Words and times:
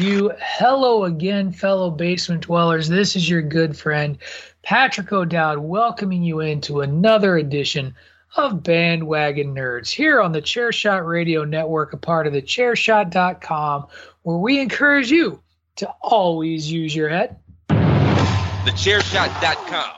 You. 0.00 0.32
Hello 0.40 1.04
again, 1.04 1.52
fellow 1.52 1.90
basement 1.90 2.42
dwellers. 2.42 2.88
This 2.88 3.16
is 3.16 3.28
your 3.28 3.42
good 3.42 3.76
friend, 3.76 4.18
Patrick 4.62 5.12
O'Dowd, 5.12 5.58
welcoming 5.58 6.22
you 6.22 6.40
into 6.40 6.80
another 6.80 7.36
edition 7.36 7.94
of 8.36 8.62
Bandwagon 8.62 9.54
Nerds 9.54 9.90
here 9.90 10.20
on 10.20 10.32
the 10.32 10.40
Chairshot 10.40 11.06
Radio 11.06 11.44
Network, 11.44 11.92
a 11.92 11.96
part 11.96 12.26
of 12.26 12.32
the 12.32 12.42
Chairshot.com, 12.42 13.86
where 14.22 14.38
we 14.38 14.60
encourage 14.60 15.10
you 15.10 15.42
to 15.76 15.88
always 16.00 16.70
use 16.70 16.94
your 16.94 17.08
head. 17.08 17.36
Thechairshot.com. 17.68 19.96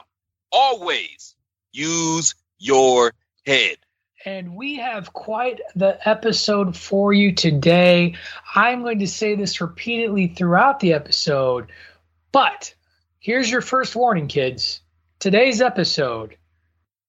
Always 0.51 1.35
use 1.71 2.35
your 2.59 3.13
head. 3.45 3.77
And 4.25 4.55
we 4.55 4.75
have 4.75 5.11
quite 5.11 5.59
the 5.75 5.97
episode 6.07 6.77
for 6.77 7.11
you 7.11 7.35
today. 7.35 8.15
I'm 8.55 8.81
going 8.81 8.99
to 8.99 9.07
say 9.07 9.35
this 9.35 9.59
repeatedly 9.59 10.27
throughout 10.27 10.79
the 10.79 10.93
episode, 10.93 11.67
but 12.31 12.73
here's 13.19 13.51
your 13.51 13.59
first 13.59 13.97
warning, 13.97 14.27
kids. 14.27 14.79
Today's 15.19 15.61
episode 15.61 16.37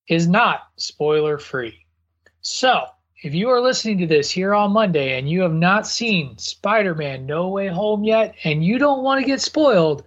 is 0.09 0.27
not 0.27 0.63
spoiler 0.77 1.39
free. 1.39 1.87
So, 2.41 2.87
if 3.23 3.33
you 3.33 3.49
are 3.49 3.61
listening 3.61 3.99
to 3.99 4.07
this 4.09 4.29
here 4.29 4.53
on 4.53 4.73
Monday 4.73 5.17
and 5.17 5.31
you 5.31 5.43
have 5.43 5.55
not 5.55 5.87
seen 5.87 6.37
Spider 6.37 6.97
Man 6.97 7.27
No 7.27 7.49
Way 7.49 7.69
Home 7.69 8.03
yet 8.03 8.35
and 8.43 8.65
you 8.65 8.77
don't 8.77 9.05
want 9.05 9.21
to 9.21 9.27
get 9.27 9.41
spoiled, 9.41 10.03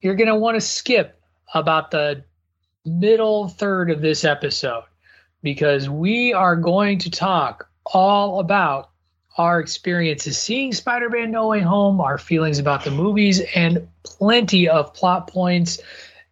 you're 0.00 0.16
going 0.16 0.28
to 0.28 0.36
want 0.36 0.54
to 0.54 0.60
skip 0.60 1.20
about 1.52 1.90
the 1.90 2.24
middle 2.86 3.48
third 3.48 3.90
of 3.90 4.00
this 4.00 4.24
episode 4.24 4.84
because 5.44 5.88
we 5.88 6.32
are 6.32 6.56
going 6.56 6.98
to 6.98 7.10
talk 7.10 7.68
all 7.86 8.40
about 8.40 8.90
our 9.36 9.60
experiences 9.60 10.38
seeing 10.38 10.72
Spider 10.72 11.10
Man 11.10 11.30
No 11.30 11.48
Way 11.48 11.60
Home, 11.60 12.00
our 12.00 12.18
feelings 12.18 12.58
about 12.58 12.82
the 12.82 12.90
movies, 12.90 13.40
and 13.54 13.86
plenty 14.02 14.68
of 14.68 14.94
plot 14.94 15.28
points 15.28 15.80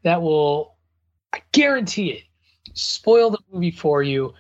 that 0.03 0.23
will, 0.23 0.75
I 1.33 1.43
guarantee 1.53 2.11
it, 2.11 2.23
spoil 2.75 3.31
the 3.31 3.39
movie 3.53 3.71
for 3.71 4.03
you, 4.03 4.33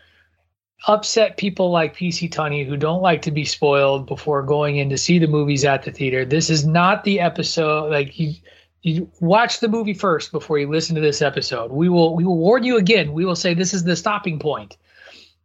upset 0.89 1.37
people 1.37 1.71
like 1.71 1.97
PC 1.97 2.31
Tunney 2.31 2.66
who 2.66 2.77
don't 2.77 3.03
like 3.03 3.22
to 3.22 3.31
be 3.31 3.44
spoiled 3.44 4.06
before 4.06 4.43
going 4.43 4.78
in 4.78 4.89
to 4.91 4.99
see 4.99 5.19
the 5.19 5.27
movies 5.27 5.65
at 5.65 5.83
the 5.83 5.93
theater. 5.93 6.25
This 6.25 6.49
is 6.49 6.66
not 6.66 7.04
the 7.04 7.21
episode, 7.21 7.91
like, 7.91 8.19
you. 8.19 8.34
You 8.82 9.10
watch 9.20 9.60
the 9.60 9.69
movie 9.69 9.94
first 9.94 10.32
before 10.32 10.59
you 10.59 10.69
listen 10.69 10.97
to 10.97 11.00
this 11.00 11.22
episode. 11.22 11.70
We 11.70 11.88
will 11.88 12.16
we 12.16 12.25
will 12.25 12.38
warn 12.38 12.65
you 12.65 12.76
again. 12.76 13.12
We 13.12 13.25
will 13.25 13.37
say 13.37 13.54
this 13.54 13.72
is 13.75 13.84
the 13.84 13.97
stopping 13.97 14.38
point 14.38 14.76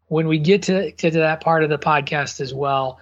when 0.07 0.27
we 0.27 0.39
get 0.39 0.63
to, 0.63 0.91
to 0.91 1.11
that 1.11 1.41
part 1.41 1.63
of 1.63 1.69
the 1.69 1.77
podcast 1.77 2.41
as 2.41 2.53
well. 2.53 2.99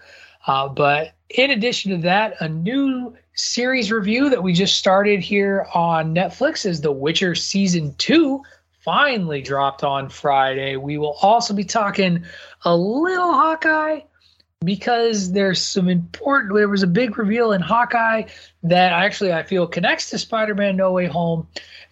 Uh, 0.48 0.68
but 0.68 1.14
in 1.30 1.52
addition 1.52 1.92
to 1.92 1.98
that, 1.98 2.36
a 2.40 2.50
new 2.50 3.16
series 3.34 3.92
review 3.92 4.30
that 4.30 4.44
we 4.44 4.54
just 4.54 4.78
started 4.78 5.20
here 5.20 5.68
on 5.74 6.14
Netflix 6.14 6.66
is 6.66 6.82
The 6.82 6.92
Witcher 6.92 7.36
Season 7.36 7.94
2 7.98 8.42
finally 8.82 9.42
dropped 9.42 9.84
on 9.84 10.10
Friday. 10.10 10.76
We 10.76 10.98
will 10.98 11.18
also 11.22 11.54
be 11.54 11.64
talking 11.64 12.24
a 12.64 12.76
little 12.76 13.34
Hawkeye 13.34 14.02
because 14.64 15.32
there's 15.32 15.62
some 15.62 15.90
important 15.90 16.54
there 16.54 16.68
was 16.68 16.84
a 16.84 16.88
big 16.88 17.18
reveal 17.18 17.52
in 17.52 17.62
Hawkeye 17.62 18.24
that 18.64 18.92
actually 18.92 19.34
I 19.34 19.44
feel 19.44 19.68
connects 19.68 20.10
to 20.10 20.18
Spider-Man 20.18 20.76
No 20.76 20.92
Way 20.92 21.08
Home. 21.08 21.48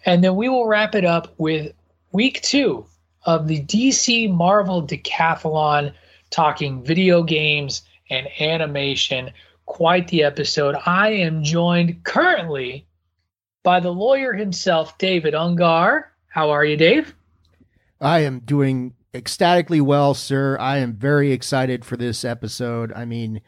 And 0.06 0.22
then 0.22 0.36
we 0.36 0.48
will 0.48 0.66
wrap 0.66 0.94
it 0.94 1.04
up 1.04 1.34
with 1.38 1.72
week 2.12 2.42
2 2.42 2.84
of 3.26 3.48
the 3.48 3.62
DC 3.62 4.30
Marvel 4.30 4.82
Decathlon 4.86 5.92
talking 6.30 6.82
video 6.82 7.22
games 7.22 7.82
and 8.10 8.28
animation. 8.40 9.30
Quite 9.66 10.08
the 10.08 10.24
episode. 10.24 10.76
I 10.84 11.10
am 11.10 11.42
joined 11.42 12.04
currently 12.04 12.86
by 13.62 13.80
the 13.80 13.92
lawyer 13.92 14.34
himself 14.34 14.98
David 14.98 15.32
Ungar. 15.32 16.04
How 16.26 16.50
are 16.50 16.64
you 16.64 16.76
Dave? 16.76 17.14
I 18.00 18.20
am 18.20 18.40
doing 18.40 18.94
ecstatically 19.14 19.80
well, 19.80 20.12
sir. 20.12 20.58
I 20.58 20.78
am 20.78 20.94
very 20.94 21.32
excited 21.32 21.84
for 21.84 21.96
this 21.96 22.24
episode. 22.24 22.92
I 22.92 23.04
mean, 23.04 23.40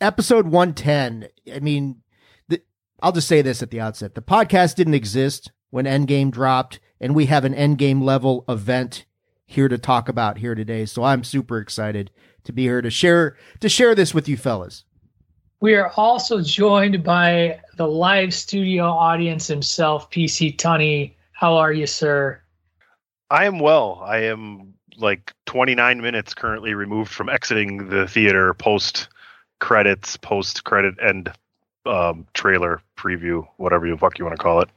episode 0.00 0.46
110. 0.46 1.28
I 1.52 1.60
mean, 1.60 2.02
the, 2.48 2.62
I'll 3.02 3.12
just 3.12 3.28
say 3.28 3.42
this 3.42 3.62
at 3.62 3.70
the 3.70 3.80
outset. 3.80 4.14
The 4.14 4.22
podcast 4.22 4.76
didn't 4.76 4.94
exist 4.94 5.50
when 5.70 5.86
Endgame 5.86 6.30
dropped, 6.30 6.80
and 7.00 7.14
we 7.14 7.26
have 7.26 7.44
an 7.44 7.54
Endgame 7.54 8.02
level 8.02 8.44
event 8.48 9.06
here 9.46 9.68
to 9.68 9.78
talk 9.78 10.08
about 10.08 10.38
here 10.38 10.54
today. 10.54 10.84
So 10.84 11.02
I'm 11.02 11.24
super 11.24 11.58
excited 11.58 12.10
to 12.44 12.52
be 12.52 12.62
here 12.62 12.82
to 12.82 12.90
share 12.90 13.36
to 13.60 13.68
share 13.68 13.94
this 13.94 14.14
with 14.14 14.28
you 14.28 14.36
fellas. 14.36 14.84
We 15.60 15.74
are 15.74 15.92
also 15.96 16.40
joined 16.40 17.02
by 17.04 17.60
the 17.76 17.86
live 17.86 18.32
studio 18.32 18.86
audience 18.86 19.46
himself, 19.46 20.10
PC 20.10 20.56
Tunney. 20.56 21.16
How 21.32 21.56
are 21.56 21.72
you, 21.72 21.86
sir? 21.86 22.40
I 23.30 23.44
am 23.44 23.60
well. 23.60 24.02
I 24.04 24.24
am 24.24 24.74
like 24.98 25.32
29 25.46 26.00
minutes 26.00 26.34
currently 26.34 26.74
removed 26.74 27.12
from 27.12 27.28
exiting 27.28 27.88
the 27.88 28.06
theater 28.08 28.52
post 28.54 29.08
credits, 29.60 30.16
post 30.16 30.64
credit 30.64 30.96
end 31.00 31.32
um, 31.86 32.26
trailer 32.34 32.82
preview, 32.96 33.46
whatever 33.56 33.86
you 33.86 33.96
fuck 33.96 34.18
you 34.18 34.24
want 34.24 34.36
to 34.36 34.42
call 34.42 34.60
it. 34.60 34.68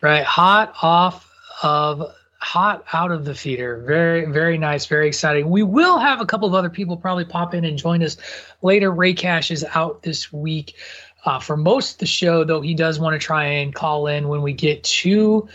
Right, 0.00 0.24
hot 0.24 0.74
off 0.82 1.30
of 1.62 2.10
hot 2.38 2.84
out 2.92 3.10
of 3.10 3.24
the 3.24 3.34
theater. 3.34 3.82
Very, 3.86 4.26
very 4.26 4.58
nice, 4.58 4.86
very 4.86 5.06
exciting. 5.06 5.48
We 5.48 5.62
will 5.62 5.98
have 5.98 6.20
a 6.20 6.26
couple 6.26 6.48
of 6.48 6.54
other 6.54 6.68
people 6.68 6.96
probably 6.96 7.24
pop 7.24 7.54
in 7.54 7.64
and 7.64 7.78
join 7.78 8.02
us 8.02 8.16
later. 8.62 8.90
Ray 8.90 9.14
Cash 9.14 9.50
is 9.50 9.64
out 9.74 10.02
this 10.02 10.32
week 10.32 10.76
uh, 11.24 11.38
for 11.38 11.56
most 11.56 11.94
of 11.94 11.98
the 11.98 12.06
show, 12.06 12.44
though 12.44 12.60
he 12.60 12.74
does 12.74 12.98
want 12.98 13.14
to 13.14 13.18
try 13.18 13.44
and 13.44 13.74
call 13.74 14.06
in 14.06 14.28
when 14.28 14.42
we 14.42 14.52
get 14.52 14.84
to 14.84 15.48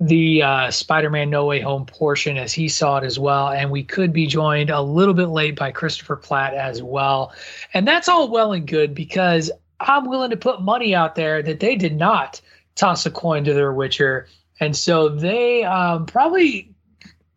the 0.00 0.42
uh, 0.42 0.70
Spider-Man 0.70 1.28
No 1.28 1.44
Way 1.44 1.60
Home 1.60 1.84
portion 1.84 2.38
as 2.38 2.54
he 2.54 2.68
saw 2.68 2.96
it 2.96 3.04
as 3.04 3.18
well, 3.18 3.50
and 3.50 3.70
we 3.70 3.84
could 3.84 4.12
be 4.12 4.26
joined 4.26 4.70
a 4.70 4.80
little 4.80 5.12
bit 5.12 5.26
late 5.26 5.56
by 5.56 5.70
Christopher 5.70 6.16
Platt 6.16 6.54
as 6.54 6.82
well, 6.82 7.34
and 7.74 7.86
that's 7.86 8.08
all 8.08 8.30
well 8.30 8.52
and 8.52 8.66
good 8.66 8.94
because 8.94 9.50
I'm 9.78 10.08
willing 10.08 10.30
to 10.30 10.36
put 10.36 10.62
money 10.62 10.94
out 10.94 11.14
there 11.16 11.42
that 11.42 11.60
they 11.60 11.76
did 11.76 11.96
not 11.96 12.40
toss 12.76 13.04
a 13.04 13.10
coin 13.10 13.44
to 13.44 13.52
their 13.52 13.74
Witcher, 13.74 14.26
and 14.58 14.74
so 14.74 15.10
they 15.10 15.64
um, 15.64 16.06
probably 16.06 16.74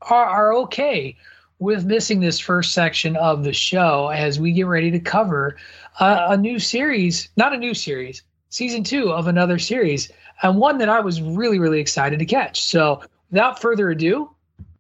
are, 0.02 0.26
are 0.26 0.54
okay 0.54 1.18
with 1.60 1.86
missing 1.86 2.22
this 2.22 2.40
first 2.40 2.74
section 2.74 3.18
of 3.18 3.44
the 3.44 3.54
show 3.54 4.08
as 4.08 4.40
we 4.40 4.54
get 4.54 4.68
ready 4.68 4.92
to 4.92 5.00
cover 5.00 5.58
uh, 6.00 6.28
a 6.30 6.38
new 6.38 6.60
series, 6.60 7.28
not 7.36 7.54
a 7.54 7.58
new 7.58 7.74
series, 7.74 8.24
season 8.50 8.84
two 8.84 9.12
of 9.12 9.28
another 9.28 9.60
series 9.60 10.10
and 10.42 10.58
one 10.58 10.78
that 10.80 10.90
I 10.90 11.00
was 11.00 11.22
really, 11.22 11.60
really 11.60 11.80
excited 11.80 12.20
to 12.20 12.26
catch. 12.26 12.64
So 12.64 13.02
without 13.32 13.62
further 13.62 13.90
ado, 13.90 14.32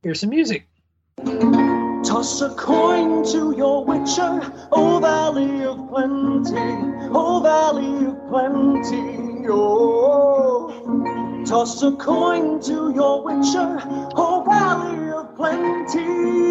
here's 0.01 0.19
some 0.19 0.29
music. 0.29 0.67
Toss 2.03 2.41
a 2.41 2.49
coin 2.55 3.23
to 3.31 3.55
your 3.55 3.85
witcher, 3.85 4.41
oh 4.71 4.99
valley 4.99 5.63
of 5.63 5.89
plenty, 5.89 6.59
oh 7.11 7.39
valley 7.41 8.07
of 8.07 8.27
plenty, 8.29 9.47
oh. 9.49 11.43
Toss 11.45 11.81
a 11.83 11.91
coin 11.93 12.61
to 12.63 12.91
your 12.93 13.23
witcher, 13.23 13.79
oh 14.15 14.43
valley 14.45 15.11
of 15.11 15.35
plenty. 15.35 16.43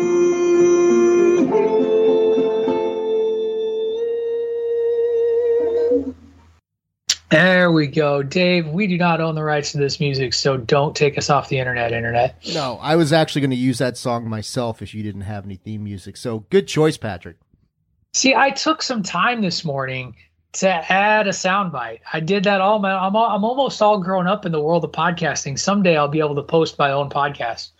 There 7.32 7.72
we 7.72 7.86
go. 7.86 8.22
Dave, 8.22 8.68
we 8.68 8.86
do 8.86 8.98
not 8.98 9.22
own 9.22 9.34
the 9.34 9.42
rights 9.42 9.72
to 9.72 9.78
this 9.78 9.98
music, 9.98 10.34
so 10.34 10.58
don't 10.58 10.94
take 10.94 11.16
us 11.16 11.30
off 11.30 11.48
the 11.48 11.58
internet, 11.58 11.90
internet. 11.90 12.36
No, 12.52 12.78
I 12.82 12.96
was 12.96 13.10
actually 13.10 13.40
going 13.40 13.52
to 13.52 13.56
use 13.56 13.78
that 13.78 13.96
song 13.96 14.28
myself 14.28 14.82
if 14.82 14.92
you 14.92 15.02
didn't 15.02 15.22
have 15.22 15.46
any 15.46 15.56
theme 15.56 15.82
music. 15.82 16.18
So 16.18 16.40
good 16.50 16.68
choice, 16.68 16.98
Patrick. 16.98 17.38
See, 18.12 18.34
I 18.34 18.50
took 18.50 18.82
some 18.82 19.02
time 19.02 19.40
this 19.40 19.64
morning 19.64 20.14
to 20.52 20.68
add 20.68 21.26
a 21.26 21.30
soundbite. 21.30 22.00
I 22.12 22.20
did 22.20 22.44
that 22.44 22.60
all 22.60 22.78
my 22.78 22.92
I'm 22.92 23.16
I'm 23.16 23.44
almost 23.44 23.80
all 23.80 23.98
grown 23.98 24.26
up 24.26 24.44
in 24.44 24.52
the 24.52 24.60
world 24.60 24.84
of 24.84 24.92
podcasting. 24.92 25.58
Someday 25.58 25.96
I'll 25.96 26.08
be 26.08 26.20
able 26.20 26.34
to 26.34 26.42
post 26.42 26.78
my 26.78 26.92
own 26.92 27.08
podcast 27.08 27.70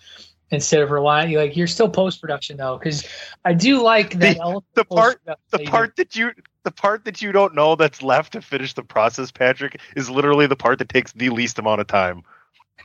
instead 0.52 0.82
of 0.82 0.90
relying 0.90 1.34
like 1.34 1.56
you're 1.56 1.66
still 1.66 1.88
post 1.88 2.20
production 2.20 2.58
though 2.58 2.78
because 2.78 3.04
I 3.44 3.54
do 3.54 3.82
like 3.82 4.18
that 4.20 4.36
the, 4.36 4.60
the 4.74 4.84
part 4.84 5.20
the 5.50 5.58
part 5.60 5.96
that 5.96 6.14
you 6.14 6.32
the 6.62 6.70
part 6.70 7.04
that 7.04 7.20
you 7.22 7.32
don't 7.32 7.54
know 7.54 7.74
that's 7.74 8.02
left 8.02 8.34
to 8.34 8.40
finish 8.40 8.74
the 8.74 8.82
process, 8.82 9.30
Patrick, 9.30 9.80
is 9.96 10.08
literally 10.08 10.46
the 10.46 10.56
part 10.56 10.78
that 10.78 10.88
takes 10.88 11.12
the 11.12 11.30
least 11.30 11.58
amount 11.58 11.80
of 11.80 11.86
time. 11.86 12.22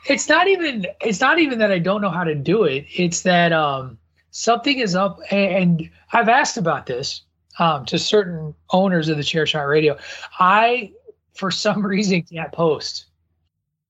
It's 0.07 0.27
not 0.29 0.47
even 0.47 0.87
it's 1.01 1.19
not 1.19 1.39
even 1.39 1.59
that 1.59 1.71
I 1.71 1.79
don't 1.79 2.01
know 2.01 2.09
how 2.09 2.23
to 2.23 2.35
do 2.35 2.63
it. 2.63 2.85
It's 2.89 3.21
that 3.23 3.51
um, 3.51 3.97
something 4.31 4.79
is 4.79 4.95
up, 4.95 5.19
and 5.31 5.89
I've 6.11 6.29
asked 6.29 6.57
about 6.57 6.85
this 6.85 7.21
um, 7.59 7.85
to 7.85 7.99
certain 7.99 8.53
owners 8.71 9.09
of 9.09 9.17
the 9.17 9.23
Chair 9.23 9.45
Shot 9.45 9.63
Radio. 9.63 9.97
I, 10.39 10.93
for 11.33 11.51
some 11.51 11.85
reason, 11.85 12.23
can't 12.23 12.51
post. 12.51 13.05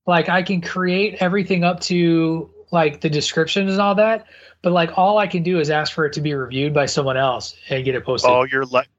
Like 0.06 0.30
I 0.30 0.42
can 0.42 0.62
create 0.62 1.16
everything 1.20 1.64
up 1.64 1.82
to 1.82 2.50
like 2.72 3.02
the 3.02 3.10
descriptions 3.10 3.72
and 3.72 3.82
all 3.82 3.96
that, 3.96 4.26
but 4.62 4.74
like 4.74 4.98
all 4.98 5.18
I 5.18 5.28
can 5.28 5.44
do 5.44 5.60
is 5.60 5.70
ask 5.70 5.94
for 5.94 6.06
it 6.06 6.14
to 6.14 6.22
be 6.22 6.34
reviewed 6.34 6.74
by 6.74 6.86
someone 6.86 7.18
else 7.18 7.56
and 7.70 7.84
get 7.86 7.96
it 7.96 8.06
posted. 8.06 8.30
Oh, 8.30 8.44
you're 8.44 8.66
like 8.66 8.90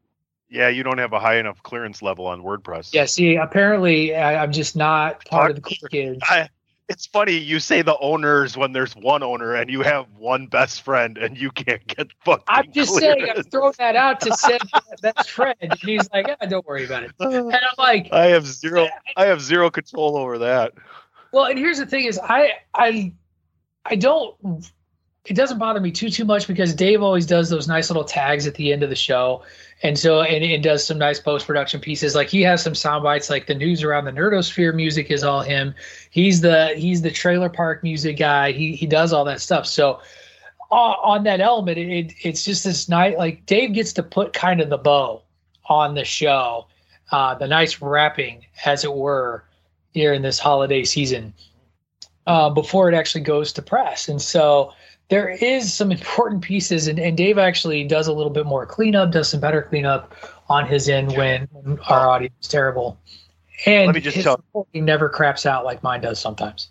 yeah, 0.51 0.69
you 0.69 0.83
don't 0.83 0.99
have 0.99 1.13
a 1.13 1.21
high 1.21 1.39
enough 1.39 1.63
clearance 1.63 2.01
level 2.01 2.27
on 2.27 2.43
WordPress. 2.43 2.95
Yeah, 2.95 3.05
see, 3.05 3.37
apparently 3.37 4.15
I, 4.15 4.43
am 4.43 4.53
just 4.53 4.77
not 4.77 5.25
part 5.27 5.51
of 5.51 5.57
the 5.57 5.63
cool 5.63 5.89
kids. 5.91 6.21
I, 6.23 6.49
it's 6.89 7.07
funny 7.07 7.37
you 7.37 7.61
say 7.61 7.83
the 7.83 7.99
owners 7.99 8.57
when 8.57 8.73
there's 8.73 8.97
one 8.97 9.23
owner 9.23 9.55
and 9.55 9.69
you 9.69 9.83
have 9.83 10.07
one 10.17 10.47
best 10.47 10.83
friend 10.83 11.19
and 11.19 11.37
you 11.37 11.51
can't 11.51 11.87
get 11.87 12.09
fucking. 12.25 12.45
I'm 12.49 12.73
just 12.73 12.93
clearance. 12.93 13.21
saying, 13.21 13.35
I'm 13.37 13.43
throwing 13.45 13.75
that 13.79 13.95
out 13.95 14.21
to 14.23 14.33
say 14.35 14.59
best 15.03 15.31
friend, 15.31 15.57
and 15.61 15.75
he's 15.75 16.09
like, 16.13 16.29
yeah, 16.29 16.47
"Don't 16.47 16.67
worry 16.67 16.87
about 16.87 17.03
it." 17.05 17.13
And 17.21 17.55
I'm 17.55 17.61
like, 17.79 18.09
I 18.11 18.29
have 18.29 18.47
zero, 18.47 18.89
I 19.17 19.27
have 19.27 19.43
zero 19.43 19.71
control 19.71 20.17
over 20.17 20.39
that. 20.39 20.73
Well, 21.31 21.45
and 21.45 21.59
here's 21.59 21.79
the 21.79 21.85
thing: 21.85 22.07
is 22.07 22.19
I, 22.19 22.53
I, 22.75 23.13
I 23.91 23.97
don't. 23.97 24.71
It 25.25 25.35
doesn't 25.35 25.59
bother 25.59 25.81
me 25.81 25.91
too 25.91 26.09
too 26.11 26.25
much 26.25 26.47
because 26.47 26.75
Dave 26.75 27.03
always 27.03 27.27
does 27.27 27.51
those 27.51 27.69
nice 27.69 27.91
little 27.91 28.05
tags 28.05 28.47
at 28.47 28.55
the 28.55 28.73
end 28.73 28.83
of 28.83 28.89
the 28.89 28.97
show 28.97 29.43
and 29.83 29.99
so 29.99 30.23
and 30.23 30.45
it 30.45 30.63
does 30.63 30.85
some 30.85 30.99
nice 30.99 31.21
post 31.21 31.47
production 31.47 31.81
pieces. 31.81 32.15
Like 32.15 32.29
he 32.29 32.43
has 32.43 32.63
some 32.63 32.75
sound 32.75 33.05
bites, 33.05 33.31
like 33.31 33.47
the 33.47 33.55
news 33.55 33.83
around 33.83 34.07
the 34.07 34.13
Nerdosphere 34.13 34.75
music 34.75 35.11
is 35.11 35.23
all 35.23 35.41
him. 35.41 35.75
He's 36.11 36.41
the 36.41 36.75
he's 36.77 37.03
the 37.03 37.11
trailer 37.11 37.49
park 37.49 37.83
music 37.83 38.19
guy. 38.19 38.53
He 38.53 38.75
he 38.75 38.87
does 38.87 39.13
all 39.13 39.25
that 39.27 39.41
stuff. 39.41 39.67
So 39.67 40.01
uh, 40.71 40.75
on 40.75 41.25
that 41.25 41.41
element, 41.41 41.79
it, 41.79 41.89
it, 41.89 42.15
it's 42.23 42.45
just 42.45 42.65
this 42.65 42.89
night. 42.89 43.19
Like 43.19 43.47
Dave 43.47 43.73
gets 43.73 43.93
to 43.95 44.03
put 44.03 44.33
kind 44.33 44.61
of 44.61 44.69
the 44.69 44.79
bow 44.79 45.23
on 45.67 45.95
the 45.95 46.05
show, 46.05 46.67
uh, 47.13 47.35
the 47.37 47.47
nice 47.47 47.81
wrapping, 47.81 48.45
as 48.65 48.85
it 48.85 48.93
were, 48.93 49.45
here 49.93 50.13
in 50.13 50.23
this 50.23 50.39
holiday 50.39 50.85
season. 50.85 51.33
Uh, 52.29 52.51
before 52.51 52.89
it 52.91 52.95
actually 52.95 53.23
goes 53.23 53.53
to 53.55 53.63
press, 53.63 54.07
and 54.09 54.21
so 54.21 54.73
there 55.09 55.31
is 55.31 55.73
some 55.73 55.91
important 55.99 56.43
pieces, 56.43 56.87
and, 56.87 56.99
and 56.99 57.17
Dave 57.17 57.39
actually 57.39 57.85
does 57.85 58.07
a 58.07 58.13
little 58.13 58.31
bit 58.31 58.47
more 58.47 58.67
cleanup, 58.67 59.11
does 59.13 59.31
some 59.31 59.41
better 59.41 59.63
cleanup 59.63 60.15
on 60.49 60.67
his 60.67 60.89
end 60.89 61.17
when, 61.17 61.49
our 61.89 62.09
audio 62.09 62.29
is 62.41 62.49
terrible. 62.49 63.01
And 63.67 63.87
Let 63.87 63.95
me 63.95 64.01
just 64.03 64.17
his 64.17 64.25
tell- 64.25 64.37
reporting 64.37 64.85
never 64.85 65.09
craps 65.09 65.47
out 65.47 65.65
like 65.65 65.83
mine 65.83 66.03
does 66.03 66.21
sometimes. 66.21 66.69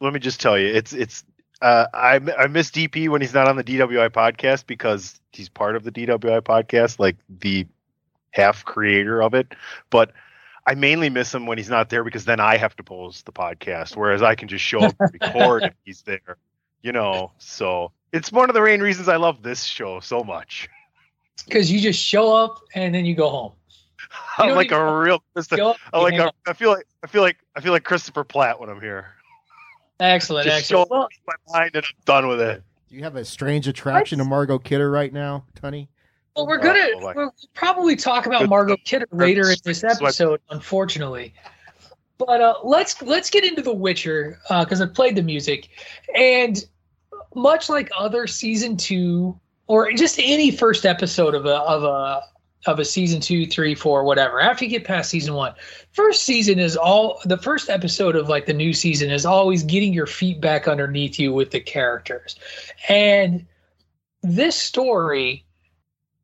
Let 0.00 0.12
me 0.12 0.20
just 0.20 0.40
tell 0.40 0.58
you, 0.58 0.68
it's 0.68 0.92
it's. 0.92 1.24
Uh, 1.60 1.86
I 1.92 2.20
I 2.38 2.46
miss 2.46 2.70
DP 2.70 3.10
when 3.10 3.20
he's 3.20 3.34
not 3.34 3.48
on 3.48 3.56
the 3.56 3.64
DWI 3.64 4.08
podcast 4.08 4.66
because 4.66 5.20
he's 5.32 5.50
part 5.50 5.76
of 5.76 5.84
the 5.84 5.92
DWI 5.92 6.40
podcast, 6.40 6.98
like 6.98 7.16
the 7.28 7.66
half 8.30 8.64
creator 8.64 9.22
of 9.22 9.34
it. 9.34 9.54
But 9.90 10.12
I 10.70 10.74
mainly 10.76 11.10
miss 11.10 11.34
him 11.34 11.46
when 11.46 11.58
he's 11.58 11.68
not 11.68 11.90
there 11.90 12.04
because 12.04 12.26
then 12.26 12.38
I 12.38 12.56
have 12.56 12.76
to 12.76 12.84
post 12.84 13.26
the 13.26 13.32
podcast, 13.32 13.96
whereas 13.96 14.22
I 14.22 14.36
can 14.36 14.46
just 14.46 14.64
show 14.64 14.78
up 14.78 14.94
and 15.00 15.12
record 15.20 15.64
if 15.64 15.74
he's 15.84 16.02
there. 16.02 16.36
You 16.80 16.92
know, 16.92 17.32
so 17.38 17.90
it's 18.12 18.30
one 18.30 18.48
of 18.48 18.54
the 18.54 18.62
main 18.62 18.80
reasons 18.80 19.08
I 19.08 19.16
love 19.16 19.42
this 19.42 19.64
show 19.64 19.98
so 19.98 20.22
much. 20.22 20.68
Because 21.44 21.72
you 21.72 21.80
just 21.80 22.00
show 22.00 22.32
up 22.32 22.60
and 22.72 22.94
then 22.94 23.04
you 23.04 23.16
go 23.16 23.28
home. 23.28 23.52
You 24.38 24.44
I'm 24.44 24.54
like 24.54 24.70
a 24.70 24.98
real 25.00 25.22
Christopher. 25.34 25.62
Up, 25.62 25.76
I 25.92 26.00
like 26.00 26.14
hang. 26.14 26.30
I 26.46 26.52
feel 26.52 26.70
like 26.70 26.86
I 27.02 27.08
feel 27.08 27.22
like 27.22 27.36
I 27.56 27.60
feel 27.60 27.72
like 27.72 27.82
Christopher 27.82 28.22
Platt 28.22 28.60
when 28.60 28.70
I'm 28.70 28.80
here. 28.80 29.08
Excellent, 29.98 30.46
Just 30.46 30.66
show 30.66 30.82
up 30.82 30.90
Well, 30.90 31.08
my 31.26 31.34
mind 31.52 31.72
and 31.74 31.84
I'm 31.84 31.92
done 32.04 32.28
with 32.28 32.40
it. 32.40 32.62
Do 32.88 32.94
you 32.94 33.02
have 33.02 33.16
a 33.16 33.24
strange 33.24 33.66
attraction 33.66 34.18
to 34.18 34.24
Margot 34.24 34.58
Kidder 34.60 34.90
right 34.90 35.12
now, 35.12 35.46
Tunny? 35.60 35.88
Well, 36.46 36.58
we're 36.58 36.62
gonna 36.62 36.88
Oh, 36.96 37.00
my- 37.00 37.12
we'll 37.14 37.34
probably 37.54 37.96
talk 37.96 38.26
about 38.26 38.48
Margot 38.48 38.76
Kidder 38.84 39.06
later 39.12 39.50
in 39.50 39.56
this 39.64 39.84
episode, 39.84 40.40
unfortunately. 40.50 41.34
But 42.18 42.40
uh, 42.40 42.54
let's 42.64 43.00
let's 43.02 43.30
get 43.30 43.44
into 43.44 43.62
The 43.62 43.72
Witcher 43.74 44.38
because 44.48 44.80
I 44.80 44.86
played 44.86 45.16
the 45.16 45.22
music, 45.22 45.68
and 46.14 46.62
much 47.34 47.68
like 47.68 47.90
other 47.98 48.26
season 48.26 48.76
two 48.76 49.38
or 49.66 49.92
just 49.92 50.18
any 50.18 50.50
first 50.50 50.84
episode 50.84 51.34
of 51.34 51.46
a 51.46 51.56
of 51.60 51.84
a 51.84 52.22
of 52.66 52.78
a 52.78 52.84
season 52.84 53.22
two, 53.22 53.46
three, 53.46 53.74
four, 53.74 54.04
whatever. 54.04 54.38
After 54.38 54.64
you 54.66 54.70
get 54.70 54.84
past 54.84 55.08
season 55.08 55.32
one, 55.32 55.54
first 55.92 56.24
season 56.24 56.58
is 56.58 56.76
all 56.76 57.18
the 57.24 57.38
first 57.38 57.70
episode 57.70 58.16
of 58.16 58.28
like 58.28 58.44
the 58.44 58.52
new 58.52 58.74
season 58.74 59.10
is 59.10 59.24
always 59.24 59.62
getting 59.62 59.94
your 59.94 60.06
feet 60.06 60.42
back 60.42 60.68
underneath 60.68 61.18
you 61.18 61.32
with 61.32 61.52
the 61.52 61.60
characters, 61.60 62.36
and 62.90 63.46
this 64.22 64.56
story 64.56 65.46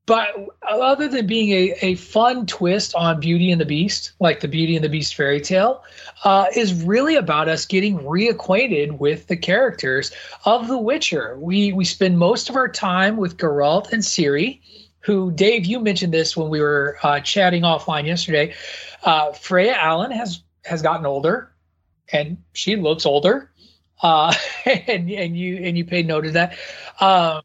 but 0.06 0.28
other 0.62 1.08
than 1.08 1.26
being 1.26 1.50
a, 1.50 1.74
a 1.82 1.94
fun 1.96 2.46
twist 2.46 2.94
on 2.94 3.18
Beauty 3.18 3.50
and 3.50 3.60
the 3.60 3.66
Beast, 3.66 4.12
like 4.20 4.38
the 4.38 4.46
Beauty 4.46 4.76
and 4.76 4.84
the 4.84 4.88
Beast 4.88 5.16
fairy 5.16 5.40
tale, 5.40 5.82
uh, 6.22 6.46
is 6.54 6.72
really 6.84 7.16
about 7.16 7.48
us 7.48 7.66
getting 7.66 7.98
reacquainted 7.98 8.98
with 8.98 9.26
the 9.26 9.36
characters 9.36 10.12
of 10.44 10.68
The 10.68 10.78
Witcher. 10.78 11.36
We 11.40 11.72
we 11.72 11.84
spend 11.84 12.18
most 12.18 12.48
of 12.48 12.54
our 12.54 12.68
time 12.68 13.16
with 13.16 13.36
Geralt 13.36 13.92
and 13.92 14.00
Ciri, 14.00 14.60
who 15.00 15.32
Dave, 15.32 15.66
you 15.66 15.80
mentioned 15.80 16.14
this 16.14 16.36
when 16.36 16.50
we 16.50 16.60
were 16.60 16.98
uh, 17.02 17.18
chatting 17.18 17.62
offline 17.62 18.06
yesterday. 18.06 18.54
Uh, 19.02 19.32
Freya 19.32 19.72
Allan 19.72 20.12
has 20.12 20.40
has 20.64 20.82
gotten 20.82 21.04
older, 21.04 21.50
and 22.12 22.36
she 22.52 22.76
looks 22.76 23.06
older, 23.06 23.50
uh, 24.02 24.32
and 24.64 25.10
and 25.10 25.36
you 25.36 25.56
and 25.56 25.76
you 25.76 25.84
paid 25.84 26.06
note 26.06 26.26
of 26.26 26.34
that. 26.34 26.56
Um, 27.00 27.42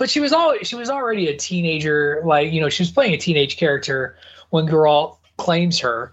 but 0.00 0.08
she 0.08 0.18
was 0.18 0.32
all 0.32 0.56
she 0.62 0.74
was 0.74 0.88
already 0.88 1.28
a 1.28 1.36
teenager 1.36 2.22
like 2.24 2.50
you 2.50 2.60
know 2.60 2.70
she 2.70 2.82
was 2.82 2.90
playing 2.90 3.12
a 3.12 3.18
teenage 3.18 3.58
character 3.58 4.16
when 4.48 4.66
Geralt 4.66 5.18
claims 5.36 5.78
her 5.78 6.12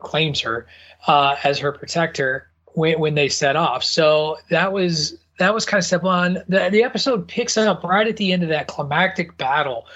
claims 0.00 0.40
her 0.40 0.66
uh, 1.06 1.36
as 1.44 1.58
her 1.60 1.70
protector 1.70 2.50
when, 2.74 2.98
when 2.98 3.14
they 3.14 3.28
set 3.28 3.54
off 3.54 3.84
so 3.84 4.36
that 4.50 4.72
was 4.72 5.16
that 5.38 5.54
was 5.54 5.64
kind 5.64 5.78
of 5.78 5.84
step 5.86 6.02
one 6.02 6.42
the, 6.48 6.68
the 6.70 6.82
episode 6.82 7.28
picks 7.28 7.56
up 7.56 7.84
right 7.84 8.08
at 8.08 8.16
the 8.16 8.32
end 8.32 8.42
of 8.42 8.48
that 8.48 8.66
climactic 8.66 9.38
battle 9.38 9.86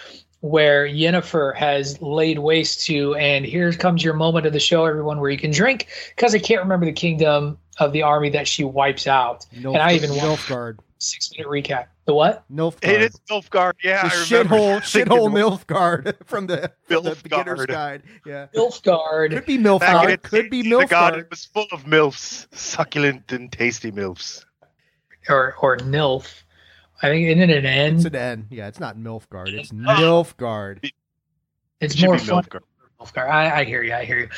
where 0.40 0.86
Yennefer 0.86 1.56
has 1.56 2.02
laid 2.02 2.38
waste 2.38 2.84
to, 2.84 3.14
and 3.14 3.46
here 3.46 3.72
comes 3.72 4.04
your 4.04 4.12
moment 4.12 4.44
of 4.44 4.52
the 4.52 4.60
show, 4.60 4.84
everyone, 4.84 5.18
where 5.18 5.30
you 5.30 5.38
can 5.38 5.50
drink 5.50 5.88
because 6.14 6.34
I 6.34 6.38
can't 6.38 6.60
remember 6.60 6.84
the 6.84 6.92
kingdom 6.92 7.56
of 7.78 7.92
the 7.92 8.02
army 8.02 8.28
that 8.28 8.46
she 8.46 8.62
wipes 8.62 9.06
out. 9.06 9.46
Nilf- 9.54 9.72
and 9.72 9.78
I 9.78 9.94
even 9.94 10.10
Nilfgaard. 10.10 10.80
six 10.98 11.30
minute 11.32 11.48
recap. 11.48 11.86
The 12.06 12.12
what? 12.14 12.44
Nilfgaard. 12.52 12.84
It 12.88 13.02
is 13.02 13.20
Nilfgaard. 13.30 13.72
Yeah, 13.82 14.06
the 14.08 14.14
I 14.14 14.24
remember. 14.24 14.54
shithole, 14.56 14.80
shithole 15.06 15.30
Nilfgaard 15.66 16.16
from 16.26 16.46
the, 16.46 16.70
from 16.86 17.04
the 17.04 17.16
beginner's 17.22 17.64
guide. 17.66 18.02
Yeah, 18.26 18.46
Nilfgaard. 18.54 19.30
could 19.30 19.46
be 19.46 19.56
Back 19.56 19.64
in 19.66 20.08
Nilfgaard. 20.08 20.08
its 20.10 20.28
Could 20.28 20.50
be 20.50 20.62
day, 20.62 20.68
The 20.70 20.86
god 20.86 21.14
Nilfgaard. 21.14 21.30
was 21.30 21.44
full 21.46 21.66
of 21.72 21.84
milfs, 21.84 22.46
succulent 22.54 23.32
and 23.32 23.50
tasty 23.50 23.90
milfs. 23.90 24.44
or 25.30 25.54
or 25.60 25.78
Nilf. 25.78 26.42
I 27.02 27.08
think 27.08 27.26
isn't 27.26 27.50
it 27.50 27.56
an 27.58 27.66
N? 27.66 27.96
It's 27.96 28.04
an 28.04 28.14
N. 28.16 28.46
Yeah, 28.50 28.68
it's 28.68 28.80
not 28.80 28.96
Nilfgaard. 28.96 29.48
It's 29.52 29.72
Nilfgaard. 29.72 30.78
It's 31.80 31.94
It 31.94 31.98
should 31.98 32.06
more 32.06 32.14
be 32.16 32.20
fun. 32.20 32.44
Nilfgaard. 32.44 32.60
Nilfgaard. 33.00 33.28
I, 33.30 33.60
I 33.60 33.64
hear 33.64 33.82
you. 33.82 33.94
I 33.94 34.04
hear 34.04 34.18
you. 34.20 34.28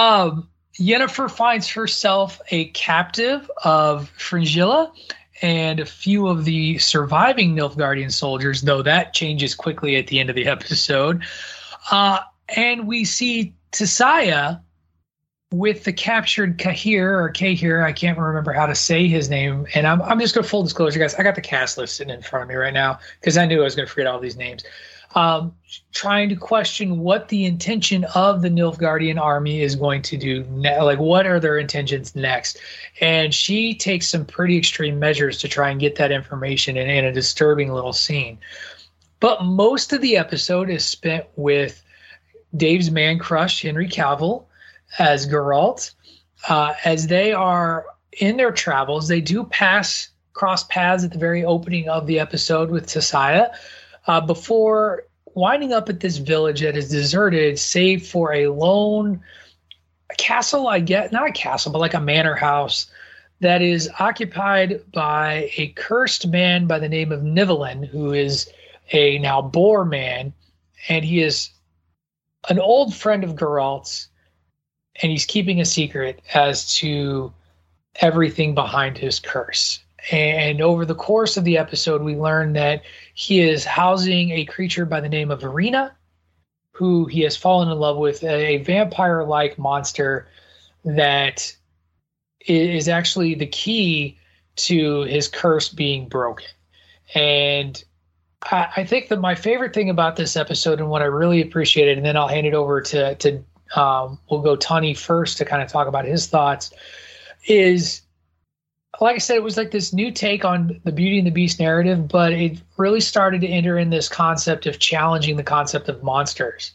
Um, 0.00 0.48
Yennefer 0.78 1.28
finds 1.30 1.68
herself 1.68 2.40
a 2.50 2.66
captive 2.66 3.50
of 3.64 4.08
Fringilla 4.10 4.92
and 5.42 5.80
a 5.80 5.86
few 5.86 6.26
of 6.26 6.44
the 6.44 6.78
surviving 6.78 7.54
Nilfgaardian 7.54 8.12
soldiers, 8.12 8.62
though 8.62 8.82
that 8.82 9.14
changes 9.14 9.54
quickly 9.54 9.96
at 9.96 10.06
the 10.08 10.20
end 10.20 10.30
of 10.30 10.36
the 10.36 10.46
episode. 10.48 11.22
Uh, 11.90 12.20
and 12.56 12.86
we 12.86 13.04
see 13.04 13.54
Tissaia 13.72 14.60
with 15.50 15.84
the 15.84 15.92
captured 15.92 16.58
Cahir 16.58 17.18
or 17.18 17.30
Cahir. 17.30 17.82
I 17.82 17.92
can't 17.92 18.18
remember 18.18 18.52
how 18.52 18.66
to 18.66 18.74
say 18.74 19.08
his 19.08 19.30
name. 19.30 19.66
And 19.74 19.86
I'm, 19.86 20.02
I'm 20.02 20.20
just 20.20 20.34
going 20.34 20.42
to 20.42 20.48
full 20.48 20.62
disclosure, 20.62 20.98
guys. 20.98 21.14
I 21.14 21.22
got 21.22 21.34
the 21.34 21.40
cast 21.40 21.78
list 21.78 21.96
sitting 21.96 22.14
in 22.14 22.22
front 22.22 22.42
of 22.42 22.48
me 22.48 22.54
right 22.54 22.74
now 22.74 22.98
because 23.20 23.38
I 23.38 23.46
knew 23.46 23.60
I 23.60 23.64
was 23.64 23.74
going 23.74 23.86
to 23.86 23.92
forget 23.92 24.06
all 24.06 24.20
these 24.20 24.36
names. 24.36 24.64
Um, 25.14 25.54
trying 25.92 26.28
to 26.28 26.36
question 26.36 26.98
what 26.98 27.28
the 27.28 27.44
intention 27.46 28.04
of 28.14 28.42
the 28.42 28.50
Nilfgaardian 28.50 29.18
army 29.18 29.62
is 29.62 29.74
going 29.74 30.02
to 30.02 30.16
do. 30.16 30.44
Ne- 30.50 30.80
like, 30.82 30.98
what 30.98 31.26
are 31.26 31.40
their 31.40 31.58
intentions 31.58 32.14
next? 32.14 32.58
And 33.00 33.32
she 33.34 33.74
takes 33.74 34.08
some 34.08 34.24
pretty 34.24 34.58
extreme 34.58 34.98
measures 34.98 35.38
to 35.38 35.48
try 35.48 35.70
and 35.70 35.80
get 35.80 35.96
that 35.96 36.12
information 36.12 36.76
in, 36.76 36.88
in 36.88 37.04
a 37.04 37.12
disturbing 37.12 37.72
little 37.72 37.92
scene. 37.92 38.38
But 39.20 39.44
most 39.44 39.92
of 39.92 40.00
the 40.00 40.16
episode 40.16 40.70
is 40.70 40.84
spent 40.84 41.24
with 41.36 41.82
Dave's 42.56 42.90
man 42.90 43.18
crush, 43.18 43.62
Henry 43.62 43.88
Cavill, 43.88 44.44
as 44.98 45.26
Geralt. 45.26 45.94
Uh, 46.48 46.74
as 46.84 47.08
they 47.08 47.32
are 47.32 47.86
in 48.20 48.36
their 48.36 48.52
travels, 48.52 49.08
they 49.08 49.20
do 49.20 49.44
pass 49.44 50.08
cross 50.34 50.62
paths 50.64 51.02
at 51.02 51.10
the 51.10 51.18
very 51.18 51.44
opening 51.44 51.88
of 51.88 52.06
the 52.06 52.20
episode 52.20 52.70
with 52.70 52.86
Tissaia 52.86 53.50
uh, 54.08 54.20
before 54.20 55.04
winding 55.34 55.72
up 55.72 55.88
at 55.88 56.00
this 56.00 56.16
village 56.16 56.62
that 56.62 56.76
is 56.76 56.90
deserted, 56.90 57.58
save 57.58 58.06
for 58.06 58.32
a 58.32 58.48
lone 58.48 59.20
castle, 60.16 60.66
I 60.66 60.80
get 60.80 61.12
not 61.12 61.28
a 61.28 61.32
castle, 61.32 61.70
but 61.70 61.78
like 61.78 61.94
a 61.94 62.00
manor 62.00 62.34
house 62.34 62.90
that 63.40 63.62
is 63.62 63.88
occupied 64.00 64.80
by 64.92 65.50
a 65.56 65.68
cursed 65.76 66.26
man 66.26 66.66
by 66.66 66.78
the 66.78 66.88
name 66.88 67.12
of 67.12 67.20
Nivellen, 67.20 67.86
who 67.86 68.12
is 68.12 68.50
a 68.92 69.18
now 69.18 69.42
boar 69.42 69.84
man, 69.84 70.32
and 70.88 71.04
he 71.04 71.22
is 71.22 71.50
an 72.48 72.58
old 72.58 72.94
friend 72.94 73.22
of 73.22 73.36
Geralt's, 73.36 74.08
and 75.02 75.12
he's 75.12 75.26
keeping 75.26 75.60
a 75.60 75.64
secret 75.64 76.20
as 76.34 76.74
to 76.76 77.32
everything 77.96 78.54
behind 78.54 78.96
his 78.96 79.20
curse. 79.20 79.80
And 80.10 80.60
over 80.60 80.84
the 80.84 80.94
course 80.94 81.36
of 81.36 81.44
the 81.44 81.58
episode, 81.58 82.02
we 82.02 82.16
learn 82.16 82.54
that 82.54 82.82
he 83.18 83.40
is 83.40 83.64
housing 83.64 84.30
a 84.30 84.44
creature 84.44 84.86
by 84.86 85.00
the 85.00 85.08
name 85.08 85.32
of 85.32 85.42
Arena, 85.42 85.92
who 86.70 87.06
he 87.06 87.22
has 87.22 87.36
fallen 87.36 87.68
in 87.68 87.76
love 87.76 87.96
with, 87.96 88.22
a 88.22 88.58
vampire 88.58 89.24
like 89.24 89.58
monster 89.58 90.28
that 90.84 91.52
is 92.46 92.86
actually 92.86 93.34
the 93.34 93.48
key 93.48 94.16
to 94.54 95.00
his 95.00 95.26
curse 95.26 95.68
being 95.68 96.08
broken. 96.08 96.46
And 97.12 97.82
I, 98.44 98.68
I 98.76 98.84
think 98.84 99.08
that 99.08 99.18
my 99.18 99.34
favorite 99.34 99.74
thing 99.74 99.90
about 99.90 100.14
this 100.14 100.36
episode 100.36 100.78
and 100.78 100.88
what 100.88 101.02
I 101.02 101.06
really 101.06 101.42
appreciated, 101.42 101.98
and 101.98 102.06
then 102.06 102.16
I'll 102.16 102.28
hand 102.28 102.46
it 102.46 102.54
over 102.54 102.80
to, 102.82 103.16
to 103.16 103.44
um, 103.74 104.20
we'll 104.30 104.42
go 104.42 104.54
Tony 104.54 104.94
first 104.94 105.38
to 105.38 105.44
kind 105.44 105.60
of 105.60 105.68
talk 105.68 105.88
about 105.88 106.04
his 106.04 106.28
thoughts, 106.28 106.72
is 107.48 108.02
like 109.00 109.16
I 109.16 109.18
said, 109.18 109.36
it 109.36 109.42
was 109.42 109.56
like 109.56 109.70
this 109.70 109.92
new 109.92 110.10
take 110.10 110.44
on 110.44 110.80
the 110.84 110.92
Beauty 110.92 111.18
and 111.18 111.26
the 111.26 111.32
Beast 111.32 111.60
narrative, 111.60 112.08
but 112.08 112.32
it 112.32 112.60
really 112.76 113.00
started 113.00 113.40
to 113.42 113.48
enter 113.48 113.78
in 113.78 113.90
this 113.90 114.08
concept 114.08 114.66
of 114.66 114.78
challenging 114.78 115.36
the 115.36 115.42
concept 115.42 115.88
of 115.88 116.02
monsters 116.02 116.72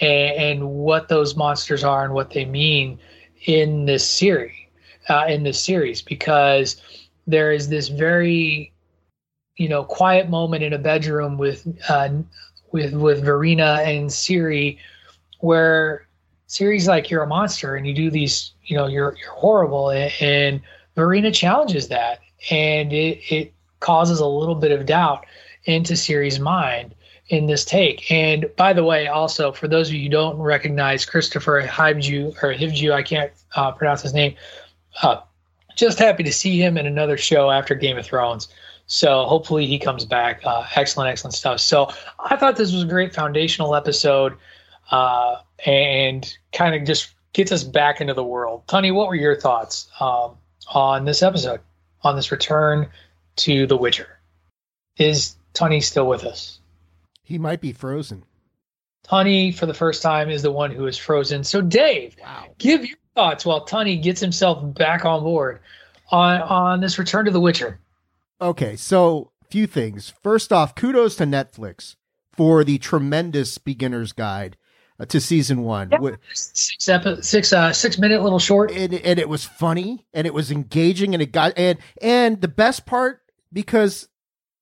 and, 0.00 0.36
and 0.36 0.70
what 0.70 1.08
those 1.08 1.36
monsters 1.36 1.82
are 1.82 2.04
and 2.04 2.14
what 2.14 2.30
they 2.30 2.44
mean 2.44 2.98
in 3.46 3.86
this 3.86 4.08
series. 4.08 4.54
Uh, 5.08 5.24
in 5.28 5.44
this 5.44 5.60
series, 5.62 6.02
because 6.02 6.82
there 7.28 7.52
is 7.52 7.68
this 7.68 7.86
very, 7.86 8.72
you 9.56 9.68
know, 9.68 9.84
quiet 9.84 10.28
moment 10.28 10.64
in 10.64 10.72
a 10.72 10.78
bedroom 10.78 11.38
with 11.38 11.64
uh, 11.88 12.08
with 12.72 12.92
with 12.92 13.22
Vereena 13.22 13.86
and 13.86 14.10
Ciri, 14.10 14.78
where 15.38 16.08
Ciri's 16.48 16.88
like, 16.88 17.08
"You're 17.08 17.22
a 17.22 17.28
monster, 17.28 17.76
and 17.76 17.86
you 17.86 17.94
do 17.94 18.10
these, 18.10 18.50
you 18.64 18.76
know, 18.76 18.88
you're 18.88 19.14
you're 19.20 19.30
horrible," 19.30 19.90
and, 19.90 20.12
and 20.20 20.60
Vereena 20.96 21.34
challenges 21.34 21.88
that, 21.88 22.20
and 22.50 22.92
it, 22.92 23.20
it 23.30 23.52
causes 23.80 24.20
a 24.20 24.26
little 24.26 24.54
bit 24.54 24.72
of 24.72 24.86
doubt 24.86 25.26
into 25.64 25.94
Ciri's 25.94 26.38
mind 26.38 26.94
in 27.28 27.46
this 27.46 27.64
take. 27.64 28.10
And 28.10 28.46
by 28.56 28.72
the 28.72 28.84
way, 28.84 29.08
also 29.08 29.52
for 29.52 29.68
those 29.68 29.88
of 29.88 29.94
you 29.94 30.04
who 30.04 30.08
don't 30.08 30.38
recognize 30.38 31.04
Kristofer 31.04 31.66
Hivju 31.66 32.42
or 32.42 32.54
Hivju, 32.54 32.92
I 32.92 33.02
can't 33.02 33.32
uh, 33.56 33.72
pronounce 33.72 34.02
his 34.02 34.14
name. 34.14 34.34
Uh, 35.02 35.20
just 35.74 35.98
happy 35.98 36.22
to 36.22 36.32
see 36.32 36.60
him 36.60 36.78
in 36.78 36.86
another 36.86 37.16
show 37.16 37.50
after 37.50 37.74
Game 37.74 37.98
of 37.98 38.06
Thrones. 38.06 38.48
So 38.86 39.24
hopefully 39.24 39.66
he 39.66 39.78
comes 39.78 40.04
back. 40.04 40.40
Uh, 40.44 40.64
excellent, 40.76 41.10
excellent 41.10 41.34
stuff. 41.34 41.60
So 41.60 41.90
I 42.20 42.36
thought 42.36 42.56
this 42.56 42.72
was 42.72 42.84
a 42.84 42.86
great 42.86 43.12
foundational 43.12 43.74
episode, 43.74 44.34
uh, 44.90 45.36
and 45.64 46.36
kind 46.52 46.74
of 46.74 46.84
just 46.84 47.12
gets 47.32 47.50
us 47.50 47.64
back 47.64 48.00
into 48.00 48.14
the 48.14 48.24
world. 48.24 48.62
Tony, 48.68 48.92
what 48.92 49.08
were 49.08 49.16
your 49.16 49.38
thoughts? 49.38 49.88
Um, 50.00 50.36
on 50.68 51.04
this 51.04 51.22
episode, 51.22 51.60
on 52.02 52.16
this 52.16 52.30
return 52.32 52.88
to 53.36 53.66
The 53.66 53.76
Witcher. 53.76 54.08
Is 54.98 55.36
Tony 55.52 55.80
still 55.80 56.06
with 56.08 56.24
us? 56.24 56.60
He 57.22 57.38
might 57.38 57.60
be 57.60 57.72
frozen. 57.72 58.24
Tony, 59.04 59.52
for 59.52 59.66
the 59.66 59.74
first 59.74 60.02
time, 60.02 60.30
is 60.30 60.42
the 60.42 60.50
one 60.50 60.70
who 60.70 60.86
is 60.86 60.96
frozen. 60.98 61.44
So, 61.44 61.60
Dave, 61.60 62.16
Wow. 62.20 62.46
give 62.58 62.84
your 62.84 62.98
thoughts 63.14 63.44
while 63.46 63.64
Tony 63.64 63.96
gets 63.96 64.20
himself 64.20 64.74
back 64.74 65.04
on 65.04 65.22
board 65.22 65.60
on 66.10 66.40
on 66.42 66.80
this 66.80 66.98
return 66.98 67.24
to 67.26 67.30
The 67.30 67.40
Witcher. 67.40 67.78
Okay, 68.40 68.76
so 68.76 69.30
few 69.48 69.66
things. 69.66 70.12
First 70.22 70.52
off, 70.52 70.74
kudos 70.74 71.16
to 71.16 71.24
Netflix 71.24 71.96
for 72.32 72.64
the 72.64 72.78
tremendous 72.78 73.58
beginner's 73.58 74.12
guide 74.12 74.56
to 75.08 75.20
season 75.20 75.62
one. 75.62 75.88
Yeah. 75.90 75.98
Wi- 75.98 76.18
Six 76.32 76.88
epi- 76.88 77.22
six 77.22 77.52
uh, 77.52 77.72
six 77.72 77.98
minute 77.98 78.22
little 78.22 78.38
short. 78.38 78.70
and, 78.70 78.94
and 78.94 79.18
it 79.18 79.28
was 79.28 79.44
funny 79.44 80.06
and 80.14 80.26
it 80.26 80.32
was 80.34 80.50
engaging 80.50 81.14
and 81.14 81.22
it 81.22 81.32
got 81.32 81.52
and 81.56 81.78
and 82.00 82.40
the 82.40 82.48
best 82.48 82.86
part 82.86 83.20
because 83.52 84.08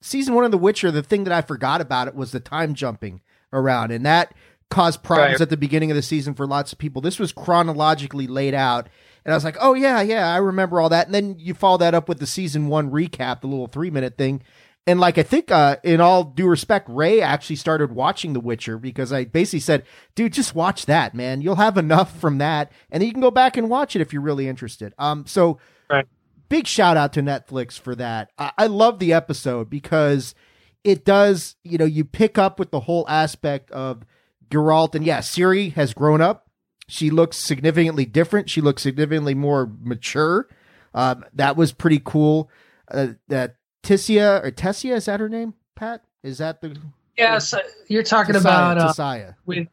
season 0.02 0.34
one 0.34 0.44
of 0.44 0.50
The 0.50 0.58
Witcher, 0.58 0.90
the 0.90 1.02
thing 1.02 1.24
that 1.24 1.32
I 1.32 1.40
forgot 1.42 1.80
about 1.80 2.08
it 2.08 2.14
was 2.14 2.32
the 2.32 2.40
time 2.40 2.74
jumping 2.74 3.20
around, 3.52 3.90
and 3.92 4.04
that 4.06 4.34
caused 4.70 5.02
problems 5.02 5.34
Right. 5.34 5.40
at 5.42 5.50
the 5.50 5.56
beginning 5.56 5.90
of 5.90 5.94
the 5.94 6.02
season 6.02 6.34
for 6.34 6.46
lots 6.46 6.72
of 6.72 6.78
people. 6.78 7.00
This 7.00 7.18
was 7.18 7.30
chronologically 7.32 8.26
laid 8.26 8.54
out, 8.54 8.88
and 9.24 9.32
I 9.32 9.36
was 9.36 9.44
like, 9.44 9.56
oh 9.60 9.74
yeah, 9.74 10.02
yeah, 10.02 10.28
I 10.32 10.38
remember 10.38 10.80
all 10.80 10.88
that. 10.88 11.06
And 11.06 11.14
then 11.14 11.36
you 11.38 11.54
follow 11.54 11.78
that 11.78 11.94
up 11.94 12.08
with 12.08 12.18
the 12.18 12.26
season 12.26 12.66
one 12.68 12.90
recap, 12.90 13.40
the 13.40 13.46
little 13.46 13.66
three 13.68 13.90
minute 13.90 14.18
thing, 14.18 14.42
and 14.86 15.00
like 15.00 15.16
I 15.18 15.22
think, 15.22 15.50
uh, 15.50 15.76
in 15.82 16.00
all 16.00 16.24
due 16.24 16.46
respect, 16.46 16.88
Ray 16.90 17.20
actually 17.20 17.56
started 17.56 17.92
watching 17.92 18.32
The 18.32 18.40
Witcher 18.40 18.78
because 18.78 19.12
I 19.12 19.24
basically 19.24 19.60
said, 19.60 19.84
"Dude, 20.14 20.32
just 20.32 20.54
watch 20.54 20.86
that, 20.86 21.14
man. 21.14 21.40
You'll 21.40 21.54
have 21.56 21.78
enough 21.78 22.18
from 22.20 22.38
that, 22.38 22.70
and 22.90 23.00
then 23.00 23.06
you 23.06 23.12
can 23.12 23.22
go 23.22 23.30
back 23.30 23.56
and 23.56 23.70
watch 23.70 23.96
it 23.96 24.02
if 24.02 24.12
you're 24.12 24.22
really 24.22 24.48
interested." 24.48 24.92
Um, 24.98 25.24
so 25.26 25.58
Right. 25.90 26.06
big 26.48 26.66
shout 26.66 26.96
out 26.96 27.12
to 27.14 27.22
Netflix 27.22 27.78
for 27.78 27.94
that. 27.94 28.30
I, 28.38 28.52
I 28.58 28.66
love 28.66 28.98
the 28.98 29.12
episode 29.12 29.70
because 29.70 30.34
it 30.82 31.04
does, 31.04 31.56
you 31.64 31.78
know, 31.78 31.84
you 31.86 32.04
pick 32.04 32.36
up 32.36 32.58
with 32.58 32.70
the 32.70 32.80
whole 32.80 33.06
aspect 33.08 33.70
of 33.70 34.04
Geralt, 34.50 34.94
and 34.94 35.04
yeah, 35.06 35.18
Ciri 35.20 35.72
has 35.74 35.94
grown 35.94 36.20
up. 36.20 36.50
She 36.88 37.08
looks 37.08 37.38
significantly 37.38 38.04
different. 38.04 38.50
She 38.50 38.60
looks 38.60 38.82
significantly 38.82 39.34
more 39.34 39.70
mature. 39.80 40.46
Um, 40.92 41.24
that 41.32 41.56
was 41.56 41.72
pretty 41.72 42.00
cool. 42.04 42.50
Uh, 42.90 43.14
that 43.28 43.56
Tissia 43.84 44.42
or 44.44 44.50
Tessia 44.50 44.96
is 44.96 45.04
that 45.04 45.20
her 45.20 45.28
name? 45.28 45.54
Pat, 45.76 46.02
is 46.22 46.38
that 46.38 46.60
the 46.60 46.76
Yes, 47.16 47.54
uh, 47.54 47.58
you're 47.88 48.02
talking 48.02 48.34
Tissaia, 48.34 48.40
about 48.40 48.98
uh, 48.98 49.32
with 49.46 49.68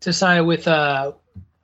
Tissaia 0.00 0.46
with 0.46 0.68
uh 0.68 1.12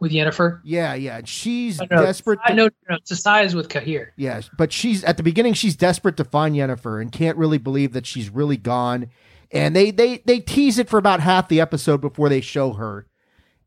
with 0.00 0.12
Yennefer. 0.12 0.60
Yeah, 0.64 0.94
yeah. 0.94 1.20
She's 1.24 1.80
I 1.80 1.86
know, 1.90 2.02
desperate. 2.02 2.40
I 2.44 2.50
to- 2.50 2.54
know 2.54 2.68
no, 2.88 2.96
Tissaia 3.08 3.44
is 3.44 3.54
with 3.54 3.68
Cahir. 3.68 4.12
Yeah, 4.16 4.40
but 4.56 4.72
she's 4.72 5.04
at 5.04 5.16
the 5.18 5.22
beginning. 5.22 5.54
She's 5.54 5.76
desperate 5.76 6.16
to 6.16 6.24
find 6.24 6.56
Yennefer 6.56 7.00
and 7.00 7.12
can't 7.12 7.36
really 7.36 7.58
believe 7.58 7.92
that 7.92 8.06
she's 8.06 8.30
really 8.30 8.56
gone. 8.56 9.10
And 9.52 9.76
they 9.76 9.90
they 9.90 10.18
they 10.24 10.40
tease 10.40 10.78
it 10.78 10.88
for 10.88 10.98
about 10.98 11.20
half 11.20 11.48
the 11.48 11.60
episode 11.60 12.00
before 12.00 12.28
they 12.28 12.40
show 12.40 12.72
her, 12.72 13.06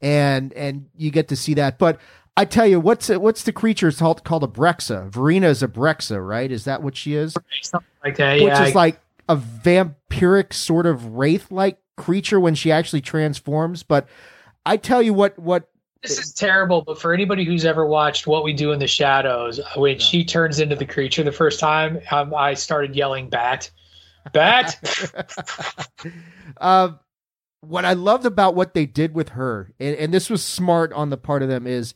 and 0.01 0.51
and 0.53 0.87
you 0.97 1.11
get 1.11 1.27
to 1.29 1.35
see 1.35 1.53
that. 1.55 1.77
But 1.77 1.99
I 2.35 2.45
tell 2.45 2.65
you, 2.65 2.79
what's 2.79 3.09
what's 3.09 3.43
the 3.43 3.51
creature 3.51 3.91
called, 3.91 4.23
called 4.23 4.43
a 4.43 4.47
Bruxa? 4.47 5.09
Vereena 5.11 5.45
is 5.45 5.61
a 5.61 5.67
Bruxa, 5.67 6.25
right? 6.25 6.51
Is 6.51 6.65
that 6.65 6.81
what 6.81 6.97
she 6.97 7.15
is? 7.15 7.35
Something 7.61 7.87
like 8.03 8.17
that. 8.17 8.35
Which 8.35 8.43
yeah, 8.43 8.65
is 8.65 8.75
like 8.75 8.99
a 9.29 9.37
vampiric 9.37 10.53
sort 10.53 10.85
of 10.85 11.05
wraith 11.13 11.51
like 11.51 11.77
creature 11.95 12.39
when 12.39 12.55
she 12.55 12.71
actually 12.71 13.01
transforms. 13.01 13.83
But 13.83 14.07
I 14.65 14.77
tell 14.77 15.01
you 15.01 15.13
what 15.13 15.37
what 15.37 15.69
This 16.01 16.17
is 16.17 16.33
terrible, 16.33 16.81
but 16.81 16.99
for 16.99 17.13
anybody 17.13 17.43
who's 17.43 17.65
ever 17.65 17.85
watched 17.85 18.25
What 18.25 18.43
We 18.43 18.53
Do 18.53 18.71
in 18.71 18.79
the 18.79 18.87
Shadows, 18.87 19.59
when 19.75 19.99
she 19.99 20.25
turns 20.25 20.59
into 20.59 20.75
the 20.75 20.87
creature 20.87 21.21
the 21.21 21.31
first 21.31 21.59
time, 21.59 21.99
um, 22.09 22.33
I 22.33 22.55
started 22.55 22.95
yelling 22.95 23.29
"Bat, 23.29 23.69
bat!" 24.31 24.79
uh, 26.59 26.93
what 27.61 27.85
I 27.85 27.93
loved 27.93 28.25
about 28.25 28.55
what 28.55 28.73
they 28.73 28.87
did 28.87 29.13
with 29.13 29.29
her, 29.29 29.71
and, 29.79 29.95
and 29.97 30.11
this 30.11 30.31
was 30.31 30.43
smart 30.43 30.91
on 30.93 31.11
the 31.11 31.17
part 31.17 31.43
of 31.43 31.47
them, 31.47 31.67
is 31.67 31.93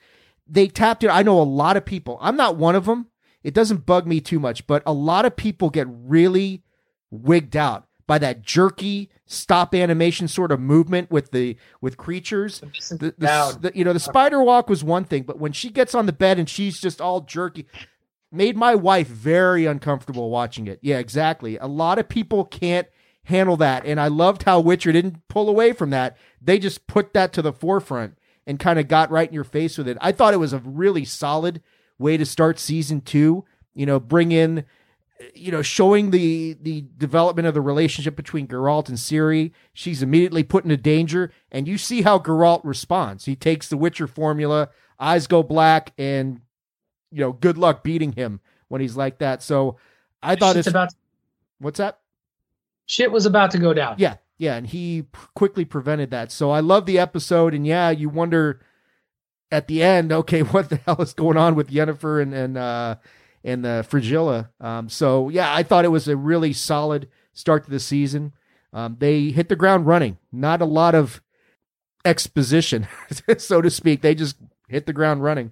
they 0.49 0.67
tapped 0.67 1.03
it. 1.03 1.09
I 1.09 1.23
know 1.23 1.41
a 1.41 1.43
lot 1.43 1.77
of 1.77 1.85
people. 1.85 2.17
I'm 2.21 2.35
not 2.37 2.55
one 2.57 2.75
of 2.75 2.85
them. 2.85 3.07
It 3.43 3.53
doesn't 3.53 3.85
bug 3.85 4.05
me 4.07 4.19
too 4.21 4.39
much, 4.39 4.67
but 4.67 4.83
a 4.85 4.93
lot 4.93 5.25
of 5.25 5.35
people 5.35 5.69
get 5.69 5.87
really 5.89 6.63
wigged 7.11 7.55
out 7.55 7.85
by 8.05 8.17
that 8.17 8.41
jerky 8.41 9.09
stop 9.25 9.75
animation 9.75 10.27
sort 10.27 10.51
of 10.51 10.59
movement 10.59 11.11
with 11.11 11.31
the 11.31 11.57
with 11.81 11.97
creatures. 11.97 12.61
The, 12.89 13.13
the, 13.17 13.27
the- 13.59 13.71
you 13.75 13.83
know 13.85 13.93
the 13.93 13.99
spider 13.99 14.41
walk 14.41 14.69
was 14.69 14.83
one 14.83 15.03
thing, 15.05 15.23
but 15.23 15.39
when 15.39 15.51
she 15.51 15.69
gets 15.69 15.93
on 15.95 16.05
the 16.05 16.13
bed 16.13 16.39
and 16.39 16.49
she's 16.49 16.79
just 16.79 16.99
all 17.01 17.21
jerky, 17.21 17.67
made 18.31 18.55
my 18.57 18.75
wife 18.75 19.07
very 19.07 19.65
uncomfortable 19.65 20.29
watching 20.29 20.67
it. 20.67 20.79
Yeah, 20.81 20.97
exactly. 20.99 21.57
A 21.57 21.67
lot 21.67 21.99
of 21.99 22.09
people 22.09 22.43
can't 22.45 22.87
handle 23.25 23.57
that, 23.57 23.85
and 23.85 23.99
I 23.99 24.07
loved 24.07 24.43
how 24.43 24.59
Witcher 24.61 24.91
didn't 24.93 25.27
pull 25.27 25.49
away 25.49 25.73
from 25.73 25.89
that. 25.91 26.15
They 26.41 26.59
just 26.59 26.87
put 26.87 27.13
that 27.13 27.33
to 27.33 27.41
the 27.41 27.53
forefront 27.53 28.16
and 28.47 28.57
kind 28.57 28.79
of 28.79 28.87
got 28.87 29.11
right 29.11 29.27
in 29.27 29.35
your 29.35 29.43
face 29.43 29.77
with 29.77 29.87
it. 29.87 29.97
I 30.01 30.11
thought 30.11 30.33
it 30.33 30.37
was 30.37 30.53
a 30.53 30.59
really 30.59 31.05
solid 31.05 31.61
way 31.99 32.17
to 32.17 32.25
start 32.25 32.57
season 32.57 33.01
two. 33.01 33.45
You 33.75 33.85
know, 33.85 33.99
bring 33.99 34.31
in 34.31 34.65
you 35.33 35.51
know, 35.51 35.61
showing 35.61 36.11
the 36.11 36.57
the 36.61 36.85
development 36.97 37.47
of 37.47 37.53
the 37.53 37.61
relationship 37.61 38.15
between 38.15 38.47
Geralt 38.47 38.89
and 38.89 38.97
Ciri. 38.97 39.51
She's 39.73 40.01
immediately 40.01 40.43
put 40.43 40.63
into 40.63 40.77
danger, 40.77 41.31
and 41.51 41.67
you 41.67 41.77
see 41.77 42.01
how 42.01 42.19
Geralt 42.19 42.61
responds. 42.63 43.25
He 43.25 43.35
takes 43.35 43.67
the 43.67 43.77
Witcher 43.77 44.07
formula, 44.07 44.69
eyes 44.99 45.27
go 45.27 45.43
black, 45.43 45.93
and 45.97 46.41
you 47.11 47.21
know, 47.21 47.33
good 47.33 47.57
luck 47.57 47.83
beating 47.83 48.13
him 48.13 48.39
when 48.67 48.81
he's 48.81 48.95
like 48.95 49.19
that. 49.19 49.41
So 49.43 49.77
I 50.21 50.35
thought 50.35 50.55
Shit's 50.55 50.67
it's 50.67 50.73
about 50.73 50.93
what's 51.59 51.77
that? 51.77 51.99
shit 52.87 53.11
was 53.11 53.25
about 53.25 53.51
to 53.51 53.59
go 53.59 53.73
down. 53.73 53.95
Yeah, 53.97 54.15
yeah, 54.37 54.55
and 54.55 54.67
he 54.67 55.05
quickly 55.35 55.65
prevented 55.65 56.11
that. 56.11 56.31
So 56.31 56.51
I 56.51 56.59
love 56.59 56.85
the 56.85 56.99
episode, 56.99 57.53
and 57.53 57.65
yeah, 57.65 57.89
you 57.89 58.09
wonder 58.09 58.61
at 59.51 59.67
the 59.67 59.81
end, 59.81 60.11
okay, 60.11 60.41
what 60.43 60.69
the 60.69 60.77
hell 60.77 61.01
is 61.01 61.13
going 61.13 61.37
on 61.37 61.55
with 61.55 61.69
Yennefer 61.69 62.21
and 62.21 62.33
and 62.33 62.57
uh, 62.57 62.95
and 63.43 63.65
the 63.65 63.85
Frigilla? 63.89 64.49
Um, 64.59 64.89
so 64.89 65.29
yeah, 65.29 65.53
I 65.53 65.63
thought 65.63 65.85
it 65.85 65.89
was 65.89 66.07
a 66.07 66.15
really 66.15 66.53
solid 66.53 67.09
start 67.33 67.65
to 67.65 67.71
the 67.71 67.79
season. 67.79 68.33
Um, 68.73 68.97
they 68.99 69.29
hit 69.29 69.49
the 69.49 69.55
ground 69.55 69.87
running. 69.87 70.17
Not 70.31 70.61
a 70.61 70.65
lot 70.65 70.93
of 70.93 71.21
exposition, 72.05 72.87
so 73.37 73.61
to 73.61 73.69
speak. 73.69 74.01
They 74.01 74.13
just 74.13 74.37
hit 74.67 74.85
the 74.85 74.93
ground 74.93 75.23
running. 75.23 75.51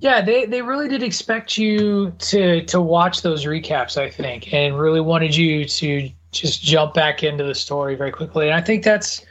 Yeah, 0.00 0.20
they, 0.20 0.46
they 0.46 0.62
really 0.62 0.86
did 0.86 1.02
expect 1.02 1.58
you 1.58 2.12
to 2.18 2.64
to 2.66 2.80
watch 2.80 3.22
those 3.22 3.44
recaps, 3.44 4.00
I 4.00 4.08
think, 4.08 4.52
and 4.52 4.78
really 4.78 5.00
wanted 5.00 5.34
you 5.34 5.64
to 5.64 6.10
just 6.32 6.62
jump 6.62 6.94
back 6.94 7.22
into 7.22 7.44
the 7.44 7.54
story 7.54 7.94
very 7.94 8.12
quickly. 8.12 8.46
And 8.46 8.54
I 8.54 8.60
think 8.60 8.84
that's, 8.84 9.24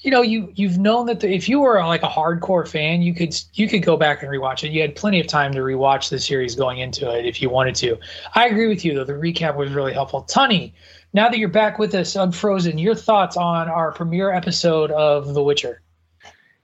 you 0.00 0.10
know, 0.10 0.22
you 0.22 0.52
you've 0.54 0.78
known 0.78 1.06
that 1.06 1.20
the, 1.20 1.34
if 1.34 1.48
you 1.48 1.60
were 1.60 1.78
like 1.84 2.02
a 2.02 2.08
hardcore 2.08 2.68
fan, 2.68 3.02
you 3.02 3.14
could 3.14 3.34
you 3.54 3.68
could 3.68 3.82
go 3.82 3.96
back 3.96 4.22
and 4.22 4.30
rewatch 4.30 4.62
it. 4.62 4.70
You 4.70 4.82
had 4.82 4.94
plenty 4.94 5.20
of 5.20 5.26
time 5.26 5.52
to 5.52 5.60
rewatch 5.60 6.10
the 6.10 6.18
series 6.18 6.54
going 6.54 6.78
into 6.78 7.10
it 7.10 7.24
if 7.24 7.40
you 7.42 7.50
wanted 7.50 7.74
to. 7.76 7.98
I 8.34 8.46
agree 8.46 8.68
with 8.68 8.84
you 8.84 8.94
though; 8.94 9.04
the 9.04 9.14
recap 9.14 9.56
was 9.56 9.72
really 9.72 9.92
helpful. 9.92 10.22
Tunny, 10.22 10.74
now 11.12 11.28
that 11.28 11.38
you're 11.38 11.48
back 11.48 11.78
with 11.78 11.94
us, 11.94 12.14
unfrozen, 12.14 12.78
your 12.78 12.94
thoughts 12.94 13.36
on 13.36 13.68
our 13.68 13.92
premiere 13.92 14.32
episode 14.32 14.90
of 14.90 15.34
The 15.34 15.42
Witcher? 15.42 15.82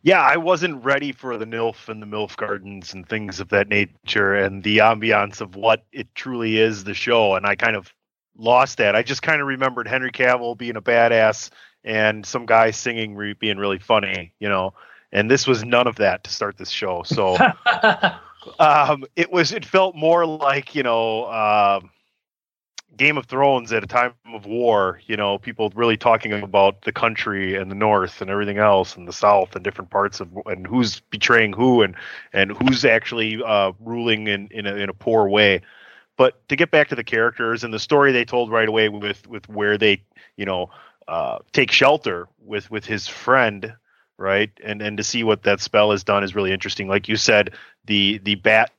yeah, 0.02 0.20
I 0.20 0.36
wasn't 0.36 0.84
ready 0.84 1.12
for 1.12 1.38
the 1.38 1.46
nilf 1.46 1.88
and 1.88 2.02
the 2.02 2.06
MILF 2.06 2.36
gardens 2.36 2.92
and 2.92 3.08
things 3.08 3.38
of 3.38 3.48
that 3.50 3.68
nature 3.68 4.34
and 4.34 4.64
the 4.64 4.78
ambiance 4.78 5.40
of 5.40 5.54
what 5.54 5.84
it 5.92 6.12
truly 6.16 6.58
is, 6.58 6.84
the 6.84 6.94
show. 6.94 7.36
And 7.36 7.46
I 7.46 7.54
kind 7.54 7.76
of 7.76 7.94
lost 8.36 8.78
that. 8.78 8.96
I 8.96 9.02
just 9.02 9.22
kind 9.22 9.40
of 9.40 9.46
remembered 9.46 9.88
Henry 9.88 10.10
Cavill 10.10 10.56
being 10.56 10.76
a 10.76 10.82
badass 10.82 11.50
and 11.84 12.24
some 12.24 12.46
guy 12.46 12.70
singing 12.70 13.14
re- 13.14 13.34
being 13.34 13.58
really 13.58 13.78
funny, 13.78 14.32
you 14.38 14.48
know. 14.48 14.74
And 15.12 15.30
this 15.30 15.46
was 15.46 15.64
none 15.64 15.86
of 15.86 15.96
that 15.96 16.24
to 16.24 16.30
start 16.30 16.56
this 16.56 16.70
show. 16.70 17.02
So 17.04 17.36
um, 18.58 19.04
it 19.14 19.30
was, 19.30 19.52
it 19.52 19.64
felt 19.64 19.94
more 19.94 20.24
like, 20.26 20.74
you 20.74 20.82
know, 20.82 21.30
um 21.30 21.90
Game 22.96 23.16
of 23.16 23.26
Thrones 23.26 23.72
at 23.72 23.82
a 23.82 23.86
time 23.86 24.12
of 24.34 24.44
war, 24.44 25.00
you 25.06 25.16
know, 25.16 25.38
people 25.38 25.72
really 25.74 25.96
talking 25.96 26.32
about 26.32 26.82
the 26.82 26.92
country 26.92 27.56
and 27.56 27.70
the 27.70 27.74
North 27.74 28.20
and 28.20 28.30
everything 28.30 28.58
else 28.58 28.96
and 28.96 29.08
the 29.08 29.12
South 29.12 29.56
and 29.56 29.64
different 29.64 29.90
parts 29.90 30.20
of 30.20 30.28
and 30.46 30.66
who's 30.66 31.00
betraying 31.00 31.52
who 31.54 31.82
and 31.82 31.94
and 32.32 32.52
who's 32.52 32.84
actually 32.84 33.42
uh, 33.42 33.72
ruling 33.80 34.26
in 34.26 34.48
in 34.50 34.66
a, 34.66 34.74
in 34.74 34.88
a 34.90 34.94
poor 34.94 35.28
way. 35.28 35.62
But 36.16 36.46
to 36.48 36.56
get 36.56 36.70
back 36.70 36.88
to 36.88 36.94
the 36.94 37.04
characters 37.04 37.64
and 37.64 37.72
the 37.72 37.78
story 37.78 38.12
they 38.12 38.24
told 38.24 38.50
right 38.50 38.68
away 38.68 38.88
with 38.88 39.26
with 39.26 39.48
where 39.48 39.78
they 39.78 40.02
you 40.36 40.44
know 40.44 40.70
uh, 41.08 41.38
take 41.52 41.70
shelter 41.70 42.28
with 42.38 42.70
with 42.70 42.84
his 42.84 43.08
friend, 43.08 43.74
right, 44.18 44.50
and 44.62 44.82
and 44.82 44.96
to 44.98 45.04
see 45.04 45.24
what 45.24 45.42
that 45.44 45.60
spell 45.60 45.90
has 45.90 46.04
done 46.04 46.24
is 46.24 46.34
really 46.34 46.52
interesting. 46.52 46.88
Like 46.88 47.08
you 47.08 47.16
said, 47.16 47.54
the 47.86 48.18
the 48.18 48.36
bat 48.36 48.70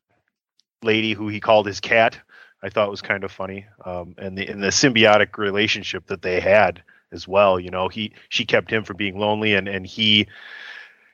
lady 0.84 1.14
who 1.14 1.28
he 1.28 1.40
called 1.40 1.66
his 1.66 1.80
cat. 1.80 2.20
I 2.62 2.70
thought 2.70 2.90
was 2.90 3.02
kind 3.02 3.26
of 3.26 3.32
funny, 3.32 3.66
um, 3.84 4.16
and 4.18 4.38
the 4.38 4.48
and 4.48 4.64
the 4.64 4.68
symbiotic 4.68 5.38
relationship 5.38 6.08
that 6.08 6.22
they 6.22 6.40
had 6.40 6.82
as 7.12 7.28
well. 7.28 7.60
You 7.60 7.72
know, 7.72 7.90
he 7.90 8.14
she 8.30 8.46
kept 8.46 8.72
him 8.72 8.86
from 8.86 8.96
being 8.96 9.18
lonely, 9.20 9.54
and 9.54 9.68
and 9.68 9.86
he 9.86 10.28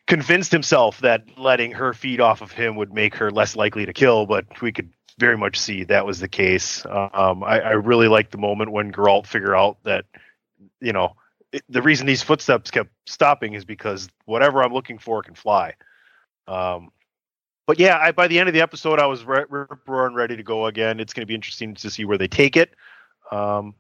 convinced 0.05 0.51
himself 0.51 0.99
that 1.01 1.23
letting 1.37 1.71
her 1.71 1.93
feed 1.93 2.21
off 2.21 2.41
of 2.41 2.51
him 2.51 2.75
would 2.75 2.93
make 2.93 3.15
her 3.15 3.31
less 3.31 3.55
likely 3.55 3.85
to 3.87 3.93
kill. 3.93 4.27
But 4.27 4.61
we 4.61 4.71
could 4.71 4.91
very 5.19 5.37
much 5.37 5.59
see 5.59 5.83
that 5.83 6.05
was 6.05 6.19
the 6.19 6.27
case. 6.27 6.85
Um, 6.85 7.43
I, 7.43 7.59
I 7.59 7.71
really 7.71 8.07
liked 8.07 8.31
the 8.31 8.37
moment 8.37 8.71
when 8.71 8.91
Geralt 8.91 9.27
figured 9.27 9.53
out 9.53 9.77
that 9.83 10.05
you 10.79 10.93
know 10.93 11.15
it, 11.51 11.63
the 11.69 11.81
reason 11.81 12.07
these 12.07 12.23
footsteps 12.23 12.71
kept 12.71 12.89
stopping 13.05 13.53
is 13.53 13.65
because 13.65 14.09
whatever 14.25 14.63
I'm 14.63 14.73
looking 14.73 14.97
for 14.97 15.21
can 15.21 15.35
fly. 15.35 15.73
Um, 16.47 16.89
but 17.67 17.79
yeah, 17.79 17.97
I, 17.97 18.11
by 18.11 18.27
the 18.27 18.39
end 18.39 18.49
of 18.49 18.53
the 18.53 18.61
episode, 18.61 18.99
I 18.99 19.05
was 19.05 19.23
re- 19.23 19.45
rip 19.47 19.87
roaring 19.87 20.15
ready 20.15 20.35
to 20.35 20.43
go 20.43 20.65
again. 20.65 20.99
It's 20.99 21.13
going 21.13 21.21
to 21.21 21.27
be 21.27 21.35
interesting 21.35 21.75
to 21.75 21.89
see 21.91 22.05
where 22.05 22.17
they 22.17 22.27
take 22.27 22.57
it. 22.57 22.73
Um, 23.31 23.75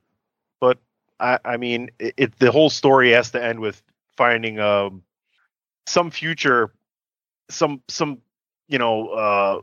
but 0.59 0.77
I, 1.19 1.39
I 1.43 1.57
mean, 1.57 1.89
it, 1.97 2.13
it, 2.17 2.39
the 2.39 2.51
whole 2.51 2.69
story 2.69 3.11
has 3.11 3.31
to 3.31 3.43
end 3.43 3.59
with 3.59 3.81
finding 4.15 4.59
um, 4.59 5.03
some 5.87 6.11
future, 6.11 6.71
some 7.49 7.81
some 7.87 8.19
you 8.67 8.77
know, 8.77 9.07
uh, 9.09 9.61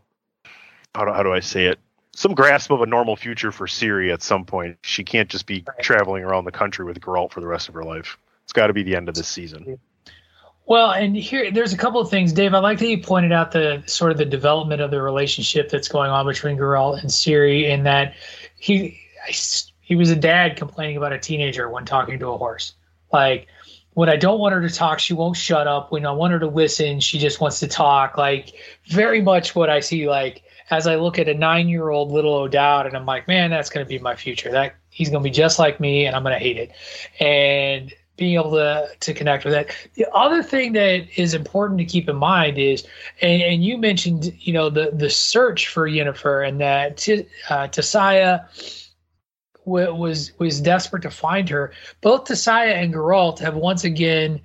how 0.97 1.05
do, 1.05 1.13
how 1.13 1.23
do 1.23 1.33
I 1.33 1.41
say 1.41 1.67
it? 1.67 1.79
Some 2.15 2.35
grasp 2.35 2.71
of 2.71 2.81
a 2.81 2.87
normal 2.87 3.15
future 3.15 3.53
for 3.53 3.67
Ciri 3.67 4.13
at 4.13 4.23
some 4.23 4.45
point. 4.45 4.79
She 4.83 5.05
can't 5.05 5.29
just 5.29 5.47
be 5.47 5.65
traveling 5.81 6.25
around 6.25 6.47
the 6.47 6.53
country 6.53 6.85
with 6.85 6.99
Geralt 7.01 7.31
for 7.31 7.41
the 7.41 7.47
rest 7.47 7.69
of 7.69 7.75
her 7.75 7.85
life. 7.85 8.17
It's 8.45 8.53
got 8.53 8.69
to 8.69 8.73
be 8.73 8.83
the 8.83 8.97
end 8.97 9.09
of 9.09 9.15
this 9.15 9.29
season. 9.29 9.79
Well, 10.65 10.91
and 10.93 11.15
here 11.15 11.51
there's 11.51 11.73
a 11.73 11.77
couple 11.77 12.01
of 12.01 12.11
things, 12.11 12.33
Dave. 12.33 12.55
I 12.55 12.59
like 12.59 12.79
that 12.79 12.89
you 12.89 13.03
pointed 13.03 13.33
out 13.33 13.53
the 13.53 13.83
sort 13.87 14.11
of 14.11 14.19
the 14.19 14.25
development 14.25 14.81
of 14.81 14.91
the 14.91 15.03
relationship 15.03 15.69
that's 15.69 15.89
going 15.89 16.11
on 16.11 16.27
between 16.27 16.57
Geralt 16.57 17.01
and 17.01 17.11
Ciri, 17.11 17.69
in 17.69 17.85
that 17.85 18.15
he 18.59 18.99
He 19.81 19.95
was 19.95 20.11
a 20.11 20.17
dad 20.17 20.57
complaining 20.57 20.97
about 20.97 21.13
a 21.13 21.19
teenager 21.19 21.69
when 21.69 21.85
talking 21.85 22.19
to 22.19 22.29
a 22.29 22.39
horse. 22.39 22.75
Like 23.13 23.47
when 23.95 24.09
I 24.09 24.17
don't 24.17 24.41
want 24.41 24.55
her 24.55 24.69
to 24.69 24.75
talk, 24.75 24.99
she 24.99 25.15
won't 25.15 25.37
shut 25.37 25.69
up. 25.69 25.93
When 25.93 26.05
I 26.05 26.11
want 26.11 26.33
her 26.33 26.41
to 26.41 26.49
listen, 26.49 26.99
she 26.99 27.19
just 27.21 27.41
wants 27.41 27.61
to 27.61 27.69
talk. 27.69 28.19
Like 28.19 28.55
very 28.89 29.21
much 29.21 29.55
what 29.55 29.71
I 29.71 29.79
see 29.79 30.09
like 30.09 30.43
as 30.71 30.87
I 30.87 30.97
look 30.97 31.19
at 31.19 31.29
a 31.29 31.35
nine 31.35 31.69
year 31.69 31.91
old 31.91 32.11
little 32.13 32.35
O'Dowd 32.35 32.87
and 32.87 32.97
I'm 32.97 33.07
like, 33.07 33.29
man, 33.29 33.51
that's 33.51 33.71
gonna 33.71 33.87
be 33.87 33.99
my 33.99 34.17
future. 34.17 34.51
That 34.51 34.75
he's 34.91 35.11
gonna 35.11 35.25
be 35.25 35.31
just 35.31 35.59
like 35.59 35.81
me 35.81 36.07
and 36.07 36.17
I'm 36.17 36.23
gonna 36.23 36.39
hate 36.39 36.57
it. 36.57 36.73
And 37.21 37.93
being 38.17 38.35
able 38.35 38.53
to 38.53 38.89
to 38.99 39.15
connect 39.15 39.45
with 39.45 39.53
that. 39.53 39.71
The 39.95 40.11
other 40.13 40.43
thing 40.43 40.73
that 40.73 41.07
is 41.19 41.35
important 41.35 41.79
to 41.81 41.85
keep 41.85 42.09
in 42.09 42.17
mind 42.17 42.59
is, 42.59 42.87
and, 43.21 43.43
and 43.43 43.65
you 43.65 43.79
mentioned, 43.79 44.33
you 44.41 44.53
know, 44.53 44.71
the 44.71 44.91
the 44.93 45.11
search 45.11 45.69
for 45.69 45.89
Yennefer 45.89 46.47
and 46.47 46.61
that 46.61 46.97
T- 46.97 47.27
uh, 47.51 47.69
was 49.65 50.33
was 50.39 50.61
desperate 50.61 51.03
to 51.03 51.11
find 51.11 51.49
her. 51.49 51.73
Both 52.01 52.25
Tissaia 52.25 52.75
and 52.75 52.95
Geralt 52.95 53.39
have 53.41 53.55
once 53.55 53.85
again 53.85 54.41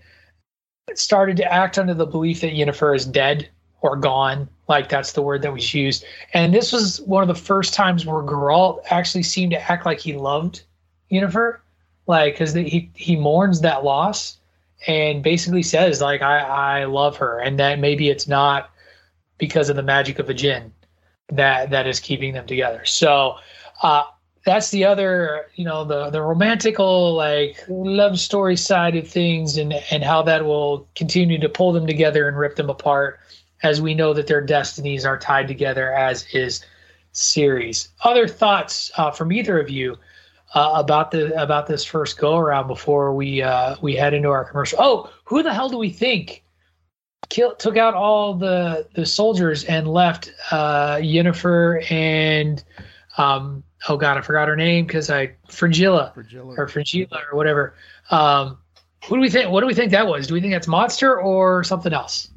started 0.95 1.37
to 1.37 1.51
act 1.51 1.79
under 1.79 1.93
the 1.93 2.05
belief 2.05 2.41
that 2.41 2.53
Yennefer 2.53 2.95
is 2.95 3.05
dead 3.05 3.49
or 3.81 3.95
gone. 3.95 4.47
Like 4.67 4.89
that's 4.89 5.11
the 5.11 5.21
word 5.21 5.41
that 5.41 5.53
was 5.53 5.73
used. 5.73 6.05
And 6.33 6.53
this 6.53 6.71
was 6.71 7.01
one 7.01 7.21
of 7.21 7.27
the 7.27 7.35
first 7.35 7.73
times 7.73 8.05
where 8.05 8.23
Geralt 8.23 8.81
actually 8.89 9.23
seemed 9.23 9.51
to 9.51 9.71
act 9.71 9.85
like 9.85 9.99
he 9.99 10.13
loved 10.13 10.61
Yennefer 11.11 11.59
like 12.07 12.33
because 12.33 12.53
he 12.53 12.89
he 12.93 13.15
mourns 13.15 13.61
that 13.61 13.83
loss 13.83 14.37
and 14.87 15.23
basically 15.23 15.63
says 15.63 16.01
like 16.01 16.21
I 16.21 16.39
I 16.39 16.83
love 16.85 17.17
her 17.17 17.39
and 17.39 17.59
that 17.59 17.79
maybe 17.79 18.09
it's 18.09 18.27
not 18.27 18.69
because 19.37 19.69
of 19.69 19.75
the 19.75 19.83
magic 19.83 20.19
of 20.19 20.29
a 20.29 20.33
djinn 20.33 20.71
that 21.31 21.69
that 21.69 21.87
is 21.87 21.99
keeping 21.99 22.33
them 22.33 22.45
together. 22.47 22.85
So 22.85 23.35
uh, 23.81 24.03
that's 24.45 24.71
the 24.71 24.85
other 24.85 25.47
you 25.55 25.65
know 25.65 25.83
the 25.83 26.09
the 26.09 26.21
romantical 26.21 27.15
like 27.15 27.63
love 27.67 28.19
story 28.19 28.57
side 28.57 28.95
of 28.95 29.07
things 29.07 29.57
and 29.57 29.73
and 29.91 30.03
how 30.03 30.21
that 30.23 30.45
will 30.45 30.87
continue 30.95 31.39
to 31.39 31.49
pull 31.49 31.71
them 31.71 31.85
together 31.85 32.27
and 32.27 32.37
rip 32.37 32.55
them 32.55 32.69
apart 32.69 33.19
as 33.63 33.81
we 33.81 33.93
know 33.93 34.13
that 34.13 34.27
their 34.27 34.41
destinies 34.41 35.05
are 35.05 35.17
tied 35.17 35.47
together 35.47 35.93
as 35.93 36.25
is 36.33 36.65
series. 37.11 37.89
Other 38.03 38.27
thoughts 38.27 38.91
uh, 38.97 39.11
from 39.11 39.31
either 39.31 39.59
of 39.59 39.69
you 39.69 39.97
uh, 40.53 40.73
about 40.75 41.11
the 41.11 41.39
about 41.41 41.67
this 41.67 41.85
first 41.85 42.17
go 42.17 42.37
around 42.37 42.67
before 42.67 43.13
we 43.13 43.41
uh, 43.41 43.75
we 43.81 43.95
head 43.95 44.13
into 44.13 44.29
our 44.29 44.45
commercial. 44.45 44.79
Oh, 44.81 45.09
who 45.25 45.43
the 45.43 45.53
hell 45.53 45.69
do 45.69 45.77
we 45.77 45.89
think 45.89 46.43
killed 47.29 47.59
took 47.59 47.77
out 47.77 47.93
all 47.93 48.33
the 48.33 48.87
the 48.93 49.05
soldiers 49.05 49.63
and 49.65 49.87
left 49.87 50.33
uh, 50.51 50.97
Yennefer 50.97 51.89
and 51.91 52.63
um, 53.17 53.63
oh 53.87 53.97
god, 53.97 54.17
I 54.17 54.21
forgot 54.21 54.47
her 54.47 54.55
name 54.55 54.85
because 54.85 55.09
I 55.09 55.33
Fringilla, 55.47 56.11
Fringilla. 56.13 56.55
or 56.57 56.67
Fringilla 56.67 57.21
or 57.31 57.37
whatever. 57.37 57.73
Um, 58.09 58.57
who 59.05 59.15
do 59.15 59.21
we 59.21 59.29
think? 59.29 59.49
What 59.49 59.61
do 59.61 59.67
we 59.67 59.73
think 59.73 59.91
that 59.91 60.07
was? 60.07 60.27
Do 60.27 60.33
we 60.33 60.41
think 60.41 60.53
that's 60.53 60.67
monster 60.67 61.19
or 61.19 61.63
something 61.63 61.93
else? 61.93 62.30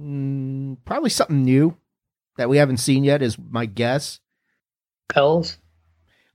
Mm, 0.00 0.78
probably 0.84 1.10
something 1.10 1.42
new 1.44 1.76
that 2.36 2.48
we 2.48 2.56
haven't 2.56 2.78
seen 2.78 3.04
yet 3.04 3.22
is 3.22 3.36
my 3.38 3.66
guess. 3.66 4.20
Elves. 5.14 5.58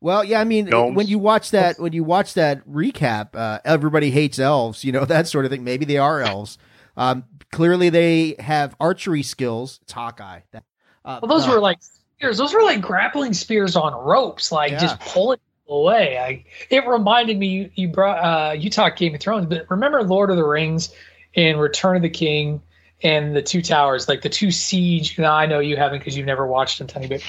Well, 0.01 0.23
yeah, 0.23 0.39
I 0.39 0.43
mean, 0.43 0.65
Gnomes. 0.65 0.95
when 0.95 1.07
you 1.07 1.17
watch 1.17 1.51
that, 1.51 1.79
when 1.79 1.93
you 1.93 2.03
watch 2.03 2.35
that 2.35 2.67
recap, 2.67 3.29
uh, 3.33 3.59
everybody 3.65 4.11
hates 4.11 4.37
elves, 4.37 4.83
you 4.83 4.91
know 4.91 5.05
that 5.05 5.27
sort 5.27 5.45
of 5.45 5.51
thing. 5.51 5.63
Maybe 5.63 5.85
they 5.85 5.97
are 5.97 6.21
elves. 6.21 6.57
Um, 6.97 7.23
clearly, 7.51 7.89
they 7.89 8.35
have 8.39 8.75
archery 8.79 9.23
skills. 9.23 9.79
It's 9.83 9.93
Hawkeye. 9.93 10.41
That, 10.51 10.63
uh, 11.03 11.19
Well, 11.23 11.29
those 11.29 11.47
uh, 11.47 11.51
were 11.51 11.59
like 11.59 11.79
spears. 11.81 12.37
Those 12.37 12.53
were 12.53 12.61
like 12.61 12.81
grappling 12.81 13.33
spears 13.33 13.75
on 13.75 13.93
ropes, 13.93 14.51
like 14.51 14.73
Yeah. 14.73 14.79
just 14.79 14.99
pulling 14.99 15.39
people 15.63 15.79
away. 15.81 16.17
I, 16.19 16.45
it 16.69 16.85
reminded 16.85 17.39
me. 17.39 17.47
You, 17.47 17.71
you 17.75 17.87
brought 17.87 18.17
uh, 18.19 18.51
you 18.53 18.69
talked 18.69 18.99
Game 18.99 19.15
of 19.15 19.21
Thrones, 19.21 19.47
but 19.47 19.65
remember 19.71 20.03
Lord 20.03 20.29
of 20.29 20.35
the 20.35 20.45
Rings 20.45 20.93
and 21.35 21.59
Return 21.59 21.95
of 21.95 22.01
the 22.03 22.09
King 22.09 22.61
and 23.03 23.35
the 23.35 23.41
Two 23.41 23.61
Towers, 23.61 24.07
like 24.07 24.21
the 24.21 24.29
two 24.29 24.51
siege. 24.51 25.17
Now 25.17 25.33
I 25.33 25.45
know 25.45 25.59
you 25.59 25.77
haven't 25.77 25.99
because 25.99 26.15
you've 26.15 26.25
never 26.25 26.47
watched 26.47 26.77
them, 26.79 26.87
Tony, 26.87 27.07
but 27.07 27.21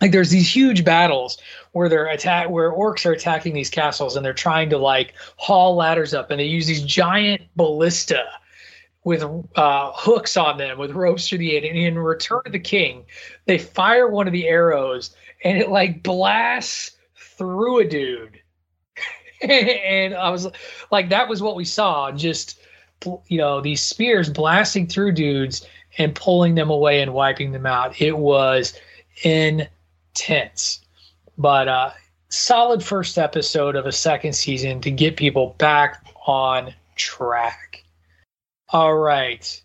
like 0.00 0.12
there's 0.12 0.30
these 0.30 0.48
huge 0.48 0.84
battles 0.84 1.38
where 1.72 1.88
they're 1.88 2.06
attack 2.06 2.50
where 2.50 2.70
orcs 2.70 3.04
are 3.04 3.12
attacking 3.12 3.54
these 3.54 3.70
castles 3.70 4.16
and 4.16 4.24
they're 4.24 4.32
trying 4.32 4.70
to 4.70 4.78
like 4.78 5.14
haul 5.36 5.74
ladders 5.74 6.14
up 6.14 6.30
and 6.30 6.38
they 6.38 6.44
use 6.44 6.66
these 6.66 6.82
giant 6.82 7.42
ballista 7.56 8.24
with 9.04 9.24
uh, 9.56 9.92
hooks 9.94 10.36
on 10.36 10.58
them 10.58 10.78
with 10.78 10.92
ropes 10.92 11.28
through 11.28 11.38
the 11.38 11.56
end. 11.56 11.64
And 11.64 11.76
in 11.76 11.98
Return 11.98 12.42
of 12.46 12.52
the 12.52 12.58
King, 12.58 13.04
they 13.46 13.58
fire 13.58 14.08
one 14.08 14.26
of 14.26 14.32
the 14.32 14.46
arrows 14.46 15.14
and 15.44 15.58
it 15.58 15.70
like 15.70 16.02
blasts 16.02 16.92
through 17.16 17.80
a 17.80 17.84
dude. 17.84 18.40
and 19.42 20.14
I 20.14 20.30
was 20.30 20.48
like, 20.90 21.08
that 21.08 21.28
was 21.28 21.42
what 21.42 21.56
we 21.56 21.64
saw. 21.64 22.12
Just 22.12 22.60
you 23.26 23.38
know 23.38 23.60
these 23.60 23.82
spears 23.82 24.28
blasting 24.28 24.86
through 24.86 25.12
dudes 25.12 25.66
and 25.98 26.14
pulling 26.14 26.54
them 26.54 26.70
away 26.70 27.00
and 27.00 27.14
wiping 27.14 27.52
them 27.52 27.66
out. 27.66 28.00
It 28.00 28.18
was 28.18 28.78
intense, 29.22 30.80
but 31.36 31.68
uh, 31.68 31.90
solid 32.28 32.82
first 32.82 33.18
episode 33.18 33.76
of 33.76 33.86
a 33.86 33.92
second 33.92 34.34
season 34.34 34.80
to 34.82 34.90
get 34.90 35.16
people 35.16 35.54
back 35.58 36.04
on 36.26 36.74
track. 36.96 37.84
All 38.70 38.96
right. 38.96 39.62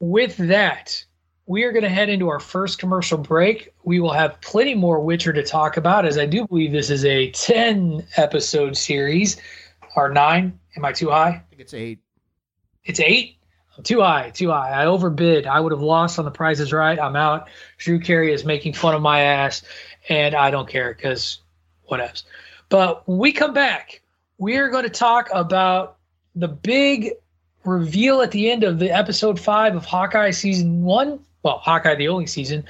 With 0.00 0.36
that, 0.38 1.04
we 1.46 1.64
are 1.64 1.72
going 1.72 1.82
to 1.82 1.88
head 1.88 2.08
into 2.08 2.28
our 2.28 2.40
first 2.40 2.78
commercial 2.78 3.18
break. 3.18 3.72
We 3.84 4.00
will 4.00 4.12
have 4.12 4.40
plenty 4.40 4.74
more 4.74 5.00
Witcher 5.00 5.32
to 5.32 5.42
talk 5.42 5.76
about, 5.76 6.04
as 6.04 6.18
I 6.18 6.26
do 6.26 6.46
believe 6.46 6.72
this 6.72 6.90
is 6.90 7.04
a 7.04 7.30
10 7.30 8.06
episode 8.16 8.76
series. 8.76 9.36
Or 9.96 10.10
nine? 10.10 10.58
Am 10.76 10.84
I 10.84 10.92
too 10.92 11.10
high? 11.10 11.28
I 11.28 11.42
think 11.48 11.60
it's 11.60 11.74
eight. 11.74 11.98
It's 12.88 13.00
eight? 13.00 13.36
Too 13.84 14.00
high, 14.00 14.30
too 14.30 14.50
high. 14.50 14.70
I 14.70 14.86
overbid. 14.86 15.46
I 15.46 15.60
would 15.60 15.70
have 15.70 15.82
lost 15.82 16.18
on 16.18 16.24
the 16.24 16.32
prizes 16.32 16.72
right. 16.72 16.98
I'm 16.98 17.14
out. 17.14 17.48
Drew 17.76 18.00
Carey 18.00 18.32
is 18.32 18.44
making 18.44 18.72
fun 18.72 18.94
of 18.94 19.02
my 19.02 19.20
ass, 19.20 19.62
and 20.08 20.34
I 20.34 20.50
don't 20.50 20.68
care 20.68 20.92
because 20.94 21.38
what 21.84 22.00
else? 22.00 22.24
But 22.70 23.08
we 23.08 23.30
come 23.30 23.52
back, 23.52 24.02
we 24.38 24.56
are 24.56 24.68
going 24.68 24.82
to 24.82 24.90
talk 24.90 25.28
about 25.32 25.98
the 26.34 26.48
big 26.48 27.12
reveal 27.64 28.22
at 28.22 28.30
the 28.30 28.50
end 28.50 28.64
of 28.64 28.78
the 28.78 28.90
episode 28.90 29.38
five 29.38 29.76
of 29.76 29.84
Hawkeye 29.84 30.30
season 30.30 30.82
one. 30.82 31.20
Well, 31.42 31.58
Hawkeye 31.58 31.94
the 31.94 32.08
only 32.08 32.26
season. 32.26 32.64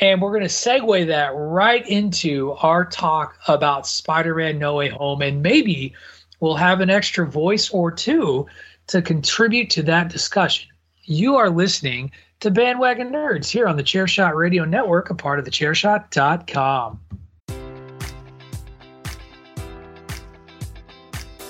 And 0.00 0.20
we're 0.20 0.30
going 0.30 0.42
to 0.42 0.48
segue 0.48 1.06
that 1.06 1.32
right 1.34 1.86
into 1.86 2.52
our 2.52 2.84
talk 2.84 3.38
about 3.46 3.86
Spider 3.86 4.34
Man 4.34 4.58
No 4.58 4.76
Way 4.76 4.88
Home. 4.88 5.22
And 5.22 5.42
maybe 5.42 5.94
we'll 6.40 6.56
have 6.56 6.80
an 6.80 6.90
extra 6.90 7.26
voice 7.26 7.70
or 7.70 7.90
two 7.90 8.46
to 8.88 9.02
contribute 9.02 9.70
to 9.70 9.82
that 9.84 10.10
discussion. 10.10 10.68
You 11.04 11.36
are 11.36 11.50
listening 11.50 12.12
to 12.40 12.50
Bandwagon 12.50 13.10
Nerds 13.10 13.48
here 13.48 13.66
on 13.66 13.76
the 13.76 13.82
Chairshot 13.82 14.34
Radio 14.34 14.64
Network, 14.64 15.10
a 15.10 15.14
part 15.14 15.38
of 15.38 15.44
the 15.44 15.50
Chairshot.com. 15.50 17.00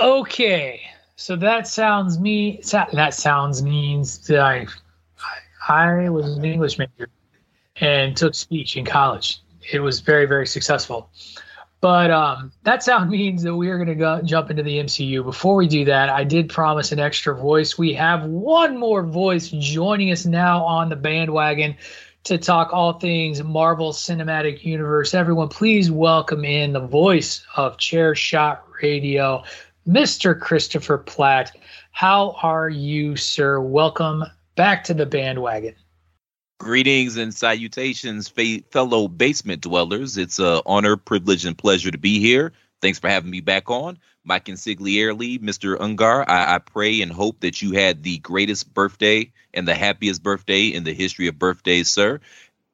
Okay, 0.00 0.80
so 1.16 1.36
that 1.36 1.68
sounds 1.68 2.18
me. 2.18 2.60
That 2.92 3.14
sounds 3.14 3.62
means 3.62 4.26
that 4.26 4.40
I, 4.40 4.66
I 5.68 6.08
was 6.08 6.36
an 6.36 6.44
English 6.44 6.78
major 6.78 7.08
and 7.76 8.16
took 8.16 8.34
speech 8.34 8.76
in 8.76 8.84
college. 8.84 9.40
It 9.72 9.80
was 9.80 10.00
very 10.00 10.26
very 10.26 10.46
successful. 10.46 11.10
But 11.82 12.12
um, 12.12 12.52
that 12.62 12.82
sound 12.82 13.10
means 13.18 13.42
that 13.42 13.54
we 13.54 13.68
are 13.68 13.76
going 13.76 13.98
to 13.98 14.22
jump 14.24 14.50
into 14.50 14.62
the 14.62 14.78
MCU. 14.78 15.22
Before 15.22 15.56
we 15.56 15.68
do 15.68 15.84
that, 15.84 16.08
I 16.08 16.24
did 16.24 16.48
promise 16.48 16.92
an 16.92 17.00
extra 17.00 17.36
voice. 17.36 17.76
We 17.76 17.92
have 17.92 18.24
one 18.24 18.78
more 18.78 19.02
voice 19.02 19.48
joining 19.48 20.10
us 20.10 20.24
now 20.24 20.64
on 20.64 20.88
the 20.88 20.96
bandwagon 20.96 21.76
to 22.24 22.38
talk 22.38 22.72
all 22.72 23.00
things 23.00 23.42
Marvel 23.42 23.92
Cinematic 23.92 24.64
Universe. 24.64 25.12
Everyone, 25.12 25.48
please 25.48 25.90
welcome 25.90 26.44
in 26.44 26.72
the 26.72 26.86
voice 26.86 27.44
of 27.56 27.78
Chair 27.78 28.14
Shot 28.14 28.64
Radio, 28.80 29.42
Mr. 29.88 30.38
Christopher 30.38 30.98
Platt. 30.98 31.50
How 31.90 32.36
are 32.42 32.68
you, 32.68 33.16
sir? 33.16 33.60
Welcome 33.60 34.22
back 34.54 34.84
to 34.84 34.94
the 34.94 35.04
bandwagon. 35.04 35.74
Greetings 36.62 37.16
and 37.16 37.34
salutations, 37.34 38.28
fa- 38.28 38.62
fellow 38.70 39.08
basement 39.08 39.62
dwellers. 39.62 40.16
It's 40.16 40.38
an 40.38 40.60
honor, 40.64 40.96
privilege, 40.96 41.44
and 41.44 41.58
pleasure 41.58 41.90
to 41.90 41.98
be 41.98 42.20
here. 42.20 42.52
Thanks 42.80 43.00
for 43.00 43.08
having 43.08 43.32
me 43.32 43.40
back 43.40 43.68
on. 43.68 43.98
Mike 44.22 44.44
Consigliere, 44.44 45.40
Mr. 45.40 45.76
Ungar, 45.76 46.24
I-, 46.28 46.54
I 46.54 46.58
pray 46.58 47.02
and 47.02 47.10
hope 47.10 47.40
that 47.40 47.62
you 47.62 47.72
had 47.72 48.04
the 48.04 48.18
greatest 48.18 48.72
birthday 48.72 49.32
and 49.52 49.66
the 49.66 49.74
happiest 49.74 50.22
birthday 50.22 50.66
in 50.66 50.84
the 50.84 50.94
history 50.94 51.26
of 51.26 51.36
birthdays, 51.36 51.90
sir. 51.90 52.20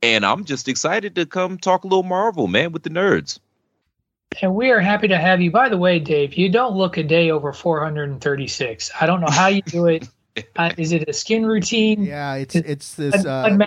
And 0.03 0.25
I'm 0.25 0.45
just 0.45 0.69
excited 0.69 1.15
to 1.15 1.25
come 1.25 1.57
talk 1.57 1.85
a 1.85 1.87
little 1.87 2.03
Marvel, 2.03 2.47
man, 2.47 2.73
with 2.73 2.83
the 2.83 2.91
nerds. 2.91 3.39
And 4.43 4.55
we 4.55 4.71
are 4.71 4.81
happy 4.81 5.09
to 5.09 5.17
have 5.17 5.41
you. 5.41 5.51
By 5.51 5.71
the 5.71 5.79
way, 5.79 5.99
Dave, 5.99 6.35
you 6.35 6.51
don't 6.51 6.77
look 6.77 6.99
a 6.99 7.03
day 7.03 7.31
over 7.31 7.55
436. 7.55 8.91
I 9.01 9.07
don't 9.07 9.23
know 9.23 9.31
how 9.31 9.47
you 9.47 9.63
do 9.63 9.87
it. 9.87 10.07
uh, 10.57 10.73
is 10.79 10.93
it 10.93 11.09
a 11.09 11.13
skin 11.13 11.47
routine? 11.47 12.05
Yeah, 12.05 12.35
it's 12.35 12.55
it's 12.55 12.95
this 12.95 13.25
uh, 13.25 13.59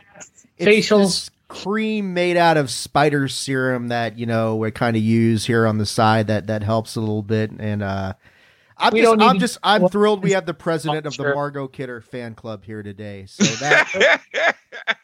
it's 0.57 0.89
facials. 0.89 1.29
cream 1.47 2.13
made 2.13 2.37
out 2.37 2.57
of 2.57 2.69
spider 2.69 3.27
serum 3.27 3.89
that 3.89 4.17
you 4.17 4.25
know 4.25 4.55
we 4.55 4.71
kind 4.71 4.95
of 4.95 5.03
use 5.03 5.45
here 5.45 5.67
on 5.67 5.77
the 5.77 5.85
side 5.85 6.27
that 6.27 6.47
that 6.47 6.63
helps 6.63 6.95
a 6.95 6.99
little 6.99 7.23
bit. 7.23 7.51
And 7.51 7.83
uh, 7.83 8.13
I'm 8.77 8.93
We 8.93 9.01
just 9.01 9.21
I'm 9.21 9.39
just 9.39 9.57
I'm 9.63 9.87
thrilled 9.89 10.23
we 10.23 10.31
have 10.31 10.45
the 10.45 10.53
president 10.53 11.05
of 11.05 11.15
the 11.15 11.23
sure. 11.23 11.35
Margot 11.35 11.67
Kidder 11.67 12.01
fan 12.01 12.33
club 12.35 12.65
here 12.65 12.81
today. 12.81 13.25
So 13.27 13.43
that 13.43 14.21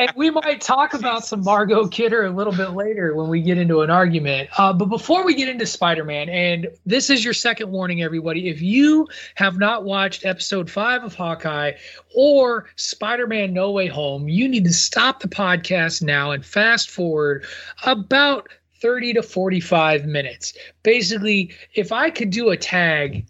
and 0.00 0.10
we 0.16 0.30
might 0.30 0.62
talk 0.62 0.94
about 0.94 1.26
some 1.26 1.44
Margot 1.44 1.86
Kidder 1.86 2.24
a 2.24 2.30
little 2.30 2.54
bit 2.54 2.70
later 2.70 3.14
when 3.14 3.28
we 3.28 3.42
get 3.42 3.58
into 3.58 3.82
an 3.82 3.90
argument. 3.90 4.48
Uh, 4.58 4.72
but 4.72 4.86
before 4.86 5.26
we 5.26 5.34
get 5.34 5.46
into 5.46 5.66
Spider 5.66 6.04
Man, 6.04 6.30
and 6.30 6.68
this 6.86 7.10
is 7.10 7.22
your 7.22 7.34
second 7.34 7.70
warning, 7.70 8.02
everybody. 8.02 8.48
If 8.48 8.62
you 8.62 9.06
have 9.34 9.58
not 9.58 9.84
watched 9.84 10.24
episode 10.24 10.70
five 10.70 11.04
of 11.04 11.14
Hawkeye 11.14 11.72
or 12.14 12.70
Spider 12.76 13.26
Man 13.26 13.52
No 13.52 13.72
Way 13.72 13.88
Home, 13.88 14.26
you 14.26 14.48
need 14.48 14.64
to 14.64 14.72
stop 14.72 15.20
the 15.20 15.28
podcast 15.28 16.00
now 16.00 16.30
and 16.30 16.46
fast 16.46 16.88
forward 16.88 17.44
about 17.84 18.48
30 18.80 19.12
to 19.12 19.22
45 19.22 20.06
minutes. 20.06 20.54
Basically, 20.82 21.52
if 21.74 21.92
I 21.92 22.08
could 22.08 22.30
do 22.30 22.48
a 22.48 22.56
tag 22.56 23.26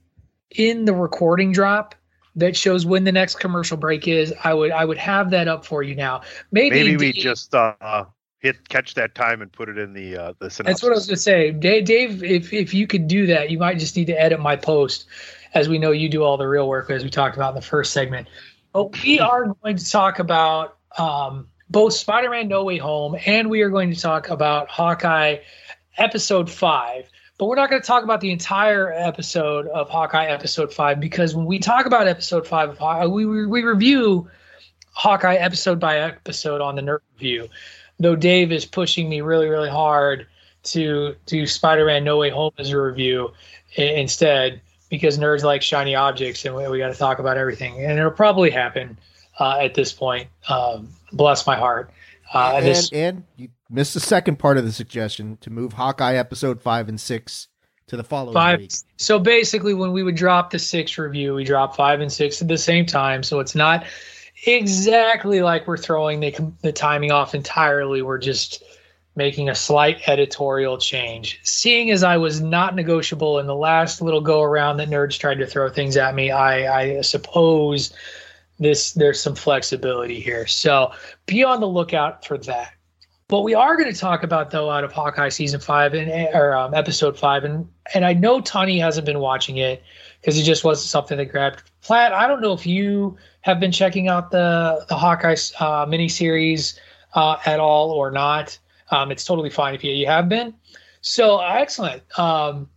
in 0.53 0.85
the 0.85 0.95
recording 0.95 1.51
drop, 1.51 1.97
that 2.37 2.57
shows 2.57 2.87
when 2.87 3.05
the 3.05 3.13
next 3.13 3.37
commercial 3.37 3.77
break 3.77 4.07
is. 4.09 4.33
I 4.45 4.55
would 4.55 4.71
I 4.71 4.85
would 4.85 4.99
have 4.99 5.31
that 5.31 5.49
up 5.49 5.65
for 5.65 5.83
you 5.83 5.95
now. 5.95 6.23
Maybe, 6.53 6.77
Maybe 6.77 6.97
we 6.97 7.13
Dave- 7.13 7.23
just 7.23 7.55
uh, 7.55 8.05
hit 8.41 8.69
catch 8.69 8.95
that 8.95 9.15
time 9.15 9.43
and 9.43 9.53
put 9.53 9.69
it 9.69 9.79
in 9.79 9.93
the 9.93 10.17
uh, 10.17 10.33
the 10.39 10.51
synopsis. 10.51 10.65
That's 10.65 10.83
what 10.83 10.93
I 10.93 10.95
was 10.95 11.07
going 11.07 11.17
to 11.17 11.23
say, 11.23 11.51
Dave. 11.53 11.85
Dave, 11.85 12.23
if 12.23 12.53
if 12.53 12.75
you 12.75 12.87
could 12.87 13.07
do 13.07 13.27
that, 13.27 13.51
you 13.51 13.59
might 13.59 13.79
just 13.79 13.97
need 13.97 14.07
to 14.07 14.21
edit 14.21 14.41
my 14.41 14.57
post, 14.57 15.07
as 15.55 15.69
we 15.69 15.79
know 15.79 15.93
you 15.93 16.09
do 16.09 16.23
all 16.23 16.37
the 16.37 16.47
real 16.47 16.69
work, 16.69 16.91
as 16.91 17.05
we 17.05 17.11
talked 17.11 17.37
about 17.37 17.51
in 17.51 17.57
the 17.57 17.67
first 17.67 17.93
segment. 17.93 18.29
But 18.73 19.01
we 19.03 19.19
are 19.21 19.47
going 19.63 19.77
to 19.77 19.91
talk 19.91 20.19
about 20.19 20.77
um, 20.99 21.49
both 21.69 21.93
Spider-Man: 21.93 22.49
No 22.49 22.65
Way 22.65 22.79
Home, 22.79 23.17
and 23.27 23.51
we 23.51 23.63
are 23.63 23.71
going 23.71 23.93
to 23.93 24.01
talk 24.01 24.29
about 24.29 24.69
Hawkeye 24.69 25.39
episode 25.99 26.51
five. 26.51 27.09
But 27.41 27.47
we're 27.47 27.57
not 27.57 27.71
going 27.71 27.81
to 27.81 27.87
talk 27.87 28.05
about 28.05 28.21
the 28.21 28.33
entire 28.33 28.93
episode 28.93 29.67
of 29.69 29.89
Hawkeye 29.89 30.27
episode 30.27 30.75
five 30.75 31.01
because 31.01 31.35
when 31.35 31.47
we 31.47 31.59
talk 31.59 31.87
about 31.87 32.07
episode 32.07 32.47
five 32.47 32.69
of 32.69 32.77
Hawkeye, 32.77 33.07
we 33.07 33.25
we 33.47 33.63
review 33.63 34.29
Hawkeye 34.93 35.37
episode 35.37 35.81
by 35.81 36.01
episode 36.01 36.61
on 36.61 36.77
the 36.77 36.83
Nerd 36.83 36.99
Review. 37.15 37.49
Though 37.99 38.15
Dave 38.15 38.53
is 38.53 38.67
pushing 38.67 39.09
me 39.09 39.23
really, 39.23 39.49
really 39.49 39.71
hard 39.71 40.27
to 40.65 41.17
do 41.25 41.47
Spider-Man 41.47 42.05
No 42.05 42.19
Way 42.19 42.29
Home 42.29 42.53
as 42.59 42.73
a 42.73 42.79
review 42.79 43.33
instead 43.75 44.61
because 44.91 45.19
nerds 45.19 45.43
like 45.43 45.63
shiny 45.63 45.95
objects 45.95 46.45
and 46.45 46.55
we, 46.55 46.69
we 46.69 46.77
got 46.77 46.93
to 46.93 46.99
talk 46.99 47.21
about 47.21 47.39
everything. 47.39 47.83
And 47.83 47.99
it'll 47.99 48.11
probably 48.11 48.51
happen 48.51 48.99
uh, 49.39 49.61
at 49.61 49.73
this 49.73 49.95
point. 49.95 50.29
Um, 50.51 50.91
bless 51.15 51.47
my 51.47 51.57
heart. 51.57 51.91
Uh, 52.35 52.53
and, 52.57 52.67
this, 52.67 52.93
and 52.93 53.25
you 53.39 53.49
missed 53.71 53.95
the 53.95 54.01
second 54.01 54.39
part 54.39 54.59
of 54.59 54.65
the 54.65 54.73
suggestion 54.73 55.39
to 55.41 55.51
move 55.51 55.75
Hawkeye 55.75 56.15
episode 56.15 56.61
five 56.61 56.89
and 56.89 57.01
six 57.01 57.49
to 57.87 57.97
the 57.97 58.05
following 58.05 58.35
five. 58.35 58.59
week. 58.59 58.73
So 58.97 59.19
basically, 59.19 59.75
when 59.75 59.93
we 59.93 60.03
would 60.03 60.17
drop 60.17 60.51
the 60.51 60.59
six 60.59 60.99
review, 60.99 61.35
we 61.35 61.45
drop 61.45 61.77
five 61.77 62.01
and 62.01 62.13
six 62.13 62.41
at 62.43 62.49
the 62.49 62.59
same 62.59 62.87
time. 62.87 63.23
So 63.23 63.41
it's 63.41 63.55
not 63.55 63.85
exactly 64.47 65.43
like 65.43 65.67
we're 65.67 65.77
throwing 65.77 66.21
the 66.21 66.53
the 66.63 66.73
timing 66.73 67.13
off 67.13 67.35
entirely. 67.35 68.03
We're 68.03 68.19
just 68.19 68.63
making 69.17 69.49
a 69.49 69.55
slight 69.55 70.09
editorial 70.09 70.79
change. 70.79 71.41
Seeing 71.43 71.91
as 71.91 72.05
I 72.05 72.17
was 72.17 72.41
not 72.41 72.75
negotiable 72.75 73.39
in 73.39 73.47
the 73.47 73.57
last 73.57 74.01
little 74.01 74.21
go 74.21 74.41
around 74.43 74.77
that 74.77 74.89
nerds 74.89 75.19
tried 75.19 75.39
to 75.39 75.47
throw 75.47 75.69
things 75.69 75.97
at 75.97 76.15
me, 76.15 76.31
I, 76.31 76.81
I 76.81 77.01
suppose 77.01 77.93
this 78.61 78.93
there's 78.93 79.21
some 79.21 79.35
flexibility 79.35 80.21
here. 80.21 80.47
So 80.47 80.93
be 81.27 81.43
on 81.43 81.61
the 81.61 81.69
lookout 81.69 82.25
for 82.25 82.39
that. 82.39 82.73
What 83.31 83.45
we 83.45 83.55
are 83.55 83.77
going 83.77 83.93
to 83.93 83.99
talk 83.99 84.25
about, 84.25 84.51
though, 84.51 84.71
out 84.71 84.83
of 84.83 84.91
Hawkeye 84.91 85.29
season 85.29 85.61
five 85.61 85.95
and 85.95 86.11
or 86.35 86.53
um, 86.57 86.75
episode 86.75 87.17
five, 87.17 87.45
and 87.45 87.69
and 87.95 88.05
I 88.05 88.13
know 88.13 88.41
Tony 88.41 88.81
hasn't 88.81 89.07
been 89.07 89.21
watching 89.21 89.59
it 89.59 89.85
because 90.21 90.37
it 90.37 90.43
just 90.43 90.65
wasn't 90.65 90.89
something 90.89 91.17
that 91.17 91.27
grabbed. 91.27 91.63
Platt, 91.81 92.13
I 92.13 92.27
don't 92.27 92.41
know 92.41 92.53
if 92.53 92.67
you 92.67 93.17
have 93.43 93.61
been 93.61 93.71
checking 93.71 94.09
out 94.09 94.33
the 94.33 94.85
the 94.89 94.97
Hawkeye 94.97 95.37
uh, 95.61 95.87
miniseries 95.87 96.77
uh, 97.15 97.37
at 97.47 97.61
all 97.61 97.93
or 97.93 98.11
not. 98.11 98.59
Um, 98.91 99.13
it's 99.13 99.25
totally 99.25 99.51
fine 99.51 99.77
if 99.77 99.85
you, 99.85 99.93
you 99.93 100.07
have 100.07 100.29
been. 100.29 100.53
So 101.01 101.39
excellent. 101.39 102.03
Um, 102.19 102.69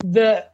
the 0.00 0.46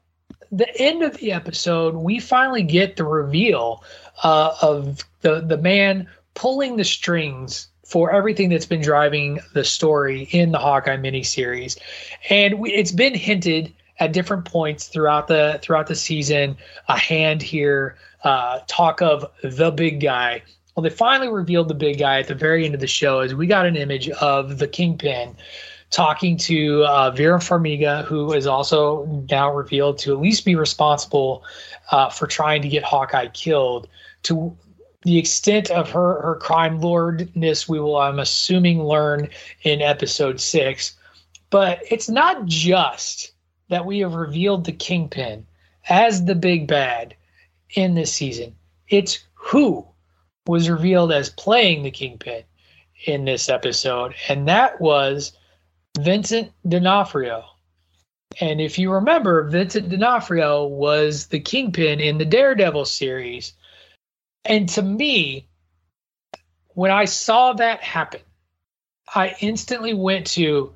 the 0.53 0.81
end 0.81 1.03
of 1.03 1.17
the 1.17 1.33
episode, 1.33 1.97
we 1.97 2.21
finally 2.21 2.63
get 2.63 2.95
the 2.95 3.05
reveal 3.05 3.83
uh, 4.23 4.55
of 4.63 5.05
the 5.23 5.41
the 5.41 5.59
man 5.59 6.07
pulling 6.35 6.77
the 6.77 6.85
strings 6.85 7.69
for 7.87 8.11
everything 8.11 8.49
that's 8.49 8.67
been 8.67 8.83
driving 8.83 9.39
the 9.55 9.65
story 9.65 10.29
in 10.33 10.51
the 10.51 10.59
Hawkeye 10.59 10.97
miniseries, 10.97 11.79
and 12.29 12.59
we, 12.59 12.73
it's 12.73 12.91
been 12.91 13.15
hinted 13.15 13.73
at 14.01 14.13
different 14.13 14.45
points 14.45 14.89
throughout 14.89 15.29
the 15.29 15.61
throughout 15.63 15.87
the 15.87 15.95
season. 15.95 16.57
A 16.89 16.99
hand 16.99 17.43
here, 17.43 17.97
uh, 18.25 18.59
talk 18.67 19.01
of 19.01 19.25
the 19.43 19.71
big 19.71 20.01
guy. 20.01 20.43
Well, 20.75 20.83
they 20.83 20.91
finally 20.91 21.29
revealed 21.29 21.69
the 21.69 21.75
big 21.75 21.99
guy 21.99 22.19
at 22.19 22.29
the 22.29 22.35
very 22.35 22.67
end 22.67 22.75
of 22.75 22.81
the 22.81 22.87
show 22.87 23.21
as 23.21 23.35
we 23.35 23.47
got 23.47 23.67
an 23.67 23.77
image 23.77 24.11
of 24.11 24.59
the 24.59 24.69
Kingpin 24.69 25.37
talking 25.91 26.37
to 26.37 26.85
uh, 26.85 27.13
Vera 27.13 27.39
Farmiga, 27.39 28.05
who 28.05 28.33
is 28.33 28.47
also 28.47 29.07
now 29.31 29.55
revealed 29.55 29.99
to 29.99 30.13
at 30.13 30.21
least 30.21 30.45
be 30.45 30.57
responsible 30.57 31.45
uh, 31.93 32.11
for 32.11 32.27
trying 32.27 32.63
to 32.63 32.69
get 32.69 32.83
Hawkeye 32.83 33.29
killed. 33.29 33.89
To 34.25 34.57
the 35.07 35.19
extent 35.19 35.71
of 35.71 35.89
her 35.91 36.21
her 36.21 36.35
crime 36.35 36.81
lordness, 36.81 37.69
we 37.69 37.79
will, 37.79 37.97
I'm 37.97 38.19
assuming, 38.19 38.83
learn 38.83 39.29
in 39.63 39.81
episode 39.81 40.41
six. 40.41 40.97
But 41.49 41.81
it's 41.89 42.09
not 42.09 42.45
just 42.47 43.31
that 43.69 43.87
we 43.87 44.01
have 44.01 44.15
revealed 44.15 44.65
the 44.65 44.73
Kingpin 44.73 45.47
as 45.89 46.25
the 46.25 46.35
big 46.35 46.67
bad 46.67 47.15
in 47.77 47.95
this 47.95 48.13
season. 48.13 48.57
It's 48.89 49.21
who 49.35 49.87
was 50.49 50.69
revealed 50.69 51.13
as 51.13 51.31
playing 51.31 51.85
the 51.85 51.93
Kingpin 51.93 52.43
in 53.05 53.25
this 53.25 53.49
episode, 53.49 54.13
and 54.29 54.49
that 54.49 54.81
was 54.81 55.35
Vincent 56.01 56.51
D'Onofrio. 56.69 57.45
And 58.41 58.61
if 58.61 58.77
you 58.77 58.91
remember, 58.91 59.45
Vincent 59.45 59.89
D'Onofrio 59.89 60.67
was 60.67 61.29
the 61.29 61.39
Kingpin 61.39 62.01
in 62.01 62.19
the 62.19 62.25
Daredevil 62.25 62.87
series. 62.87 63.53
And 64.49 64.69
to 64.71 64.83
me, 64.83 65.49
when 66.69 66.91
I 66.91 67.07
saw 67.07 67.53
that 67.55 67.81
happen, 67.81 68.21
I 69.15 69.35
instantly 69.41 69.95
went 69.95 70.27
to 70.29 70.75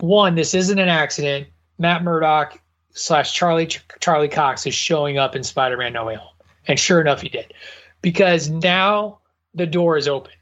one, 0.00 0.34
this 0.34 0.54
isn't 0.54 0.78
an 0.78 0.88
accident. 0.88 1.48
Matt 1.78 2.02
Murdock 2.02 2.60
slash 2.92 3.32
Charlie 3.32 3.68
Charlie 4.00 4.28
Cox 4.28 4.66
is 4.66 4.74
showing 4.74 5.18
up 5.18 5.36
in 5.36 5.42
Spider-Man 5.42 5.92
No 5.92 6.06
Way 6.06 6.16
Home, 6.16 6.34
and 6.66 6.78
sure 6.78 7.00
enough, 7.00 7.20
he 7.20 7.28
did, 7.28 7.54
because 8.02 8.48
now 8.48 9.20
the 9.54 9.66
door 9.66 9.96
is 9.96 10.08
open, 10.08 10.32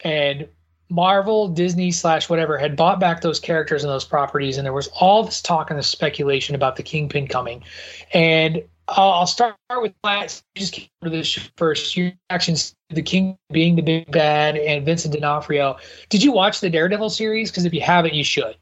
and 0.00 0.48
Marvel, 0.90 1.48
Disney 1.48 1.90
slash 1.90 2.28
whatever 2.28 2.58
had 2.58 2.76
bought 2.76 3.00
back 3.00 3.22
those 3.22 3.40
characters 3.40 3.82
and 3.82 3.90
those 3.90 4.04
properties, 4.04 4.58
and 4.58 4.66
there 4.66 4.72
was 4.72 4.88
all 4.88 5.24
this 5.24 5.40
talk 5.40 5.70
and 5.70 5.78
this 5.78 5.88
speculation 5.88 6.54
about 6.54 6.76
the 6.76 6.82
Kingpin 6.82 7.26
coming, 7.26 7.64
and 8.12 8.62
I'll 8.88 9.26
start 9.26 9.56
with 9.80 9.94
that. 10.02 10.42
Just 10.56 10.74
came 10.74 10.88
to 11.02 11.10
this 11.10 11.32
first. 11.56 11.96
Your 11.96 12.12
reactions 12.30 12.74
to 12.90 12.94
the 12.94 13.02
King 13.02 13.38
being 13.50 13.76
the 13.76 13.82
big 13.82 14.10
bad 14.10 14.56
and 14.56 14.84
Vincent 14.84 15.14
D'Onofrio. 15.14 15.76
Did 16.10 16.22
you 16.22 16.32
watch 16.32 16.60
the 16.60 16.68
Daredevil 16.68 17.10
series? 17.10 17.50
Because 17.50 17.64
if 17.64 17.72
you 17.72 17.80
haven't, 17.80 18.14
you 18.14 18.24
should. 18.24 18.56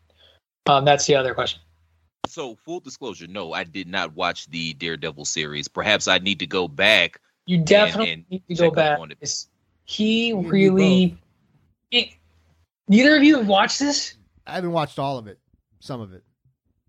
Um, 0.67 0.85
that's 0.85 1.07
the 1.07 1.17
other 1.17 1.35
question. 1.35 1.61
So, 2.29 2.57
full 2.65 2.81
disclosure, 2.81 3.27
no, 3.27 3.53
I 3.53 3.65
did 3.65 3.89
not 3.89 4.15
watch 4.15 4.47
the 4.47 4.75
Daredevil 4.75 5.25
series. 5.25 5.69
Perhaps 5.69 6.07
I 6.09 6.19
need 6.19 6.39
to 6.39 6.47
go 6.47 6.69
back. 6.69 7.21
You 7.47 7.59
definitely 7.59 8.13
and, 8.13 8.25
and 8.31 8.43
need 8.49 8.57
to 8.57 8.63
go 8.63 8.71
back. 8.71 8.99
He 9.85 10.33
really. 10.33 11.19
It, 11.91 12.11
neither 12.89 13.17
of 13.17 13.25
you 13.25 13.39
have 13.39 13.49
watched 13.49 13.81
this. 13.81 14.15
I 14.47 14.55
haven't 14.55 14.73
watched 14.73 14.99
all 14.99 15.19
of 15.19 15.27
it. 15.27 15.39
Some 15.81 16.01
of 16.01 16.15
it. 16.15 16.23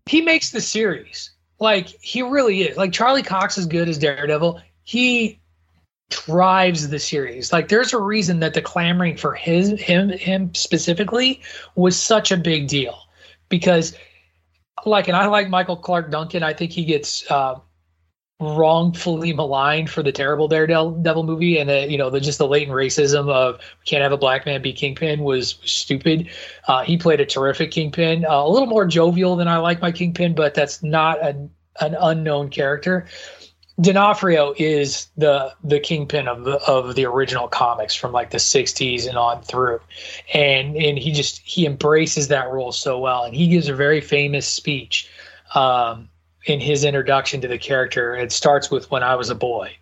He 0.06 0.20
makes 0.20 0.50
the 0.50 0.60
series. 0.60 1.30
Like 1.60 1.88
he 2.00 2.22
really 2.22 2.62
is. 2.62 2.76
Like 2.76 2.92
Charlie 2.92 3.22
Cox 3.22 3.58
is 3.58 3.66
good 3.66 3.88
as 3.88 3.98
Daredevil. 3.98 4.60
He 4.82 5.38
drives 6.10 6.88
the 6.88 6.98
series. 6.98 7.52
Like 7.52 7.68
there's 7.68 7.92
a 7.92 7.98
reason 7.98 8.40
that 8.40 8.54
the 8.54 8.62
clamoring 8.62 9.16
for 9.16 9.34
his 9.34 9.70
him 9.80 10.10
him 10.10 10.54
specifically 10.54 11.42
was 11.74 11.96
such 12.00 12.30
a 12.32 12.36
big 12.36 12.68
deal 12.68 12.98
because 13.48 13.96
like, 14.86 15.08
and 15.08 15.16
I 15.16 15.26
like 15.26 15.48
Michael 15.48 15.76
Clarke 15.76 16.10
Duncan. 16.10 16.42
I 16.42 16.52
think 16.52 16.72
he 16.72 16.84
gets 16.84 17.30
uh, 17.30 17.58
wrongfully 18.44 19.32
maligned 19.32 19.90
for 19.90 20.02
the 20.02 20.12
terrible 20.12 20.48
Daredevil 20.48 21.22
movie, 21.24 21.58
and 21.58 21.68
the, 21.68 21.90
you 21.90 21.98
know, 21.98 22.10
the 22.10 22.20
just 22.20 22.38
the 22.38 22.46
latent 22.46 22.76
racism 22.76 23.30
of 23.30 23.60
can't 23.84 24.02
have 24.02 24.12
a 24.12 24.16
black 24.16 24.46
man 24.46 24.62
be 24.62 24.72
Kingpin 24.72 25.22
was, 25.22 25.58
stupid. 25.64 26.28
Uh, 26.68 26.82
he 26.82 26.96
played 26.96 27.20
a 27.20 27.26
terrific 27.26 27.70
Kingpin, 27.70 28.24
uh, 28.24 28.42
a 28.42 28.48
little 28.48 28.68
more 28.68 28.86
jovial 28.86 29.36
than 29.36 29.48
I 29.48 29.58
like 29.58 29.80
my 29.80 29.92
Kingpin, 29.92 30.34
but 30.34 30.54
that's 30.54 30.82
not 30.82 31.24
an 31.24 31.50
an 31.80 31.96
unknown 31.98 32.50
character. 32.50 33.06
D'Onofrio 33.80 34.54
is 34.56 35.08
the 35.16 35.52
the 35.64 35.80
kingpin 35.80 36.28
of 36.28 36.44
the 36.44 36.62
of 36.64 36.94
the 36.94 37.04
original 37.06 37.48
comics 37.48 37.94
from 37.94 38.12
like 38.12 38.30
the 38.30 38.38
60s 38.38 39.08
and 39.08 39.18
on 39.18 39.42
through. 39.42 39.80
And 40.32 40.76
and 40.76 40.96
he 40.96 41.10
just 41.10 41.40
he 41.44 41.66
embraces 41.66 42.28
that 42.28 42.52
role 42.52 42.70
so 42.70 43.00
well 43.00 43.24
and 43.24 43.34
he 43.34 43.48
gives 43.48 43.68
a 43.68 43.74
very 43.74 44.00
famous 44.00 44.46
speech 44.46 45.10
um, 45.54 46.08
in 46.46 46.60
his 46.60 46.84
introduction 46.84 47.40
to 47.40 47.48
the 47.48 47.58
character. 47.58 48.14
It 48.14 48.32
starts 48.32 48.70
with 48.70 48.90
when 48.90 49.02
I 49.02 49.14
was 49.14 49.30
a 49.30 49.34
boy. 49.34 49.76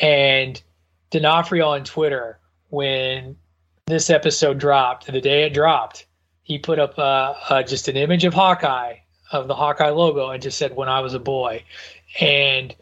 And 0.00 0.60
D'Onofrio 1.10 1.66
on 1.66 1.84
Twitter 1.84 2.38
when 2.70 3.36
this 3.86 4.10
episode 4.10 4.58
dropped, 4.58 5.06
the 5.06 5.20
day 5.20 5.44
it 5.44 5.54
dropped, 5.54 6.06
he 6.42 6.58
put 6.58 6.78
up 6.78 6.98
uh, 6.98 7.34
uh, 7.48 7.62
just 7.62 7.88
an 7.88 7.96
image 7.96 8.24
of 8.24 8.34
Hawkeye 8.34 8.96
of 9.32 9.48
the 9.48 9.54
Hawkeye 9.54 9.90
logo 9.90 10.30
and 10.30 10.42
just 10.42 10.58
said 10.58 10.76
when 10.76 10.88
I 10.88 11.00
was 11.00 11.14
a 11.14 11.18
boy. 11.18 11.64
And 12.20 12.74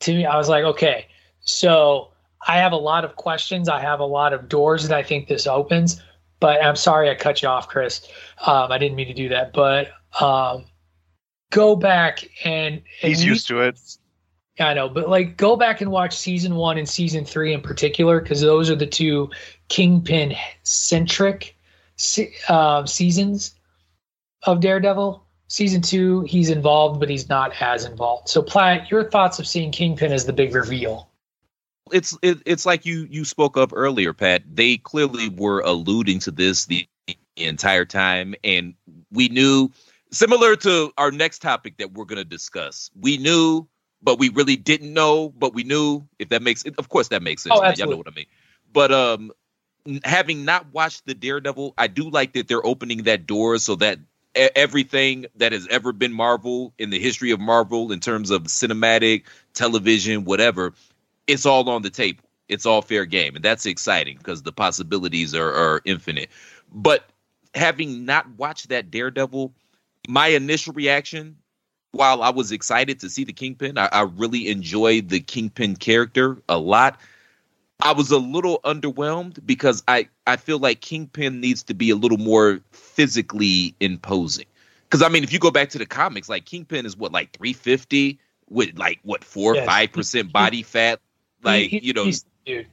to 0.00 0.14
me, 0.14 0.24
I 0.24 0.36
was 0.36 0.48
like, 0.48 0.64
okay, 0.64 1.06
so 1.40 2.12
I 2.46 2.58
have 2.58 2.72
a 2.72 2.76
lot 2.76 3.04
of 3.04 3.16
questions. 3.16 3.68
I 3.68 3.80
have 3.80 4.00
a 4.00 4.04
lot 4.04 4.32
of 4.32 4.48
doors 4.48 4.88
that 4.88 4.96
I 4.96 5.02
think 5.02 5.28
this 5.28 5.46
opens. 5.46 6.02
But 6.38 6.62
I'm 6.62 6.76
sorry 6.76 7.10
I 7.10 7.14
cut 7.14 7.42
you 7.42 7.48
off, 7.48 7.68
Chris. 7.68 8.06
Um, 8.46 8.70
I 8.70 8.78
didn't 8.78 8.96
mean 8.96 9.08
to 9.08 9.14
do 9.14 9.28
that. 9.30 9.52
But 9.52 9.88
um, 10.20 10.64
go 11.50 11.76
back 11.76 12.28
and, 12.44 12.74
and 12.74 12.82
he's 13.00 13.24
used 13.24 13.48
to 13.48 13.60
it. 13.60 13.78
I 14.58 14.72
know, 14.72 14.88
but 14.88 15.08
like 15.08 15.36
go 15.36 15.56
back 15.56 15.80
and 15.82 15.90
watch 15.90 16.16
season 16.16 16.54
one 16.54 16.78
and 16.78 16.88
season 16.88 17.24
three 17.24 17.52
in 17.52 17.60
particular 17.60 18.20
because 18.20 18.40
those 18.40 18.70
are 18.70 18.76
the 18.76 18.86
two 18.86 19.30
Kingpin 19.68 20.34
centric 20.62 21.56
uh, 22.48 22.86
seasons 22.86 23.54
of 24.44 24.60
Daredevil 24.60 25.26
season 25.48 25.82
two, 25.82 26.22
he's 26.22 26.50
involved, 26.50 27.00
but 27.00 27.08
he's 27.08 27.28
not 27.28 27.52
as 27.60 27.84
involved. 27.84 28.28
So, 28.28 28.42
Platt, 28.42 28.90
your 28.90 29.04
thoughts 29.10 29.38
of 29.38 29.46
seeing 29.46 29.70
Kingpin 29.70 30.12
as 30.12 30.26
the 30.26 30.32
big 30.32 30.54
reveal? 30.54 31.08
It's 31.92 32.16
it, 32.22 32.38
it's 32.46 32.66
like 32.66 32.84
you 32.84 33.06
you 33.10 33.24
spoke 33.24 33.56
up 33.56 33.70
earlier, 33.72 34.12
Pat. 34.12 34.42
They 34.52 34.78
clearly 34.78 35.28
were 35.28 35.60
alluding 35.60 36.18
to 36.20 36.32
this 36.32 36.66
the 36.66 36.86
entire 37.36 37.84
time, 37.84 38.34
and 38.42 38.74
we 39.12 39.28
knew 39.28 39.70
similar 40.10 40.56
to 40.56 40.92
our 40.98 41.10
next 41.10 41.40
topic 41.40 41.78
that 41.78 41.92
we're 41.92 42.04
going 42.04 42.18
to 42.18 42.24
discuss. 42.24 42.90
We 43.00 43.18
knew, 43.18 43.66
but 44.02 44.18
we 44.18 44.28
really 44.28 44.56
didn't 44.56 44.92
know, 44.92 45.30
but 45.30 45.54
we 45.54 45.64
knew. 45.64 46.06
If 46.18 46.28
that 46.30 46.42
makes, 46.42 46.64
of 46.64 46.88
course, 46.88 47.08
that 47.08 47.22
makes 47.22 47.42
sense. 47.42 47.54
Oh, 47.56 47.62
absolutely. 47.62 47.82
Y'all 47.82 47.90
know 47.90 47.96
what 47.98 48.08
I 48.08 48.14
mean. 48.14 48.26
But 48.72 48.92
um, 48.92 49.32
having 50.04 50.44
not 50.44 50.72
watched 50.72 51.06
the 51.06 51.14
Daredevil, 51.14 51.74
I 51.78 51.86
do 51.86 52.10
like 52.10 52.32
that 52.34 52.48
they're 52.48 52.64
opening 52.64 53.04
that 53.04 53.26
door 53.26 53.58
so 53.58 53.74
that 53.76 53.98
everything 54.34 55.26
that 55.36 55.52
has 55.52 55.66
ever 55.68 55.92
been 55.92 56.12
Marvel 56.12 56.74
in 56.78 56.90
the 56.90 56.98
history 56.98 57.30
of 57.30 57.40
Marvel 57.40 57.90
in 57.90 58.00
terms 58.00 58.30
of 58.30 58.42
cinematic, 58.44 59.24
television, 59.54 60.24
whatever, 60.24 60.74
it's 61.26 61.46
all 61.46 61.68
on 61.70 61.82
the 61.82 61.90
table. 61.90 62.22
It's 62.48 62.66
all 62.66 62.82
fair 62.82 63.06
game. 63.06 63.34
And 63.34 63.44
that's 63.44 63.66
exciting 63.66 64.18
because 64.18 64.42
the 64.42 64.52
possibilities 64.52 65.34
are, 65.34 65.52
are 65.52 65.80
infinite. 65.84 66.28
But 66.70 67.08
having 67.54 68.04
not 68.04 68.28
watched 68.36 68.68
that 68.68 68.90
Daredevil, 68.90 69.52
my 70.08 70.28
initial 70.28 70.72
reaction, 70.72 71.36
while 71.92 72.22
I 72.22 72.30
was 72.30 72.52
excited 72.52 73.00
to 73.00 73.10
see 73.10 73.24
the 73.24 73.32
Kingpin, 73.32 73.78
I, 73.78 73.88
I 73.92 74.02
really 74.02 74.48
enjoyed 74.48 75.08
the 75.08 75.20
Kingpin 75.20 75.76
character 75.76 76.38
a 76.48 76.58
lot. 76.58 77.00
I 77.80 77.92
was 77.92 78.10
a 78.10 78.18
little 78.18 78.60
underwhelmed 78.64 79.44
because 79.44 79.82
I, 79.86 80.08
I 80.26 80.36
feel 80.36 80.58
like 80.58 80.80
Kingpin 80.80 81.40
needs 81.40 81.62
to 81.64 81.74
be 81.74 81.90
a 81.90 81.96
little 81.96 82.18
more 82.18 82.60
physically 82.72 83.74
imposing. 83.80 84.46
Because 84.84 85.02
I 85.02 85.08
mean, 85.08 85.24
if 85.24 85.32
you 85.32 85.38
go 85.38 85.50
back 85.50 85.70
to 85.70 85.78
the 85.78 85.86
comics, 85.86 86.28
like 86.28 86.44
Kingpin 86.44 86.86
is 86.86 86.96
what 86.96 87.12
like 87.12 87.36
350 87.36 88.18
with 88.48 88.78
like 88.78 89.00
what 89.02 89.24
four 89.24 89.56
or 89.56 89.62
five 89.64 89.92
percent 89.92 90.32
body 90.32 90.62
fat, 90.62 91.00
like 91.42 91.68
he, 91.68 91.80
he, 91.80 91.86
you 91.88 91.92
know, 91.92 92.10
dude. 92.44 92.66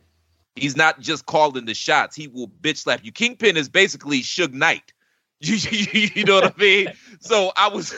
He's 0.55 0.77
not 0.77 0.99
just 0.99 1.25
calling 1.25 1.65
the 1.65 1.73
shots. 1.73 2.15
He 2.15 2.27
will 2.27 2.47
bitch 2.47 2.77
slap 2.77 3.03
you. 3.03 3.11
Kingpin 3.11 3.57
is 3.57 3.69
basically 3.69 4.21
Suge 4.21 4.53
Knight. 4.53 4.92
You, 5.45 5.57
you, 5.91 6.09
you 6.15 6.23
know 6.23 6.35
what 6.35 6.55
I 6.57 6.61
mean? 6.61 6.87
So 7.19 7.51
I 7.57 7.67
was, 7.67 7.93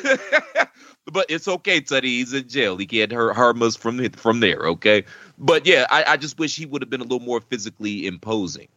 but 1.06 1.28
it's 1.30 1.48
okay, 1.48 1.80
Teddy. 1.80 2.18
He's 2.18 2.34
in 2.34 2.48
jail. 2.48 2.76
He 2.76 2.88
can't 2.88 3.12
hurt 3.12 3.36
harm 3.36 3.62
us 3.62 3.76
from 3.76 4.10
from 4.14 4.39
there. 4.39 4.62
Okay, 4.62 5.06
but 5.38 5.68
yeah, 5.68 5.86
I, 5.91 6.04
I 6.08 6.18
just 6.18 6.39
wish 6.39 6.56
he 6.56 6.66
would 6.66 6.82
have 6.82 6.89
been 6.89 7.02
a 7.02 7.04
little 7.04 7.20
more 7.20 7.41
physically 7.41 8.08
imposing. 8.08 8.68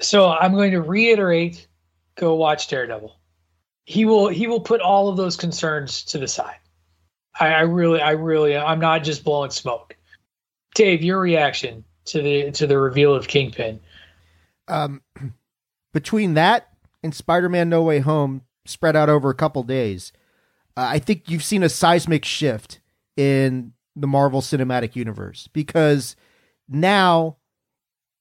So 0.00 0.28
I'm 0.28 0.52
going 0.54 0.72
to 0.72 0.80
reiterate: 0.80 1.68
go 2.16 2.34
watch 2.34 2.66
Daredevil. 2.66 3.16
He 3.84 4.04
will 4.04 4.26
he 4.26 4.48
will 4.48 4.60
put 4.60 4.80
all 4.80 5.08
of 5.08 5.16
those 5.16 5.36
concerns 5.36 6.02
to 6.06 6.18
the 6.18 6.26
side. 6.26 6.58
I, 7.38 7.52
I 7.52 7.60
really, 7.60 8.00
I 8.00 8.12
really, 8.12 8.56
I'm 8.56 8.80
not 8.80 9.04
just 9.04 9.22
blowing 9.22 9.52
smoke. 9.52 9.96
Dave, 10.74 11.04
your 11.04 11.20
reaction 11.20 11.84
to 12.06 12.22
the 12.22 12.50
to 12.52 12.66
the 12.66 12.78
reveal 12.78 13.14
of 13.14 13.28
Kingpin? 13.28 13.80
Um, 14.68 15.02
between 15.92 16.34
that 16.34 16.68
and 17.02 17.14
Spider-Man: 17.14 17.68
No 17.68 17.82
Way 17.82 18.00
Home, 18.00 18.42
spread 18.64 18.96
out 18.96 19.08
over 19.08 19.30
a 19.30 19.34
couple 19.34 19.62
days, 19.62 20.12
uh, 20.76 20.86
I 20.90 20.98
think 20.98 21.30
you've 21.30 21.44
seen 21.44 21.62
a 21.62 21.68
seismic 21.68 22.24
shift 22.24 22.80
in 23.16 23.72
the 23.94 24.06
Marvel 24.06 24.40
Cinematic 24.40 24.94
Universe 24.94 25.48
because 25.52 26.16
now, 26.68 27.38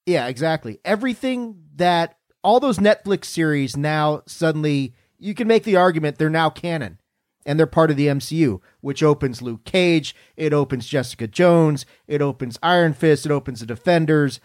yeah, 0.06 0.28
exactly, 0.28 0.80
everything 0.86 1.64
that 1.76 2.18
all 2.44 2.60
those 2.60 2.78
Netflix 2.78 3.26
series 3.26 3.76
now 3.76 4.22
suddenly 4.28 4.94
you 5.18 5.34
can 5.34 5.48
make 5.48 5.64
the 5.64 5.76
argument 5.76 6.18
they're 6.18 6.30
now 6.30 6.50
canon 6.50 7.00
and 7.46 7.60
they're 7.60 7.68
part 7.68 7.92
of 7.92 7.98
the 7.98 8.08
MCU, 8.08 8.60
which 8.82 9.04
opens 9.04 9.42
Luke 9.42 9.66
Cage, 9.66 10.16
it 10.36 10.54
opens 10.54 10.88
Jessica 10.88 11.28
Jones, 11.28 11.86
it 12.08 12.22
opens 12.22 12.58
Iron 12.64 12.94
Fist, 12.94 13.26
it 13.26 13.32
opens 13.32 13.60
the 13.60 13.66
Defenders. 13.66 14.40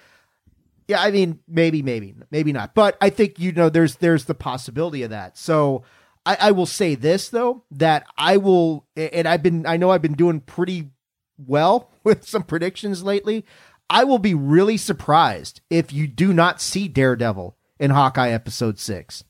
Yeah, 0.90 1.00
I 1.00 1.12
mean, 1.12 1.38
maybe, 1.46 1.82
maybe, 1.82 2.16
maybe 2.32 2.52
not. 2.52 2.74
But 2.74 2.96
I 3.00 3.10
think 3.10 3.38
you 3.38 3.52
know 3.52 3.68
there's 3.68 3.94
there's 3.96 4.24
the 4.24 4.34
possibility 4.34 5.04
of 5.04 5.10
that. 5.10 5.38
So 5.38 5.84
I, 6.26 6.36
I 6.40 6.50
will 6.50 6.66
say 6.66 6.96
this 6.96 7.28
though, 7.28 7.62
that 7.70 8.06
I 8.18 8.38
will 8.38 8.86
and 8.96 9.28
I've 9.28 9.42
been 9.42 9.66
I 9.66 9.76
know 9.76 9.90
I've 9.90 10.02
been 10.02 10.14
doing 10.14 10.40
pretty 10.40 10.90
well 11.38 11.92
with 12.04 12.26
some 12.26 12.42
predictions 12.42 13.04
lately. 13.04 13.44
I 13.88 14.02
will 14.02 14.18
be 14.18 14.34
really 14.34 14.76
surprised 14.76 15.60
if 15.70 15.92
you 15.92 16.08
do 16.08 16.32
not 16.32 16.60
see 16.60 16.88
Daredevil 16.88 17.56
in 17.78 17.92
Hawkeye 17.92 18.30
episode 18.30 18.80
six. 18.80 19.22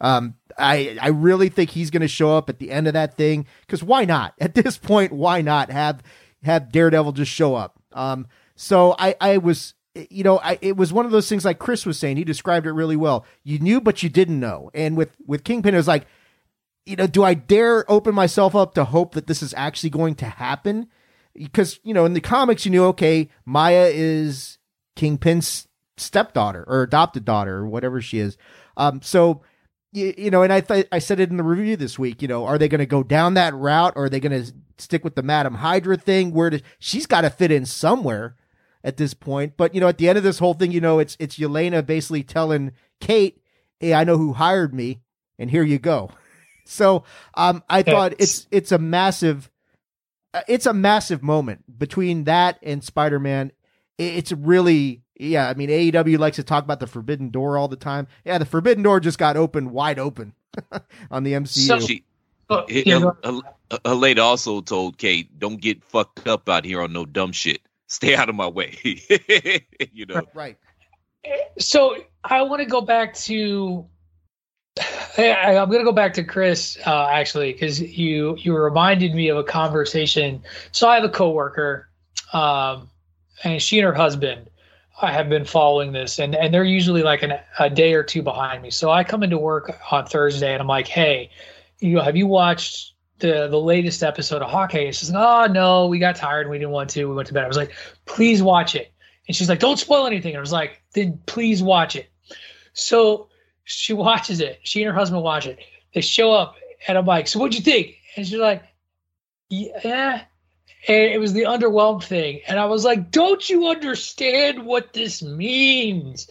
Um, 0.00 0.34
I 0.58 0.98
I 1.00 1.10
really 1.10 1.48
think 1.48 1.70
he's 1.70 1.90
going 1.90 2.00
to 2.00 2.08
show 2.08 2.36
up 2.36 2.48
at 2.48 2.58
the 2.58 2.72
end 2.72 2.88
of 2.88 2.94
that 2.94 3.16
thing 3.16 3.46
because 3.60 3.84
why 3.84 4.04
not? 4.04 4.34
At 4.40 4.56
this 4.56 4.78
point, 4.78 5.12
why 5.12 5.42
not 5.42 5.70
have 5.70 6.02
have 6.42 6.72
Daredevil 6.72 7.12
just 7.12 7.30
show 7.30 7.54
up? 7.54 7.78
Um, 7.92 8.26
so 8.56 8.96
I 8.98 9.14
I 9.20 9.38
was 9.38 9.73
you 9.94 10.24
know 10.24 10.38
I 10.38 10.58
it 10.60 10.76
was 10.76 10.92
one 10.92 11.06
of 11.06 11.12
those 11.12 11.28
things 11.28 11.44
like 11.44 11.58
Chris 11.58 11.86
was 11.86 11.98
saying. 11.98 12.16
He 12.16 12.24
described 12.24 12.66
it 12.66 12.72
really 12.72 12.96
well. 12.96 13.24
You 13.42 13.58
knew, 13.58 13.80
but 13.80 14.02
you 14.02 14.08
didn't 14.08 14.40
know. 14.40 14.70
And 14.74 14.96
with 14.96 15.16
with 15.26 15.44
Kingpin, 15.44 15.74
it 15.74 15.78
was 15.78 15.88
like, 15.88 16.06
you 16.86 16.96
know, 16.96 17.06
do 17.06 17.22
I 17.22 17.34
dare 17.34 17.90
open 17.90 18.14
myself 18.14 18.54
up 18.54 18.74
to 18.74 18.84
hope 18.84 19.14
that 19.14 19.26
this 19.26 19.42
is 19.42 19.54
actually 19.56 19.90
going 19.90 20.16
to 20.16 20.26
happen? 20.26 20.88
Because 21.34 21.80
you 21.84 21.94
know, 21.94 22.04
in 22.04 22.14
the 22.14 22.20
comics, 22.20 22.64
you 22.64 22.70
knew 22.70 22.84
okay, 22.86 23.28
Maya 23.44 23.90
is 23.92 24.58
Kingpin's 24.96 25.68
stepdaughter 25.96 26.64
or 26.66 26.82
adopted 26.82 27.24
daughter 27.24 27.58
or 27.58 27.68
whatever 27.68 28.00
she 28.00 28.18
is. 28.18 28.36
Um, 28.76 29.00
so 29.02 29.42
you, 29.92 30.12
you 30.18 30.30
know, 30.30 30.42
and 30.42 30.52
I 30.52 30.60
th- 30.60 30.88
I 30.90 30.98
said 30.98 31.20
it 31.20 31.30
in 31.30 31.36
the 31.36 31.44
review 31.44 31.76
this 31.76 31.98
week. 31.98 32.20
You 32.20 32.28
know, 32.28 32.44
are 32.46 32.58
they 32.58 32.68
going 32.68 32.80
to 32.80 32.86
go 32.86 33.04
down 33.04 33.34
that 33.34 33.54
route, 33.54 33.92
or 33.94 34.04
are 34.04 34.08
they 34.08 34.20
going 34.20 34.44
to 34.44 34.52
stick 34.78 35.04
with 35.04 35.14
the 35.14 35.22
Madam 35.22 35.54
Hydra 35.54 35.96
thing? 35.96 36.32
Where 36.32 36.50
does, 36.50 36.62
she's 36.80 37.06
got 37.06 37.20
to 37.20 37.30
fit 37.30 37.52
in 37.52 37.64
somewhere 37.64 38.34
at 38.84 38.96
this 38.96 39.14
point? 39.14 39.54
But 39.56 39.74
you 39.74 39.80
know, 39.80 39.88
at 39.88 39.98
the 39.98 40.08
end 40.08 40.18
of 40.18 40.22
this 40.24 40.38
whole 40.38 40.54
thing, 40.54 40.70
you 40.70 40.80
know, 40.80 41.00
it's 41.00 41.16
it's 41.18 41.36
Yelena 41.38 41.84
basically 41.84 42.22
telling 42.22 42.72
Kate, 43.00 43.42
"Hey, 43.80 43.94
I 43.94 44.04
know 44.04 44.16
who 44.18 44.34
hired 44.34 44.72
me, 44.72 45.00
and 45.38 45.50
here 45.50 45.64
you 45.64 45.78
go." 45.78 46.10
So, 46.66 47.04
um, 47.34 47.62
I 47.68 47.82
thought 47.82 48.14
it's 48.18 48.46
it's 48.50 48.72
a 48.72 48.78
massive, 48.78 49.50
uh, 50.32 50.42
it's 50.46 50.66
a 50.66 50.72
massive 50.72 51.22
moment 51.22 51.78
between 51.78 52.24
that 52.24 52.58
and 52.62 52.84
Spider 52.84 53.18
Man. 53.18 53.50
It's 53.98 54.32
really 54.32 55.02
yeah, 55.18 55.48
I 55.48 55.54
mean 55.54 55.70
AEW 55.70 56.18
likes 56.18 56.36
to 56.36 56.42
talk 56.42 56.64
about 56.64 56.80
the 56.80 56.86
forbidden 56.86 57.30
door 57.30 57.56
all 57.58 57.68
the 57.68 57.76
time. 57.76 58.06
Yeah, 58.24 58.38
the 58.38 58.46
forbidden 58.46 58.82
door 58.82 59.00
just 59.00 59.18
got 59.18 59.36
opened 59.36 59.72
wide 59.72 59.98
open 59.98 60.34
on 61.10 61.24
the 61.24 61.32
MCU. 61.32 61.66
So 61.66 61.80
she, 61.80 62.04
Oh, 62.50 62.64
Yelena 62.68 64.22
also 64.22 64.60
told 64.60 64.98
Kate, 64.98 65.38
"Don't 65.38 65.60
get 65.60 65.82
fucked 65.82 66.28
up 66.28 66.48
out 66.48 66.64
here 66.64 66.82
on 66.82 66.92
no 66.92 67.06
dumb 67.06 67.32
shit. 67.32 67.60
Stay 67.94 68.14
out 68.14 68.28
of 68.28 68.34
my 68.34 68.48
way." 68.48 68.76
you 69.92 70.06
know, 70.06 70.22
right? 70.34 70.56
So 71.58 71.96
I 72.22 72.42
want 72.42 72.60
to 72.60 72.66
go 72.66 72.80
back 72.80 73.14
to. 73.14 73.86
I, 75.16 75.56
I'm 75.56 75.68
going 75.68 75.78
to 75.78 75.84
go 75.84 75.92
back 75.92 76.14
to 76.14 76.24
Chris 76.24 76.76
uh, 76.84 77.06
actually 77.10 77.52
because 77.52 77.80
you 77.80 78.36
you 78.38 78.56
reminded 78.56 79.14
me 79.14 79.28
of 79.28 79.36
a 79.36 79.44
conversation. 79.44 80.42
So 80.72 80.88
I 80.88 80.96
have 80.96 81.04
a 81.04 81.08
coworker, 81.08 81.88
um, 82.32 82.90
and 83.44 83.62
she 83.62 83.78
and 83.78 83.86
her 83.86 83.94
husband 83.94 84.50
I 85.00 85.12
have 85.12 85.28
been 85.28 85.44
following 85.44 85.92
this, 85.92 86.18
and 86.18 86.34
and 86.34 86.54
they're 86.54 86.64
usually 86.64 87.02
like 87.02 87.22
an, 87.22 87.34
a 87.58 87.68
day 87.68 87.94
or 87.94 88.02
two 88.02 88.22
behind 88.22 88.62
me. 88.62 88.70
So 88.70 88.90
I 88.90 89.02
come 89.02 89.22
into 89.22 89.38
work 89.38 89.76
on 89.90 90.06
Thursday, 90.06 90.52
and 90.52 90.60
I'm 90.60 90.68
like, 90.68 90.86
"Hey, 90.86 91.30
you 91.80 91.94
know, 91.94 92.02
have 92.02 92.16
you 92.16 92.26
watched 92.26 92.93
the 93.18 93.48
the 93.48 93.60
latest 93.60 94.02
episode 94.02 94.42
of 94.42 94.50
Hawkeye?" 94.50 94.90
She's 94.90 95.10
like, 95.10 95.22
"Oh 95.22 95.52
no, 95.52 95.86
we 95.86 95.98
got 95.98 96.16
tired, 96.16 96.42
and 96.42 96.50
we 96.50 96.58
didn't 96.58 96.72
want 96.72 96.90
to. 96.90 97.06
We 97.06 97.14
went 97.14 97.28
to 97.28 97.34
bed." 97.34 97.44
I 97.44 97.48
was 97.48 97.56
like, 97.56 97.72
"Please 98.06 98.42
watch 98.42 98.74
it," 98.74 98.92
and 99.28 99.36
she's 99.36 99.48
like, 99.48 99.60
"Don't 99.60 99.78
spoil 99.78 100.06
anything." 100.06 100.32
And 100.32 100.38
I 100.38 100.40
was 100.40 100.52
like, 100.52 100.82
"Then 100.92 101.20
please 101.26 101.62
watch 101.62 101.96
it." 101.96 102.10
So 102.72 103.28
she 103.64 103.92
watches 104.06 104.40
it. 104.40 104.60
She 104.62 104.82
and 104.82 104.88
her 104.92 104.98
husband 104.98 105.22
watch 105.22 105.46
it. 105.46 105.58
They 105.94 106.00
show 106.00 106.32
up, 106.32 106.56
and 106.88 106.98
I'm 106.98 107.06
like, 107.06 107.28
"So 107.28 107.38
what'd 107.38 107.54
you 107.54 107.62
think?" 107.62 107.96
And 108.16 108.26
she's 108.26 108.38
like, 108.38 108.62
"Yeah." 109.48 110.24
and 110.86 111.12
it 111.12 111.18
was 111.18 111.32
the 111.32 111.42
underwhelmed 111.42 112.04
thing 112.04 112.40
and 112.46 112.58
i 112.58 112.64
was 112.64 112.84
like 112.84 113.10
don't 113.10 113.48
you 113.48 113.68
understand 113.68 114.64
what 114.64 114.92
this 114.92 115.22
means 115.22 116.28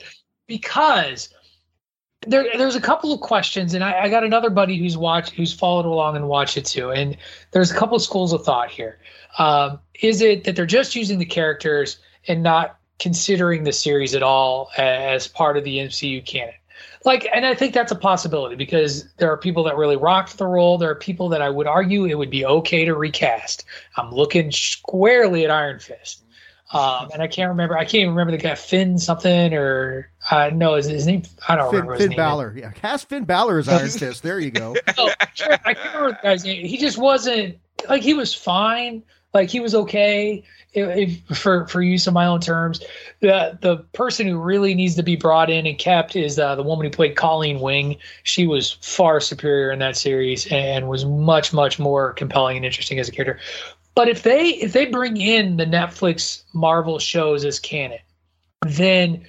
because 0.48 1.30
there, 2.28 2.46
there's 2.58 2.76
a 2.76 2.82
couple 2.82 3.12
of 3.12 3.22
questions 3.22 3.74
and 3.74 3.84
I, 3.84 4.04
I, 4.04 4.10
got 4.10 4.24
another 4.24 4.50
buddy 4.50 4.78
who's 4.78 4.98
watched 4.98 5.34
who's 5.34 5.54
followed 5.54 5.86
along 5.86 6.16
and 6.16 6.28
watched 6.28 6.58
it 6.58 6.66
too 6.66 6.92
and 6.92 7.18
there's 7.52 7.72
a 7.72 7.76
couple 7.76 7.96
of 7.96 8.02
schools 8.02 8.34
of 8.34 8.44
thought 8.44 8.70
here. 8.70 9.00
Um, 9.38 9.80
is 10.02 10.22
it 10.22 10.44
that 10.44 10.56
they're 10.56 10.66
just 10.66 10.96
using 10.96 11.20
the 11.20 11.26
characters 11.26 11.98
and 12.28 12.44
not 12.44 12.78
considering 13.00 13.64
the 13.64 13.74
series 13.74 14.16
at 14.16 14.24
all 14.24 14.70
as 14.78 15.28
part 15.28 15.58
of 15.58 15.64
the 15.64 15.78
mcu 15.78 16.26
canon? 16.26 16.54
Like 17.06 17.28
and 17.34 17.46
i 17.46 17.54
think 17.54 17.74
that's 17.74 17.92
a 17.92 17.96
possibility 17.96 18.56
because 18.56 19.12
there 19.18 19.32
are 19.32 19.38
people 19.38 19.64
that 19.66 19.78
really 19.78 19.98
rocked 19.98 20.38
the 20.38 20.48
role. 20.48 20.78
There 20.78 20.90
are 20.90 20.96
people 20.96 21.30
that 21.30 21.42
i 21.42 21.50
would 21.50 21.68
argue 21.68 22.06
it 22.06 22.18
would 22.18 22.30
be 22.30 22.46
okay 22.46 22.86
to 22.86 22.96
recast. 22.96 23.66
I'm 23.98 24.12
looking 24.12 24.52
squarely 24.52 25.44
at 25.44 25.52
iron 25.52 25.80
fist 25.80 26.23
um, 26.74 27.10
and 27.14 27.22
i 27.22 27.28
can't 27.28 27.50
remember 27.50 27.78
i 27.78 27.84
can't 27.84 27.96
even 27.96 28.10
remember 28.10 28.32
the 28.32 28.38
guy 28.38 28.56
finn 28.56 28.98
something 28.98 29.54
or 29.54 30.10
uh, 30.32 30.50
no 30.54 30.76
is 30.76 30.88
his 30.88 31.06
name 31.08 31.24
i 31.48 31.56
don't 31.56 31.70
Finn, 31.70 31.82
remember 31.82 31.94
Finn 31.94 32.02
his 32.02 32.10
name 32.10 32.18
Balor. 32.18 32.54
Yeah, 32.58 32.72
cast 32.72 33.10
Finn 33.10 33.26
Balor 33.26 33.60
as 33.60 33.70
Iron 33.70 33.90
Fist. 33.90 34.24
There 34.24 34.40
you 34.40 34.52
go. 34.52 34.76
oh, 34.98 35.12
sure, 35.34 35.58
I 35.66 35.74
can't 35.74 35.96
remember 35.96 36.20
the 36.22 36.28
guy's 36.28 36.44
name. 36.44 36.66
He 36.66 36.78
just 36.78 36.98
wasn't 36.98 37.58
like 37.90 38.02
he 38.02 38.14
was 38.14 38.34
fine. 38.34 39.04
Like 39.34 39.50
he 39.50 39.60
was 39.60 39.74
okay 39.74 40.44
if, 40.74 41.22
if, 41.30 41.38
for 41.38 41.68
for 41.68 41.82
use 41.82 42.08
of 42.08 42.14
my 42.14 42.26
own 42.26 42.40
terms. 42.40 42.82
The 43.22 43.58
the 43.62 43.78
person 43.94 44.28
who 44.28 44.38
really 44.38 44.76
needs 44.76 44.96
to 44.96 45.04
be 45.04 45.16
brought 45.16 45.50
in 45.50 45.66
and 45.66 45.78
kept 45.78 46.16
is 46.16 46.38
uh, 46.38 46.56
the 46.56 46.64
woman 46.64 46.86
who 46.86 46.92
played 46.92 47.16
Colleen 47.16 47.60
Wing. 47.60 47.98
She 48.24 48.46
was 48.48 48.74
far 48.74 49.20
superior 49.20 49.72
in 49.72 49.80
that 49.80 49.98
series 49.98 50.48
and 50.48 50.88
was 50.88 51.06
much 51.06 51.54
much 51.54 51.80
more 51.80 52.14
compelling 52.14 52.58
and 52.58 52.66
interesting 52.66 53.00
as 53.00 53.10
a 53.10 53.12
character. 53.12 53.40
But 53.96 54.10
if 54.10 54.24
they 54.24 54.50
if 54.50 54.74
they 54.74 54.86
bring 54.86 55.18
in 55.18 55.58
the 55.58 55.66
Netflix 55.66 56.44
Marvel 56.54 57.00
shows 57.00 57.46
as 57.46 57.60
canon, 57.60 58.00
then 58.66 59.26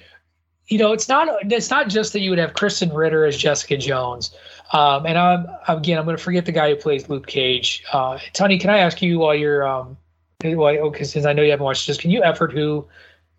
you 0.67 0.79
know 0.79 0.91
it's 0.91 1.07
not 1.07 1.27
it's 1.51 1.69
not 1.69 1.89
just 1.89 2.13
that 2.13 2.21
you 2.21 2.31
would 2.31 2.39
have 2.39 2.53
Krysten 2.53 2.95
Ritter 2.95 3.25
as 3.25 3.37
Jessica 3.37 3.77
Jones. 3.77 4.33
Um, 4.73 5.05
and 5.05 5.17
I'm 5.17 5.47
again, 5.67 5.99
I'm 5.99 6.05
going 6.05 6.17
to 6.17 6.23
forget 6.23 6.45
the 6.45 6.51
guy 6.51 6.69
who 6.69 6.75
plays 6.75 7.07
Luke 7.09 7.27
Cage. 7.27 7.83
Uh, 7.93 8.17
Tony, 8.33 8.57
can 8.57 8.71
I 8.71 8.79
ask 8.79 9.01
you 9.01 9.19
while 9.19 9.35
you're, 9.35 9.67
um, 9.67 9.95
while, 10.43 10.75
okay, 10.87 11.03
since 11.03 11.25
I 11.25 11.33
know 11.33 11.43
you 11.43 11.51
haven't 11.51 11.63
watched 11.63 11.85
this, 11.85 11.97
can 11.97 12.09
you 12.09 12.23
effort 12.23 12.51
who 12.51 12.87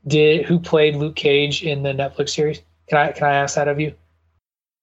did 0.06 0.46
who 0.46 0.60
played 0.60 0.94
Luke 0.94 1.16
Cage 1.16 1.64
in 1.64 1.82
the 1.82 1.92
Netflix 1.92 2.30
series? 2.30 2.62
Can 2.88 2.98
I 2.98 3.12
can 3.12 3.26
I 3.26 3.34
ask 3.34 3.56
that 3.56 3.68
of 3.68 3.80
you? 3.80 3.94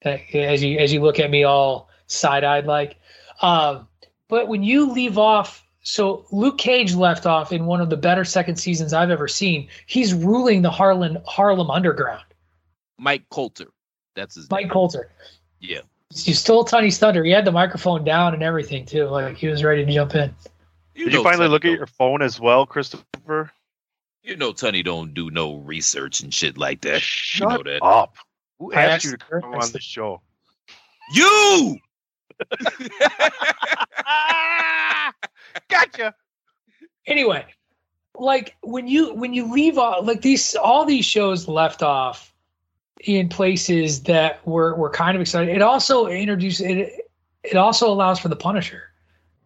As 0.04 0.62
you 0.62 0.78
as 0.80 0.92
you 0.92 1.02
look 1.02 1.20
at 1.20 1.32
me 1.32 1.46
all 1.46 1.90
side 2.08 2.44
eyed 2.44 2.66
like, 2.66 2.98
um, 3.42 3.88
but 4.28 4.50
when 4.50 4.64
you 4.64 4.92
leave 4.92 5.18
off, 5.18 5.63
so 5.84 6.26
Luke 6.32 6.58
Cage 6.58 6.96
left 6.96 7.26
off 7.26 7.52
in 7.52 7.66
one 7.66 7.82
of 7.82 7.90
the 7.90 7.98
better 7.98 8.24
second 8.24 8.56
seasons 8.56 8.94
I've 8.94 9.12
ever 9.12 9.28
seen. 9.28 9.68
He's 9.86 10.14
ruling 10.14 10.62
the 10.62 10.72
Harlem 10.72 11.18
Harlem 11.28 11.70
Underground. 11.70 12.24
Mike 12.98 13.28
Colter, 13.30 13.68
that's 14.16 14.36
his 14.36 14.50
Mike 14.50 14.64
name. 14.64 14.72
Colter. 14.72 15.10
Yeah. 15.60 15.82
He 16.10 16.34
stole 16.34 16.64
Tony's 16.64 16.98
thunder. 16.98 17.24
He 17.24 17.32
had 17.32 17.44
the 17.44 17.52
microphone 17.52 18.04
down 18.04 18.34
and 18.34 18.44
everything 18.44 18.86
too. 18.86 19.06
Like 19.06 19.36
he 19.36 19.48
was 19.48 19.64
ready 19.64 19.86
to 19.86 19.92
jump 19.92 20.16
in. 20.16 20.34
Did 20.96 21.12
you 21.12 21.24
finally 21.24 21.48
look 21.48 21.66
at 21.66 21.72
your 21.72 21.88
phone 21.88 22.22
as 22.22 22.40
well, 22.40 22.66
Christopher? 22.66 23.52
You 24.22 24.38
know, 24.38 24.54
Tony 24.54 24.84
don't 24.84 25.14
do 25.14 25.32
no 25.32 25.56
research 25.56 26.22
and 26.22 26.34
shit 26.34 26.58
like 26.58 26.82
that. 26.82 27.02
Shut 27.02 27.52
you 27.52 27.58
know 27.58 27.64
that. 27.64 27.84
up. 27.84 28.16
Who 28.60 28.74
I 28.74 28.84
asked 28.84 29.06
you 29.06 29.18
to 29.18 29.18
come 29.18 29.54
on 29.56 29.72
the 29.72 29.82
show? 29.82 30.22
You. 31.14 31.78
Gotcha. 35.70 36.16
anyway, 37.06 37.46
like 38.18 38.56
when 38.62 38.88
you 38.88 39.14
when 39.14 39.34
you 39.34 39.52
leave 39.52 39.78
off 39.78 40.06
like 40.06 40.22
these 40.22 40.56
all 40.56 40.86
these 40.86 41.06
shows 41.06 41.48
left 41.48 41.84
off 41.84 42.34
in 43.04 43.30
places 43.30 44.04
that 44.04 44.46
were 44.48 44.76
were 44.76 44.90
kind 44.90 45.16
of 45.16 45.22
exciting. 45.22 45.56
It 45.56 45.62
also 45.62 46.08
introduces 46.08 46.66
it. 46.66 47.12
It 47.44 47.58
also 47.58 47.92
allows 47.92 48.20
for 48.20 48.30
the 48.30 48.36
Punisher 48.36 48.84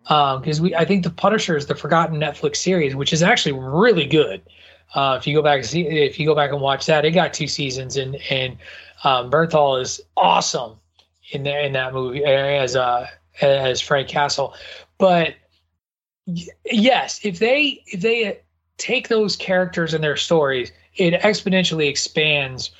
because 0.03 0.61
we 0.61 0.75
I 0.75 0.85
think 0.85 1.03
the 1.03 1.09
Punisher 1.09 1.57
is 1.57 1.65
the 1.65 1.75
forgotten 1.75 2.19
Netflix 2.19 2.57
series, 2.57 2.95
which 2.95 3.13
is 3.13 3.23
actually 3.23 3.59
really 3.59 4.05
good. 4.05 4.41
Uh, 4.93 5.17
if 5.19 5.27
you 5.27 5.35
go 5.35 5.41
back 5.41 5.57
and 5.57 5.65
see, 5.65 5.85
if 5.85 6.19
you 6.19 6.25
go 6.25 6.35
back 6.35 6.51
and 6.51 6.61
watch 6.61 6.85
that, 6.85 7.03
it 7.03 7.11
got 7.11 7.33
two 7.33 7.47
seasons, 7.47 7.97
and 7.97 8.15
and 8.29 8.57
um, 9.03 9.29
Bernthal 9.29 9.81
is 9.81 9.99
awesome 10.15 10.77
in 11.31 11.43
that 11.43 11.65
in 11.65 11.73
that 11.73 11.93
movie 11.93 12.23
as 12.23 12.75
uh 12.75 13.07
as 13.41 13.81
Frank 13.81 14.07
Castle, 14.07 14.53
but 14.97 15.35
yes, 16.65 17.19
if 17.23 17.39
they 17.39 17.83
if 17.87 18.01
they 18.01 18.39
take 18.77 19.07
those 19.07 19.35
characters 19.35 19.93
and 19.93 20.03
their 20.03 20.17
stories, 20.17 20.71
it 20.95 21.19
exponentially 21.21 21.89
expands 21.89 22.71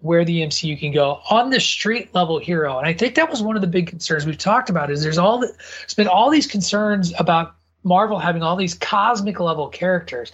where 0.00 0.24
the 0.24 0.42
MCU 0.42 0.78
can 0.78 0.92
go 0.92 1.20
on 1.30 1.50
the 1.50 1.60
street 1.60 2.14
level 2.14 2.38
hero. 2.38 2.78
And 2.78 2.86
I 2.86 2.92
think 2.92 3.14
that 3.14 3.30
was 3.30 3.42
one 3.42 3.56
of 3.56 3.62
the 3.62 3.68
big 3.68 3.86
concerns 3.86 4.26
we've 4.26 4.36
talked 4.36 4.68
about 4.68 4.90
is 4.90 5.02
there's 5.02 5.18
all 5.18 5.38
the, 5.38 5.46
there's 5.80 5.94
been 5.94 6.06
all 6.06 6.30
these 6.30 6.46
concerns 6.46 7.12
about 7.18 7.54
Marvel 7.82 8.18
having 8.18 8.42
all 8.42 8.56
these 8.56 8.74
cosmic 8.74 9.40
level 9.40 9.68
characters. 9.68 10.32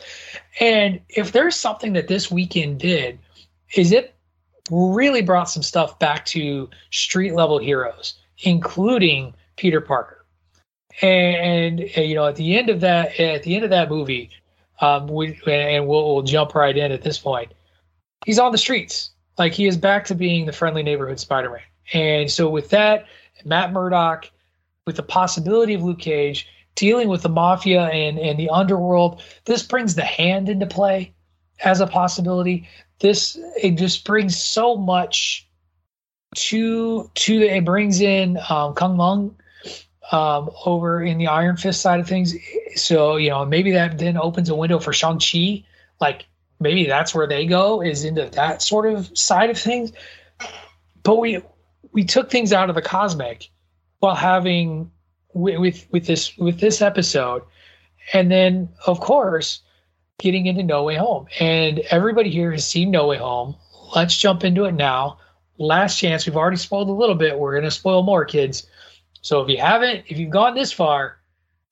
And 0.59 1.01
if 1.09 1.33
there's 1.33 1.55
something 1.55 1.93
that 1.93 2.09
this 2.09 2.31
weekend 2.31 2.81
did, 2.81 3.18
is 3.75 3.93
it 3.93 4.12
really 4.73 5.20
brought 5.20 5.51
some 5.51 5.62
stuff 5.62 5.99
back 5.99 6.25
to 6.25 6.68
street 6.91 7.35
level 7.35 7.59
heroes, 7.59 8.14
including 8.39 9.35
Peter 9.57 9.81
Parker. 9.81 10.25
And, 11.03 11.81
and, 11.81 12.09
you 12.09 12.14
know, 12.14 12.27
at 12.27 12.37
the 12.37 12.57
end 12.57 12.70
of 12.70 12.81
that, 12.81 13.20
at 13.20 13.43
the 13.43 13.55
end 13.55 13.64
of 13.64 13.70
that 13.70 13.91
movie, 13.91 14.31
um, 14.81 15.07
we 15.07 15.39
and 15.47 15.87
we'll, 15.87 16.14
we'll 16.14 16.23
jump 16.23 16.55
right 16.55 16.77
in 16.77 16.91
at 16.91 17.03
this 17.03 17.18
point. 17.18 17.53
He's 18.25 18.39
on 18.39 18.53
the 18.53 18.59
streets, 18.59 19.11
like 19.39 19.53
he 19.53 19.66
is 19.66 19.77
back 19.77 20.05
to 20.07 20.14
being 20.14 20.47
the 20.47 20.53
friendly 20.53 20.83
neighborhood 20.83 21.20
Spider-Man. 21.20 21.61
And 21.93 22.31
so 22.31 22.49
with 22.49 22.70
that, 22.70 23.07
Matt 23.45 23.73
Murdock, 23.73 24.31
with 24.87 24.97
the 24.97 25.03
possibility 25.03 25.75
of 25.75 25.83
Luke 25.83 25.99
Cage 25.99 26.49
dealing 26.75 27.09
with 27.09 27.23
the 27.23 27.29
mafia 27.29 27.85
and 27.89 28.18
and 28.18 28.39
the 28.39 28.49
underworld, 28.49 29.23
this 29.45 29.62
brings 29.62 29.95
the 29.95 30.05
hand 30.05 30.49
into 30.49 30.66
play 30.66 31.12
as 31.64 31.81
a 31.81 31.87
possibility. 31.87 32.66
This 33.03 33.36
it 33.61 33.72
just 33.72 34.05
brings 34.05 34.38
so 34.38 34.76
much 34.76 35.48
to 36.36 37.11
to 37.14 37.38
the, 37.40 37.57
it 37.57 37.64
brings 37.64 38.00
in 38.00 38.38
um, 38.48 38.74
K'un-Lun 38.74 39.36
um, 40.12 40.50
over 40.64 41.03
in 41.03 41.18
the 41.18 41.26
Iron 41.26 41.57
Fist 41.57 41.80
side 41.80 42.00
of 42.00 42.09
things. 42.09 42.34
So 42.76 43.16
you 43.16 43.30
know 43.30 43.44
maybe 43.44 43.72
that 43.72 43.98
then 43.98 44.16
opens 44.16 44.48
a 44.48 44.55
window 44.55 44.78
for 44.78 44.92
Shang 44.92 45.18
Chi. 45.18 45.64
Like 46.00 46.26
maybe 46.61 46.86
that's 46.86 47.14
where 47.14 47.26
they 47.26 47.44
go 47.44 47.82
is 47.82 48.05
into 48.05 48.26
that 48.30 48.62
sort 48.62 48.86
of 48.86 49.16
side 49.18 49.50
of 49.50 49.59
things. 49.59 49.92
But 51.03 51.16
we 51.16 51.42
we 51.92 52.05
took 52.05 52.30
things 52.30 52.53
out 52.53 52.68
of 52.68 52.76
the 52.76 52.82
cosmic 52.82 53.50
while 53.98 54.14
having 54.14 54.90
with 55.34 55.59
with, 55.59 55.86
with 55.90 56.07
this 56.07 56.36
with 56.38 56.61
this 56.61 56.80
episode, 56.80 57.42
and 58.12 58.30
then 58.30 58.68
of 58.86 59.00
course 59.00 59.61
getting 60.19 60.47
into 60.47 60.63
No 60.63 60.85
Way 60.85 60.97
Home. 60.97 61.27
And 61.41 61.81
everybody 61.91 62.31
here 62.31 62.53
has 62.53 62.67
seen 62.67 62.91
No 62.91 63.09
Way 63.09 63.19
Home. 63.19 63.57
Let's 63.95 64.17
jump 64.17 64.45
into 64.45 64.65
it 64.65 64.73
now. 64.73 65.19
Last 65.59 65.99
chance. 65.99 66.27
We've 66.27 66.37
already 66.37 66.57
spoiled 66.57 66.89
a 66.89 66.93
little 66.93 67.15
bit. 67.15 67.39
We're 67.39 67.53
going 67.53 67.65
to 67.65 67.71
spoil 67.71 68.03
more, 68.03 68.25
kids. 68.25 68.67
So 69.21 69.41
if 69.41 69.49
you 69.49 69.59
haven't, 69.59 70.05
if 70.09 70.19
you've 70.19 70.31
gone 70.31 70.55
this 70.55 70.73
far, 70.73 71.19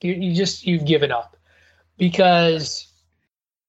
you, 0.01 0.14
you 0.14 0.34
just 0.34 0.66
you've 0.66 0.86
given 0.86 1.12
up 1.12 1.36
because 1.99 2.86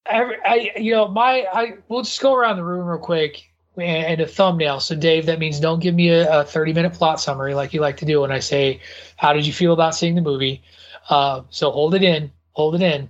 every, 0.05 0.37
I 0.45 0.71
you 0.77 0.91
know 0.93 1.07
my 1.07 1.45
I 1.51 1.73
we'll 1.89 2.03
just 2.03 2.21
go 2.21 2.35
around 2.35 2.57
the 2.57 2.63
room 2.63 2.87
real 2.87 2.99
quick 2.99 3.51
and, 3.77 4.05
and 4.05 4.21
a 4.21 4.27
thumbnail. 4.27 4.79
So 4.79 4.95
Dave, 4.95 5.25
that 5.25 5.39
means 5.39 5.59
don't 5.59 5.81
give 5.81 5.95
me 5.95 6.09
a, 6.09 6.41
a 6.41 6.43
thirty 6.45 6.73
minute 6.73 6.93
plot 6.93 7.19
summary 7.19 7.53
like 7.53 7.73
you 7.73 7.81
like 7.81 7.97
to 7.97 8.05
do 8.05 8.21
when 8.21 8.31
I 8.31 8.39
say 8.39 8.79
how 9.17 9.33
did 9.33 9.45
you 9.45 9.53
feel 9.53 9.73
about 9.73 9.95
seeing 9.95 10.15
the 10.15 10.21
movie. 10.21 10.61
Uh, 11.09 11.41
so 11.49 11.71
hold 11.71 11.95
it 11.95 12.03
in, 12.03 12.31
hold 12.51 12.75
it 12.75 12.81
in. 12.81 13.09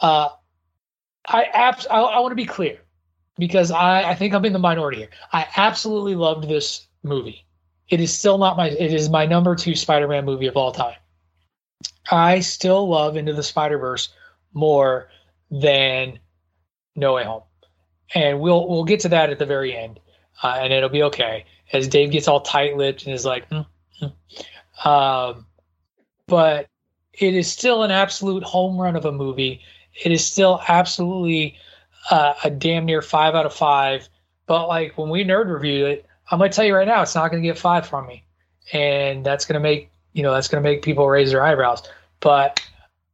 Uh, 0.00 0.28
I 1.26 1.44
abs- 1.44 1.86
I, 1.90 2.00
I 2.00 2.20
want 2.20 2.32
to 2.32 2.36
be 2.36 2.46
clear 2.46 2.78
because 3.38 3.70
I, 3.70 4.10
I 4.10 4.14
think 4.14 4.34
I'm 4.34 4.44
in 4.44 4.52
the 4.52 4.58
minority 4.58 4.98
here. 4.98 5.10
I 5.32 5.46
absolutely 5.56 6.14
loved 6.14 6.48
this 6.48 6.86
movie. 7.02 7.46
It 7.88 8.00
is 8.00 8.16
still 8.16 8.38
not 8.38 8.56
my 8.56 8.68
it 8.68 8.92
is 8.92 9.08
my 9.10 9.26
number 9.26 9.54
two 9.54 9.74
Spider-Man 9.74 10.24
movie 10.24 10.46
of 10.46 10.56
all 10.56 10.72
time. 10.72 10.96
I 12.10 12.40
still 12.40 12.88
love 12.88 13.16
Into 13.16 13.32
the 13.32 13.42
Spider-Verse 13.42 14.10
more 14.52 15.08
than 15.50 16.18
No 16.96 17.14
Way 17.14 17.24
Home. 17.24 17.42
And 18.14 18.40
we'll 18.40 18.68
we'll 18.68 18.84
get 18.84 19.00
to 19.00 19.08
that 19.10 19.30
at 19.30 19.38
the 19.38 19.46
very 19.46 19.76
end. 19.76 20.00
Uh, 20.42 20.58
and 20.60 20.72
it'll 20.72 20.88
be 20.88 21.02
okay. 21.04 21.44
As 21.72 21.86
Dave 21.86 22.10
gets 22.10 22.26
all 22.26 22.40
tight-lipped 22.40 23.04
and 23.04 23.14
is 23.14 23.24
like, 23.24 23.46
"Hmm, 23.48 23.60
hmm." 24.00 24.88
um, 24.88 25.46
but 26.26 26.68
it 27.12 27.34
is 27.34 27.50
still 27.50 27.82
an 27.82 27.90
absolute 27.90 28.42
home 28.42 28.80
run 28.80 28.96
of 28.96 29.04
a 29.04 29.12
movie. 29.12 29.60
It 30.02 30.12
is 30.12 30.24
still 30.24 30.60
absolutely 30.68 31.56
uh, 32.10 32.34
a 32.44 32.50
damn 32.50 32.84
near 32.84 33.02
five 33.02 33.34
out 33.34 33.46
of 33.46 33.54
five. 33.54 34.08
But 34.46 34.66
like 34.66 34.96
when 34.98 35.10
we 35.10 35.24
nerd 35.24 35.52
reviewed 35.52 35.90
it, 35.90 36.06
I'm 36.30 36.38
gonna 36.38 36.50
tell 36.50 36.64
you 36.64 36.74
right 36.74 36.88
now, 36.88 37.02
it's 37.02 37.14
not 37.14 37.30
gonna 37.30 37.42
get 37.42 37.58
five 37.58 37.86
from 37.86 38.06
me, 38.06 38.24
and 38.72 39.24
that's 39.24 39.44
gonna 39.44 39.60
make 39.60 39.90
you 40.12 40.22
know 40.22 40.32
that's 40.32 40.48
gonna 40.48 40.62
make 40.62 40.82
people 40.82 41.08
raise 41.08 41.30
their 41.30 41.44
eyebrows. 41.44 41.82
But 42.20 42.60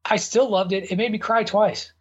I 0.04 0.16
still 0.16 0.48
loved 0.48 0.72
it. 0.72 0.90
It 0.90 0.96
made 0.96 1.12
me 1.12 1.18
cry 1.18 1.44
twice. 1.44 1.92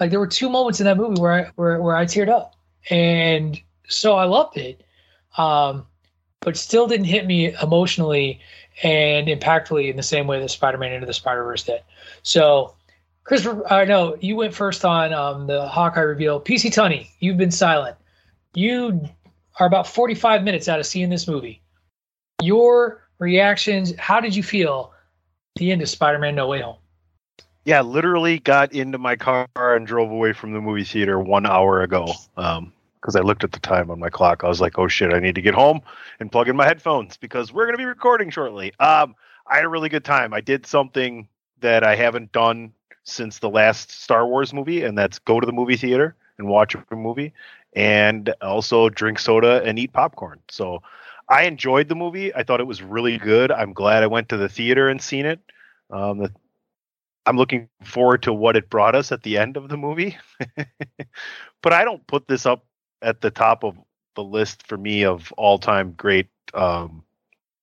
Like 0.00 0.10
there 0.10 0.20
were 0.20 0.26
two 0.26 0.48
moments 0.48 0.80
in 0.80 0.86
that 0.86 0.96
movie 0.96 1.20
where 1.20 1.32
I 1.32 1.50
where, 1.56 1.80
where 1.80 1.96
I 1.96 2.04
teared 2.04 2.28
up, 2.28 2.54
and 2.90 3.60
so 3.88 4.14
I 4.14 4.24
loved 4.24 4.56
it. 4.56 4.82
Um, 5.36 5.86
but 6.40 6.56
still 6.56 6.86
didn't 6.86 7.06
hit 7.06 7.26
me 7.26 7.54
emotionally 7.62 8.40
and 8.82 9.28
impactfully 9.28 9.88
in 9.88 9.96
the 9.96 10.02
same 10.02 10.26
way 10.26 10.40
that 10.40 10.50
Spider-Man 10.50 10.92
Into 10.92 11.06
the 11.06 11.14
Spider-Verse 11.14 11.62
did. 11.64 11.82
So, 12.22 12.74
Christopher, 13.24 13.72
I 13.72 13.84
know 13.84 14.16
you 14.20 14.36
went 14.36 14.54
first 14.54 14.84
on 14.84 15.12
um, 15.12 15.46
the 15.46 15.66
Hawkeye 15.66 16.00
reveal. 16.00 16.40
PC 16.40 16.70
Tunney, 16.70 17.08
you've 17.20 17.36
been 17.36 17.50
silent. 17.50 17.96
You 18.54 19.08
are 19.60 19.66
about 19.66 19.86
45 19.86 20.42
minutes 20.42 20.68
out 20.68 20.80
of 20.80 20.86
seeing 20.86 21.08
this 21.08 21.28
movie. 21.28 21.62
Your 22.42 23.06
reactions, 23.18 23.94
how 23.98 24.20
did 24.20 24.34
you 24.34 24.42
feel 24.42 24.92
the 25.56 25.70
end 25.70 25.82
of 25.82 25.88
Spider-Man 25.88 26.34
No 26.34 26.48
Way 26.48 26.62
Home? 26.62 26.76
Yeah, 27.64 27.82
literally 27.82 28.40
got 28.40 28.72
into 28.72 28.98
my 28.98 29.14
car 29.14 29.46
and 29.54 29.86
drove 29.86 30.10
away 30.10 30.32
from 30.32 30.52
the 30.52 30.60
movie 30.60 30.82
theater 30.82 31.20
one 31.20 31.46
hour 31.46 31.82
ago. 31.82 32.12
Um, 32.36 32.72
because 33.00 33.16
I 33.16 33.20
looked 33.20 33.42
at 33.42 33.50
the 33.50 33.58
time 33.58 33.90
on 33.90 33.98
my 33.98 34.10
clock. 34.10 34.44
I 34.44 34.48
was 34.48 34.60
like, 34.60 34.78
"Oh 34.78 34.86
shit, 34.86 35.12
I 35.12 35.18
need 35.18 35.34
to 35.34 35.42
get 35.42 35.54
home 35.54 35.82
and 36.20 36.30
plug 36.30 36.48
in 36.48 36.54
my 36.54 36.64
headphones 36.64 37.16
because 37.16 37.52
we're 37.52 37.64
going 37.64 37.74
to 37.74 37.78
be 37.78 37.84
recording 37.84 38.30
shortly." 38.30 38.72
Um, 38.78 39.16
I 39.44 39.56
had 39.56 39.64
a 39.64 39.68
really 39.68 39.88
good 39.88 40.04
time. 40.04 40.32
I 40.32 40.40
did 40.40 40.66
something 40.66 41.28
that 41.60 41.82
I 41.82 41.96
haven't 41.96 42.30
done 42.30 42.72
since 43.04 43.38
the 43.38 43.50
last 43.50 43.90
Star 43.90 44.26
Wars 44.26 44.52
movie, 44.52 44.82
and 44.82 44.96
that's 44.96 45.18
go 45.18 45.40
to 45.40 45.46
the 45.46 45.52
movie 45.52 45.76
theater 45.76 46.14
and 46.38 46.48
watch 46.48 46.74
a 46.74 46.96
movie, 46.96 47.32
and 47.74 48.34
also 48.40 48.88
drink 48.88 49.18
soda 49.18 49.62
and 49.64 49.78
eat 49.78 49.92
popcorn. 49.92 50.40
So 50.48 50.82
I 51.28 51.44
enjoyed 51.44 51.88
the 51.88 51.94
movie. 51.94 52.34
I 52.34 52.42
thought 52.42 52.60
it 52.60 52.66
was 52.66 52.82
really 52.82 53.18
good. 53.18 53.50
I'm 53.50 53.72
glad 53.72 54.02
I 54.02 54.06
went 54.06 54.28
to 54.30 54.36
the 54.36 54.48
theater 54.48 54.88
and 54.88 55.00
seen 55.00 55.26
it. 55.26 55.40
Um, 55.90 56.18
the, 56.18 56.32
I'm 57.26 57.36
looking 57.36 57.68
forward 57.82 58.22
to 58.24 58.32
what 58.32 58.56
it 58.56 58.68
brought 58.68 58.94
us 58.94 59.12
at 59.12 59.22
the 59.22 59.38
end 59.38 59.56
of 59.56 59.68
the 59.68 59.76
movie. 59.76 60.16
but 61.62 61.72
I 61.72 61.84
don't 61.84 62.06
put 62.06 62.26
this 62.28 62.46
up 62.46 62.64
at 63.00 63.20
the 63.20 63.30
top 63.30 63.64
of 63.64 63.76
the 64.14 64.24
list 64.24 64.66
for 64.66 64.76
me 64.76 65.04
of 65.04 65.32
all-time 65.32 65.92
great 65.92 66.28
um, 66.54 67.04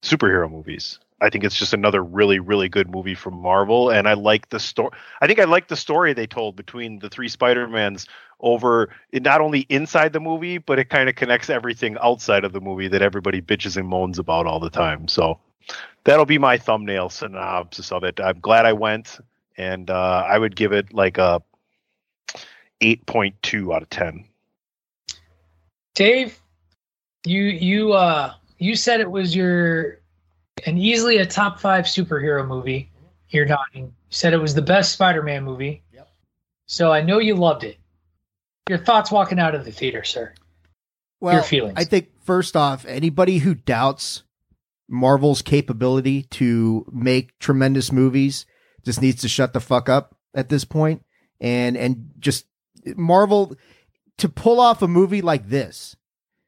superhero 0.02 0.50
movies. 0.50 1.00
I 1.22 1.30
think 1.30 1.44
it's 1.44 1.56
just 1.56 1.74
another 1.74 2.04
really, 2.04 2.40
really 2.40 2.70
good 2.70 2.90
movie 2.90 3.16
from 3.16 3.36
Marvel, 3.36 3.90
and 3.90 4.08
I 4.08 4.14
like 4.14 4.50
the 4.50 4.60
story. 4.60 4.92
I 5.22 5.28
think 5.28 5.40
I 5.40 5.44
like 5.44 5.68
the 5.68 5.76
story 5.76 6.14
they 6.14 6.28
told 6.28 6.56
between 6.56 7.00
the 7.00 7.10
three 7.10 7.28
Spider-Mans 7.28 8.08
over 8.40 8.90
not 9.12 9.42
only 9.42 9.62
inside 9.70 10.14
the 10.14 10.20
movie, 10.20 10.58
but 10.58 10.80
it 10.80 10.90
kind 10.90 11.10
of 11.10 11.16
connects 11.16 11.50
everything 11.50 11.98
outside 12.02 12.44
of 12.44 12.54
the 12.54 12.62
movie 12.62 12.88
that 12.88 13.02
everybody 13.02 13.42
bitches 13.42 13.76
and 13.76 13.88
moans 13.88 14.18
about 14.18 14.46
all 14.46 14.60
the 14.60 14.70
time. 14.70 15.08
So 15.08 15.40
that'll 16.06 16.26
be 16.26 16.38
my 16.38 16.58
thumbnail 16.58 17.10
synopsis 17.10 17.92
of 17.92 18.04
it. 18.04 18.20
I'm 18.20 18.40
glad 18.40 18.66
I 18.66 18.74
went, 18.74 19.20
and 19.58 19.90
uh, 19.90 20.26
I 20.28 20.38
would 20.38 20.56
give 20.56 20.72
it 20.72 20.94
like 20.94 21.18
a 21.18 21.42
8.2 22.82 23.76
out 23.76 23.82
of 23.82 23.90
10. 23.90 24.26
Dave, 25.96 26.40
you 27.26 27.44
you 27.44 27.92
uh 27.92 28.34
you 28.58 28.76
said 28.76 29.02
it 29.02 29.12
was 29.12 29.36
your 29.36 29.99
and 30.66 30.80
easily 30.80 31.18
a 31.18 31.26
top 31.26 31.60
five 31.60 31.86
superhero 31.86 32.48
movie. 32.48 32.92
You're 33.30 33.46
nodding. 33.46 33.86
You 33.86 33.94
said 34.10 34.34
it 34.34 34.38
was 34.38 34.56
the 34.56 34.62
best 34.62 34.94
Spider-Man 34.94 35.44
movie. 35.44 35.84
Yep. 35.94 36.10
So 36.66 36.92
I 36.92 37.02
know 37.02 37.20
you 37.20 37.36
loved 37.36 37.64
it. 37.64 37.78
Your 38.68 38.80
thoughts 38.80 39.12
walking 39.12 39.40
out 39.40 39.56
of 39.56 39.66
the 39.66 39.72
theater, 39.72 40.04
sir. 40.04 40.34
Well, 41.20 41.34
Your 41.34 41.44
feelings. 41.44 41.76
I 41.78 41.84
think 41.84 42.10
first 42.24 42.56
off, 42.56 42.86
anybody 42.86 43.40
who 43.40 43.54
doubts 43.54 44.24
Marvel's 44.88 45.42
capability 45.42 46.24
to 46.24 46.86
make 46.92 47.38
tremendous 47.40 47.92
movies 47.92 48.46
just 48.86 49.02
needs 49.02 49.22
to 49.22 49.28
shut 49.28 49.54
the 49.54 49.60
fuck 49.60 49.90
up 49.90 50.16
at 50.34 50.50
this 50.50 50.64
point 50.64 51.04
and 51.40 51.78
and 51.78 52.12
just 52.20 52.46
Marvel 52.96 53.56
to 54.18 54.30
pull 54.30 54.60
off 54.60 54.82
a 54.82 54.88
movie 54.88 55.22
like 55.22 55.50
this 55.50 55.96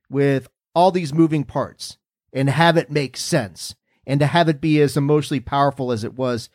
with 0.09 0.47
all 0.73 0.91
these 0.91 1.13
moving 1.13 1.43
parts 1.43 1.97
and 2.33 2.49
have 2.49 2.77
it 2.77 2.91
make 2.91 3.17
sense 3.17 3.75
and 4.05 4.19
to 4.19 4.25
have 4.25 4.49
it 4.49 4.61
be 4.61 4.81
as 4.81 4.97
emotionally 4.97 5.39
powerful 5.39 5.91
as 5.91 6.03
it 6.03 6.13
was 6.13 6.49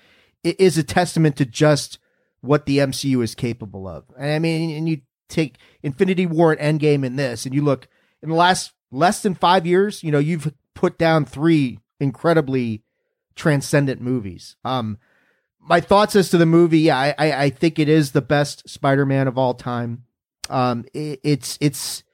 it 0.47 0.61
is 0.61 0.79
a 0.79 0.85
testament 0.85 1.37
to 1.37 1.45
just 1.45 1.99
what 2.41 2.67
the 2.67 2.79
MCU 2.79 3.23
is 3.23 3.35
capable 3.35 3.89
of. 3.89 4.05
And 4.17 4.31
I 4.31 4.39
mean, 4.39 4.77
and 4.77 4.89
you 4.89 5.01
take 5.29 5.57
Infinity 5.83 6.25
War 6.25 6.53
and 6.53 6.81
Endgame 6.81 7.05
in 7.05 7.17
this, 7.17 7.45
and 7.45 7.55
you 7.55 7.63
look 7.63 7.89
in 8.23 8.29
the 8.29 8.37
last 8.37 8.73
less 8.93 9.23
than 9.23 9.35
five 9.35 9.67
years, 9.67 10.05
you 10.05 10.13
know, 10.13 10.21
you've 10.21 10.55
put 10.75 10.99
down 10.99 11.25
three 11.25 11.81
incredibly 11.99 12.85
transcendent 13.35 14.01
movies. 14.01 14.55
Um, 14.65 14.99
my 15.61 15.81
thoughts 15.81 16.15
as 16.15 16.31
to 16.31 16.39
the 16.39 16.47
movie, 16.47 16.79
yeah, 16.79 16.97
I, 16.97 17.15
I, 17.19 17.43
I 17.45 17.51
think 17.51 17.81
it 17.81 17.89
is 17.89 18.13
the 18.13 18.23
best 18.23 18.69
Spider-Man 18.69 19.27
of 19.27 19.37
all 19.37 19.55
time. 19.55 20.05
Um, 20.49 20.85
it, 20.95 21.19
it's 21.25 21.59
it's 21.61 22.05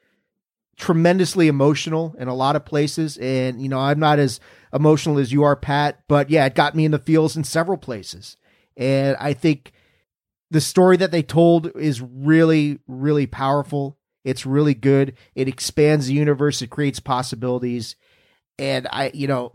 tremendously 0.76 1.48
emotional 1.48 2.14
in 2.18 2.28
a 2.28 2.34
lot 2.34 2.56
of 2.56 2.64
places, 2.64 3.16
and 3.18 3.60
you 3.60 3.68
know, 3.68 3.78
I'm 3.78 4.00
not 4.00 4.18
as 4.18 4.40
emotional 4.72 5.18
as 5.18 5.32
you 5.32 5.42
are, 5.42 5.56
Pat, 5.56 6.02
but 6.08 6.30
yeah, 6.30 6.46
it 6.46 6.54
got 6.54 6.74
me 6.74 6.84
in 6.84 6.90
the 6.92 6.98
feels 6.98 7.36
in 7.36 7.44
several 7.44 7.78
places, 7.78 8.36
and 8.76 9.16
I 9.18 9.32
think 9.34 9.72
the 10.52 10.60
story 10.60 10.98
that 10.98 11.10
they 11.10 11.22
told 11.22 11.74
is 11.76 12.02
really, 12.02 12.78
really 12.86 13.26
powerful. 13.26 13.96
It's 14.22 14.44
really 14.44 14.74
good. 14.74 15.14
It 15.34 15.48
expands 15.48 16.06
the 16.06 16.12
universe. 16.12 16.60
It 16.60 16.68
creates 16.68 17.00
possibilities. 17.00 17.96
And 18.58 18.86
I, 18.92 19.10
you 19.14 19.26
know, 19.26 19.52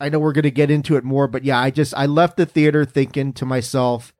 I 0.00 0.08
know 0.08 0.18
we're 0.18 0.32
going 0.32 0.42
to 0.42 0.50
get 0.50 0.72
into 0.72 0.96
it 0.96 1.04
more, 1.04 1.28
but 1.28 1.44
yeah, 1.44 1.60
I 1.60 1.70
just, 1.70 1.94
I 1.96 2.06
left 2.06 2.36
the 2.36 2.46
theater 2.46 2.84
thinking 2.84 3.32
to 3.34 3.46
myself, 3.46 4.12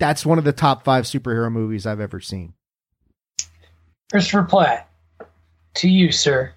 that's 0.00 0.26
one 0.26 0.38
of 0.38 0.44
the 0.44 0.52
top 0.52 0.82
five 0.82 1.04
superhero 1.04 1.52
movies 1.52 1.86
I've 1.86 2.00
ever 2.00 2.18
seen. 2.18 2.54
Christopher 4.10 4.42
Platt, 4.42 4.90
to 5.74 5.88
you, 5.88 6.12
sir. 6.12 6.52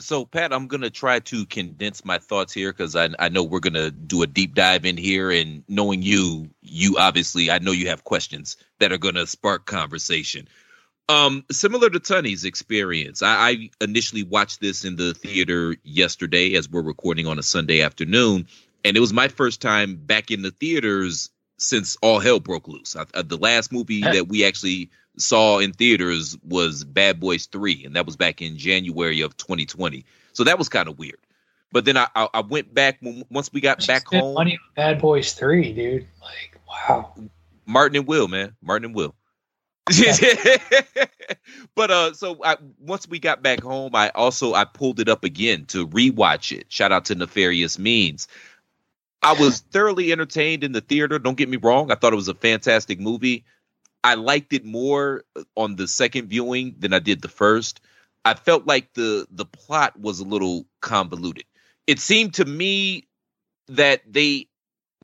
So, 0.00 0.24
Pat, 0.24 0.52
I'm 0.52 0.68
going 0.68 0.82
to 0.82 0.90
try 0.90 1.18
to 1.20 1.44
condense 1.46 2.04
my 2.04 2.18
thoughts 2.18 2.52
here 2.52 2.72
because 2.72 2.94
I, 2.94 3.08
I 3.18 3.28
know 3.28 3.42
we're 3.42 3.58
going 3.58 3.74
to 3.74 3.90
do 3.90 4.22
a 4.22 4.28
deep 4.28 4.54
dive 4.54 4.84
in 4.84 4.96
here. 4.96 5.30
And 5.30 5.64
knowing 5.68 6.02
you, 6.02 6.48
you 6.62 6.98
obviously, 6.98 7.50
I 7.50 7.58
know 7.58 7.72
you 7.72 7.88
have 7.88 8.04
questions 8.04 8.56
that 8.78 8.92
are 8.92 8.98
going 8.98 9.16
to 9.16 9.26
spark 9.26 9.66
conversation. 9.66 10.48
Um, 11.08 11.44
similar 11.50 11.90
to 11.90 11.98
Tunney's 11.98 12.44
experience, 12.44 13.22
I, 13.22 13.48
I 13.48 13.70
initially 13.80 14.22
watched 14.22 14.60
this 14.60 14.84
in 14.84 14.96
the 14.96 15.14
theater 15.14 15.74
yesterday 15.82 16.54
as 16.54 16.68
we're 16.68 16.82
recording 16.82 17.26
on 17.26 17.38
a 17.38 17.42
Sunday 17.42 17.82
afternoon. 17.82 18.46
And 18.84 18.96
it 18.96 19.00
was 19.00 19.12
my 19.12 19.26
first 19.26 19.60
time 19.60 19.96
back 19.96 20.30
in 20.30 20.42
the 20.42 20.52
theaters 20.52 21.30
since 21.56 21.96
all 22.02 22.20
hell 22.20 22.38
broke 22.38 22.68
loose. 22.68 22.94
I, 22.94 23.04
I, 23.14 23.22
the 23.22 23.36
last 23.36 23.72
movie 23.72 24.02
that 24.02 24.28
we 24.28 24.44
actually 24.44 24.90
saw 25.18 25.58
in 25.58 25.72
theaters 25.72 26.36
was 26.46 26.84
Bad 26.84 27.20
Boys 27.20 27.46
3, 27.46 27.84
and 27.84 27.96
that 27.96 28.06
was 28.06 28.16
back 28.16 28.42
in 28.42 28.56
January 28.56 29.20
of 29.20 29.36
2020. 29.36 30.04
So 30.32 30.44
that 30.44 30.58
was 30.58 30.68
kind 30.68 30.88
of 30.88 30.98
weird. 30.98 31.18
But 31.72 31.84
then 31.84 31.96
I, 31.96 32.08
I, 32.14 32.28
I 32.34 32.40
went 32.40 32.72
back 32.72 32.98
when, 33.00 33.24
once 33.30 33.52
we 33.52 33.60
got 33.60 33.86
back 33.86 34.06
home. 34.06 34.34
Money 34.34 34.52
on 34.52 34.58
Bad 34.74 35.00
Boys 35.00 35.32
3, 35.34 35.72
dude. 35.72 36.06
Like, 36.22 36.60
wow. 36.68 37.14
Martin 37.66 37.96
and 37.98 38.06
Will, 38.06 38.28
man. 38.28 38.56
Martin 38.62 38.86
and 38.86 38.94
Will. 38.94 39.14
but 41.74 41.90
uh 41.90 42.12
so 42.12 42.36
I, 42.44 42.56
once 42.78 43.08
we 43.08 43.18
got 43.18 43.42
back 43.42 43.62
home 43.62 43.92
i 43.94 44.10
also 44.10 44.52
i 44.52 44.66
pulled 44.66 45.00
it 45.00 45.08
up 45.08 45.24
again 45.24 45.64
to 45.66 45.88
rewatch 45.88 46.54
it 46.54 46.66
shout 46.68 46.92
out 46.92 47.06
to 47.06 47.14
nefarious 47.14 47.78
means 47.78 48.28
i 49.22 49.32
was 49.32 49.60
thoroughly 49.60 50.12
entertained 50.12 50.62
in 50.62 50.72
the 50.72 50.82
theater 50.82 51.18
don't 51.18 51.38
get 51.38 51.48
me 51.48 51.56
wrong 51.56 51.90
i 51.90 51.94
thought 51.94 52.12
it 52.12 52.16
was 52.16 52.28
a 52.28 52.34
fantastic 52.34 53.00
movie 53.00 53.46
i 54.04 54.14
liked 54.14 54.52
it 54.52 54.64
more 54.64 55.24
uh, 55.36 55.42
on 55.56 55.76
the 55.76 55.88
second 55.88 56.28
viewing 56.28 56.76
than 56.78 56.92
i 56.92 56.98
did 56.98 57.22
the 57.22 57.28
first. 57.28 57.80
I 58.24 58.34
felt 58.34 58.66
like 58.66 58.92
the 58.94 59.26
the 59.30 59.46
plot 59.46 59.98
was 59.98 60.20
a 60.20 60.24
little 60.24 60.66
convoluted. 60.80 61.44
It 61.86 62.00
seemed 62.00 62.34
to 62.34 62.44
me 62.44 63.08
that 63.68 64.02
they 64.10 64.48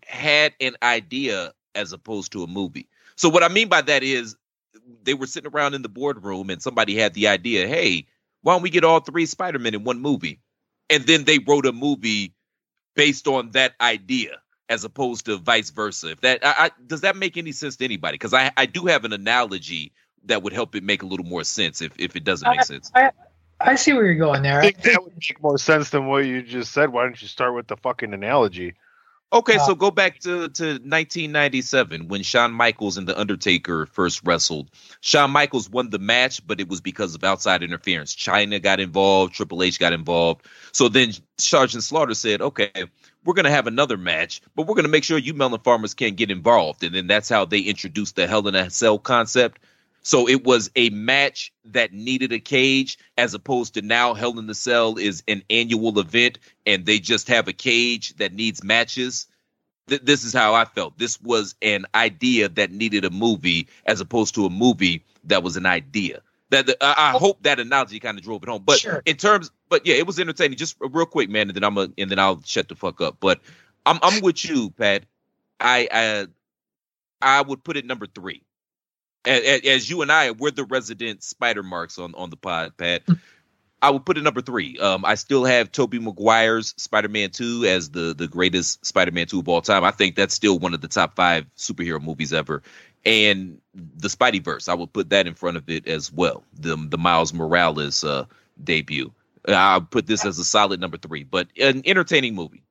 had 0.06 0.54
an 0.60 0.76
idea 0.82 1.52
as 1.74 1.92
opposed 1.92 2.32
to 2.32 2.42
a 2.44 2.46
movie. 2.46 2.88
So 3.16 3.28
what 3.30 3.42
i 3.42 3.48
mean 3.48 3.68
by 3.68 3.82
that 3.82 4.02
is 4.02 4.36
they 5.02 5.14
were 5.14 5.26
sitting 5.26 5.50
around 5.52 5.74
in 5.74 5.82
the 5.82 5.88
boardroom 5.88 6.50
and 6.50 6.62
somebody 6.62 6.96
had 6.96 7.14
the 7.14 7.28
idea, 7.28 7.66
hey, 7.68 8.06
why 8.42 8.54
don't 8.54 8.62
we 8.62 8.70
get 8.70 8.84
all 8.84 9.00
three 9.00 9.26
Spider-Men 9.26 9.74
in 9.74 9.84
one 9.84 10.00
movie? 10.00 10.40
And 10.90 11.04
then 11.04 11.24
they 11.24 11.38
wrote 11.38 11.66
a 11.66 11.72
movie 11.72 12.34
based 12.96 13.28
on 13.28 13.52
that 13.52 13.74
idea 13.80 14.40
as 14.68 14.84
opposed 14.84 15.26
to 15.26 15.36
vice 15.36 15.70
versa. 15.70 16.12
If 16.12 16.20
that 16.22 16.44
I, 16.44 16.54
I, 16.58 16.70
does 16.86 17.02
that 17.02 17.16
make 17.16 17.36
any 17.36 17.52
sense 17.52 17.76
to 17.76 17.84
anybody? 17.84 18.14
Because 18.14 18.34
I, 18.34 18.50
I 18.56 18.66
do 18.66 18.86
have 18.86 19.04
an 19.04 19.12
analogy 19.12 19.92
that 20.24 20.42
would 20.42 20.52
help 20.52 20.74
it 20.74 20.82
make 20.82 21.02
a 21.02 21.06
little 21.06 21.26
more 21.26 21.44
sense 21.44 21.82
if, 21.82 21.92
if 21.98 22.16
it 22.16 22.24
doesn't 22.24 22.48
make 22.48 22.60
I, 22.60 22.64
sense. 22.64 22.90
I, 22.94 23.10
I 23.60 23.74
see 23.76 23.92
where 23.92 24.04
you're 24.04 24.14
going 24.14 24.42
there. 24.42 24.58
I 24.58 24.62
think 24.62 24.82
that 24.82 25.02
would 25.02 25.14
make 25.14 25.42
more 25.42 25.58
sense 25.58 25.90
than 25.90 26.06
what 26.06 26.24
you 26.24 26.42
just 26.42 26.72
said. 26.72 26.92
Why 26.92 27.02
don't 27.02 27.20
you 27.20 27.28
start 27.28 27.54
with 27.54 27.66
the 27.66 27.76
fucking 27.76 28.12
analogy? 28.12 28.74
Okay, 29.34 29.58
so 29.58 29.72
um, 29.72 29.78
go 29.78 29.90
back 29.90 30.20
to, 30.20 30.48
to 30.48 30.64
1997 30.64 32.06
when 32.06 32.22
Shawn 32.22 32.52
Michaels 32.52 32.96
and 32.96 33.08
The 33.08 33.18
Undertaker 33.18 33.86
first 33.86 34.20
wrestled. 34.24 34.70
Shawn 35.00 35.32
Michaels 35.32 35.68
won 35.68 35.90
the 35.90 35.98
match, 35.98 36.46
but 36.46 36.60
it 36.60 36.68
was 36.68 36.80
because 36.80 37.16
of 37.16 37.24
outside 37.24 37.64
interference. 37.64 38.14
Chyna 38.14 38.62
got 38.62 38.78
involved, 38.78 39.34
Triple 39.34 39.64
H 39.64 39.80
got 39.80 39.92
involved. 39.92 40.46
So 40.70 40.88
then 40.88 41.14
Sergeant 41.36 41.82
Slaughter 41.82 42.14
said, 42.14 42.42
okay, 42.42 42.70
we're 43.24 43.34
going 43.34 43.44
to 43.44 43.50
have 43.50 43.66
another 43.66 43.96
match, 43.96 44.40
but 44.54 44.68
we're 44.68 44.76
going 44.76 44.84
to 44.84 44.90
make 44.90 45.02
sure 45.02 45.18
you 45.18 45.34
melon 45.34 45.58
farmers 45.58 45.94
can't 45.94 46.14
get 46.14 46.30
involved. 46.30 46.84
And 46.84 46.94
then 46.94 47.08
that's 47.08 47.28
how 47.28 47.44
they 47.44 47.58
introduced 47.58 48.14
the 48.14 48.28
Hell 48.28 48.46
in 48.46 48.54
a 48.54 48.70
Cell 48.70 49.00
concept. 49.00 49.58
So 50.04 50.28
it 50.28 50.44
was 50.44 50.70
a 50.76 50.90
match 50.90 51.50
that 51.64 51.94
needed 51.94 52.30
a 52.32 52.38
cage 52.38 52.98
as 53.16 53.32
opposed 53.32 53.72
to 53.74 53.82
now 53.82 54.12
Hell 54.12 54.38
in 54.38 54.46
the 54.46 54.54
Cell 54.54 54.96
is 54.98 55.22
an 55.26 55.42
annual 55.48 55.98
event 55.98 56.38
and 56.66 56.84
they 56.84 56.98
just 56.98 57.26
have 57.28 57.48
a 57.48 57.54
cage 57.54 58.14
that 58.16 58.34
needs 58.34 58.62
matches. 58.62 59.26
Th- 59.88 60.02
this 60.02 60.22
is 60.22 60.34
how 60.34 60.54
I 60.54 60.66
felt. 60.66 60.98
This 60.98 61.20
was 61.22 61.54
an 61.62 61.86
idea 61.94 62.50
that 62.50 62.70
needed 62.70 63.06
a 63.06 63.10
movie 63.10 63.66
as 63.86 64.00
opposed 64.00 64.34
to 64.34 64.44
a 64.44 64.50
movie 64.50 65.02
that 65.24 65.42
was 65.42 65.56
an 65.56 65.64
idea. 65.64 66.20
That 66.50 66.68
I, 66.82 66.94
I 67.14 67.18
hope 67.18 67.42
that 67.42 67.58
analogy 67.58 67.98
kind 67.98 68.18
of 68.18 68.24
drove 68.24 68.42
it 68.42 68.48
home. 68.50 68.62
But 68.64 68.80
Sure. 68.80 69.02
in 69.06 69.16
terms, 69.16 69.50
but 69.70 69.86
yeah, 69.86 69.94
it 69.94 70.06
was 70.06 70.20
entertaining. 70.20 70.58
Just 70.58 70.76
real 70.80 71.06
quick, 71.06 71.30
man, 71.30 71.48
and 71.48 71.56
then 71.56 71.64
I'm 71.64 71.78
a, 71.78 71.88
and 71.96 72.10
then 72.10 72.18
I'll 72.18 72.42
shut 72.44 72.68
the 72.68 72.76
fuck 72.76 73.00
up. 73.00 73.16
But 73.20 73.40
I'm 73.86 73.98
I'm 74.02 74.20
with 74.20 74.44
you, 74.44 74.70
Pat. 74.70 75.04
I 75.58 75.88
I 75.90 76.26
I 77.22 77.40
would 77.40 77.64
put 77.64 77.76
it 77.78 77.86
number 77.86 78.06
three. 78.06 78.42
As, 79.26 79.60
as 79.62 79.90
you 79.90 80.02
and 80.02 80.12
I, 80.12 80.30
we're 80.32 80.50
the 80.50 80.64
resident 80.64 81.22
spider 81.22 81.62
marks 81.62 81.98
on 81.98 82.14
on 82.14 82.30
the 82.30 82.36
pod, 82.36 82.76
Pat. 82.76 83.02
I 83.82 83.90
would 83.90 84.06
put 84.06 84.16
it 84.16 84.22
number 84.22 84.40
three. 84.40 84.78
Um, 84.78 85.04
I 85.04 85.14
still 85.14 85.44
have 85.44 85.70
Tobey 85.70 85.98
Maguire's 85.98 86.72
Spider-Man 86.78 87.30
Two 87.30 87.64
as 87.66 87.90
the 87.90 88.14
the 88.14 88.26
greatest 88.26 88.84
Spider-Man 88.84 89.26
Two 89.26 89.40
of 89.40 89.48
all 89.48 89.60
time. 89.60 89.84
I 89.84 89.90
think 89.90 90.16
that's 90.16 90.34
still 90.34 90.58
one 90.58 90.72
of 90.72 90.80
the 90.80 90.88
top 90.88 91.16
five 91.16 91.44
superhero 91.56 92.02
movies 92.02 92.32
ever. 92.32 92.62
And 93.04 93.60
the 93.74 94.08
Spideyverse, 94.08 94.70
I 94.70 94.74
would 94.74 94.92
put 94.94 95.10
that 95.10 95.26
in 95.26 95.34
front 95.34 95.58
of 95.58 95.68
it 95.68 95.86
as 95.86 96.10
well. 96.10 96.44
The 96.58 96.76
the 96.76 96.96
Miles 96.96 97.34
Morales 97.34 98.02
uh, 98.02 98.24
debut. 98.62 99.12
I'll 99.46 99.82
put 99.82 100.06
this 100.06 100.24
as 100.24 100.38
a 100.38 100.44
solid 100.44 100.80
number 100.80 100.96
three, 100.96 101.24
but 101.24 101.48
an 101.60 101.82
entertaining 101.84 102.34
movie. 102.34 102.62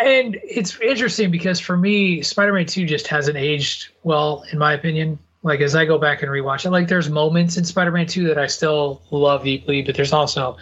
And 0.00 0.38
it's 0.42 0.78
interesting 0.80 1.30
because 1.30 1.60
for 1.60 1.76
me, 1.76 2.22
Spider-Man 2.22 2.66
Two 2.66 2.86
just 2.86 3.06
hasn't 3.06 3.36
aged 3.36 3.88
well, 4.02 4.44
in 4.52 4.58
my 4.58 4.72
opinion. 4.72 5.18
Like 5.42 5.60
as 5.60 5.76
I 5.76 5.84
go 5.84 5.96
back 5.98 6.22
and 6.22 6.30
rewatch 6.30 6.64
it, 6.66 6.70
like 6.70 6.88
there's 6.88 7.08
moments 7.08 7.56
in 7.56 7.64
Spider-Man 7.64 8.06
Two 8.06 8.26
that 8.28 8.38
I 8.38 8.46
still 8.48 9.02
love 9.10 9.44
deeply, 9.44 9.82
but 9.82 9.94
there's 9.94 10.12
also 10.12 10.56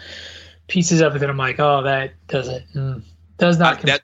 pieces 0.67 1.01
of 1.01 1.15
it 1.15 1.19
that 1.19 1.29
I'm 1.29 1.37
like, 1.37 1.59
oh, 1.59 1.81
that 1.83 2.11
doesn't 2.27 2.63
mm, 2.75 3.01
does 3.37 3.57
not. 3.57 3.81
that, 3.81 4.01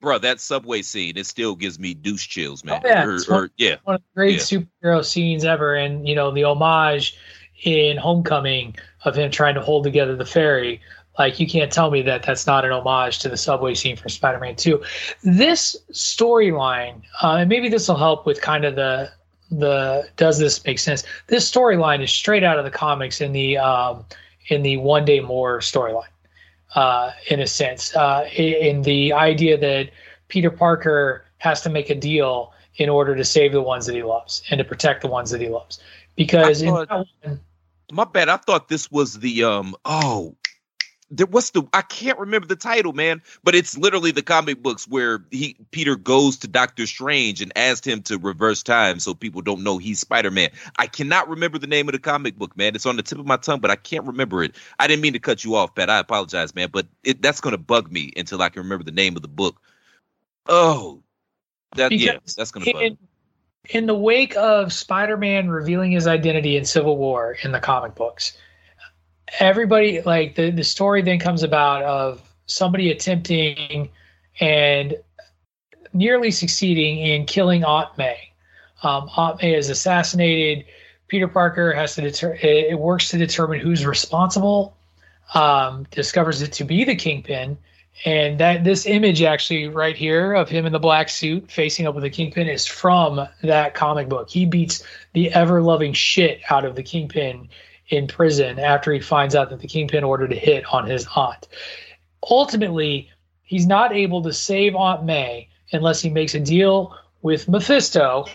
bro, 0.00 0.18
that 0.18 0.40
subway 0.40 0.82
scene, 0.82 1.16
it 1.18 1.26
still 1.26 1.54
gives 1.54 1.78
me 1.78 1.92
douche 1.94 2.28
chills, 2.28 2.64
man. 2.64 2.80
Oh, 2.82 2.88
yeah, 2.88 3.04
Or- 3.04 3.14
it's 3.14 3.28
or- 3.28 3.34
one- 3.34 3.50
yeah. 3.58 3.76
one 3.84 3.96
of 3.96 4.02
the 4.02 4.14
great 4.18 4.32
Yeah. 4.50 4.58
superhero 4.82 5.04
scenes 5.04 5.44
ever, 5.44 5.74
and 5.74 6.08
you 6.08 6.14
know 6.14 6.30
the 6.30 6.44
homage 6.44 7.16
in 7.62 7.98
Homecoming 7.98 8.74
of 9.04 9.14
him 9.16 9.30
trying 9.30 9.54
to 9.54 9.60
hold 9.60 9.84
together 9.84 10.16
the 10.16 10.24
ferry. 10.24 10.80
Like 11.20 11.38
you 11.38 11.46
can't 11.46 11.70
tell 11.70 11.90
me 11.90 12.00
that 12.02 12.22
that's 12.22 12.46
not 12.46 12.64
an 12.64 12.72
homage 12.72 13.18
to 13.20 13.28
the 13.28 13.36
subway 13.36 13.74
scene 13.74 13.94
from 13.94 14.08
Spider-Man 14.08 14.56
Two. 14.56 14.82
This 15.22 15.76
storyline, 15.92 17.02
uh, 17.22 17.36
and 17.36 17.48
maybe 17.48 17.68
this 17.68 17.88
will 17.88 17.96
help 17.96 18.24
with 18.24 18.40
kind 18.40 18.64
of 18.64 18.74
the 18.74 19.12
the 19.50 20.08
does 20.16 20.38
this 20.38 20.64
make 20.64 20.78
sense? 20.78 21.04
This 21.26 21.50
storyline 21.50 22.02
is 22.02 22.10
straight 22.10 22.42
out 22.42 22.58
of 22.58 22.64
the 22.64 22.70
comics 22.70 23.20
in 23.20 23.32
the 23.32 23.58
um, 23.58 24.04
in 24.48 24.62
the 24.62 24.78
One 24.78 25.04
Day 25.04 25.20
More 25.20 25.60
storyline 25.60 26.08
uh, 26.74 27.10
in 27.28 27.40
a 27.40 27.46
sense, 27.46 27.94
uh, 27.96 28.28
in, 28.34 28.82
the 28.82 29.12
idea 29.12 29.58
that 29.58 29.90
Peter 30.28 30.50
Parker 30.50 31.24
has 31.38 31.60
to 31.62 31.70
make 31.70 31.90
a 31.90 31.94
deal 31.94 32.52
in 32.76 32.88
order 32.88 33.16
to 33.16 33.24
save 33.24 33.52
the 33.52 33.62
ones 33.62 33.86
that 33.86 33.94
he 33.94 34.02
loves 34.02 34.42
and 34.50 34.58
to 34.58 34.64
protect 34.64 35.02
the 35.02 35.08
ones 35.08 35.30
that 35.30 35.40
he 35.40 35.48
loves. 35.48 35.80
because 36.16 36.62
I 36.62 36.66
in 36.66 36.72
one, 36.72 37.40
My 37.92 38.04
bad. 38.04 38.28
I 38.28 38.36
thought 38.36 38.68
this 38.68 38.90
was 38.90 39.18
the 39.18 39.44
um. 39.44 39.74
Oh, 39.84 40.36
what's 41.30 41.50
the? 41.50 41.62
I 41.72 41.82
can't 41.82 42.18
remember 42.18 42.46
the 42.46 42.56
title, 42.56 42.92
man. 42.92 43.22
But 43.42 43.54
it's 43.54 43.76
literally 43.76 44.10
the 44.10 44.22
comic 44.22 44.62
books 44.62 44.86
where 44.86 45.24
he 45.30 45.56
Peter 45.70 45.96
goes 45.96 46.38
to 46.38 46.48
Doctor 46.48 46.86
Strange 46.86 47.40
and 47.42 47.52
asked 47.56 47.86
him 47.86 48.02
to 48.02 48.18
reverse 48.18 48.62
time 48.62 49.00
so 49.00 49.14
people 49.14 49.42
don't 49.42 49.62
know 49.62 49.78
he's 49.78 50.00
Spider 50.00 50.30
Man. 50.30 50.50
I 50.78 50.86
cannot 50.86 51.28
remember 51.28 51.58
the 51.58 51.66
name 51.66 51.88
of 51.88 51.92
the 51.92 51.98
comic 51.98 52.36
book, 52.36 52.56
man. 52.56 52.74
It's 52.74 52.86
on 52.86 52.96
the 52.96 53.02
tip 53.02 53.18
of 53.18 53.26
my 53.26 53.36
tongue, 53.36 53.60
but 53.60 53.70
I 53.70 53.76
can't 53.76 54.06
remember 54.06 54.42
it. 54.42 54.54
I 54.78 54.86
didn't 54.86 55.02
mean 55.02 55.14
to 55.14 55.18
cut 55.18 55.44
you 55.44 55.56
off, 55.56 55.74
Pat. 55.74 55.90
I 55.90 55.98
apologize, 55.98 56.54
man. 56.54 56.68
But 56.72 56.86
it, 57.02 57.20
that's 57.20 57.40
gonna 57.40 57.58
bug 57.58 57.90
me 57.90 58.12
until 58.16 58.40
I 58.42 58.48
can 58.48 58.62
remember 58.62 58.84
the 58.84 58.92
name 58.92 59.16
of 59.16 59.22
the 59.22 59.28
book. 59.28 59.60
Oh, 60.46 61.02
that 61.76 61.92
yeah, 61.92 62.18
that's 62.36 62.50
gonna 62.50 62.66
bug 62.66 62.82
in, 62.82 62.98
in 63.68 63.86
the 63.86 63.94
wake 63.94 64.36
of 64.36 64.72
Spider-Man 64.72 65.48
revealing 65.48 65.92
his 65.92 66.06
identity 66.06 66.56
in 66.56 66.64
Civil 66.64 66.96
War 66.96 67.36
in 67.42 67.52
the 67.52 67.60
comic 67.60 67.94
books, 67.94 68.36
everybody 69.38 70.00
like 70.02 70.34
the 70.34 70.50
the 70.50 70.64
story 70.64 71.02
then 71.02 71.18
comes 71.18 71.42
about 71.42 71.82
of 71.82 72.22
somebody 72.46 72.90
attempting 72.90 73.88
and 74.40 74.96
nearly 75.92 76.30
succeeding 76.30 76.98
in 76.98 77.26
killing 77.26 77.64
Aunt 77.64 77.96
May. 77.98 78.32
Um, 78.82 79.10
Aunt 79.16 79.40
May 79.42 79.54
is 79.54 79.68
assassinated. 79.70 80.64
Peter 81.08 81.28
Parker 81.28 81.72
has 81.72 81.94
to 81.96 82.02
deter. 82.02 82.38
It, 82.40 82.78
works 82.78 83.08
to 83.10 83.18
determine 83.18 83.60
who's 83.60 83.84
responsible. 83.84 84.76
Um, 85.34 85.86
discovers 85.90 86.42
it 86.42 86.52
to 86.54 86.64
be 86.64 86.82
the 86.84 86.96
Kingpin, 86.96 87.56
and 88.04 88.38
that 88.40 88.64
this 88.64 88.84
image 88.86 89.22
actually 89.22 89.68
right 89.68 89.96
here 89.96 90.32
of 90.34 90.48
him 90.48 90.66
in 90.66 90.72
the 90.72 90.80
black 90.80 91.08
suit 91.08 91.48
facing 91.50 91.86
up 91.86 91.94
with 91.94 92.02
the 92.02 92.10
Kingpin 92.10 92.48
is 92.48 92.66
from 92.66 93.28
that 93.42 93.74
comic 93.74 94.08
book. 94.08 94.28
He 94.28 94.44
beats 94.44 94.82
the 95.12 95.32
ever 95.32 95.62
loving 95.62 95.92
shit 95.92 96.40
out 96.50 96.64
of 96.64 96.74
the 96.74 96.82
Kingpin 96.82 97.48
in 97.90 98.06
prison 98.06 98.58
after 98.58 98.92
he 98.92 99.00
finds 99.00 99.34
out 99.34 99.50
that 99.50 99.60
the 99.60 99.68
Kingpin 99.68 100.04
ordered 100.04 100.32
a 100.32 100.36
hit 100.36 100.64
on 100.72 100.86
his 100.86 101.06
aunt. 101.14 101.48
Ultimately, 102.30 103.10
he's 103.42 103.66
not 103.66 103.92
able 103.92 104.22
to 104.22 104.32
save 104.32 104.74
Aunt 104.74 105.04
May 105.04 105.48
unless 105.72 106.00
he 106.00 106.08
makes 106.08 106.34
a 106.34 106.40
deal 106.40 106.96
with 107.22 107.48
Mephisto. 107.48 108.26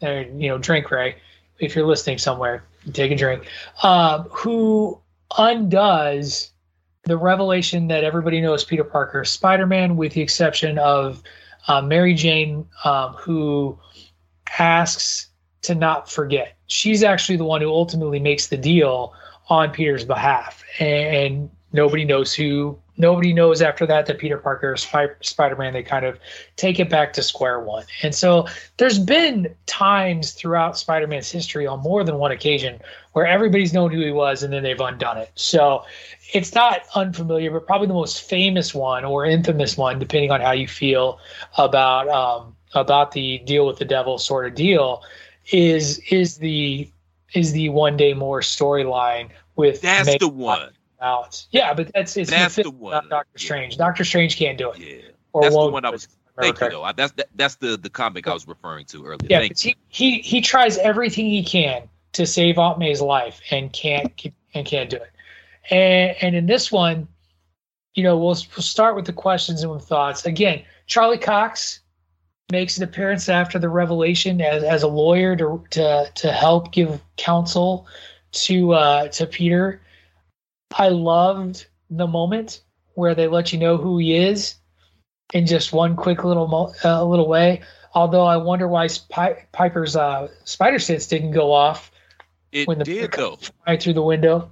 And 0.00 0.42
you 0.42 0.48
know, 0.48 0.58
drink 0.58 0.90
Ray, 0.90 1.16
if 1.58 1.74
you're 1.74 1.86
listening 1.86 2.18
somewhere, 2.18 2.64
take 2.92 3.10
a 3.10 3.16
drink. 3.16 3.46
Uh, 3.82 4.22
who 4.30 5.00
undoes 5.36 6.50
the 7.04 7.16
revelation 7.16 7.88
that 7.88 8.04
everybody 8.04 8.40
knows 8.40 8.64
Peter 8.64 8.84
Parker 8.84 9.24
Spider-Man, 9.24 9.96
with 9.96 10.12
the 10.12 10.20
exception 10.20 10.78
of 10.78 11.22
uh, 11.66 11.80
Mary 11.80 12.14
Jane, 12.14 12.66
um, 12.84 13.14
who 13.14 13.78
asks 14.58 15.29
to 15.62 15.74
not 15.74 16.10
forget. 16.10 16.56
She's 16.66 17.02
actually 17.02 17.36
the 17.36 17.44
one 17.44 17.60
who 17.60 17.70
ultimately 17.70 18.20
makes 18.20 18.46
the 18.48 18.56
deal 18.56 19.12
on 19.48 19.70
Peter's 19.70 20.04
behalf, 20.04 20.62
and 20.78 21.50
nobody 21.72 22.04
knows 22.04 22.32
who. 22.32 22.78
Nobody 22.96 23.32
knows 23.32 23.62
after 23.62 23.86
that 23.86 24.04
that 24.06 24.18
Peter 24.18 24.36
Parker 24.36 24.74
is 24.74 24.86
Spider-Man. 25.22 25.72
They 25.72 25.82
kind 25.82 26.04
of 26.04 26.18
take 26.56 26.78
it 26.78 26.90
back 26.90 27.14
to 27.14 27.22
square 27.22 27.58
one, 27.58 27.84
and 28.02 28.14
so 28.14 28.46
there's 28.76 28.98
been 28.98 29.54
times 29.66 30.32
throughout 30.32 30.78
Spider-Man's 30.78 31.30
history 31.30 31.66
on 31.66 31.80
more 31.80 32.04
than 32.04 32.18
one 32.18 32.30
occasion 32.30 32.78
where 33.12 33.26
everybody's 33.26 33.72
known 33.72 33.90
who 33.90 34.00
he 34.00 34.12
was, 34.12 34.42
and 34.42 34.52
then 34.52 34.62
they've 34.62 34.80
undone 34.80 35.16
it. 35.16 35.30
So 35.34 35.82
it's 36.32 36.54
not 36.54 36.82
unfamiliar, 36.94 37.50
but 37.50 37.66
probably 37.66 37.88
the 37.88 37.94
most 37.94 38.22
famous 38.22 38.74
one 38.74 39.04
or 39.04 39.24
infamous 39.24 39.76
one, 39.76 39.98
depending 39.98 40.30
on 40.30 40.40
how 40.40 40.52
you 40.52 40.68
feel 40.68 41.18
about 41.56 42.06
um, 42.08 42.54
about 42.74 43.12
the 43.12 43.38
deal 43.38 43.66
with 43.66 43.78
the 43.78 43.84
devil 43.84 44.18
sort 44.18 44.46
of 44.46 44.54
deal, 44.54 45.02
is 45.52 45.98
is 46.10 46.38
the 46.38 46.90
is 47.34 47.52
the 47.52 47.68
one 47.68 47.96
day 47.96 48.12
more 48.14 48.40
storyline 48.40 49.30
with 49.56 49.80
That's 49.80 50.06
May- 50.06 50.18
the 50.18 50.28
one. 50.28 50.70
out. 51.00 51.46
Yeah, 51.50 51.72
but 51.74 51.90
that's 51.94 52.16
it's 52.16 52.30
That's 52.30 52.56
the 52.56 52.70
one. 52.70 53.08
Doctor 53.08 53.38
Strange. 53.38 53.76
Doctor 53.76 54.04
Strange 54.04 54.36
can't 54.36 54.58
do 54.58 54.70
it. 54.72 54.78
Yeah, 54.78 55.10
Or 55.32 55.42
that's 55.42 55.54
the 55.54 55.68
one 55.70 55.84
I 55.84 55.90
was. 55.90 56.08
Thank 56.40 56.60
you, 56.60 56.70
though. 56.70 56.82
I, 56.82 56.92
that's 56.92 57.12
that, 57.12 57.28
that's 57.34 57.56
the 57.56 57.76
the 57.76 57.90
comic 57.90 58.26
I 58.26 58.32
was 58.32 58.48
referring 58.48 58.86
to 58.86 59.04
earlier. 59.04 59.18
Yeah, 59.28 59.46
he, 59.56 59.76
he 59.88 60.18
he 60.20 60.40
tries 60.40 60.78
everything 60.78 61.26
he 61.26 61.44
can 61.44 61.88
to 62.12 62.26
save 62.26 62.58
Aunt 62.58 62.78
May's 62.78 63.00
life 63.02 63.40
and 63.50 63.72
can't 63.72 64.10
and 64.54 64.66
can't 64.66 64.88
do 64.88 64.96
it. 64.96 65.10
And 65.70 66.16
and 66.22 66.34
in 66.36 66.46
this 66.46 66.72
one, 66.72 67.06
you 67.94 68.02
know, 68.02 68.16
we'll, 68.16 68.28
we'll 68.56 68.62
start 68.62 68.96
with 68.96 69.04
the 69.04 69.12
questions 69.12 69.62
and 69.62 69.70
with 69.70 69.84
thoughts. 69.84 70.24
Again, 70.24 70.62
Charlie 70.86 71.18
Cox 71.18 71.80
makes 72.50 72.76
an 72.76 72.84
appearance 72.84 73.28
after 73.28 73.58
the 73.58 73.68
revelation 73.68 74.40
as, 74.40 74.62
as 74.62 74.82
a 74.82 74.88
lawyer 74.88 75.36
to 75.36 75.62
to 75.70 76.10
to 76.14 76.32
help 76.32 76.72
give 76.72 77.00
counsel 77.16 77.86
to 78.32 78.72
uh, 78.72 79.08
to 79.08 79.26
Peter. 79.26 79.80
I 80.76 80.88
loved 80.88 81.66
the 81.90 82.06
moment 82.06 82.62
where 82.94 83.14
they 83.14 83.26
let 83.26 83.52
you 83.52 83.58
know 83.58 83.76
who 83.76 83.98
he 83.98 84.16
is 84.16 84.56
in 85.32 85.46
just 85.46 85.72
one 85.72 85.96
quick 85.96 86.24
little 86.24 86.46
mo- 86.48 86.72
uh, 86.84 87.04
little 87.04 87.28
way. 87.28 87.62
Although 87.94 88.24
I 88.24 88.36
wonder 88.36 88.68
why 88.68 88.88
Pi- 89.08 89.46
Piper's 89.52 89.96
uh, 89.96 90.28
spider 90.44 90.78
sense 90.78 91.06
didn't 91.06 91.32
go 91.32 91.52
off 91.52 91.90
It 92.52 92.68
when 92.68 92.78
the 92.78 92.84
did 92.84 93.12
though. 93.16 93.38
right 93.66 93.82
through 93.82 93.94
the 93.94 94.02
window. 94.02 94.50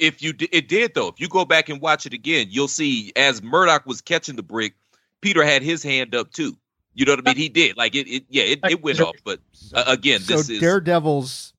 If 0.00 0.22
you 0.22 0.32
di- 0.32 0.48
it 0.50 0.66
did 0.68 0.94
though. 0.94 1.08
If 1.08 1.20
you 1.20 1.28
go 1.28 1.44
back 1.44 1.68
and 1.68 1.80
watch 1.80 2.06
it 2.06 2.12
again, 2.12 2.48
you'll 2.50 2.68
see 2.68 3.12
as 3.14 3.42
Murdock 3.42 3.86
was 3.86 4.00
catching 4.00 4.34
the 4.34 4.42
brick, 4.42 4.74
Peter 5.20 5.44
had 5.44 5.62
his 5.62 5.82
hand 5.82 6.14
up 6.14 6.32
too. 6.32 6.56
You 6.94 7.04
know 7.06 7.12
what 7.12 7.20
I 7.26 7.30
mean? 7.30 7.36
He 7.36 7.48
did. 7.48 7.76
Like 7.76 7.94
it. 7.94 8.08
it 8.08 8.24
yeah, 8.28 8.42
it, 8.44 8.60
it 8.68 8.82
went 8.82 9.00
off. 9.00 9.14
But 9.24 9.40
uh, 9.74 9.84
again, 9.86 10.20
so 10.20 10.36
this 10.36 10.50
is 10.50 10.60
Daredevil's 10.60 11.52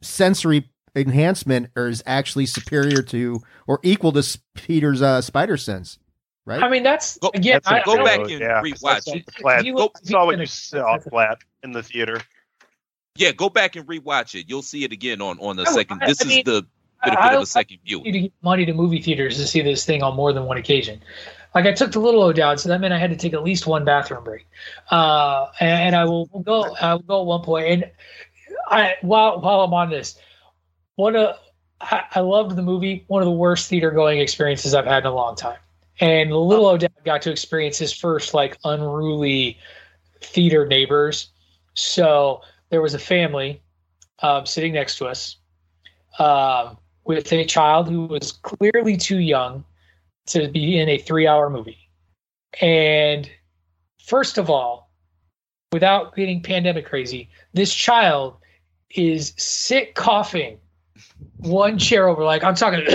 sensory 0.00 0.68
enhancement 0.94 1.68
is 1.76 2.02
actually 2.06 2.46
superior 2.46 3.02
to 3.02 3.40
or 3.66 3.80
equal 3.82 4.12
to 4.12 4.38
Peter's 4.54 5.02
uh, 5.02 5.20
spider 5.20 5.56
sense, 5.56 5.98
right? 6.46 6.62
I 6.62 6.68
mean, 6.68 6.82
that's 6.82 7.18
Go- 7.18 7.30
again. 7.34 7.60
That's 7.64 7.68
a 7.68 7.74
I, 7.80 7.82
go 7.96 8.00
I 8.00 8.04
back 8.04 8.20
Oh, 8.20 8.24
and 8.24 8.40
yeah, 8.40 8.62
rewatch 8.62 8.80
that's 9.04 9.08
it. 9.08 9.34
Flat. 9.34 9.60
If 9.60 9.66
you 9.66 9.74
Go, 9.74 9.82
look- 9.84 9.98
saw 10.04 10.26
what 10.26 10.32
look- 10.32 10.40
you 10.40 10.46
saw 10.46 10.98
flat 10.98 11.38
in 11.62 11.72
the 11.72 11.82
theater. 11.82 12.20
yeah, 13.16 13.32
go 13.32 13.48
back 13.48 13.74
and 13.76 13.86
rewatch 13.86 14.38
it. 14.38 14.48
You'll 14.48 14.62
see 14.62 14.84
it 14.84 14.92
again 14.92 15.20
on 15.20 15.38
on 15.40 15.56
the 15.56 15.62
I 15.66 15.72
second. 15.72 16.02
I- 16.02 16.06
This 16.06 16.20
I 16.22 16.24
is 16.24 16.28
mean, 16.28 16.44
the 16.44 16.66
I- 17.02 17.06
benefit 17.08 17.24
I- 17.24 17.34
of 17.34 17.42
a 17.42 17.46
second 17.46 17.78
you 17.84 18.00
viewing. 18.02 18.28
to 18.28 18.30
money 18.42 18.64
to 18.66 18.72
movie 18.74 19.02
theaters 19.02 19.36
to 19.38 19.46
see 19.46 19.60
this 19.62 19.84
thing 19.84 20.02
on 20.02 20.14
more 20.14 20.32
than 20.32 20.44
one 20.44 20.56
occasion. 20.56 21.00
Like 21.54 21.66
I 21.66 21.72
took 21.72 21.92
the 21.92 22.00
little 22.00 22.22
O 22.22 22.32
down, 22.32 22.58
so 22.58 22.68
that 22.68 22.80
meant 22.80 22.94
I 22.94 22.98
had 22.98 23.10
to 23.10 23.16
take 23.16 23.34
at 23.34 23.42
least 23.42 23.66
one 23.66 23.84
bathroom 23.84 24.24
break. 24.24 24.46
Uh, 24.90 25.46
and, 25.60 25.88
and 25.88 25.96
I 25.96 26.04
will 26.04 26.26
go. 26.26 26.74
I 26.76 26.94
will 26.94 27.02
go 27.02 27.20
at 27.20 27.26
one 27.26 27.42
point. 27.42 27.66
And 27.68 27.90
I 28.68 28.96
while 29.02 29.40
while 29.40 29.60
I'm 29.60 29.74
on 29.74 29.90
this, 29.90 30.18
one 30.96 31.14
of 31.16 31.36
I, 31.80 32.04
I 32.14 32.20
loved 32.20 32.56
the 32.56 32.62
movie. 32.62 33.04
One 33.08 33.22
of 33.22 33.26
the 33.26 33.32
worst 33.32 33.68
theater 33.68 33.90
going 33.90 34.18
experiences 34.18 34.74
I've 34.74 34.86
had 34.86 35.04
in 35.04 35.06
a 35.06 35.14
long 35.14 35.36
time. 35.36 35.58
And 36.00 36.30
the 36.30 36.38
little 36.38 36.66
Odell 36.66 36.90
got 37.04 37.22
to 37.22 37.30
experience 37.30 37.78
his 37.78 37.92
first 37.92 38.34
like 38.34 38.56
unruly 38.64 39.58
theater 40.20 40.66
neighbors. 40.66 41.28
So 41.74 42.40
there 42.70 42.80
was 42.80 42.94
a 42.94 42.98
family 42.98 43.62
um, 44.20 44.46
sitting 44.46 44.72
next 44.72 44.96
to 44.98 45.06
us 45.06 45.36
um, 46.18 46.78
with 47.04 47.30
a 47.32 47.44
child 47.44 47.88
who 47.88 48.06
was 48.06 48.32
clearly 48.32 48.96
too 48.96 49.18
young 49.18 49.64
to 50.26 50.48
be 50.48 50.78
in 50.78 50.88
a 50.88 50.98
three 50.98 51.26
hour 51.26 51.50
movie. 51.50 51.88
And 52.60 53.30
first 54.04 54.38
of 54.38 54.50
all, 54.50 54.90
without 55.72 56.14
getting 56.14 56.42
pandemic 56.42 56.86
crazy, 56.86 57.30
this 57.52 57.74
child 57.74 58.36
is 58.90 59.32
sick 59.36 59.94
coughing 59.94 60.58
one 61.38 61.78
chair 61.78 62.08
over. 62.08 62.24
Like 62.24 62.44
I'm 62.44 62.54
talking 62.54 62.84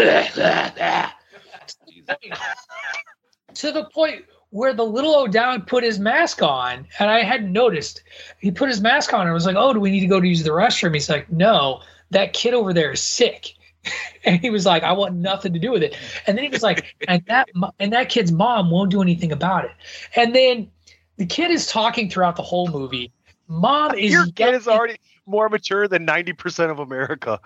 to 3.53 3.71
the 3.71 3.85
point 3.93 4.25
where 4.49 4.73
the 4.73 4.85
little 4.85 5.15
O'Dowd 5.15 5.67
put 5.67 5.83
his 5.83 5.99
mask 5.99 6.41
on, 6.41 6.87
and 6.99 7.09
I 7.09 7.23
hadn't 7.23 7.51
noticed. 7.51 8.03
He 8.39 8.51
put 8.51 8.69
his 8.69 8.79
mask 8.81 9.13
on, 9.13 9.21
and 9.21 9.29
I 9.29 9.33
was 9.33 9.45
like, 9.45 9.57
"Oh, 9.57 9.73
do 9.73 9.79
we 9.79 9.91
need 9.91 9.99
to 10.01 10.07
go 10.07 10.21
to 10.21 10.27
use 10.27 10.43
the 10.43 10.51
restroom?" 10.51 10.93
He's 10.93 11.09
like, 11.09 11.29
"No, 11.31 11.81
that 12.11 12.33
kid 12.33 12.53
over 12.53 12.73
there 12.73 12.91
is 12.91 13.01
sick." 13.01 13.56
and 14.23 14.39
he 14.39 14.49
was 14.49 14.65
like, 14.65 14.83
"I 14.83 14.91
want 14.93 15.15
nothing 15.15 15.53
to 15.53 15.59
do 15.59 15.71
with 15.71 15.83
it." 15.83 15.97
And 16.25 16.37
then 16.37 16.43
he 16.43 16.49
was 16.49 16.63
like, 16.63 16.95
"And 17.07 17.23
that 17.27 17.49
and 17.79 17.93
that 17.93 18.09
kid's 18.09 18.31
mom 18.31 18.71
won't 18.71 18.91
do 18.91 19.01
anything 19.01 19.31
about 19.31 19.65
it." 19.65 19.71
And 20.15 20.35
then 20.35 20.71
the 21.17 21.25
kid 21.25 21.51
is 21.51 21.67
talking 21.67 22.09
throughout 22.09 22.35
the 22.35 22.43
whole 22.43 22.67
movie. 22.67 23.11
Mom 23.47 23.95
is 23.95 24.11
Your 24.11 24.27
kid 24.27 24.55
is 24.55 24.67
already 24.67 24.97
more 25.25 25.49
mature 25.49 25.87
than 25.87 26.05
ninety 26.05 26.33
percent 26.33 26.71
of 26.71 26.79
America. 26.79 27.39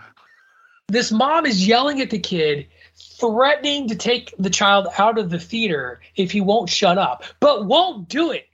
this 0.87 1.11
mom 1.11 1.45
is 1.45 1.65
yelling 1.67 2.01
at 2.01 2.09
the 2.09 2.19
kid, 2.19 2.67
threatening 3.19 3.87
to 3.87 3.95
take 3.95 4.33
the 4.37 4.49
child 4.49 4.87
out 4.97 5.17
of 5.17 5.29
the 5.29 5.39
theater 5.39 6.01
if 6.15 6.31
he 6.31 6.41
won't 6.41 6.69
shut 6.69 6.97
up, 6.97 7.23
but 7.39 7.65
won't 7.65 8.09
do 8.09 8.31
it. 8.31 8.47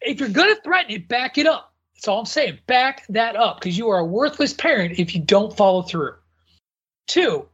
If 0.00 0.20
you're 0.20 0.28
going 0.28 0.54
to 0.54 0.60
threaten 0.62 0.92
it, 0.92 1.08
back 1.08 1.38
it 1.38 1.46
up. 1.46 1.72
That's 1.94 2.06
all 2.06 2.20
I'm 2.20 2.26
saying. 2.26 2.60
Back 2.68 3.04
that 3.08 3.34
up 3.34 3.58
because 3.58 3.76
you 3.76 3.88
are 3.88 3.98
a 3.98 4.04
worthless 4.04 4.52
parent 4.52 5.00
if 5.00 5.16
you 5.16 5.20
don't 5.20 5.56
follow 5.56 5.82
through. 5.82 6.14
Two, 7.08 7.48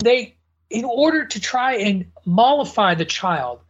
they, 0.00 0.36
in 0.70 0.84
order 0.84 1.26
to 1.26 1.40
try 1.40 1.76
and 1.76 2.10
mollify 2.24 2.94
the 2.94 3.04
child, 3.04 3.60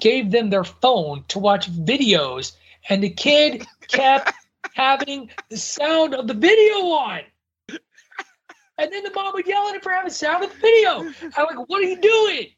gave 0.00 0.32
them 0.32 0.50
their 0.50 0.64
phone 0.64 1.24
to 1.28 1.38
watch 1.38 1.70
videos, 1.70 2.52
and 2.88 3.02
the 3.02 3.10
kid 3.10 3.64
kept 3.86 4.32
having 4.74 5.30
the 5.48 5.56
sound 5.56 6.14
of 6.14 6.26
the 6.26 6.34
video 6.34 6.74
on. 6.86 7.20
And 8.78 8.92
then 8.92 9.04
the 9.04 9.12
mom 9.14 9.34
would 9.34 9.46
yell 9.46 9.68
at 9.68 9.76
him 9.76 9.80
for 9.82 9.92
having 9.92 10.10
sound 10.10 10.42
of 10.42 10.50
the 10.50 10.58
video. 10.58 11.12
I'm 11.36 11.46
like, 11.46 11.68
what 11.68 11.82
are 11.82 11.86
you 11.86 12.00
doing? 12.00 12.48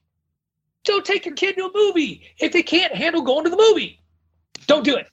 Don't 0.84 1.04
take 1.04 1.26
your 1.26 1.34
kid 1.34 1.56
to 1.56 1.66
a 1.66 1.70
movie 1.74 2.22
if 2.38 2.52
they 2.52 2.62
can't 2.62 2.94
handle 2.94 3.22
going 3.22 3.44
to 3.44 3.50
the 3.50 3.56
movie. 3.56 4.00
Don't 4.66 4.84
do 4.84 4.96
it. 4.96 5.06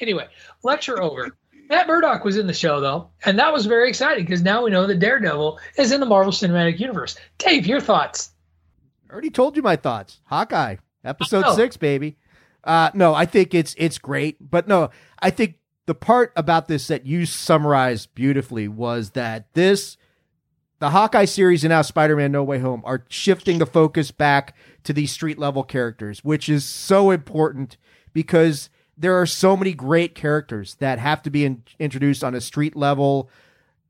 Anyway, 0.00 0.26
lecture 0.62 1.00
over. 1.00 1.36
Matt 1.68 1.86
Murdock 1.88 2.24
was 2.24 2.36
in 2.36 2.46
the 2.46 2.52
show 2.54 2.80
though, 2.80 3.10
and 3.24 3.38
that 3.38 3.52
was 3.52 3.66
very 3.66 3.88
exciting 3.88 4.24
because 4.24 4.42
now 4.42 4.62
we 4.64 4.70
know 4.70 4.86
that 4.86 4.98
Daredevil 4.98 5.58
is 5.78 5.92
in 5.92 6.00
the 6.00 6.06
Marvel 6.06 6.32
Cinematic 6.32 6.78
Universe. 6.78 7.16
Dave, 7.38 7.66
your 7.66 7.80
thoughts? 7.80 8.30
I 9.08 9.12
already 9.12 9.30
told 9.30 9.56
you 9.56 9.62
my 9.62 9.76
thoughts. 9.76 10.20
Hawkeye, 10.24 10.76
episode 11.04 11.44
Oh. 11.46 11.56
six, 11.56 11.76
baby. 11.76 12.16
Uh, 12.64 12.90
no, 12.94 13.14
I 13.14 13.26
think 13.26 13.54
it's 13.54 13.74
it's 13.78 13.98
great, 13.98 14.36
but 14.40 14.66
no, 14.68 14.90
I 15.20 15.30
think 15.30 15.56
the 15.86 15.94
part 15.94 16.32
about 16.36 16.66
this 16.68 16.88
that 16.88 17.06
you 17.06 17.24
summarized 17.26 18.12
beautifully 18.14 18.66
was 18.66 19.10
that 19.10 19.52
this, 19.54 19.96
the 20.80 20.90
Hawkeye 20.90 21.26
series 21.26 21.62
and 21.62 21.70
now 21.70 21.82
Spider-Man: 21.82 22.32
No 22.32 22.42
Way 22.42 22.58
Home 22.58 22.82
are 22.84 23.04
shifting 23.08 23.58
the 23.58 23.66
focus 23.66 24.10
back 24.10 24.56
to 24.82 24.92
these 24.92 25.12
street 25.12 25.38
level 25.38 25.62
characters, 25.62 26.24
which 26.24 26.48
is 26.48 26.64
so 26.64 27.10
important 27.12 27.76
because 28.12 28.68
there 28.96 29.20
are 29.20 29.26
so 29.26 29.56
many 29.56 29.72
great 29.74 30.14
characters 30.14 30.74
that 30.76 30.98
have 30.98 31.22
to 31.22 31.30
be 31.30 31.44
in, 31.44 31.62
introduced 31.78 32.24
on 32.24 32.34
a 32.34 32.40
street 32.40 32.74
level 32.74 33.30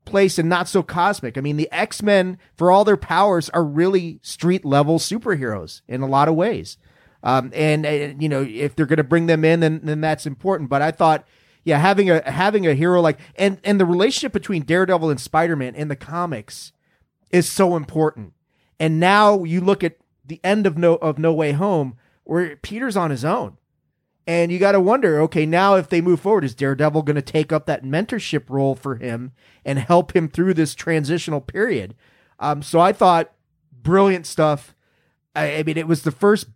place 0.05 0.39
and 0.39 0.49
not 0.49 0.67
so 0.67 0.81
cosmic. 0.81 1.37
I 1.37 1.41
mean, 1.41 1.57
the 1.57 1.71
X 1.71 2.01
Men, 2.01 2.37
for 2.55 2.71
all 2.71 2.83
their 2.83 2.97
powers, 2.97 3.49
are 3.49 3.63
really 3.63 4.19
street 4.21 4.65
level 4.65 4.99
superheroes 4.99 5.81
in 5.87 6.01
a 6.01 6.07
lot 6.07 6.27
of 6.27 6.35
ways. 6.35 6.77
Um, 7.23 7.51
and, 7.53 7.85
and 7.85 8.21
you 8.21 8.29
know, 8.29 8.41
if 8.41 8.75
they're 8.75 8.85
going 8.85 8.97
to 8.97 9.03
bring 9.03 9.27
them 9.27 9.43
in, 9.43 9.59
then 9.59 9.81
then 9.83 10.01
that's 10.01 10.25
important. 10.25 10.69
But 10.69 10.81
I 10.81 10.91
thought, 10.91 11.27
yeah, 11.63 11.77
having 11.77 12.09
a 12.09 12.29
having 12.29 12.65
a 12.65 12.73
hero 12.73 13.01
like 13.01 13.19
and 13.35 13.59
and 13.63 13.79
the 13.79 13.85
relationship 13.85 14.33
between 14.33 14.63
Daredevil 14.63 15.09
and 15.09 15.19
Spider 15.19 15.55
Man 15.55 15.75
in 15.75 15.87
the 15.87 15.95
comics 15.95 16.71
is 17.31 17.49
so 17.49 17.75
important. 17.75 18.33
And 18.79 18.99
now 18.99 19.43
you 19.43 19.61
look 19.61 19.83
at 19.83 19.97
the 20.25 20.39
end 20.43 20.65
of 20.65 20.77
No 20.77 20.95
of 20.95 21.17
No 21.17 21.33
Way 21.33 21.53
Home, 21.53 21.97
where 22.23 22.55
Peter's 22.55 22.97
on 22.97 23.11
his 23.11 23.25
own. 23.25 23.57
And 24.27 24.51
you 24.51 24.59
got 24.59 24.73
to 24.73 24.81
wonder, 24.81 25.21
okay, 25.21 25.45
now 25.45 25.75
if 25.75 25.87
they 25.87 26.01
move 26.01 26.19
forward, 26.19 26.43
is 26.43 26.53
Daredevil 26.53 27.03
going 27.03 27.15
to 27.15 27.21
take 27.21 27.53
up 27.53 27.65
that 27.65 27.85
mentorship 27.85 28.49
role 28.49 28.75
for 28.75 28.95
him 28.95 29.31
and 29.63 29.79
help 29.79 30.13
him 30.13 30.27
through 30.27 30.53
this 30.53 30.75
transitional 30.75 31.39
period? 31.39 31.95
Um, 32.37 32.61
so 32.61 32.81
I 32.81 32.91
thought 32.91 33.31
brilliant 33.71 34.27
stuff. 34.27 34.75
I, 35.33 35.59
I 35.59 35.63
mean, 35.63 35.77
it 35.77 35.87
was 35.87 36.01
the 36.01 36.11
first, 36.11 36.47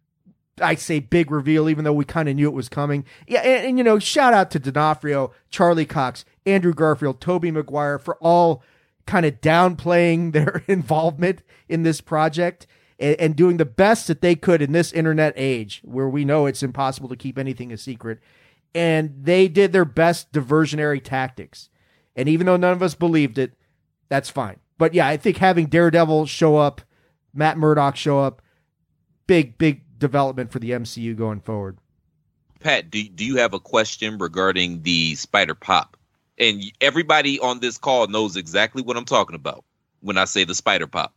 I 0.62 0.76
say, 0.76 1.00
big 1.00 1.32
reveal, 1.32 1.70
even 1.70 1.86
though 1.86 1.94
we 1.94 2.04
kind 2.04 2.28
of 2.28 2.36
knew 2.36 2.50
it 2.50 2.54
was 2.54 2.68
coming. 2.68 3.06
Yeah, 3.26 3.40
and, 3.40 3.68
and, 3.68 3.78
you 3.78 3.86
know, 3.86 4.00
shout 4.00 4.34
out 4.34 4.52
to 4.52 4.60
D'Onofrio, 4.60 5.32
Charlie 5.50 5.86
Cox, 5.86 6.26
Andrew 6.46 6.74
Garfield, 6.74 7.22
Tobey 7.22 7.52
Maguire 7.52 7.98
for 7.98 8.18
all 8.18 8.64
kind 9.06 9.26
of 9.26 9.40
downplaying 9.40 10.32
their 10.34 10.64
involvement 10.68 11.42
in 11.70 11.84
this 11.84 12.02
project 12.02 12.68
and, 13.02 13.20
and 13.20 13.36
doing 13.36 13.58
the 13.58 13.66
best 13.66 14.08
that 14.08 14.22
they 14.22 14.36
could 14.36 14.62
in 14.62 14.72
this 14.72 14.94
internet 14.94 15.34
age 15.36 15.82
where 15.84 16.08
we 16.08 16.24
know 16.24 16.46
it's 16.46 16.64
impossible 16.64 17.10
to 17.10 17.16
keep 17.16 17.38
anything 17.38 17.74
a 17.74 17.78
secret. 17.78 18.20
And 18.74 19.14
they 19.24 19.48
did 19.50 19.74
their 19.74 19.84
best 19.84 20.32
diversionary 20.32 21.04
tactics. 21.04 21.70
And 22.16 22.30
even 22.30 22.46
though 22.46 22.58
none 22.58 22.74
of 22.74 22.84
us 22.84 22.96
believed 22.96 23.38
it, 23.38 23.54
that's 24.08 24.30
fine. 24.30 24.60
But 24.78 24.94
yeah, 24.94 25.08
I 25.08 25.18
think 25.18 25.38
having 25.38 25.66
Daredevil 25.66 26.28
show 26.28 26.58
up, 26.58 26.82
Matt 27.34 27.58
Murdock 27.58 27.96
show 27.96 28.20
up, 28.20 28.42
big, 29.28 29.58
big 29.58 29.84
development 29.98 30.52
for 30.52 30.60
the 30.60 30.72
MCU 30.72 31.16
going 31.16 31.42
forward. 31.42 31.78
Pat, 32.60 32.92
do 32.92 33.04
do 33.10 33.26
you 33.26 33.38
have 33.38 33.54
a 33.54 33.60
question 33.60 34.20
regarding 34.20 34.84
the 34.84 35.16
spider 35.16 35.56
pop? 35.56 35.98
And 36.38 36.64
everybody 36.80 37.40
on 37.40 37.60
this 37.60 37.78
call 37.78 38.08
knows 38.08 38.36
exactly 38.36 38.82
what 38.82 38.98
I'm 38.98 39.06
talking 39.06 39.36
about 39.36 39.64
when 40.02 40.18
I 40.18 40.26
say 40.26 40.44
the 40.44 40.56
spider 40.56 40.88
pop. 40.88 41.14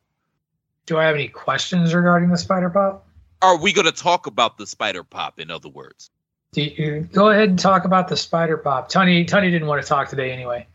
Do 0.87 0.99
I 0.99 1.05
have 1.05 1.15
any 1.15 1.29
questions 1.29 1.95
regarding 1.95 2.31
the 2.31 2.39
spider 2.39 2.71
pop? 2.71 3.07
Are 3.43 3.57
we 3.57 3.73
going 3.73 3.87
to 3.87 3.93
talk 3.93 4.27
about 4.27 4.59
the 4.59 4.67
spider 4.67 5.03
pop? 5.03 5.39
In 5.39 5.51
other 5.51 5.69
words, 5.69 6.11
Do 6.53 6.63
you, 6.63 7.09
go 7.13 7.31
ahead 7.31 7.49
and 7.49 7.59
talk 7.59 7.85
about 7.85 8.09
the 8.09 8.17
spider 8.17 8.57
pop. 8.57 8.89
Tony 8.89 9.25
Tony 9.25 9.51
didn't 9.51 9.69
want 9.69 9.83
to 9.83 9.89
talk 9.89 10.09
today 10.09 10.33
anyway 10.33 10.67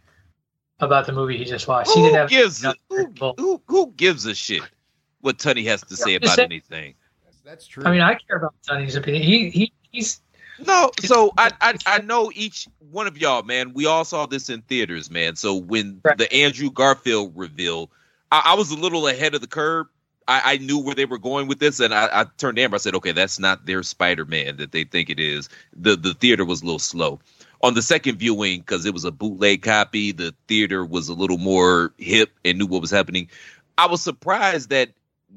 about 0.80 1.06
the 1.06 1.12
movie 1.12 1.38
he 1.38 1.46
just 1.46 1.68
watched. 1.68 1.92
He 1.92 2.00
who 2.00 2.06
didn't 2.08 2.20
have 2.20 2.30
gives 2.30 2.64
a, 2.64 2.74
who, 2.90 3.12
who, 3.38 3.62
who 3.68 3.94
gives 3.98 4.26
a 4.26 4.36
shit 4.36 4.64
what 5.22 5.40
Tony 5.40 5.64
has 5.66 5.82
to 5.84 5.96
say 5.96 6.16
about 6.16 6.36
say- 6.36 6.44
anything? 6.44 6.96
That's 7.44 7.66
true. 7.66 7.84
I 7.84 7.92
mean, 7.92 8.02
I 8.02 8.14
care 8.14 8.38
about 8.38 8.54
Tony's 8.68 8.96
opinion. 8.96 9.24
He 9.24 9.50
he 9.50 9.74
he's 9.90 10.22
No, 10.68 10.92
so 11.00 11.32
I, 11.36 11.52
I 11.62 11.74
I 11.88 12.02
know 12.02 12.32
each 12.36 12.68
one 12.92 13.08
of 13.08 13.18
y'all, 13.18 13.42
man. 13.42 13.74
We 13.74 13.88
all 13.88 14.06
saw 14.06 14.28
this 14.28 14.50
in 14.50 14.62
theaters, 14.62 15.10
man. 15.10 15.36
So 15.36 15.56
when 15.56 16.00
the 16.18 16.32
Andrew 16.32 16.70
Garfield 16.70 17.34
reveal, 17.36 17.90
I, 18.32 18.44
I 18.46 18.54
was 18.54 18.70
a 18.70 18.76
little 18.76 19.08
ahead 19.08 19.34
of 19.34 19.42
the 19.42 19.48
curve. 19.48 19.88
I, 20.30 20.54
I 20.54 20.58
knew 20.58 20.80
where 20.80 20.96
they 20.96 21.06
were 21.06 21.18
going 21.18 21.48
with 21.48 21.60
this, 21.60 21.80
and 21.80 21.94
I, 21.94 22.22
I 22.22 22.26
turned 22.38 22.58
to 22.58 22.62
Amber. 22.62 22.76
I 22.76 22.78
said, 22.78 22.96
"Okay, 22.96 23.12
that's 23.12 23.40
not 23.40 23.66
their 23.66 23.84
Spider 23.84 24.26
Man 24.26 24.58
that 24.58 24.72
they 24.72 24.84
think 24.84 25.10
it 25.10 25.20
is." 25.20 25.50
The 25.76 25.96
the 25.96 26.14
theater 26.14 26.46
was 26.46 26.62
a 26.62 26.66
little 26.66 26.80
slow 26.80 27.20
on 27.62 27.74
the 27.74 27.82
second 27.82 28.18
viewing 28.18 28.60
because 28.60 28.86
it 28.86 28.94
was 28.94 29.06
a 29.06 29.12
bootleg 29.12 29.64
copy. 29.64 30.12
The 30.12 30.34
theater 30.48 30.86
was 30.86 31.10
a 31.10 31.14
little 31.14 31.38
more 31.38 31.94
hip 31.98 32.32
and 32.46 32.58
knew 32.60 32.68
what 32.68 32.82
was 32.82 32.92
happening. 32.92 33.30
I 33.78 33.88
was 33.88 34.02
surprised 34.02 34.70
that 34.70 34.92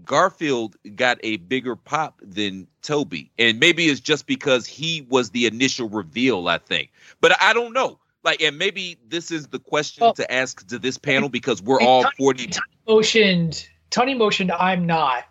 Garfield 0.05 0.76
got 0.95 1.18
a 1.22 1.36
bigger 1.36 1.76
pop 1.76 2.20
than 2.22 2.66
Tobey. 2.82 3.30
And 3.38 3.61
maybe 3.61 3.86
it's 3.86 4.01
just 4.01 4.26
because 4.26 4.66
he 4.66 5.07
was 5.09 5.30
the 5.30 5.47
initial 5.47 5.88
reveal, 5.88 6.49
I 6.49 6.59
think. 6.59 6.90
But 7.20 7.40
I 7.40 7.53
don't 7.53 7.72
know. 7.72 7.99
Like, 8.24 8.40
and 8.40 8.57
maybe 8.57 8.99
this 9.09 9.30
is 9.30 9.49
the 9.49 9.59
question 9.59 10.14
to 10.14 10.32
ask 10.32 10.66
to 10.68 10.78
this 10.78 10.97
panel 10.97 11.28
because 11.28 11.61
we're 11.61 11.80
all 11.82 12.05
40. 12.18 12.51
motioned. 12.86 13.68
Tony 13.93 14.14
motioned. 14.14 14.51
I'm 14.51 14.86
not. 14.86 15.24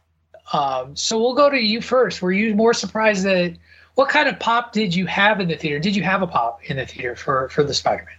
Um, 0.53 0.95
so 0.95 1.20
we'll 1.20 1.34
go 1.34 1.49
to 1.49 1.57
you 1.57 1.82
first. 1.82 2.22
Were 2.22 2.32
you 2.32 2.55
more 2.55 2.74
surprised 2.74 3.26
that 3.26 3.57
what 3.95 4.09
kind 4.09 4.30
of 4.30 4.39
pop 4.39 4.72
did 4.72 4.95
you 4.95 5.05
have 5.07 5.41
in 5.41 5.49
the 5.49 5.57
theater? 5.57 5.80
Did 5.80 5.95
you 5.95 6.03
have 6.03 6.22
a 6.22 6.28
pop 6.28 6.64
in 6.70 6.78
the 6.78 6.86
theater 6.86 7.16
for 7.16 7.49
for 7.49 7.64
the 7.64 7.74
Spider 7.74 8.05
Man? 8.05 8.16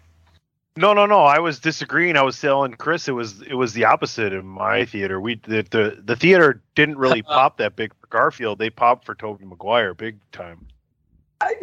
No, 0.76 0.94
no, 0.94 1.06
no. 1.06 1.20
I 1.20 1.38
was 1.38 1.58
disagreeing. 1.58 2.16
I 2.16 2.22
was 2.22 2.40
telling 2.40 2.72
Chris 2.74 3.08
it 3.08 3.12
was 3.12 3.42
it 3.42 3.54
was 3.54 3.72
the 3.72 3.84
opposite 3.84 4.32
in 4.32 4.44
my 4.44 4.84
theater. 4.84 5.20
We 5.20 5.36
the 5.36 5.62
the, 5.70 6.02
the 6.04 6.16
theater 6.16 6.62
didn't 6.74 6.98
really 6.98 7.22
pop 7.22 7.58
that 7.58 7.76
big 7.76 7.92
for 8.00 8.06
Garfield. 8.08 8.58
They 8.58 8.70
popped 8.70 9.04
for 9.04 9.14
Tobey 9.14 9.44
Maguire 9.44 9.94
big 9.94 10.18
time. 10.32 10.66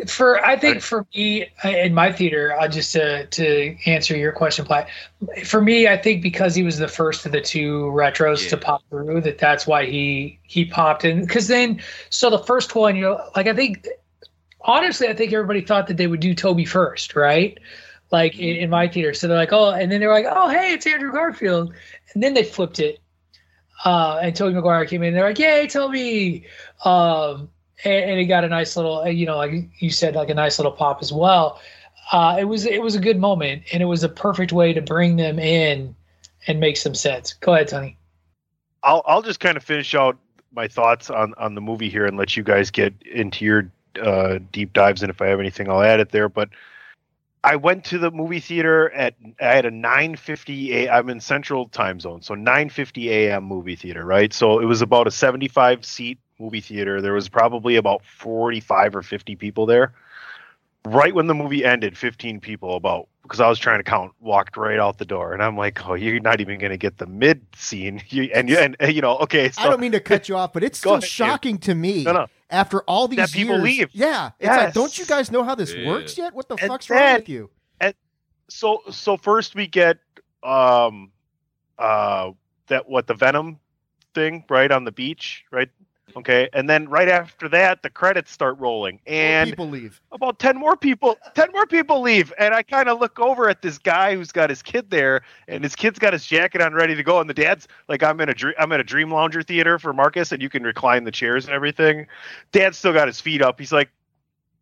For 0.08 0.44
I 0.46 0.56
think 0.56 0.82
for 0.82 1.06
me 1.16 1.52
uh, 1.64 1.70
in 1.70 1.94
my 1.94 2.12
theater, 2.12 2.56
uh, 2.60 2.68
just 2.68 2.94
to 2.94 3.26
to 3.28 3.78
answer 3.86 4.18
your 4.18 4.32
question, 4.32 4.66
Platt. 4.66 4.90
For 5.46 5.62
me, 5.62 5.88
I 5.88 5.98
think 5.98 6.22
because 6.22 6.56
he 6.56 6.64
was 6.64 6.78
the 6.78 6.88
first 6.88 7.26
of 7.26 7.32
the 7.32 7.42
two 7.42 7.86
retros 7.86 8.50
to 8.50 8.58
pop 8.58 8.84
through, 8.90 9.22
that 9.22 9.38
that's 9.38 9.68
why 9.68 9.86
he 9.86 10.40
he 10.44 10.66
popped 10.66 11.06
in. 11.06 11.22
Because 11.22 11.48
then, 11.48 11.82
so 12.10 12.30
the 12.30 12.40
first 12.40 12.76
one, 12.76 12.96
you 12.96 13.02
know, 13.04 13.22
like 13.36 13.48
I 13.48 13.54
think, 13.54 13.88
honestly, 14.62 15.08
I 15.08 15.14
think 15.14 15.34
everybody 15.34 15.62
thought 15.62 15.88
that 15.88 15.98
they 15.98 16.08
would 16.08 16.20
do 16.20 16.34
Tobey 16.34 16.66
first, 16.66 17.16
right? 17.16 17.58
Like 18.12 18.38
in, 18.40 18.56
in 18.58 18.70
my 18.70 18.88
theater, 18.88 19.14
so 19.14 19.28
they're 19.28 19.38
like, 19.38 19.54
oh, 19.54 19.72
and 19.72 19.92
then 19.92 20.00
they're 20.00 20.14
like, 20.14 20.26
oh, 20.28 20.50
hey, 20.50 20.74
it's 20.74 20.88
Andrew 20.88 21.12
Garfield, 21.12 21.74
and 22.14 22.24
then 22.24 22.34
they 22.34 22.44
flipped 22.44 22.80
it, 22.80 23.00
uh, 23.86 24.20
and 24.22 24.36
Tobey 24.36 24.56
Maguire 24.56 24.86
came 24.86 25.04
in. 25.04 25.14
They're 25.14 25.28
like, 25.28 25.40
yay, 25.40 25.68
Tobey. 25.68 26.46
Um, 26.84 27.50
and, 27.84 28.12
and 28.12 28.20
it 28.20 28.26
got 28.26 28.44
a 28.44 28.50
nice 28.50 28.76
little, 28.76 29.08
you 29.08 29.26
know, 29.26 29.38
like 29.38 29.52
you 29.80 29.90
said, 29.90 30.16
like 30.16 30.30
a 30.30 30.34
nice 30.34 30.60
little 30.60 30.72
pop 30.72 31.02
as 31.02 31.14
well. 31.14 31.60
Uh, 32.12 32.38
it 32.40 32.46
was 32.46 32.66
it 32.66 32.82
was 32.82 32.96
a 32.96 33.00
good 33.00 33.20
moment, 33.20 33.64
and 33.72 33.84
it 33.84 33.86
was 33.86 34.04
a 34.04 34.10
perfect 34.10 34.52
way 34.52 34.74
to 34.74 34.82
bring 34.82 35.16
them 35.16 35.38
in 35.38 35.96
and 36.48 36.60
make 36.60 36.78
some 36.78 36.96
sense. 36.96 37.34
Go 37.34 37.54
ahead, 37.54 37.68
Tony. 37.68 37.98
I'll 38.84 39.04
I'll 39.06 39.22
just 39.22 39.40
kind 39.40 39.58
of 39.58 39.64
finish 39.64 39.94
out 39.94 40.18
my 40.52 40.68
thoughts 40.68 41.10
on 41.10 41.34
on 41.38 41.54
the 41.54 41.62
movie 41.62 41.90
here 41.90 42.06
and 42.06 42.18
let 42.18 42.36
you 42.36 42.42
guys 42.44 42.72
get 42.72 42.94
into 43.04 43.46
your 43.46 43.72
uh, 44.02 44.40
deep 44.52 44.74
dives, 44.74 45.04
and 45.04 45.12
if 45.12 45.22
I 45.22 45.28
have 45.28 45.40
anything, 45.40 45.70
I'll 45.70 45.84
add 45.84 46.00
it 46.00 46.10
there. 46.10 46.30
But 46.30 46.50
I 47.44 47.56
went 47.56 47.86
to 47.86 48.00
the 48.00 48.10
movie 48.10 48.40
theater 48.40 48.92
at 48.92 49.14
I 49.40 49.54
had 49.54 49.66
a 49.66 49.72
9:50 49.72 50.72
a. 50.72 50.90
I'm 50.90 51.10
in 51.10 51.20
Central 51.20 51.68
Time 51.68 52.00
Zone, 52.00 52.24
so 52.24 52.34
9:50 52.34 53.06
a.m. 53.10 53.44
movie 53.44 53.76
theater, 53.76 54.04
right? 54.04 54.34
So 54.34 54.60
it 54.60 54.66
was 54.66 54.82
about 54.82 55.06
a 55.06 55.12
75 55.12 55.86
seat 55.86 56.18
movie 56.40 56.62
theater. 56.62 57.02
There 57.02 57.14
was 57.14 57.30
probably 57.30 57.76
about 57.76 58.04
45 58.06 58.96
or 58.96 59.02
50 59.02 59.36
people 59.36 59.66
there. 59.66 59.94
Right 60.86 61.14
when 61.14 61.28
the 61.28 61.36
movie 61.36 61.66
ended, 61.66 61.98
15 61.98 62.40
people 62.40 62.76
about 62.76 63.10
because 63.24 63.42
I 63.42 63.50
was 63.50 63.60
trying 63.60 63.80
to 63.80 63.84
count 63.84 64.14
walked 64.22 64.56
right 64.58 64.80
out 64.80 64.98
the 64.98 65.06
door, 65.06 65.34
and 65.34 65.44
I'm 65.44 65.58
like, 65.58 65.88
oh, 65.88 65.94
you're 65.94 66.22
not 66.22 66.40
even 66.40 66.58
going 66.58 66.72
to 66.72 66.78
get 66.78 66.98
the 66.98 67.06
mid 67.06 67.46
scene, 67.54 68.02
you, 68.10 68.24
and 68.34 68.50
you 68.50 68.58
and 68.58 68.78
uh, 68.82 68.88
you 68.88 69.02
know, 69.02 69.18
okay. 69.18 69.52
So, 69.52 69.62
I 69.62 69.70
don't 69.70 69.82
mean 69.82 69.92
to 69.92 70.00
cut 70.00 70.30
you 70.30 70.38
off, 70.38 70.54
but 70.54 70.64
it's 70.64 70.80
Go 70.84 70.92
still 70.92 70.94
ahead, 70.94 71.02
Dave. 71.02 71.10
shocking 71.10 71.58
to 71.60 71.76
me. 71.76 72.06
No, 72.06 72.14
no. 72.14 72.28
After 72.50 72.82
all 72.84 73.08
these 73.10 73.18
That 73.18 73.32
people 73.32 73.56
years, 73.56 73.64
leave. 73.64 73.90
Yeah, 73.94 74.32
it's 74.40 74.56
like, 74.56 74.74
don't 74.74 74.98
you 74.98 75.06
guys 75.06 75.30
know 75.32 75.44
how 75.44 75.54
this 75.54 75.76
Yeah. 75.76 75.86
works 75.86 76.18
yet? 76.18 76.34
What 76.34 76.48
the 76.50 76.58
And 76.58 76.72
fuck's 76.72 76.90
wrong 76.90 77.16
with 77.18 77.30
you? 77.30 77.52
And 77.82 77.94
so 78.50 78.82
so 78.90 79.18
first 79.18 79.54
we 79.54 79.68
get 79.68 79.98
um 80.44 81.12
uh 81.78 82.32
that 82.68 82.88
what 82.90 83.06
the 83.06 83.14
Venom 83.14 83.60
thing 84.16 84.44
right 84.50 84.72
on 84.72 84.86
the 84.86 84.92
beach 84.92 85.44
right 85.52 85.70
Okay, 86.16 86.50
and 86.54 86.70
then 86.70 86.90
right 86.90 87.08
after 87.08 87.48
that, 87.50 87.84
the 87.84 87.90
credits 87.90 88.32
start 88.32 88.58
rolling, 88.60 89.00
and 89.08 89.50
people 89.50 89.70
leave. 89.70 90.02
about 90.12 90.40
10 90.40 90.58
more 90.58 90.76
people 90.76 91.18
10 91.36 91.52
more 91.52 91.66
people 91.66 92.02
leave 92.02 92.34
and 92.38 92.54
i 92.54 92.64
kind 92.64 92.90
of 92.90 93.00
look 93.00 93.20
over 93.20 93.50
at 93.50 93.62
this 93.62 93.78
guy 93.78 94.16
who's 94.16 94.32
got 94.32 94.50
his 94.50 94.62
kid 94.62 94.90
there 94.90 95.22
and 95.48 95.64
his 95.64 95.76
kid's 95.76 96.00
got 96.00 96.14
his 96.14 96.26
jacket 96.26 96.62
on 96.62 96.74
ready 96.74 96.96
to 96.96 97.04
go 97.04 97.20
and 97.20 97.30
the 97.30 97.34
dad's 97.34 97.68
like 97.88 98.04
i'm 98.04 98.20
in 98.22 98.30
a 98.30 98.34
dream 98.34 98.54
i'm 98.60 98.72
in 98.72 98.80
a 98.80 98.84
dream 98.84 99.12
lounger 99.12 99.42
theater 99.42 99.78
for 99.80 99.94
marcus 99.94 100.32
and 100.32 100.42
you 100.42 100.50
can 100.50 100.64
recline 100.64 101.04
the 101.04 101.12
chairs 101.12 101.46
and 101.46 101.54
everything 101.54 102.08
dad's 102.52 102.78
still 102.78 102.94
got 102.94 103.08
his 103.08 103.20
feet 103.22 103.42
up 103.42 103.60
he's 103.60 103.72
like 103.72 103.90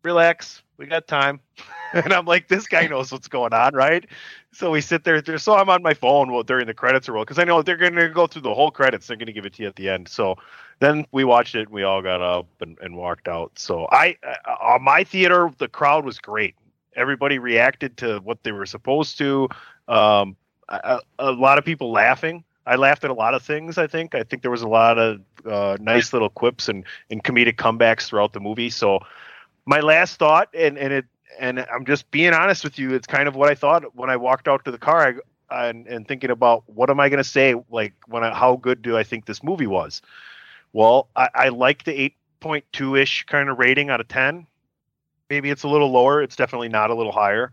relax 0.08 0.62
we 0.78 0.86
got 0.86 1.06
time. 1.06 1.40
And 1.94 2.12
i'm 2.12 2.26
like 2.26 2.48
this 2.48 2.66
guy 2.66 2.86
knows 2.86 3.10
what's 3.10 3.28
going 3.28 3.54
on 3.54 3.74
right? 3.74 4.04
So 4.52 4.70
we 4.70 4.82
sit 4.82 5.04
there 5.04 5.38
so 5.38 5.56
i'm 5.56 5.70
on 5.70 5.82
my 5.82 5.94
phone 5.94 6.30
well, 6.30 6.42
during 6.42 6.66
the 6.66 6.74
credits 6.74 7.08
roll 7.08 7.24
because 7.24 7.38
i 7.38 7.44
know 7.44 7.62
they're 7.62 7.78
going 7.78 7.94
to 7.94 8.10
go 8.10 8.26
through 8.26 8.42
the 8.42 8.52
whole 8.52 8.70
credits 8.70 9.06
they're 9.06 9.16
going 9.16 9.26
to 9.26 9.32
give 9.32 9.46
it 9.46 9.54
to 9.54 9.62
you 9.62 9.68
at 9.68 9.76
the 9.76 9.88
end. 9.88 10.06
So 10.06 10.36
then 10.80 11.06
we 11.12 11.24
watched 11.24 11.54
it 11.54 11.62
and 11.62 11.70
we 11.70 11.84
all 11.84 12.02
got 12.02 12.20
up 12.20 12.46
and, 12.60 12.76
and 12.82 12.94
walked 12.94 13.26
out. 13.26 13.52
So 13.58 13.88
i 13.90 14.16
uh, 14.22 14.74
on 14.74 14.82
my 14.82 15.02
theater 15.02 15.50
the 15.56 15.66
crowd 15.66 16.04
was 16.04 16.18
great. 16.18 16.54
Everybody 16.94 17.38
reacted 17.38 17.96
to 17.98 18.18
what 18.18 18.42
they 18.42 18.52
were 18.52 18.66
supposed 18.66 19.16
to. 19.16 19.48
Um, 19.88 20.36
a, 20.68 21.00
a 21.18 21.32
lot 21.32 21.56
of 21.56 21.64
people 21.64 21.90
laughing. 21.90 22.44
I 22.66 22.76
laughed 22.76 23.02
at 23.04 23.10
a 23.10 23.14
lot 23.14 23.32
of 23.32 23.42
things 23.42 23.78
i 23.78 23.86
think. 23.86 24.14
I 24.14 24.24
think 24.24 24.42
there 24.42 24.50
was 24.50 24.60
a 24.60 24.68
lot 24.68 24.98
of 24.98 25.22
uh, 25.46 25.78
nice 25.80 26.12
little 26.12 26.28
quips 26.28 26.68
and, 26.68 26.84
and 27.10 27.24
comedic 27.24 27.56
comebacks 27.56 28.08
throughout 28.08 28.34
the 28.34 28.40
movie. 28.40 28.68
So 28.68 29.00
my 29.68 29.80
last 29.80 30.18
thought 30.18 30.48
and, 30.54 30.78
and 30.78 30.92
it 30.92 31.06
and 31.38 31.60
i'm 31.72 31.84
just 31.84 32.10
being 32.10 32.32
honest 32.34 32.64
with 32.64 32.78
you 32.78 32.94
it's 32.94 33.06
kind 33.06 33.28
of 33.28 33.36
what 33.36 33.50
i 33.50 33.54
thought 33.54 33.94
when 33.94 34.10
i 34.10 34.16
walked 34.16 34.48
out 34.48 34.64
to 34.64 34.70
the 34.70 34.78
car 34.78 35.20
I, 35.50 35.68
and, 35.68 35.86
and 35.86 36.08
thinking 36.08 36.30
about 36.30 36.64
what 36.66 36.90
am 36.90 37.00
i 37.00 37.08
going 37.10 37.22
to 37.22 37.28
say 37.28 37.54
like 37.70 37.94
when 38.06 38.24
I, 38.24 38.34
how 38.34 38.56
good 38.56 38.82
do 38.82 38.96
i 38.96 39.04
think 39.04 39.26
this 39.26 39.44
movie 39.44 39.66
was 39.68 40.02
well, 40.72 41.08
I, 41.16 41.28
I 41.34 41.48
like 41.48 41.84
the 41.84 42.14
8.2 42.42 43.00
ish 43.00 43.24
kind 43.24 43.48
of 43.48 43.58
rating 43.58 43.90
out 43.90 44.00
of 44.00 44.08
10. 44.08 44.46
Maybe 45.30 45.50
it's 45.50 45.62
a 45.62 45.68
little 45.68 45.90
lower. 45.90 46.22
It's 46.22 46.36
definitely 46.36 46.68
not 46.68 46.90
a 46.90 46.94
little 46.94 47.12
higher 47.12 47.52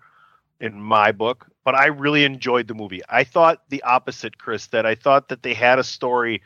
in 0.59 0.79
my 0.79 1.11
book, 1.11 1.47
but 1.63 1.75
I 1.75 1.87
really 1.87 2.23
enjoyed 2.23 2.67
the 2.67 2.73
movie. 2.73 3.01
I 3.09 3.23
thought 3.23 3.63
the 3.69 3.83
opposite, 3.83 4.37
Chris, 4.37 4.67
that 4.67 4.85
I 4.85 4.95
thought 4.95 5.29
that 5.29 5.43
they 5.43 5.53
had 5.53 5.79
a 5.79 5.83
story 5.83 6.41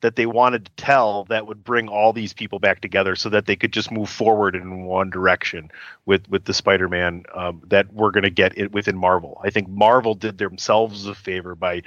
that 0.00 0.14
they 0.16 0.26
wanted 0.26 0.64
to 0.66 0.70
tell 0.76 1.24
that 1.24 1.46
would 1.46 1.64
bring 1.64 1.88
all 1.88 2.12
these 2.12 2.32
people 2.32 2.58
back 2.60 2.80
together 2.80 3.16
so 3.16 3.28
that 3.30 3.46
they 3.46 3.56
could 3.56 3.72
just 3.72 3.90
move 3.90 4.08
forward 4.08 4.54
in 4.54 4.84
one 4.84 5.10
direction 5.10 5.70
with 6.06 6.28
with 6.28 6.44
the 6.44 6.54
Spider-Man 6.54 7.24
um, 7.34 7.62
that 7.66 7.92
we're 7.92 8.12
going 8.12 8.22
to 8.24 8.30
get 8.30 8.56
it 8.56 8.70
within 8.72 8.96
Marvel. 8.96 9.40
I 9.42 9.50
think 9.50 9.68
Marvel 9.68 10.14
did 10.14 10.38
themselves 10.38 11.06
a 11.06 11.14
favor 11.14 11.54
by 11.54 11.82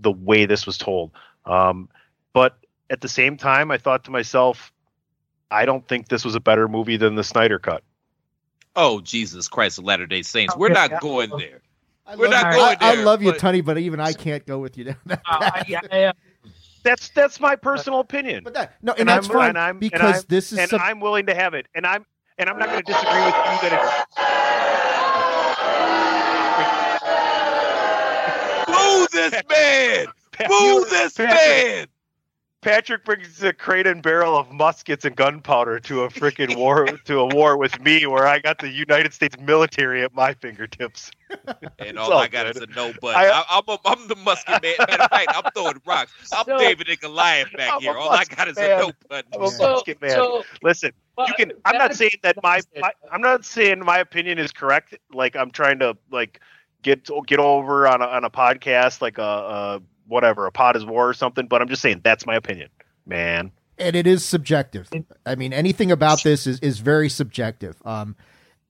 the 0.00 0.10
way 0.10 0.46
this 0.46 0.66
was 0.66 0.76
told. 0.78 1.12
Um, 1.46 1.88
but 2.32 2.58
at 2.90 3.00
the 3.00 3.08
same 3.08 3.36
time, 3.36 3.70
I 3.70 3.78
thought 3.78 4.04
to 4.04 4.10
myself, 4.10 4.72
I 5.50 5.64
don't 5.64 5.86
think 5.86 6.08
this 6.08 6.24
was 6.24 6.34
a 6.34 6.40
better 6.40 6.66
movie 6.66 6.96
than 6.96 7.14
the 7.14 7.24
Snyder 7.24 7.58
Cut. 7.60 7.84
Oh 8.74 9.00
Jesus 9.00 9.48
Christ 9.48 9.78
of 9.78 9.84
Latter 9.84 10.06
Day 10.06 10.22
Saints, 10.22 10.56
we're 10.56 10.70
not 10.70 11.00
going 11.00 11.30
there. 11.38 11.60
I 12.04 12.16
We're 12.16 12.28
love 12.28 12.42
not 12.42 12.52
you. 12.54 12.58
going 12.58 12.76
I, 12.80 12.90
I 12.90 12.94
love 13.04 13.22
you, 13.22 13.30
but- 13.32 13.38
Tony, 13.38 13.60
but 13.60 13.78
even 13.78 14.00
I 14.00 14.12
can't 14.14 14.44
go 14.44 14.58
with 14.58 14.76
you 14.76 14.84
down 14.84 14.96
that 15.06 15.20
Uh, 15.30 15.38
path. 15.50 15.68
yeah, 15.68 15.80
yeah. 15.92 16.12
That's 16.82 17.08
that's 17.10 17.40
my 17.40 17.56
personal 17.56 18.00
opinion. 18.00 18.44
But 18.44 18.54
that 18.54 18.74
no, 18.82 18.92
and, 18.94 19.08
that's 19.08 19.28
I'm, 19.28 19.32
fine 19.32 19.48
and 19.50 19.58
I'm, 19.58 19.78
because 19.78 20.00
and 20.00 20.08
I'm, 20.16 20.22
this 20.28 20.52
is 20.52 20.58
and 20.58 20.70
sub- 20.70 20.80
I'm 20.82 21.00
willing 21.00 21.26
to 21.26 21.34
have 21.34 21.54
it, 21.54 21.66
and 21.74 21.86
I'm 21.86 22.04
and 22.38 22.48
I'm 22.48 22.58
not 22.58 22.68
going 22.68 22.82
to 22.82 22.92
disagree 22.92 23.24
with 23.24 23.34
you 23.34 23.70
that 23.70 24.06
Boo 28.66 29.06
this 29.12 29.32
man! 29.48 30.06
it's 30.40 30.48
Boo 30.48 30.86
this 30.90 31.18
man! 31.18 31.86
Patrick 32.62 33.04
brings 33.04 33.42
a 33.42 33.52
crate 33.52 33.88
and 33.88 34.02
barrel 34.02 34.36
of 34.36 34.50
muskets 34.52 35.04
and 35.04 35.16
gunpowder 35.16 35.80
to 35.80 36.02
a 36.02 36.08
freaking 36.08 36.56
war 36.56 36.86
to 37.06 37.18
a 37.18 37.26
war 37.34 37.56
with 37.58 37.80
me, 37.80 38.06
where 38.06 38.26
I 38.26 38.38
got 38.38 38.58
the 38.58 38.68
United 38.70 39.12
States 39.12 39.36
military 39.40 40.02
at 40.04 40.14
my 40.14 40.32
fingertips. 40.34 41.10
And 41.80 41.98
all 41.98 42.12
all 42.12 42.18
I 42.18 42.28
got 42.28 42.46
good. 42.46 42.56
is 42.56 42.62
a 42.62 42.66
no 42.66 42.92
but. 43.00 43.16
I- 43.16 43.30
I, 43.30 43.44
I'm, 43.50 43.64
a, 43.66 43.78
I'm 43.84 44.06
the 44.06 44.14
musket 44.16 44.62
man. 44.62 44.74
Matter 44.78 45.02
of 45.02 45.10
fact, 45.10 45.32
I'm 45.34 45.50
throwing 45.54 45.80
rocks. 45.84 46.12
I'm 46.32 46.44
So- 46.44 46.56
David 46.58 46.88
and 46.88 47.00
Goliath 47.00 47.52
back 47.56 47.72
I'm 47.74 47.80
here. 47.80 47.96
All 47.96 48.10
I 48.10 48.24
got 48.24 48.46
is 48.48 48.56
man. 48.56 48.78
a 48.78 48.82
no 48.82 48.92
button. 49.08 49.30
I'm 49.34 49.42
a 49.42 49.48
So, 49.50 49.72
musket 49.72 50.00
man. 50.00 50.10
so 50.12 50.44
Listen, 50.62 50.92
well, 51.16 51.26
you 51.26 51.34
can. 51.34 51.52
I'm 51.64 51.76
not 51.76 51.94
saying 51.94 52.12
that 52.22 52.36
my, 52.44 52.60
my 52.80 52.92
I'm 53.10 53.20
not 53.20 53.44
saying 53.44 53.80
my 53.84 53.98
opinion 53.98 54.38
is 54.38 54.52
correct. 54.52 54.94
Like 55.12 55.34
I'm 55.34 55.50
trying 55.50 55.80
to 55.80 55.96
like 56.12 56.40
get 56.82 57.08
get 57.26 57.40
over 57.40 57.88
on 57.88 58.02
a, 58.02 58.06
on 58.06 58.24
a 58.24 58.30
podcast 58.30 59.00
like 59.02 59.18
a, 59.18 59.22
a 59.22 59.82
whatever 60.12 60.46
a 60.46 60.52
pot 60.52 60.76
is 60.76 60.84
war 60.84 61.08
or 61.08 61.14
something. 61.14 61.46
But 61.46 61.62
I'm 61.62 61.68
just 61.68 61.82
saying 61.82 62.02
that's 62.04 62.26
my 62.26 62.34
opinion, 62.36 62.68
man. 63.06 63.50
and 63.78 63.96
it 63.96 64.06
is 64.06 64.24
subjective. 64.24 64.88
I 65.26 65.34
mean, 65.34 65.52
anything 65.52 65.90
about 65.90 66.22
this 66.22 66.46
is 66.46 66.60
is 66.60 66.78
very 66.78 67.08
subjective. 67.08 67.76
Um, 67.84 68.14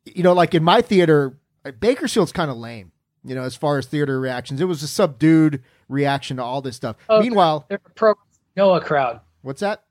you 0.05 0.23
know, 0.23 0.33
like 0.33 0.55
in 0.55 0.63
my 0.65 0.81
theater, 0.81 1.37
uh, 1.65 1.73
Bakersfield's 1.73 2.33
kind 2.33 2.51
of 2.51 2.57
lame. 2.57 2.93
You 3.25 3.35
know, 3.37 3.43
as 3.43 3.55
far 3.55 3.79
as 3.79 3.87
theater 3.87 4.19
reactions, 4.19 4.61
it 4.61 4.65
was 4.65 4.83
a 4.83 4.89
subdued 4.89 5.63
reaction 5.89 6.39
to 6.39 6.43
all 6.43 6.61
this 6.63 6.75
stuff. 6.75 6.97
Oh, 7.09 7.21
Meanwhile, 7.21 7.67
they're 7.69 7.79
a 7.85 7.91
pro 7.91 8.15
Noah 8.57 8.81
crowd. 8.81 9.21
what's 9.43 9.61
that? 9.61 9.85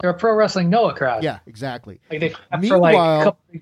They're 0.00 0.10
a 0.10 0.14
pro 0.14 0.32
wrestling 0.34 0.70
Noah 0.70 0.94
crowd. 0.94 1.24
Yeah, 1.24 1.40
exactly. 1.46 2.00
Like 2.10 2.20
they 2.20 2.28
clap 2.30 2.64
for 2.64 2.78
like 2.78 2.92
Meanwhile- 2.94 3.20
a 3.20 3.24
couple 3.24 3.60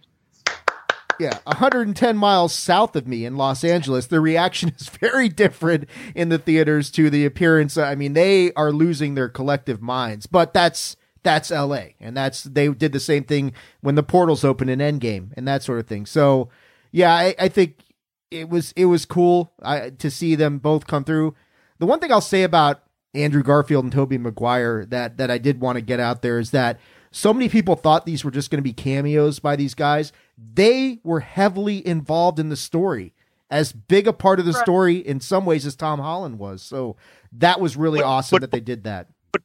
Yeah, 1.19 1.39
110 1.45 2.17
miles 2.17 2.53
south 2.53 2.95
of 2.97 3.07
me 3.07 3.25
in 3.25 3.37
Los 3.37 3.65
Angeles, 3.65 4.07
the 4.07 4.21
reaction 4.21 4.73
is 4.79 4.89
very 4.89 5.29
different 5.29 5.89
in 6.15 6.29
the 6.29 6.39
theaters 6.39 6.91
to 6.93 7.11
the 7.11 7.25
appearance. 7.25 7.77
I 7.77 7.95
mean, 7.95 8.13
they 8.13 8.53
are 8.55 8.73
losing 8.73 9.15
their 9.15 9.29
collective 9.29 9.81
minds, 9.81 10.27
but 10.27 10.53
that's 10.53 10.97
that's 11.23 11.51
LA, 11.51 11.89
and 12.01 12.17
that's 12.17 12.45
they 12.45 12.69
did 12.69 12.93
the 12.93 13.01
same 13.01 13.25
thing 13.25 13.53
when 13.81 13.97
the 13.97 14.03
portals 14.03 14.45
open 14.45 14.69
in 14.69 14.79
Endgame 14.79 15.33
and 15.37 15.47
that 15.49 15.63
sort 15.63 15.81
of 15.81 15.87
thing. 15.87 16.07
So, 16.07 16.51
yeah, 16.93 17.13
I, 17.13 17.35
I 17.39 17.49
think 17.49 17.83
it 18.31 18.49
was 18.49 18.73
it 18.77 18.87
was 18.87 19.05
cool 19.05 19.53
I, 19.63 19.91
to 19.91 20.11
see 20.11 20.35
them 20.35 20.59
both 20.59 20.87
come 20.87 21.05
through. 21.05 21.35
The 21.79 21.87
one 21.87 21.99
thing 21.99 22.13
I'll 22.13 22.21
say 22.21 22.43
about 22.43 22.83
Andrew 23.15 23.43
Garfield 23.43 23.85
and 23.85 23.93
Tobey 23.93 24.19
Maguire 24.19 24.85
that 24.87 25.17
that 25.17 25.31
I 25.31 25.39
did 25.39 25.61
want 25.61 25.77
to 25.77 25.83
get 25.83 26.01
out 26.01 26.23
there 26.23 26.39
is 26.39 26.53
that 26.53 26.79
so 27.11 27.33
many 27.33 27.49
people 27.49 27.77
thought 27.77 28.07
these 28.07 28.25
were 28.25 28.31
just 28.31 28.51
going 28.51 28.59
to 28.59 28.63
be 28.63 28.73
cameos 28.73 29.39
by 29.39 29.57
these 29.57 29.75
guys. 29.75 30.13
They 30.39 31.01
were 31.03 31.21
heavily 31.21 31.87
involved 31.87 32.39
in 32.39 32.49
the 32.49 32.57
story, 32.57 33.15
as 33.51 33.73
big 33.73 34.07
a 34.07 34.13
part 34.13 34.39
of 34.39 34.45
the 34.47 34.53
Right. 34.53 34.63
story 34.63 34.97
in 34.97 35.21
some 35.21 35.47
ways 35.47 35.65
as 35.65 35.77
Tom 35.77 35.99
Holland 36.01 36.39
was. 36.39 36.63
So 36.63 36.97
that 37.33 37.61
was 37.61 37.77
really 37.77 38.01
But- 38.01 38.07
awesome 38.07 38.37
but- 38.37 38.41
that 38.43 38.51
they 38.51 38.61
did 38.61 38.85
that. 38.85 39.09
But 39.33 39.43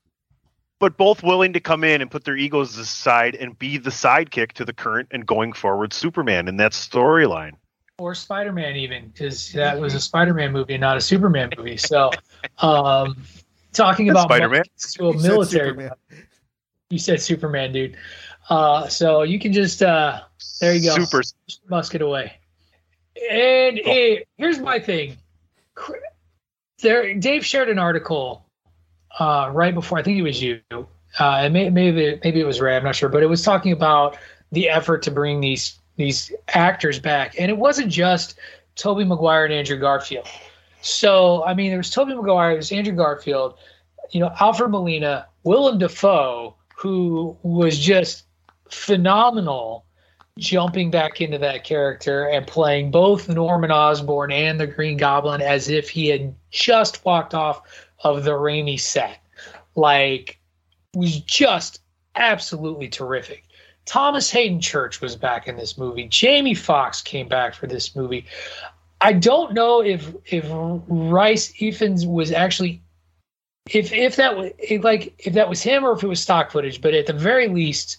but 0.80 0.98
both 0.98 1.22
willing 1.24 1.54
to 1.54 1.60
come 1.60 1.84
in 1.84 2.02
and 2.02 2.10
put 2.10 2.24
their 2.24 2.36
egos 2.36 2.78
aside 2.78 3.36
and 3.36 3.58
be 3.60 3.78
the 3.78 3.92
sidekick 3.92 4.52
to 4.54 4.66
the 4.66 4.74
current 4.74 5.08
and 5.12 5.26
going 5.28 5.54
forward 5.54 5.94
Superman 5.94 6.48
in 6.48 6.58
that 6.58 6.72
storyline. 6.72 7.54
or 8.00 8.16
Spider 8.16 8.52
Man 8.52 8.76
even 8.76 9.10
because 9.10 9.52
that 9.54 9.80
was 9.80 9.94
a 9.94 10.00
Spider 10.00 10.34
Man 10.34 10.52
movie, 10.52 10.76
not 10.78 10.98
a 10.98 11.02
Superman 11.02 11.52
movie. 11.56 11.78
So, 11.78 12.10
um, 12.58 13.16
talking 13.74 14.08
That's 14.08 14.26
about 14.26 14.30
Spider-Man. 14.36 14.64
to 14.96 15.08
a 15.10 15.14
You 15.16 15.22
military. 15.22 15.70
Superman. 15.70 15.92
You 16.89 16.98
said 16.98 17.22
Superman, 17.22 17.72
dude. 17.72 17.96
Uh, 18.52 18.86
so 18.89 19.24
you 19.24 19.39
can 19.39 19.54
just 19.54 19.82
uh, 19.82 20.20
there 20.60 20.76
you 20.76 20.89
go. 20.89 21.06
Super. 21.06 21.22
musket 21.70 22.02
away. 22.02 22.34
And 23.32 23.80
eh, 23.86 24.18
here's 24.36 24.60
my 24.60 24.78
thing. 24.78 25.16
There, 26.82 27.14
Dave 27.14 27.45
shared 27.45 27.70
an 27.70 27.80
article 27.80 28.43
uh, 29.18 29.49
right 29.54 29.74
before. 29.74 29.99
I 29.99 30.04
think 30.04 30.18
it 30.18 30.22
was 30.22 30.41
you. 30.41 30.60
Uh, 31.18 31.47
may, 31.49 31.70
maybe 31.70 32.20
maybe 32.26 32.41
it 32.41 32.45
was 32.45 32.60
Ray. 32.60 32.76
I'm 32.76 32.84
not 32.84 32.93
sure, 32.93 33.08
but 33.08 33.24
it 33.24 33.28
was 33.28 33.41
talking 33.41 33.72
about 33.72 34.18
the 34.52 34.68
effort 34.68 35.02
to 35.04 35.12
bring 35.12 35.39
these 35.39 35.80
these 35.95 36.34
actors 36.49 36.99
back, 36.99 37.36
and 37.39 37.49
it 37.49 37.58
wasn't 37.58 37.89
just 37.89 38.38
Tobey 38.76 39.06
Maguire 39.06 39.45
and 39.45 39.54
Andrew 39.54 39.78
Garfield. 39.78 40.28
So 40.82 41.45
I 41.45 41.54
mean, 41.54 41.70
there 41.70 41.78
was 41.78 41.89
Tobey 41.89 42.16
Maguire, 42.16 42.49
there 42.49 42.58
was 42.58 42.74
Andrew 42.74 42.95
Garfield, 42.95 43.58
you 44.10 44.20
know, 44.20 44.34
Alfred 44.41 44.72
Molina, 44.72 45.28
Willem 45.45 45.78
Dafoe, 45.78 46.54
who 46.76 47.38
was 47.43 47.80
just 47.80 48.26
phenomenal 48.72 49.86
jumping 50.39 50.89
back 50.89 51.22
into 51.22 51.38
that 51.38 51.63
character 51.63 52.26
and 52.26 52.47
playing 52.47 52.89
both 52.89 53.30
Norman 53.30 53.72
Osborn 53.72 54.32
and 54.32 54.59
the 54.59 54.67
Green 54.67 54.97
Goblin 54.97 55.41
as 55.41 55.69
if 55.69 55.89
he 55.89 56.07
had 56.07 56.34
just 56.49 57.03
walked 57.05 57.34
off 57.34 57.61
of 58.03 58.24
the 58.24 58.32
Raimi 58.32 58.80
set. 58.80 59.19
Like, 59.76 60.39
was 60.93 61.19
just 61.22 61.82
absolutely 62.15 62.88
terrific. 62.88 63.43
Thomas 63.86 64.30
Haden 64.30 64.61
Church 64.61 65.01
was 65.01 65.15
back 65.15 65.47
in 65.47 65.57
this 65.57 65.78
movie. 65.78 66.07
Jamie 66.07 66.53
Foxx 66.53 67.01
came 67.01 67.28
back 67.28 67.53
for 67.53 67.67
this 67.67 67.95
movie. 67.95 68.26
I 68.99 69.13
don't 69.13 69.53
know 69.53 69.82
if 69.82 70.13
if 70.26 70.45
Rhys 70.47 71.51
Ifans 71.53 72.05
was 72.05 72.32
actually 72.32 72.82
if 73.69 73.91
if 73.91 74.15
that 74.17 74.38
was 74.38 74.51
like 74.84 75.13
if 75.19 75.34
that 75.34 75.49
was 75.49 75.61
him 75.61 75.84
or 75.84 75.93
if 75.93 76.03
it 76.03 76.07
was 76.07 76.22
stock 76.22 76.51
footage, 76.51 76.82
but 76.82 76.93
at 76.93 77.07
the 77.07 77.13
very 77.13 77.47
least, 77.47 77.97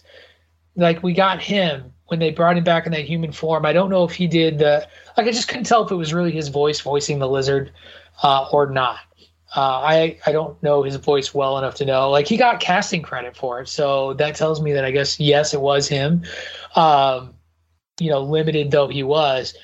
like 0.75 1.03
we 1.03 1.13
got 1.13 1.41
him 1.41 1.91
when 2.07 2.19
they 2.19 2.31
brought 2.31 2.57
him 2.57 2.63
back 2.63 2.85
in 2.85 2.91
that 2.91 3.05
human 3.05 3.31
form. 3.31 3.65
I 3.65 3.73
don't 3.73 3.89
know 3.89 4.03
if 4.03 4.11
he 4.11 4.27
did 4.27 4.59
the 4.59 4.87
like 5.17 5.27
I 5.27 5.31
just 5.31 5.47
couldn't 5.47 5.65
tell 5.65 5.85
if 5.85 5.91
it 5.91 5.95
was 5.95 6.13
really 6.13 6.31
his 6.31 6.49
voice 6.49 6.79
voicing 6.79 7.19
the 7.19 7.27
lizard 7.27 7.71
uh, 8.21 8.47
or 8.51 8.69
not. 8.69 8.99
Uh, 9.55 9.79
I 9.79 10.17
I 10.25 10.31
don't 10.31 10.61
know 10.63 10.83
his 10.83 10.95
voice 10.95 11.33
well 11.33 11.57
enough 11.57 11.75
to 11.75 11.85
know. 11.85 12.09
Like 12.09 12.27
he 12.27 12.37
got 12.37 12.59
casting 12.59 13.01
credit 13.01 13.37
for 13.37 13.61
it, 13.61 13.67
so 13.69 14.13
that 14.15 14.35
tells 14.35 14.61
me 14.61 14.73
that 14.73 14.85
I 14.85 14.91
guess 14.91 15.19
yes, 15.19 15.53
it 15.53 15.61
was 15.61 15.87
him. 15.87 16.23
Um, 16.75 17.35
you 17.99 18.09
know, 18.09 18.21
limited 18.21 18.71
though 18.71 18.87
he 18.87 19.03
was 19.03 19.55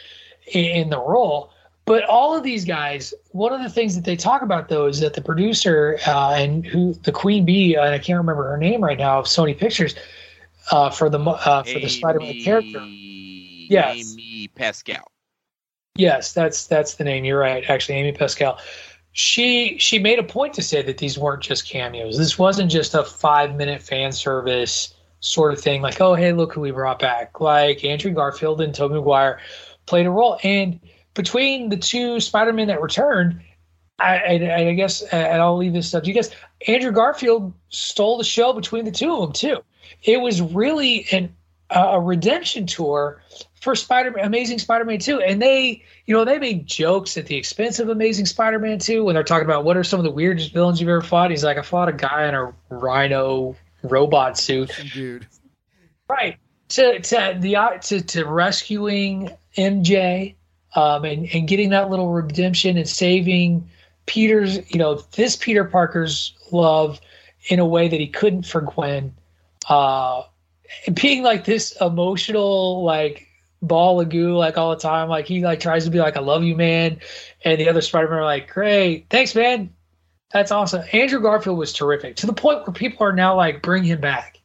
in, 0.53 0.65
in 0.65 0.89
the 0.89 0.99
role. 0.99 1.51
But 1.85 2.03
all 2.03 2.37
of 2.37 2.43
these 2.43 2.65
guys, 2.65 3.15
one 3.31 3.51
of 3.51 3.63
the 3.63 3.69
things 3.69 3.95
that 3.95 4.05
they 4.05 4.15
talk 4.15 4.43
about 4.43 4.69
though 4.69 4.85
is 4.85 4.99
that 4.99 5.15
the 5.15 5.21
producer 5.21 5.97
uh, 6.05 6.35
and 6.35 6.63
who 6.63 6.93
the 6.93 7.11
queen 7.11 7.45
bee, 7.45 7.73
and 7.73 7.89
I 7.89 7.97
can't 7.97 8.17
remember 8.17 8.43
her 8.43 8.57
name 8.57 8.83
right 8.83 8.97
now, 8.97 9.17
of 9.17 9.25
Sony 9.25 9.57
Pictures, 9.57 9.95
uh, 10.71 10.89
for 10.89 11.09
the 11.09 11.19
uh, 11.19 11.63
for 11.63 11.79
the 11.79 11.89
Spider-Man 11.89 12.41
character. 12.43 12.79
Yes, 12.85 14.15
Amy 14.17 14.47
Pascal. 14.55 15.11
Yes, 15.95 16.33
that's 16.33 16.67
that's 16.67 16.95
the 16.95 17.03
name. 17.03 17.25
You're 17.25 17.39
right. 17.39 17.67
Actually, 17.69 17.95
Amy 17.95 18.11
Pascal. 18.13 18.59
She 19.11 19.77
she 19.79 19.99
made 19.99 20.19
a 20.19 20.23
point 20.23 20.53
to 20.53 20.61
say 20.61 20.81
that 20.81 20.97
these 20.97 21.17
weren't 21.17 21.43
just 21.43 21.67
cameos. 21.67 22.17
This 22.17 22.37
wasn't 22.37 22.71
just 22.71 22.93
a 22.93 23.03
five 23.03 23.55
minute 23.55 23.81
fan 23.81 24.11
service 24.11 24.93
sort 25.19 25.53
of 25.53 25.59
thing. 25.59 25.81
Like, 25.81 25.99
oh 25.99 26.13
hey, 26.13 26.31
look 26.31 26.53
who 26.53 26.61
we 26.61 26.71
brought 26.71 26.99
back. 26.99 27.41
Like 27.41 27.83
Andrew 27.83 28.11
Garfield 28.11 28.61
and 28.61 28.73
Tobey 28.73 28.95
Maguire 28.95 29.39
played 29.87 30.05
a 30.05 30.11
role. 30.11 30.39
And 30.43 30.79
between 31.15 31.69
the 31.69 31.77
two 31.77 32.19
Spider-Man 32.19 32.67
that 32.67 32.81
returned, 32.81 33.41
I, 33.99 34.17
I, 34.17 34.67
I 34.69 34.73
guess, 34.73 35.01
and 35.01 35.41
I'll 35.41 35.57
leave 35.57 35.73
this 35.73 35.93
up 35.93 36.03
to 36.03 36.09
you 36.09 36.15
guys. 36.15 36.29
Andrew 36.67 36.91
Garfield 36.91 37.53
stole 37.69 38.17
the 38.17 38.23
show 38.23 38.53
between 38.53 38.85
the 38.85 38.91
two 38.91 39.13
of 39.13 39.21
them 39.21 39.33
too. 39.33 39.63
It 40.03 40.21
was 40.21 40.41
really 40.41 41.07
an 41.11 41.35
a 41.71 41.99
redemption 41.99 42.65
tour 42.65 43.21
for 43.61 43.75
Spider 43.75 44.15
Amazing 44.21 44.59
Spider-Man 44.59 44.99
2. 44.99 45.21
And 45.21 45.41
they, 45.41 45.83
you 46.05 46.15
know, 46.15 46.25
they 46.25 46.39
made 46.39 46.65
jokes 46.65 47.17
at 47.17 47.27
the 47.27 47.35
expense 47.35 47.79
of 47.79 47.89
Amazing 47.89 48.25
Spider-Man 48.25 48.79
2 48.79 49.03
when 49.03 49.13
they're 49.13 49.23
talking 49.23 49.45
about 49.45 49.65
what 49.65 49.77
are 49.77 49.83
some 49.83 49.99
of 49.99 50.03
the 50.03 50.11
weirdest 50.11 50.53
villains 50.53 50.79
you've 50.79 50.89
ever 50.89 51.01
fought. 51.01 51.29
He's 51.29 51.43
like, 51.43 51.57
I 51.57 51.61
fought 51.61 51.89
a 51.89 51.93
guy 51.93 52.27
in 52.27 52.33
a 52.33 52.53
rhino 52.69 53.55
robot 53.83 54.37
suit. 54.37 54.71
Dude. 54.93 55.27
Right. 56.09 56.37
To 56.69 56.99
to 56.99 57.37
the 57.39 57.55
uh, 57.55 57.69
to 57.77 58.01
to 58.01 58.25
rescuing 58.25 59.31
MJ 59.57 60.35
um 60.75 61.03
and, 61.03 61.27
and 61.33 61.47
getting 61.47 61.69
that 61.69 61.89
little 61.89 62.11
redemption 62.11 62.77
and 62.77 62.87
saving 62.87 63.67
Peter's, 64.05 64.57
you 64.71 64.79
know, 64.79 64.95
this 65.15 65.35
Peter 65.35 65.65
Parker's 65.65 66.33
love 66.51 66.99
in 67.47 67.59
a 67.59 67.65
way 67.65 67.87
that 67.87 67.99
he 67.99 68.07
couldn't 68.07 68.45
for 68.45 68.61
Gwen. 68.61 69.13
Uh 69.69 70.23
being 70.93 71.23
like 71.23 71.45
this 71.45 71.75
emotional, 71.81 72.83
like 72.83 73.27
ball 73.61 73.99
of 74.01 74.09
goo, 74.09 74.35
like 74.35 74.57
all 74.57 74.69
the 74.71 74.81
time. 74.81 75.09
Like 75.09 75.25
he 75.25 75.43
like 75.43 75.59
tries 75.59 75.85
to 75.85 75.91
be 75.91 75.99
like, 75.99 76.17
"I 76.17 76.21
love 76.21 76.43
you, 76.43 76.55
man," 76.55 76.99
and 77.43 77.59
the 77.59 77.69
other 77.69 77.81
Spider-Man 77.81 78.19
are 78.19 78.25
like, 78.25 78.51
"Great, 78.51 79.07
thanks, 79.09 79.35
man. 79.35 79.73
That's 80.31 80.51
awesome." 80.51 80.83
Andrew 80.93 81.21
Garfield 81.21 81.57
was 81.57 81.73
terrific 81.73 82.15
to 82.17 82.27
the 82.27 82.33
point 82.33 82.65
where 82.67 82.73
people 82.73 83.05
are 83.05 83.13
now 83.13 83.35
like, 83.35 83.61
"Bring 83.61 83.83
him 83.83 84.01
back." 84.01 84.39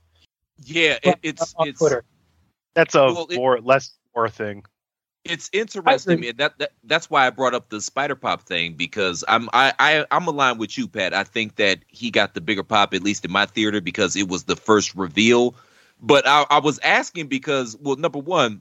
Yeah, 0.63 0.99
it, 1.03 1.19
it's 1.23 1.55
on 1.59 1.69
it's 1.69 1.79
Twitter. 1.79 2.05
That's 2.75 2.95
a 2.95 3.05
Well, 3.05 3.27
it- 3.31 3.37
more 3.37 3.61
less 3.61 3.93
more 4.15 4.29
thing. 4.29 4.65
It's 5.25 5.49
interesting, 5.55 6.21
man. 6.21 6.35
That, 6.37 6.59
that 6.59 6.73
that's 6.85 7.09
why 7.09 7.27
I 7.27 7.31
brought 7.31 7.55
up 7.55 7.71
the 7.71 7.81
spider 7.81 8.15
pop 8.15 8.43
thing 8.43 8.75
because 8.75 9.25
I'm 9.27 9.49
I, 9.55 9.73
I 9.79 10.07
I'm 10.11 10.27
aligned 10.27 10.59
with 10.59 10.77
you, 10.77 10.87
Pat. 10.87 11.15
I 11.15 11.25
think 11.25 11.57
that 11.57 11.79
he 11.89 12.11
got 12.11 12.35
the 12.35 12.43
bigger 12.43 12.63
pop, 12.63 12.93
at 12.93 13.03
least 13.03 13.25
in 13.25 13.33
my 13.33 13.47
theater, 13.47 13.81
because 13.81 14.17
it 14.17 14.29
was 14.29 14.45
the 14.45 14.57
first 14.57 14.95
reveal. 14.95 15.55
But 16.01 16.27
I, 16.27 16.45
I 16.51 16.59
was 16.59 16.79
asking 16.81 17.29
because, 17.29 17.75
well, 17.81 17.97
number 17.97 18.19
one, 18.19 18.61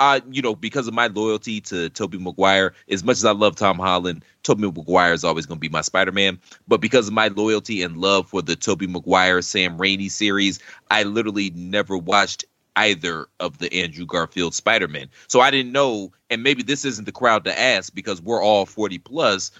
I 0.00 0.20
you 0.28 0.42
know 0.42 0.56
because 0.56 0.88
of 0.88 0.94
my 0.94 1.06
loyalty 1.06 1.60
to 1.62 1.88
Tobey 1.90 2.18
Maguire, 2.18 2.74
as 2.90 3.04
much 3.04 3.18
as 3.18 3.24
I 3.24 3.30
love 3.30 3.54
Tom 3.54 3.78
Holland, 3.78 4.24
Tobey 4.42 4.62
Maguire 4.62 5.12
is 5.12 5.22
always 5.22 5.46
going 5.46 5.58
to 5.58 5.60
be 5.60 5.68
my 5.68 5.82
Spider 5.82 6.10
Man. 6.10 6.40
But 6.66 6.80
because 6.80 7.06
of 7.06 7.14
my 7.14 7.28
loyalty 7.28 7.82
and 7.82 7.98
love 7.98 8.28
for 8.28 8.42
the 8.42 8.56
Tobey 8.56 8.88
Maguire 8.88 9.42
Sam 9.42 9.78
Raimi 9.78 10.10
series, 10.10 10.58
I 10.90 11.04
literally 11.04 11.50
never 11.50 11.96
watched 11.96 12.44
either 12.76 13.26
of 13.40 13.58
the 13.58 13.72
Andrew 13.72 14.06
Garfield 14.06 14.54
Spider 14.54 14.88
Man. 14.88 15.08
So 15.28 15.40
I 15.40 15.50
didn't 15.50 15.72
know, 15.72 16.12
and 16.30 16.42
maybe 16.42 16.62
this 16.62 16.84
isn't 16.84 17.04
the 17.04 17.12
crowd 17.12 17.44
to 17.44 17.58
ask 17.58 17.94
because 17.94 18.20
we're 18.20 18.42
all 18.42 18.66
forty 18.66 18.98
plus. 18.98 19.50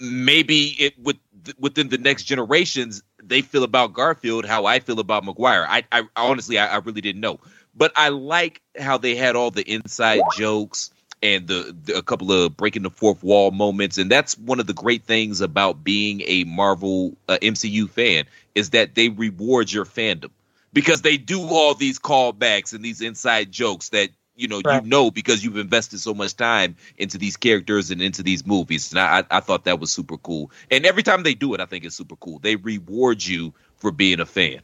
Maybe 0.00 0.68
it 0.78 0.98
with 0.98 1.16
within 1.58 1.88
the 1.88 1.98
next 1.98 2.24
generations 2.24 3.02
they 3.22 3.42
feel 3.42 3.64
about 3.64 3.92
Garfield 3.92 4.44
how 4.44 4.66
I 4.66 4.80
feel 4.80 5.00
about 5.00 5.24
Maguire. 5.24 5.66
I, 5.68 5.84
I 5.90 6.02
honestly 6.16 6.58
I, 6.58 6.74
I 6.74 6.76
really 6.78 7.00
didn't 7.00 7.20
know, 7.20 7.40
but 7.74 7.92
I 7.96 8.10
like 8.10 8.62
how 8.78 8.98
they 8.98 9.16
had 9.16 9.36
all 9.36 9.50
the 9.50 9.68
inside 9.68 10.20
jokes 10.36 10.90
and 11.22 11.48
the, 11.48 11.76
the 11.84 11.96
a 11.96 12.02
couple 12.02 12.30
of 12.30 12.56
breaking 12.56 12.82
the 12.82 12.90
fourth 12.90 13.22
wall 13.22 13.50
moments, 13.50 13.98
and 13.98 14.10
that's 14.10 14.38
one 14.38 14.60
of 14.60 14.66
the 14.66 14.74
great 14.74 15.04
things 15.04 15.40
about 15.40 15.82
being 15.82 16.22
a 16.26 16.44
Marvel 16.44 17.16
uh, 17.28 17.38
MCU 17.42 17.88
fan 17.90 18.24
is 18.54 18.70
that 18.70 18.94
they 18.94 19.08
reward 19.08 19.72
your 19.72 19.84
fandom 19.84 20.30
because 20.72 21.02
they 21.02 21.16
do 21.16 21.40
all 21.42 21.74
these 21.74 21.98
callbacks 21.98 22.72
and 22.74 22.84
these 22.84 23.00
inside 23.00 23.50
jokes 23.50 23.90
that 23.90 24.10
you 24.36 24.48
know 24.48 24.60
Right. 24.64 24.82
you 24.82 24.88
know 24.88 25.10
because 25.10 25.44
you've 25.44 25.56
invested 25.56 25.98
so 26.00 26.14
much 26.14 26.36
time 26.36 26.76
into 26.96 27.18
these 27.18 27.36
characters 27.36 27.90
and 27.90 28.00
into 28.00 28.22
these 28.22 28.46
movies 28.46 28.92
and 28.92 29.00
I, 29.00 29.24
I 29.30 29.40
thought 29.40 29.64
that 29.64 29.80
was 29.80 29.92
super 29.92 30.16
cool 30.16 30.50
and 30.70 30.86
every 30.86 31.02
time 31.02 31.22
they 31.24 31.34
do 31.34 31.54
it 31.54 31.60
i 31.60 31.66
think 31.66 31.84
it's 31.84 31.96
super 31.96 32.16
cool 32.16 32.38
they 32.38 32.56
reward 32.56 33.24
you 33.24 33.52
for 33.76 33.90
being 33.90 34.20
a 34.20 34.26
fan 34.26 34.60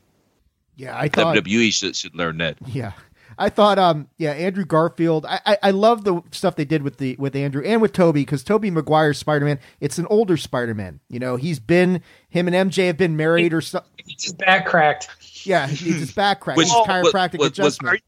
Yeah, 0.77 0.97
I 0.97 1.09
thought. 1.09 1.35
wwe 1.37 1.73
should, 1.73 1.97
should 1.97 2.15
learn 2.15 2.39
that 2.39 2.57
Yeah. 2.67 2.93
I 3.39 3.49
thought, 3.49 3.79
um, 3.79 4.09
yeah, 4.19 4.33
Andrew 4.33 4.65
Garfield. 4.65 5.27
I, 5.27 5.41
I, 5.47 5.59
I 5.65 5.71
love 5.71 6.05
the 6.05 6.23
stuff 6.31 6.57
they 6.57 6.65
did 6.65 6.83
with 6.83 6.99
the 6.99 7.17
with 7.19 7.35
Andrew 7.37 7.63
and 7.65 7.81
with 7.83 7.93
Tobey 7.93 8.23
because 8.23 8.45
Tobey 8.45 8.71
Maguire's 8.71 9.19
Spider 9.19 9.45
Man. 9.45 9.59
It's 9.81 9.99
an 9.99 10.07
older 10.11 10.37
Spider 10.37 10.75
Man. 10.75 11.01
You 11.09 11.19
know, 11.21 11.37
he's 11.37 11.59
been 11.59 12.03
him 12.29 12.49
and 12.49 12.71
MJ 12.71 12.87
have 12.87 12.97
been 12.97 13.17
married 13.17 13.53
or 13.53 13.61
something. 13.61 13.91
He's 14.05 14.17
just 14.23 14.39
back 14.39 14.67
cracked. 14.67 15.09
Yeah, 15.47 15.67
he's 15.67 15.99
just 15.99 16.15
back 16.17 16.41
cracked. 16.41 16.57
Which- 16.59 16.69
He's 16.69 16.75
chiropractic 16.77 17.39
was- 17.39 17.51
was- 17.51 17.59
adjustment. 17.59 18.03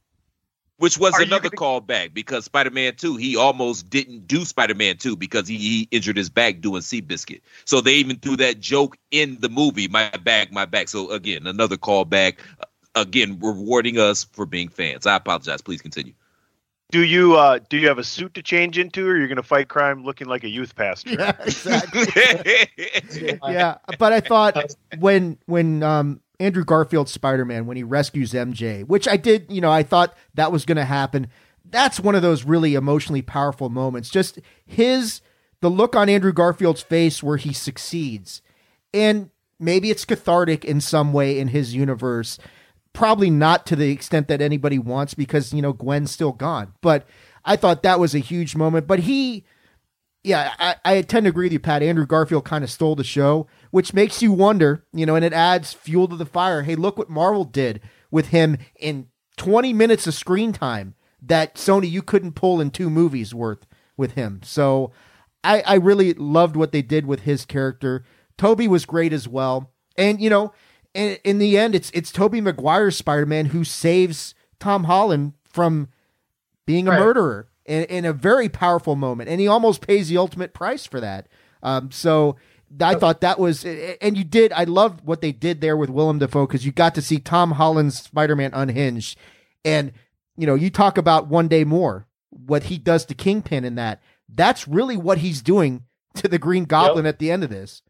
which 0.79 0.99
was 0.99 1.15
Are 1.15 1.23
another 1.23 1.49
gonna- 1.49 1.81
callback 1.81 2.13
because 2.13 2.45
spider-man 2.45 2.95
2 2.97 3.17
he 3.17 3.35
almost 3.35 3.89
didn't 3.89 4.27
do 4.29 4.45
spider-man 4.45 4.99
2 4.99 5.17
because 5.17 5.49
he, 5.49 5.57
he 5.57 5.89
injured 5.91 6.19
his 6.19 6.29
back 6.29 6.61
doing 6.61 6.83
seabiscuit 6.83 7.41
so 7.65 7.81
they 7.81 7.95
even 7.95 8.17
threw 8.19 8.37
that 8.37 8.61
joke 8.61 8.99
in 9.11 9.39
the 9.41 9.49
movie 9.49 9.89
my 9.89 10.11
back 10.23 10.53
my 10.53 10.67
back 10.67 10.89
so 10.89 11.11
again 11.13 11.47
another 11.47 11.79
callback 11.79 12.35
uh, 12.61 12.66
again 12.97 13.39
rewarding 13.41 13.99
us 13.99 14.25
for 14.25 14.45
being 14.47 14.69
fans 14.69 15.07
i 15.07 15.15
apologize 15.15 15.63
please 15.63 15.81
continue 15.81 16.13
Do 16.91 17.03
you 17.03 17.35
uh 17.37 17.59
do 17.69 17.77
you 17.77 17.89
have 17.89 17.99
a 17.99 18.05
suit 18.05 18.35
to 18.35 18.43
change 18.43 18.79
into, 18.79 19.07
or 19.07 19.17
you're 19.17 19.29
gonna 19.29 19.43
fight 19.43 19.69
crime 19.69 20.05
looking 20.05 20.29
like 20.29 20.45
a 20.45 20.49
youth 20.49 20.75
pastor? 20.75 21.11
yeah, 21.11 21.33
exactly. 21.41 22.07
yeah, 23.49 23.79
but 23.99 24.13
I 24.13 24.21
thought 24.21 24.75
when 24.99 25.37
when 25.47 25.83
um 25.83 26.21
Andrew 26.39 26.65
Garfield's 26.65 27.11
Spider 27.13 27.45
Man 27.45 27.67
when 27.67 27.77
he 27.77 27.83
rescues 27.83 28.33
MJ, 28.33 28.85
which 28.85 29.09
I 29.09 29.17
did, 29.17 29.47
you 29.51 29.61
know, 29.61 29.73
I 29.73 29.83
thought 29.83 30.17
that 30.35 30.53
was 30.53 30.65
going 30.65 30.77
to 30.77 30.85
happen. 30.85 31.29
That's 31.69 31.99
one 31.99 32.15
of 32.15 32.23
those 32.23 32.45
really 32.45 32.75
emotionally 32.75 33.23
powerful 33.23 33.69
moments. 33.69 34.09
Just 34.09 34.39
his 34.65 35.21
the 35.61 35.71
look 35.71 35.97
on 35.97 36.09
Andrew 36.09 36.33
Garfield's 36.33 36.83
face 36.83 37.23
where 37.23 37.39
he 37.39 37.53
succeeds, 37.53 38.43
and 38.95 39.31
maybe 39.59 39.91
it's 39.91 40.05
cathartic 40.05 40.65
in 40.65 40.81
some 40.81 41.13
way 41.13 41.39
in 41.39 41.49
his 41.49 41.75
universe. 41.75 42.39
Probably 42.97 43.31
not 43.31 43.67
to 43.67 43.77
the 43.77 43.91
extent 43.91 44.29
that 44.29 44.41
anybody 44.41 44.79
wants 44.79 45.15
because 45.15 45.53
you 45.53 45.63
know 45.63 45.73
Gwen's 45.73 46.11
still 46.11 46.33
gone. 46.33 46.73
But 46.81 47.07
I 47.45 47.57
thought 47.57 47.83
that 47.83 48.01
was 48.01 48.15
a 48.15 48.21
huge 48.21 48.57
moment. 48.57 48.87
But 48.87 49.01
he 49.01 49.45
yeah, 50.25 50.55
I, 50.59 50.75
I 50.85 51.03
tend 51.03 51.25
to 51.25 51.31
agree 51.31 51.47
with 51.47 51.53
you, 51.53 51.61
Pat. 51.61 51.85
Andrew 51.85 52.05
Garfield 52.05 52.45
kind 52.45 52.65
of 52.65 52.71
stole 52.71 52.97
the 52.97 53.05
show, 53.05 53.47
which 53.71 53.95
makes 53.95 54.23
you 54.23 54.33
wonder, 54.33 54.85
you 54.93 55.07
know, 55.07 55.15
and 55.15 55.25
it 55.25 55.33
adds 55.33 55.73
fuel 55.73 56.09
to 56.09 56.17
the 56.17 56.27
fire. 56.27 56.63
Hey, 56.63 56.75
look 56.75 56.99
what 56.99 57.09
Marvel 57.09 57.45
did 57.45 57.81
with 58.11 58.29
him 58.29 58.59
in 58.81 59.07
20 59.37 59.73
minutes 59.73 60.09
of 60.09 60.15
screen 60.15 60.53
time 60.53 60.97
that 61.23 61.55
Sony 61.55 61.89
you 61.89 62.03
couldn't 62.03 62.33
pull 62.33 62.61
in 62.61 62.71
two 62.71 62.91
movies 62.91 63.33
worth 63.33 63.67
with 63.97 64.13
him. 64.13 64.41
So 64.43 64.91
I, 65.45 65.61
I 65.61 65.75
really 65.75 66.13
loved 66.15 66.57
what 66.57 66.73
they 66.73 66.83
did 66.83 67.07
with 67.07 67.21
his 67.21 67.45
character. 67.45 68.05
Tobey 68.37 68.67
was 68.67 68.85
great 68.85 69.13
as 69.13 69.29
well. 69.29 69.73
And, 69.97 70.21
you 70.21 70.29
know, 70.29 70.53
in, 70.97 71.19
in 71.25 71.39
the 71.39 71.59
end, 71.59 71.75
it's 71.75 71.91
it's 71.95 72.11
Tobey 72.11 72.41
Maguire's 72.41 72.97
Spider 72.97 73.27
Man 73.27 73.47
who 73.47 73.63
saves 73.65 74.35
Tom 74.59 74.85
Holland 74.85 75.35
from 75.45 75.89
being 76.67 76.89
a 76.89 76.93
Right. 76.93 77.01
murderer 77.01 77.49
in, 77.65 77.85
in 77.85 78.05
a 78.05 78.13
very 78.13 78.49
powerful 78.49 78.97
moment, 78.97 79.29
and 79.29 79.41
he 79.41 79.47
almost 79.47 79.87
pays 79.87 80.09
the 80.09 80.17
ultimate 80.17 80.55
price 80.55 80.87
for 80.87 81.01
that. 81.01 81.29
Um, 81.63 81.91
so 81.91 82.37
I 82.81 82.95
thought 82.97 83.21
that 83.21 83.39
was, 83.39 83.65
and 83.65 84.17
you 84.17 84.25
did. 84.25 84.53
I 84.53 84.65
loved 84.65 85.05
what 85.07 85.21
they 85.21 85.33
did 85.33 85.61
there 85.61 85.77
with 85.77 85.91
Willem 85.91 86.19
Dafoe 86.19 86.47
because 86.47 86.67
you 86.67 86.73
got 86.73 86.95
to 86.97 87.03
see 87.03 87.19
Tom 87.19 87.53
Holland's 87.53 88.03
Spider-Man 88.03 88.51
unhinged, 88.55 89.19
and 89.65 89.93
you 90.37 90.47
know 90.47 90.55
you 90.55 90.71
talk 90.71 90.99
about 90.99 91.29
one 91.29 91.49
day 91.49 91.65
more 91.65 92.07
what 92.31 92.65
he 92.65 92.79
does 92.79 93.05
to 93.07 93.15
Kingpin 93.15 93.65
in 93.65 93.77
that. 93.77 94.03
That's 94.29 94.67
really 94.67 94.97
what 94.97 95.19
he's 95.19 95.41
doing 95.43 95.85
to 96.15 96.29
the 96.29 96.39
Green 96.39 96.65
Goblin 96.65 97.07
at 97.07 97.19
the 97.19 97.31
end 97.31 97.45
of 97.45 97.51
this. 97.51 97.83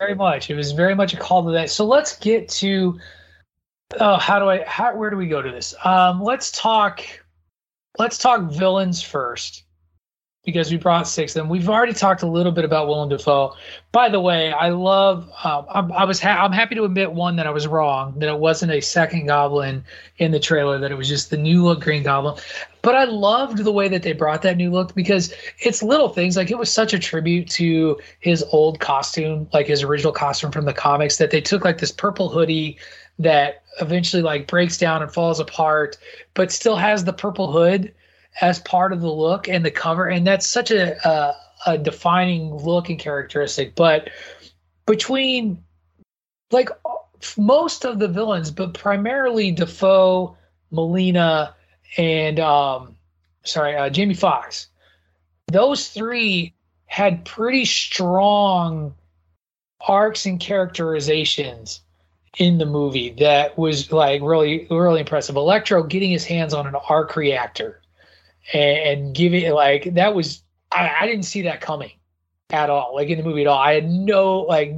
Very 0.00 0.14
much. 0.14 0.50
It 0.50 0.54
was 0.54 0.72
very 0.72 0.94
much 0.94 1.14
a 1.14 1.16
call 1.16 1.44
to 1.44 1.52
that. 1.52 1.70
So 1.70 1.84
let's 1.84 2.16
get 2.18 2.48
to 2.50 2.98
oh, 4.00 4.16
how 4.16 4.38
do 4.38 4.48
I 4.48 4.64
how 4.64 4.94
where 4.96 5.10
do 5.10 5.16
we 5.16 5.28
go 5.28 5.42
to 5.42 5.50
this? 5.50 5.74
Um 5.84 6.22
let's 6.22 6.52
talk 6.52 7.02
let's 7.98 8.18
talk 8.18 8.42
villains 8.50 9.02
first. 9.02 9.64
because 10.44 10.70
we 10.70 10.78
brought 10.78 11.06
six 11.06 11.36
of 11.36 11.42
them. 11.42 11.48
We've 11.50 11.68
already 11.68 11.92
talked 11.92 12.22
a 12.22 12.26
little 12.26 12.52
bit 12.52 12.64
about 12.64 12.86
Willem 12.88 13.10
Dafoe. 13.10 13.54
By 13.92 14.08
the 14.08 14.20
way, 14.20 14.50
I 14.52 14.70
love. 14.70 15.30
Um, 15.44 15.66
I'm, 15.68 15.92
I 15.92 16.04
was. 16.04 16.20
Ha- 16.20 16.42
I'm 16.42 16.52
happy 16.52 16.74
to 16.76 16.84
admit 16.84 17.12
one 17.12 17.36
that 17.36 17.46
I 17.46 17.50
was 17.50 17.66
wrong. 17.66 18.18
That 18.18 18.30
it 18.30 18.38
wasn't 18.38 18.72
a 18.72 18.80
second 18.80 19.26
Goblin 19.26 19.84
in 20.18 20.30
the 20.30 20.40
trailer. 20.40 20.78
That 20.78 20.90
it 20.90 20.94
was 20.96 21.08
just 21.08 21.28
the 21.30 21.36
new 21.36 21.64
look 21.64 21.82
Green 21.82 22.02
Goblin. 22.02 22.36
But 22.82 22.94
I 22.94 23.04
loved 23.04 23.58
the 23.58 23.72
way 23.72 23.88
that 23.88 24.02
they 24.02 24.12
brought 24.12 24.42
that 24.42 24.56
new 24.56 24.70
look 24.70 24.94
because 24.94 25.34
it's 25.60 25.82
little 25.82 26.08
things. 26.08 26.36
Like 26.36 26.50
it 26.50 26.58
was 26.58 26.70
such 26.70 26.92
a 26.92 26.98
tribute 26.98 27.48
to 27.50 27.98
his 28.20 28.42
old 28.52 28.80
costume, 28.80 29.48
like 29.52 29.66
his 29.66 29.82
original 29.82 30.12
costume 30.12 30.52
from 30.52 30.64
the 30.64 30.72
comics. 30.72 31.16
That 31.16 31.30
they 31.30 31.40
took 31.40 31.64
like 31.64 31.78
this 31.78 31.92
purple 31.92 32.28
hoodie 32.28 32.78
that 33.18 33.62
eventually 33.80 34.22
like 34.22 34.46
breaks 34.46 34.78
down 34.78 35.02
and 35.02 35.12
falls 35.12 35.40
apart, 35.40 35.98
but 36.34 36.52
still 36.52 36.76
has 36.76 37.04
the 37.04 37.12
purple 37.12 37.50
hood 37.50 37.92
as 38.40 38.60
part 38.60 38.92
of 38.92 39.00
the 39.00 39.12
look 39.12 39.48
and 39.48 39.64
the 39.64 39.70
cover, 39.70 40.06
and 40.06 40.26
that's 40.26 40.46
such 40.46 40.70
a 40.70 40.96
a, 41.06 41.34
a 41.66 41.78
defining 41.78 42.54
look 42.54 42.88
and 42.88 42.98
characteristic. 42.98 43.74
But 43.74 44.10
between 44.86 45.62
like 46.50 46.70
most 47.36 47.84
of 47.84 47.98
the 47.98 48.08
villains, 48.08 48.50
but 48.50 48.74
primarily 48.74 49.50
Dafoe, 49.50 50.36
Molina, 50.70 51.54
and 51.96 52.38
um, 52.40 52.96
sorry, 53.44 53.76
uh, 53.76 53.90
Jamie 53.90 54.14
Foxx. 54.14 54.68
those 55.46 55.88
three 55.88 56.54
had 56.86 57.24
pretty 57.24 57.64
strong 57.64 58.94
arcs 59.86 60.26
and 60.26 60.40
characterizations 60.40 61.80
in 62.38 62.58
the 62.58 62.66
movie 62.66 63.10
that 63.18 63.56
was 63.56 63.90
like 63.92 64.20
really 64.22 64.66
really 64.70 65.00
impressive. 65.00 65.36
Electro 65.36 65.82
getting 65.82 66.10
his 66.10 66.24
hands 66.24 66.54
on 66.54 66.66
an 66.66 66.74
arc 66.88 67.16
reactor 67.16 67.80
and, 68.52 68.78
and 68.78 69.14
giving 69.14 69.50
like 69.52 69.94
that 69.94 70.14
was 70.14 70.42
I, 70.70 70.90
I 71.00 71.06
didn't 71.06 71.24
see 71.24 71.42
that 71.42 71.60
coming 71.60 71.92
at 72.50 72.70
all, 72.70 72.94
like 72.94 73.08
in 73.08 73.18
the 73.18 73.24
movie 73.24 73.42
at 73.42 73.46
all. 73.46 73.58
I 73.58 73.74
had 73.74 73.88
no 73.88 74.40
like 74.40 74.74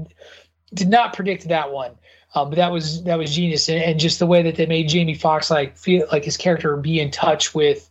did 0.75 0.89
not 0.89 1.15
predict 1.15 1.49
that 1.49 1.73
one. 1.73 1.93
Um, 2.35 2.51
but 2.51 2.57
that 2.57 2.71
was 2.71 3.03
that 3.05 3.19
was 3.19 3.35
genius, 3.35 3.69
and, 3.69 3.83
and 3.83 4.01
just 4.01 4.19
the 4.19 4.27
way 4.27 4.43
that 4.43 4.57
they 4.57 4.67
made 4.67 4.89
Jamie 4.89 5.15
Foxx 5.15 5.51
like 5.51 5.77
feel 5.77 6.07
like 6.13 6.25
his 6.25 6.37
character 6.37 6.77
be 6.77 7.01
in 7.01 7.11
touch 7.11 7.55
with 7.55 7.91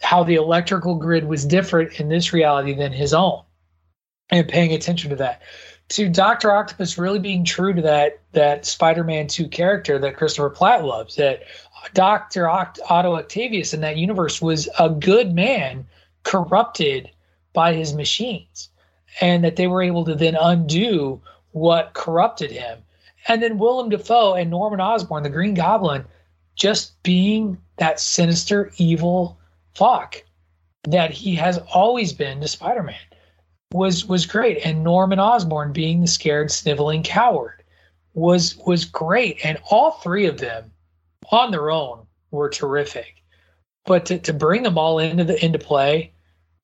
how 0.00 0.22
the 0.22 0.36
electrical 0.36 0.94
grid 0.94 1.24
was 1.24 1.44
different 1.44 1.98
in 2.00 2.08
this 2.08 2.32
reality 2.32 2.74
than 2.74 2.92
his 2.92 3.12
own, 3.12 3.42
and 4.30 4.48
paying 4.48 4.72
attention 4.72 5.10
to 5.10 5.16
that. 5.16 5.42
To 5.90 6.08
Doctor 6.08 6.52
Octopus 6.52 6.96
really 6.96 7.18
being 7.18 7.44
true 7.44 7.74
to 7.74 7.82
that 7.82 8.20
that 8.32 8.64
Spider-Man 8.64 9.26
two 9.26 9.48
character 9.48 9.98
that 9.98 10.16
Christopher 10.16 10.50
Platt 10.50 10.84
loves. 10.84 11.16
That 11.16 11.42
Doctor 11.92 12.44
Oct- 12.44 12.78
Otto 12.88 13.16
Octavius 13.16 13.74
in 13.74 13.80
that 13.80 13.96
universe 13.96 14.40
was 14.40 14.68
a 14.78 14.90
good 14.90 15.34
man 15.34 15.84
corrupted 16.22 17.10
by 17.52 17.74
his 17.74 17.94
machines, 17.94 18.68
and 19.20 19.42
that 19.42 19.56
they 19.56 19.66
were 19.66 19.82
able 19.82 20.04
to 20.04 20.14
then 20.14 20.36
undo 20.36 21.20
what 21.50 21.94
corrupted 21.94 22.52
him 22.52 22.78
and 23.28 23.42
then 23.42 23.58
Willem 23.58 23.88
Dafoe 23.88 24.34
and 24.34 24.50
Norman 24.50 24.80
Osborn, 24.80 25.22
the 25.22 25.30
Green 25.30 25.54
Goblin, 25.54 26.04
just 26.54 27.02
being 27.02 27.58
that 27.78 28.00
sinister, 28.00 28.72
evil 28.76 29.38
fuck 29.74 30.22
that 30.84 31.10
he 31.10 31.34
has 31.36 31.58
always 31.72 32.12
been 32.12 32.40
to 32.40 32.48
Spider-Man 32.48 32.96
was 33.72 34.04
was 34.04 34.26
great. 34.26 34.58
And 34.64 34.84
Norman 34.84 35.18
Osborn 35.18 35.72
being 35.72 36.00
the 36.00 36.06
scared, 36.06 36.50
sniveling 36.50 37.02
coward 37.02 37.62
was 38.14 38.56
was 38.66 38.84
great. 38.84 39.44
And 39.44 39.58
all 39.70 39.92
three 39.92 40.26
of 40.26 40.38
them 40.38 40.72
on 41.30 41.50
their 41.50 41.70
own 41.70 42.06
were 42.30 42.50
terrific. 42.50 43.22
But 43.86 44.06
to, 44.06 44.18
to 44.18 44.32
bring 44.32 44.62
them 44.62 44.78
all 44.78 44.98
into 44.98 45.24
the 45.24 45.42
into 45.42 45.58
play, 45.58 46.12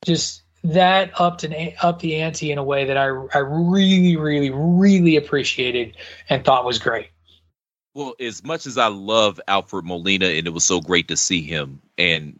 just 0.04 0.42
that 0.64 1.10
upped 1.18 1.44
and 1.44 1.74
up 1.82 2.00
the 2.00 2.16
ante 2.16 2.50
in 2.50 2.58
a 2.58 2.64
way 2.64 2.84
that 2.84 2.96
I 2.96 3.06
I 3.06 3.38
really 3.38 4.16
really 4.16 4.50
really 4.50 5.16
appreciated 5.16 5.96
and 6.28 6.44
thought 6.44 6.64
was 6.64 6.78
great. 6.78 7.08
Well, 7.94 8.14
as 8.20 8.44
much 8.44 8.66
as 8.66 8.78
I 8.78 8.88
love 8.88 9.40
Alfred 9.48 9.84
Molina 9.84 10.26
and 10.26 10.46
it 10.46 10.50
was 10.50 10.64
so 10.64 10.80
great 10.80 11.08
to 11.08 11.16
see 11.16 11.42
him 11.42 11.80
and 11.96 12.38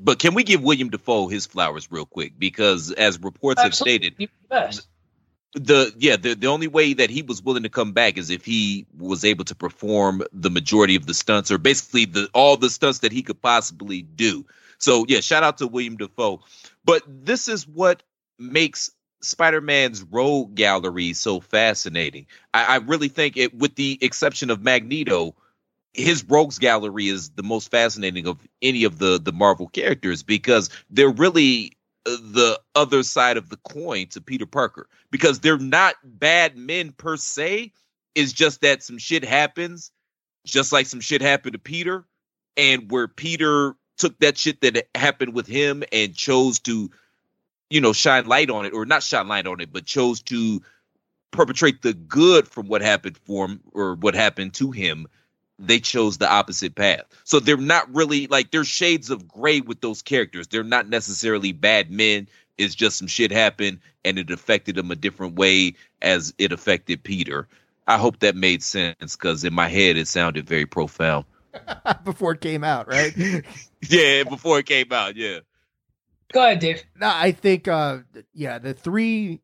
but 0.00 0.18
can 0.18 0.34
we 0.34 0.44
give 0.44 0.62
William 0.62 0.90
Dafoe 0.90 1.28
his 1.28 1.46
flowers 1.46 1.90
real 1.90 2.06
quick 2.06 2.32
because 2.38 2.92
as 2.92 3.18
reports 3.20 3.62
Absolutely. 3.62 4.18
have 4.18 4.24
stated 4.64 4.88
the 5.54 5.92
yeah 5.96 6.16
the, 6.16 6.34
the 6.34 6.46
only 6.46 6.68
way 6.68 6.92
that 6.92 7.10
he 7.10 7.22
was 7.22 7.42
willing 7.42 7.62
to 7.62 7.68
come 7.68 7.92
back 7.92 8.18
is 8.18 8.30
if 8.30 8.44
he 8.44 8.86
was 8.98 9.24
able 9.24 9.44
to 9.44 9.54
perform 9.54 10.22
the 10.32 10.50
majority 10.50 10.94
of 10.94 11.06
the 11.06 11.14
stunts 11.14 11.50
or 11.50 11.58
basically 11.58 12.04
the 12.04 12.28
all 12.34 12.56
the 12.56 12.70
stunts 12.70 12.98
that 13.00 13.12
he 13.12 13.22
could 13.22 13.40
possibly 13.40 14.02
do. 14.02 14.44
So 14.78 15.04
yeah, 15.08 15.20
shout 15.20 15.42
out 15.42 15.58
to 15.58 15.66
William 15.66 15.96
Dafoe. 15.96 16.40
But 16.88 17.02
this 17.06 17.48
is 17.48 17.68
what 17.68 18.02
makes 18.38 18.90
Spider-Man's 19.20 20.04
rogue 20.04 20.54
gallery 20.54 21.12
so 21.12 21.38
fascinating. 21.38 22.24
I, 22.54 22.64
I 22.64 22.76
really 22.76 23.08
think 23.08 23.36
it, 23.36 23.52
with 23.54 23.74
the 23.74 23.98
exception 24.00 24.48
of 24.48 24.62
Magneto, 24.62 25.34
his 25.92 26.24
rogues 26.24 26.58
gallery 26.58 27.08
is 27.08 27.28
the 27.30 27.42
most 27.42 27.70
fascinating 27.70 28.26
of 28.26 28.38
any 28.62 28.84
of 28.84 28.98
the 28.98 29.20
the 29.20 29.32
Marvel 29.32 29.68
characters 29.68 30.22
because 30.22 30.70
they're 30.88 31.10
really 31.10 31.72
uh, 32.06 32.16
the 32.22 32.58
other 32.74 33.02
side 33.02 33.36
of 33.36 33.50
the 33.50 33.58
coin 33.58 34.06
to 34.06 34.22
Peter 34.22 34.46
Parker 34.46 34.88
because 35.10 35.40
they're 35.40 35.58
not 35.58 35.96
bad 36.04 36.56
men 36.56 36.92
per 36.92 37.18
se. 37.18 37.70
It's 38.14 38.32
just 38.32 38.62
that 38.62 38.82
some 38.82 38.96
shit 38.96 39.26
happens, 39.26 39.90
just 40.46 40.72
like 40.72 40.86
some 40.86 41.00
shit 41.00 41.20
happened 41.20 41.52
to 41.52 41.58
Peter, 41.58 42.06
and 42.56 42.90
where 42.90 43.08
Peter 43.08 43.74
took 43.98 44.18
that 44.20 44.38
shit 44.38 44.60
that 44.62 44.88
happened 44.94 45.34
with 45.34 45.46
him 45.46 45.82
and 45.92 46.14
chose 46.14 46.60
to, 46.60 46.90
you 47.68 47.80
know, 47.80 47.92
shine 47.92 48.26
light 48.26 48.50
on 48.50 48.64
it, 48.64 48.72
or 48.72 48.86
not 48.86 49.02
shine 49.02 49.28
light 49.28 49.46
on 49.46 49.60
it, 49.60 49.72
but 49.72 49.84
chose 49.84 50.22
to 50.22 50.62
perpetrate 51.30 51.82
the 51.82 51.92
good 51.92 52.48
from 52.48 52.68
what 52.68 52.80
happened 52.82 53.18
for 53.18 53.46
him 53.46 53.60
or 53.72 53.94
what 53.94 54.14
happened 54.14 54.54
to 54.54 54.70
him. 54.70 55.06
They 55.58 55.80
chose 55.80 56.18
the 56.18 56.30
opposite 56.30 56.76
path. 56.76 57.02
So 57.24 57.40
they're 57.40 57.56
not 57.56 57.92
really 57.92 58.28
like 58.28 58.52
there's 58.52 58.68
shades 58.68 59.10
of 59.10 59.26
gray 59.26 59.60
with 59.60 59.80
those 59.80 60.02
characters. 60.02 60.46
They're 60.46 60.62
not 60.62 60.88
necessarily 60.88 61.52
bad 61.52 61.90
men. 61.90 62.28
It's 62.56 62.74
just 62.74 62.98
some 62.98 63.08
shit 63.08 63.32
happened 63.32 63.80
and 64.04 64.18
it 64.18 64.30
affected 64.30 64.76
them 64.76 64.90
a 64.90 64.96
different 64.96 65.34
way 65.34 65.74
as 66.00 66.32
it 66.38 66.52
affected 66.52 67.02
Peter. 67.02 67.48
I 67.88 67.98
hope 67.98 68.20
that 68.20 68.36
made 68.36 68.62
sense 68.62 69.16
because 69.16 69.44
in 69.44 69.52
my 69.52 69.68
head 69.68 69.96
it 69.96 70.06
sounded 70.06 70.46
very 70.46 70.66
profound. 70.66 71.24
before 72.04 72.32
it 72.32 72.40
came 72.40 72.62
out, 72.62 72.88
right? 72.88 73.14
yeah, 73.88 74.24
before 74.24 74.58
it 74.58 74.66
came 74.66 74.92
out, 74.92 75.16
yeah. 75.16 75.40
Go 76.32 76.44
ahead, 76.44 76.58
Dave. 76.58 76.82
No, 77.00 77.10
I 77.12 77.32
think, 77.32 77.68
uh, 77.68 77.98
yeah, 78.34 78.58
the 78.58 78.74
three. 78.74 79.40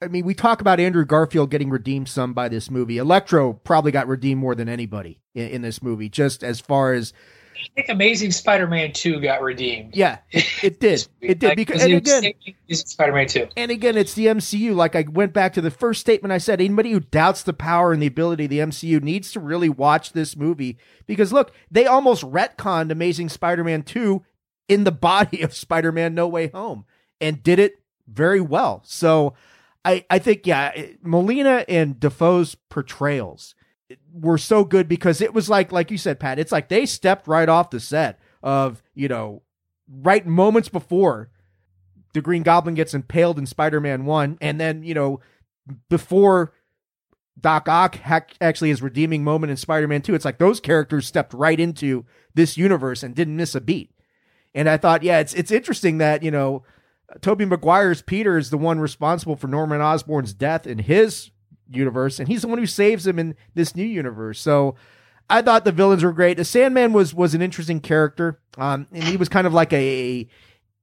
I 0.00 0.06
mean, 0.06 0.24
we 0.24 0.34
talk 0.34 0.60
about 0.60 0.78
Andrew 0.78 1.04
Garfield 1.04 1.50
getting 1.50 1.70
redeemed 1.70 2.08
some 2.08 2.32
by 2.32 2.48
this 2.48 2.70
movie. 2.70 2.98
Electro 2.98 3.52
probably 3.52 3.90
got 3.90 4.06
redeemed 4.06 4.40
more 4.40 4.54
than 4.54 4.68
anybody 4.68 5.20
in, 5.34 5.48
in 5.48 5.62
this 5.62 5.82
movie, 5.82 6.08
just 6.08 6.44
as 6.44 6.60
far 6.60 6.92
as. 6.92 7.12
I 7.60 7.68
think 7.74 7.88
Amazing 7.88 8.32
Spider-Man 8.32 8.92
Two 8.92 9.20
got 9.20 9.42
redeemed. 9.42 9.94
Yeah, 9.96 10.18
it, 10.30 10.46
it 10.62 10.80
did. 10.80 11.06
It 11.20 11.38
did 11.40 11.48
Like, 11.48 11.56
because 11.56 11.82
and 11.82 11.92
again, 11.94 12.32
Spider-Man 12.70 13.26
Two. 13.26 13.48
and 13.56 13.70
again, 13.70 13.96
it's 13.96 14.14
the 14.14 14.26
MCU. 14.26 14.74
Like 14.74 14.94
I 14.94 15.04
went 15.10 15.32
back 15.32 15.52
to 15.54 15.60
the 15.60 15.70
first 15.70 16.00
statement 16.00 16.32
I 16.32 16.38
said. 16.38 16.60
Anybody 16.60 16.92
who 16.92 17.00
doubts 17.00 17.42
the 17.42 17.52
power 17.52 17.92
and 17.92 18.00
the 18.00 18.06
ability 18.06 18.44
of 18.44 18.50
the 18.50 18.58
MCU 18.60 19.02
needs 19.02 19.32
to 19.32 19.40
really 19.40 19.68
watch 19.68 20.12
this 20.12 20.36
movie 20.36 20.78
because 21.06 21.32
look, 21.32 21.52
they 21.70 21.86
almost 21.86 22.22
retconned 22.22 22.90
Amazing 22.90 23.28
Spider-Man 23.30 23.82
Two 23.82 24.24
in 24.68 24.84
the 24.84 24.92
body 24.92 25.42
of 25.42 25.54
Spider-Man 25.54 26.14
No 26.14 26.28
Way 26.28 26.48
Home 26.48 26.84
and 27.20 27.42
did 27.42 27.58
it 27.58 27.80
very 28.06 28.40
well. 28.40 28.82
So 28.84 29.34
I 29.84 30.04
I 30.08 30.18
think 30.18 30.46
yeah, 30.46 30.72
Molina 31.02 31.64
and 31.68 31.98
Dafoe's 31.98 32.54
portrayals 32.54 33.54
were 34.12 34.38
so 34.38 34.64
good 34.64 34.88
because 34.88 35.20
it 35.20 35.32
was 35.32 35.48
like 35.48 35.72
like 35.72 35.90
you 35.90 35.98
said, 35.98 36.20
Pat. 36.20 36.38
It's 36.38 36.52
like 36.52 36.68
they 36.68 36.86
stepped 36.86 37.26
right 37.26 37.48
off 37.48 37.70
the 37.70 37.80
set 37.80 38.18
of 38.42 38.82
you 38.94 39.08
know 39.08 39.42
right 39.88 40.26
moments 40.26 40.68
before 40.68 41.30
the 42.14 42.20
Green 42.20 42.42
Goblin 42.42 42.74
gets 42.74 42.94
impaled 42.94 43.38
in 43.38 43.46
Spider-Man 43.46 44.04
One, 44.04 44.38
and 44.40 44.60
then 44.60 44.82
you 44.82 44.94
know 44.94 45.20
before 45.88 46.52
Doc 47.40 47.68
Ock 47.68 47.96
hac- 47.96 48.34
actually 48.40 48.70
his 48.70 48.82
redeeming 48.82 49.24
moment 49.24 49.50
in 49.50 49.56
Spider-Man 49.56 50.02
Two. 50.02 50.14
It's 50.14 50.24
like 50.24 50.38
those 50.38 50.60
characters 50.60 51.06
stepped 51.06 51.32
right 51.32 51.58
into 51.58 52.04
this 52.34 52.56
universe 52.56 53.02
and 53.02 53.14
didn't 53.14 53.36
miss 53.36 53.54
a 53.54 53.60
beat. 53.60 53.90
And 54.54 54.68
I 54.68 54.76
thought, 54.76 55.02
yeah, 55.02 55.20
it's 55.20 55.34
it's 55.34 55.50
interesting 55.50 55.98
that 55.98 56.22
you 56.22 56.30
know 56.30 56.64
Tobey 57.20 57.44
Maguire's 57.44 58.02
Peter 58.02 58.36
is 58.36 58.50
the 58.50 58.58
one 58.58 58.80
responsible 58.80 59.36
for 59.36 59.48
Norman 59.48 59.80
Osborn's 59.80 60.34
death 60.34 60.66
in 60.66 60.78
his 60.78 61.30
universe, 61.70 62.18
and 62.18 62.28
he's 62.28 62.42
the 62.42 62.48
one 62.48 62.58
who 62.58 62.66
saves 62.66 63.06
him 63.06 63.18
in 63.18 63.34
this 63.54 63.74
new 63.76 63.86
universe. 63.86 64.40
So 64.40 64.74
I 65.30 65.42
thought 65.42 65.64
the 65.64 65.72
villains 65.72 66.02
were 66.02 66.12
great. 66.12 66.36
The 66.36 66.44
Sandman 66.44 66.92
was 66.92 67.14
was 67.14 67.34
an 67.34 67.42
interesting 67.42 67.80
character, 67.80 68.40
um, 68.56 68.86
and 68.92 69.04
he 69.04 69.16
was 69.16 69.28
kind 69.28 69.46
of 69.46 69.52
like 69.52 69.72
a, 69.72 70.26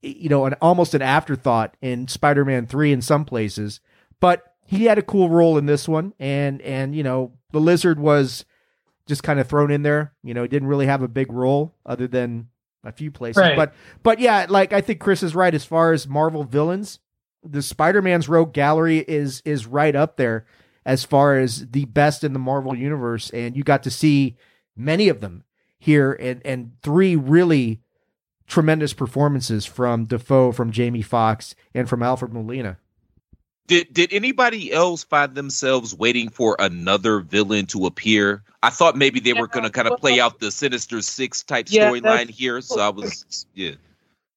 you 0.01 0.29
know, 0.29 0.45
an 0.45 0.53
almost 0.61 0.93
an 0.93 1.01
afterthought 1.01 1.75
in 1.81 2.07
Spider-Man 2.07 2.67
Three 2.67 2.91
in 2.91 3.01
some 3.01 3.25
places, 3.25 3.79
but 4.19 4.53
he 4.65 4.85
had 4.85 4.97
a 4.97 5.03
cool 5.03 5.29
role 5.29 5.57
in 5.57 5.65
this 5.65 5.87
one, 5.87 6.13
and 6.19 6.61
and 6.61 6.95
you 6.95 7.03
know 7.03 7.33
the 7.51 7.59
Lizard 7.59 7.99
was 7.99 8.45
just 9.07 9.23
kind 9.23 9.39
of 9.39 9.47
thrown 9.47 9.71
in 9.71 9.83
there. 9.83 10.13
You 10.23 10.33
know, 10.33 10.43
he 10.43 10.47
didn't 10.47 10.67
really 10.67 10.87
have 10.87 11.01
a 11.01 11.07
big 11.07 11.31
role 11.31 11.73
other 11.85 12.07
than 12.07 12.49
a 12.83 12.91
few 12.91 13.09
places. 13.09 13.41
Right. 13.41 13.55
But 13.55 13.73
but 14.03 14.19
yeah, 14.19 14.45
like 14.47 14.73
I 14.73 14.81
think 14.81 14.99
Chris 14.99 15.23
is 15.23 15.33
right 15.33 15.53
as 15.53 15.65
far 15.65 15.91
as 15.91 16.07
Marvel 16.07 16.43
villains. 16.43 16.99
The 17.43 17.61
Spider-Man's 17.61 18.29
Rogue 18.29 18.53
Gallery 18.53 18.99
is 18.99 19.41
is 19.45 19.65
right 19.65 19.95
up 19.95 20.17
there 20.17 20.45
as 20.85 21.03
far 21.03 21.37
as 21.37 21.67
the 21.71 21.85
best 21.85 22.23
in 22.23 22.33
the 22.33 22.39
Marvel 22.39 22.75
universe, 22.75 23.29
and 23.31 23.57
you 23.57 23.63
got 23.63 23.83
to 23.83 23.91
see 23.91 24.35
many 24.75 25.09
of 25.09 25.21
them 25.21 25.43
here, 25.79 26.13
and 26.13 26.41
and 26.45 26.73
three 26.81 27.15
really 27.15 27.81
tremendous 28.47 28.93
performances 28.93 29.65
from 29.65 30.05
Dafoe, 30.05 30.51
from 30.51 30.71
Jamie 30.71 31.01
Foxx, 31.01 31.55
and 31.73 31.89
from 31.89 32.03
Alfred 32.03 32.33
Molina. 32.33 32.77
Did 33.67 33.91
did 33.93 34.13
anybody 34.13 34.71
else 34.71 35.03
find 35.03 35.33
themselves 35.33 35.95
waiting 35.95 36.29
for 36.29 36.55
another 36.59 37.19
villain 37.21 37.65
to 37.67 37.87
appear? 37.87 38.43
I 38.61 38.69
thought 38.69 38.95
maybe 38.95 39.19
they 39.19 39.33
were 39.33 39.47
going 39.47 39.63
to 39.63 39.71
kind 39.71 39.87
of 39.87 39.99
play 39.99 40.19
out 40.19 40.39
the 40.39 40.51
Sinister 40.51 41.01
Six 41.01 41.43
type 41.43 41.67
Yeah, 41.69 41.89
storyline 41.89 42.29
here. 42.29 42.61
So 42.61 42.79
I 42.79 42.89
was, 42.89 43.47
yeah. 43.55 43.71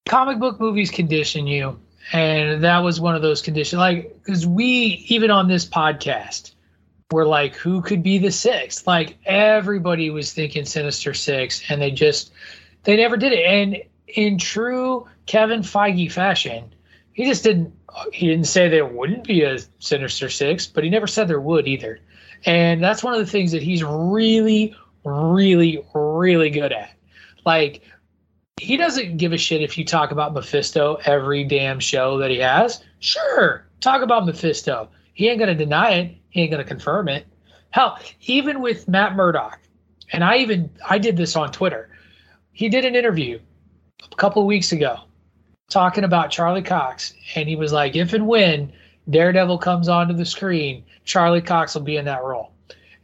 comic 0.06 0.38
book 0.38 0.58
movies 0.60 0.90
condition 0.90 1.46
you 1.46 1.78
and 2.12 2.64
that 2.64 2.78
was 2.78 3.00
one 3.00 3.14
of 3.14 3.22
those 3.22 3.42
conditions 3.42 3.78
like 3.78 4.16
because 4.24 4.46
we 4.46 5.04
even 5.08 5.30
on 5.30 5.48
this 5.48 5.66
podcast 5.66 6.52
were 7.10 7.26
like 7.26 7.54
who 7.54 7.82
could 7.82 8.02
be 8.02 8.18
the 8.18 8.30
sixth? 8.30 8.86
Like 8.86 9.18
everybody 9.24 10.10
was 10.10 10.32
thinking 10.32 10.64
sinister 10.64 11.14
six 11.14 11.62
and 11.70 11.80
they 11.80 11.90
just 11.90 12.32
they 12.84 12.96
never 12.96 13.16
did 13.16 13.32
it. 13.32 13.44
And 13.44 13.82
in 14.08 14.38
true 14.38 15.06
kevin 15.26 15.60
feige 15.60 16.10
fashion 16.10 16.72
he 17.12 17.26
just 17.26 17.44
didn't 17.44 17.74
he 18.12 18.28
didn't 18.28 18.46
say 18.46 18.68
there 18.68 18.86
wouldn't 18.86 19.24
be 19.24 19.42
a 19.42 19.58
sinister 19.78 20.30
six 20.30 20.66
but 20.66 20.84
he 20.84 20.90
never 20.90 21.06
said 21.06 21.28
there 21.28 21.40
would 21.40 21.68
either. 21.68 22.00
And 22.46 22.82
that's 22.82 23.02
one 23.02 23.14
of 23.14 23.20
the 23.20 23.26
things 23.26 23.52
that 23.52 23.62
he's 23.62 23.84
really 23.84 24.74
really 25.04 25.84
really 25.94 26.50
good 26.50 26.72
at. 26.72 26.90
Like 27.44 27.82
he 28.60 28.76
doesn't 28.76 29.16
give 29.16 29.32
a 29.32 29.38
shit 29.38 29.62
if 29.62 29.78
you 29.78 29.84
talk 29.84 30.10
about 30.10 30.34
Mephisto 30.34 30.98
every 31.04 31.44
damn 31.44 31.80
show 31.80 32.18
that 32.18 32.30
he 32.30 32.38
has. 32.38 32.82
Sure, 33.00 33.66
talk 33.80 34.02
about 34.02 34.26
Mephisto. 34.26 34.88
He 35.14 35.28
ain't 35.28 35.40
gonna 35.40 35.54
deny 35.54 35.90
it. 35.92 36.16
He 36.30 36.42
ain't 36.42 36.50
gonna 36.50 36.64
confirm 36.64 37.08
it. 37.08 37.26
Hell, 37.70 37.98
even 38.22 38.60
with 38.60 38.88
Matt 38.88 39.14
Murdock, 39.14 39.60
and 40.12 40.24
I 40.24 40.38
even 40.38 40.70
I 40.88 40.98
did 40.98 41.16
this 41.16 41.36
on 41.36 41.52
Twitter. 41.52 41.90
He 42.52 42.68
did 42.68 42.84
an 42.84 42.94
interview 42.94 43.38
a 44.10 44.16
couple 44.16 44.42
of 44.42 44.46
weeks 44.46 44.72
ago 44.72 45.00
talking 45.68 46.04
about 46.04 46.30
Charlie 46.30 46.62
Cox, 46.62 47.14
and 47.34 47.48
he 47.48 47.56
was 47.56 47.72
like, 47.72 47.94
if 47.94 48.12
and 48.12 48.26
when 48.26 48.72
Daredevil 49.10 49.58
comes 49.58 49.88
onto 49.88 50.14
the 50.14 50.24
screen, 50.24 50.84
Charlie 51.04 51.42
Cox 51.42 51.74
will 51.74 51.82
be 51.82 51.96
in 51.96 52.04
that 52.06 52.24
role. 52.24 52.52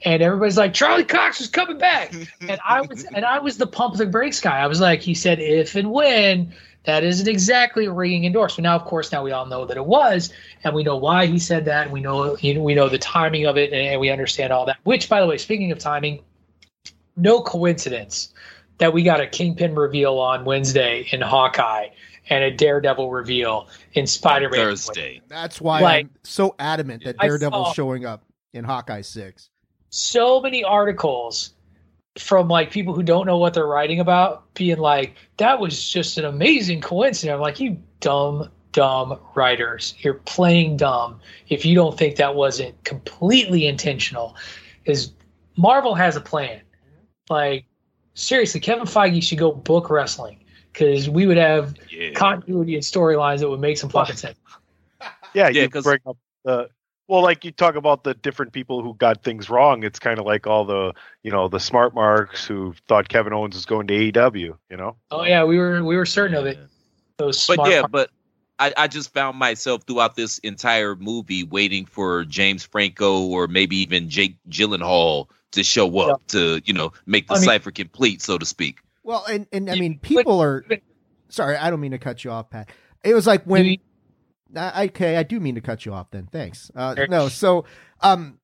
And 0.05 0.23
everybody's 0.23 0.59
like, 0.59 0.75
Charlie 0.75 1.05
Cox 1.05 1.41
is 1.41 1.49
coming 1.49 1.79
back. 1.79 2.15
and 2.41 2.61
I 2.65 2.83
was 2.83 3.05
and 3.05 3.25
I 3.25 3.39
was 3.39 3.57
the 3.57 3.67
pump 3.67 3.97
the 3.97 4.07
brakes 4.07 4.41
guy. 4.41 4.59
I 4.59 4.67
was 4.67 4.81
like, 4.81 5.01
he 5.01 5.15
said 5.15 5.39
if 5.41 5.75
and 5.75 5.91
when 5.91 6.53
that 6.85 7.03
isn't 7.03 7.27
exactly 7.27 7.87
a 7.87 7.93
ringing 7.93 8.25
endorsement. 8.27 8.65
Now, 8.65 8.77
of 8.77 8.85
course, 8.85 9.11
now 9.11 9.25
we 9.25 9.33
all 9.33 9.47
know 9.47 9.65
that 9.65 9.77
it 9.79 9.87
was, 9.87 10.31
and 10.63 10.75
we 10.75 10.83
know 10.83 10.97
why 10.97 11.25
he 11.27 11.39
said 11.39 11.65
that. 11.65 11.85
And 11.85 11.93
we 11.93 12.01
know 12.01 12.37
you 12.37 12.55
know, 12.55 12.63
we 12.63 12.75
know 12.75 12.89
the 12.89 12.99
timing 12.99 13.47
of 13.47 13.57
it, 13.57 13.73
and, 13.73 13.81
and 13.81 14.01
we 14.01 14.11
understand 14.11 14.53
all 14.53 14.67
that. 14.67 14.77
Which, 14.85 15.09
by 15.09 15.21
the 15.21 15.27
way, 15.27 15.39
speaking 15.39 15.73
of 15.73 15.79
timing, 15.79 16.21
no 17.17 17.41
coincidence 17.41 18.35
that 18.79 18.93
we 18.93 19.03
got 19.03 19.21
a 19.21 19.27
Kingpin 19.27 19.75
reveal 19.75 20.19
on 20.19 20.45
Wednesday 20.45 21.07
in 21.13 21.21
Hawkeye 21.21 21.89
and 22.29 22.43
a 22.43 22.51
Daredevil 22.51 23.11
reveal 23.11 23.69
in 23.93 24.07
Spider-Man 24.07 24.59
Thursday. 24.59 25.21
That's 25.29 25.61
why 25.61 25.81
Like- 25.81 26.07
I'm 26.07 26.11
so 26.23 26.55
adamant 26.59 27.05
that 27.05 27.17
I 27.19 27.29
Daredevil's 27.29 27.69
saw- 27.69 27.73
showing 27.75 28.05
up 28.05 28.25
in 28.53 28.65
Hawkeye 28.65 29.03
six. 29.03 29.51
So 29.95 30.41
many 30.41 30.65
articles 30.65 31.55
from 32.19 32.49
like 32.49 32.71
people 32.73 32.95
who 32.95 33.03
don't 33.03 33.27
know 33.27 33.39
what 33.39 33.55
they're 33.55 33.67
writing 33.67 34.01
about 34.01 34.53
being 34.55 34.79
like 34.79 35.15
that 35.37 35.59
was 35.61 35.89
just 35.89 36.19
an 36.19 36.25
amazing 36.25 36.81
coincidence. 36.81 37.33
I'm 37.35 37.41
like 37.41 37.61
you 37.61 37.81
dumb 38.01 38.51
dumb 38.73 39.19
writers. 39.37 39.95
You're 39.99 40.15
playing 40.15 40.77
dumb. 40.79 41.21
If 41.49 41.65
you 41.65 41.77
don't 41.77 41.97
think 41.97 42.17
that 42.17 42.35
wasn't 42.35 42.83
completely 42.85 43.67
intentional 43.69 44.37
is 44.85 45.13
marvel 45.57 45.95
has 45.95 46.17
a 46.17 46.21
plan. 46.21 46.61
Like 47.31 47.65
seriously 48.15 48.61
kevin 48.61 48.87
feige 48.87 49.23
should 49.23 49.39
go 49.39 49.53
book 49.53 49.91
wrestling 49.91 50.41
because 50.73 51.09
we 51.09 51.27
would 51.27 51.37
have 51.37 51.75
continuity 52.15 52.75
and 52.75 52.83
storylines 52.83 53.39
that 53.41 53.49
would 53.49 53.61
make 53.61 53.79
some 53.79 53.91
fucking 53.91 54.17
sense. 54.17 54.37
Yeah, 55.35 55.49
Yeah, 55.49 55.63
you 55.63 55.69
'cause- 55.71 55.85
bring 55.85 56.01
up 56.07 56.17
the 56.45 56.69
well, 57.09 57.23
like 57.23 57.45
you 57.45 57.53
talk 57.53 57.75
about 57.75 58.05
the 58.05 58.15
different 58.15 58.53
people 58.53 58.83
who 58.83 58.95
got 58.95 59.23
things 59.23 59.51
wrong. 59.51 59.85
It's 59.85 59.99
kind 59.99 60.19
of 60.19 60.27
like 60.27 60.47
all 60.47 60.65
the 60.65 60.93
you 61.23 61.31
know 61.31 61.49
the 61.49 61.61
smart 61.61 61.95
marks 61.95 62.47
who 62.47 62.75
thought 62.89 63.09
Kevin 63.09 63.33
Owens 63.33 63.55
was 63.55 63.67
going 63.67 63.87
to 63.89 63.95
AEW. 63.95 64.57
You 64.71 64.77
know, 64.77 64.97
oh 65.11 65.25
yeah 65.25 65.45
we 65.45 65.59
were 65.59 65.85
we 65.85 65.97
were 65.97 66.07
certain 66.07 66.37
of 66.37 66.47
it 66.47 66.59
those 67.17 67.47
But 67.47 67.55
smart 67.55 67.71
yeah, 67.71 67.83
but 67.91 68.11
I, 68.59 68.73
I 68.77 68.89
just 68.89 69.13
found 69.13 69.39
myself 69.39 69.83
throughout 69.85 70.17
this 70.17 70.39
entire 70.39 70.95
movie 70.97 71.45
waiting 71.45 71.87
for 71.87 72.25
James 72.25 72.65
Franco 72.65 73.23
or 73.27 73.49
maybe 73.49 73.77
even 73.77 74.09
Jake 74.09 74.37
Gyllenhaal 74.49 75.27
to 75.53 75.65
show 75.65 75.99
up 75.99 76.27
to, 76.29 76.61
you 76.65 76.73
know, 76.73 76.93
make 77.07 77.27
the 77.29 77.35
I 77.35 77.39
mean- 77.39 77.45
cipher 77.45 77.71
complete, 77.71 78.23
so 78.23 78.39
to 78.39 78.47
speak. 78.47 78.79
Well, 79.03 79.25
and 79.27 79.47
and 79.53 79.71
I 79.71 79.75
mean, 79.75 79.99
people 79.99 80.41
are. 80.41 80.65
Sorry, 81.29 81.57
I 81.57 81.69
don't 81.69 81.81
mean 81.81 81.91
to 81.91 81.99
cut 81.99 82.25
you 82.25 82.31
off, 82.31 82.49
Pat. 82.49 82.71
It 83.03 83.13
was 83.13 83.27
like 83.27 83.45
when. 83.45 83.77
I, 84.57 84.87
okay, 84.87 85.17
I 85.17 85.23
do 85.23 85.41
mean 85.41 85.55
to 85.55 85.61
cut 85.61 85.85
you 85.87 85.93
off. 85.93 86.11
Then 86.11 86.27
thanks. 86.27 86.71
Uh, 86.75 86.95
no, 87.09 87.29
so 87.29 87.65
um, 88.01 88.39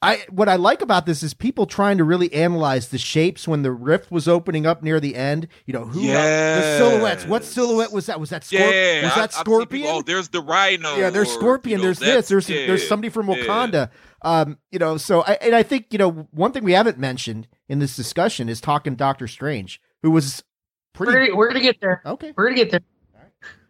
I 0.00 0.24
what 0.30 0.48
I 0.48 0.56
like 0.56 0.80
about 0.80 1.06
this 1.06 1.22
is 1.22 1.34
people 1.34 1.66
trying 1.66 1.98
to 1.98 2.04
really 2.04 2.32
analyze 2.32 2.88
the 2.88 2.98
shapes 2.98 3.48
when 3.48 3.62
the 3.62 3.72
rift 3.72 4.10
was 4.12 4.28
opening 4.28 4.64
up 4.66 4.82
near 4.82 5.00
the 5.00 5.16
end. 5.16 5.48
You 5.66 5.74
know 5.74 5.84
who 5.84 6.06
the 6.06 6.78
silhouettes. 6.78 7.26
What 7.26 7.44
silhouette 7.44 7.92
was 7.92 8.06
that? 8.06 8.20
Was 8.20 8.30
that 8.30 8.42
Scorp- 8.42 8.60
Yeah, 8.72 9.04
was 9.04 9.14
that 9.14 9.18
I've 9.18 9.32
Scorpion? 9.32 9.82
people, 9.82 9.98
oh, 9.98 10.02
there's 10.02 10.28
the 10.28 10.40
Rhino. 10.40 10.96
yeah, 10.96 11.10
there's 11.10 11.28
or, 11.28 11.40
Scorpion. 11.40 11.70
you 11.70 11.76
know, 11.78 11.82
there's 11.82 11.98
this. 11.98 12.28
There's 12.28 12.48
yeah, 12.48 12.66
there's 12.66 12.86
somebody 12.86 13.08
from 13.08 13.28
yeah. 13.28 13.36
Wakanda. 13.36 13.90
Um, 14.22 14.58
you 14.70 14.78
know, 14.78 14.96
so 14.98 15.22
I 15.22 15.32
and 15.40 15.54
I 15.54 15.64
think 15.64 15.86
you 15.90 15.98
know 15.98 16.28
one 16.30 16.52
thing 16.52 16.62
we 16.62 16.72
haven't 16.72 16.98
mentioned 16.98 17.48
in 17.68 17.80
this 17.80 17.96
discussion 17.96 18.48
is 18.48 18.60
talking 18.60 18.94
Doctor 18.94 19.26
Strange, 19.26 19.80
who 20.02 20.12
was 20.12 20.44
pretty. 20.92 21.32
We're, 21.32 21.36
we're 21.36 21.48
gonna 21.48 21.60
get 21.60 21.80
there. 21.80 22.02
Okay, 22.06 22.32
we're 22.36 22.48
gonna 22.48 22.56
get 22.56 22.70
there. 22.70 22.80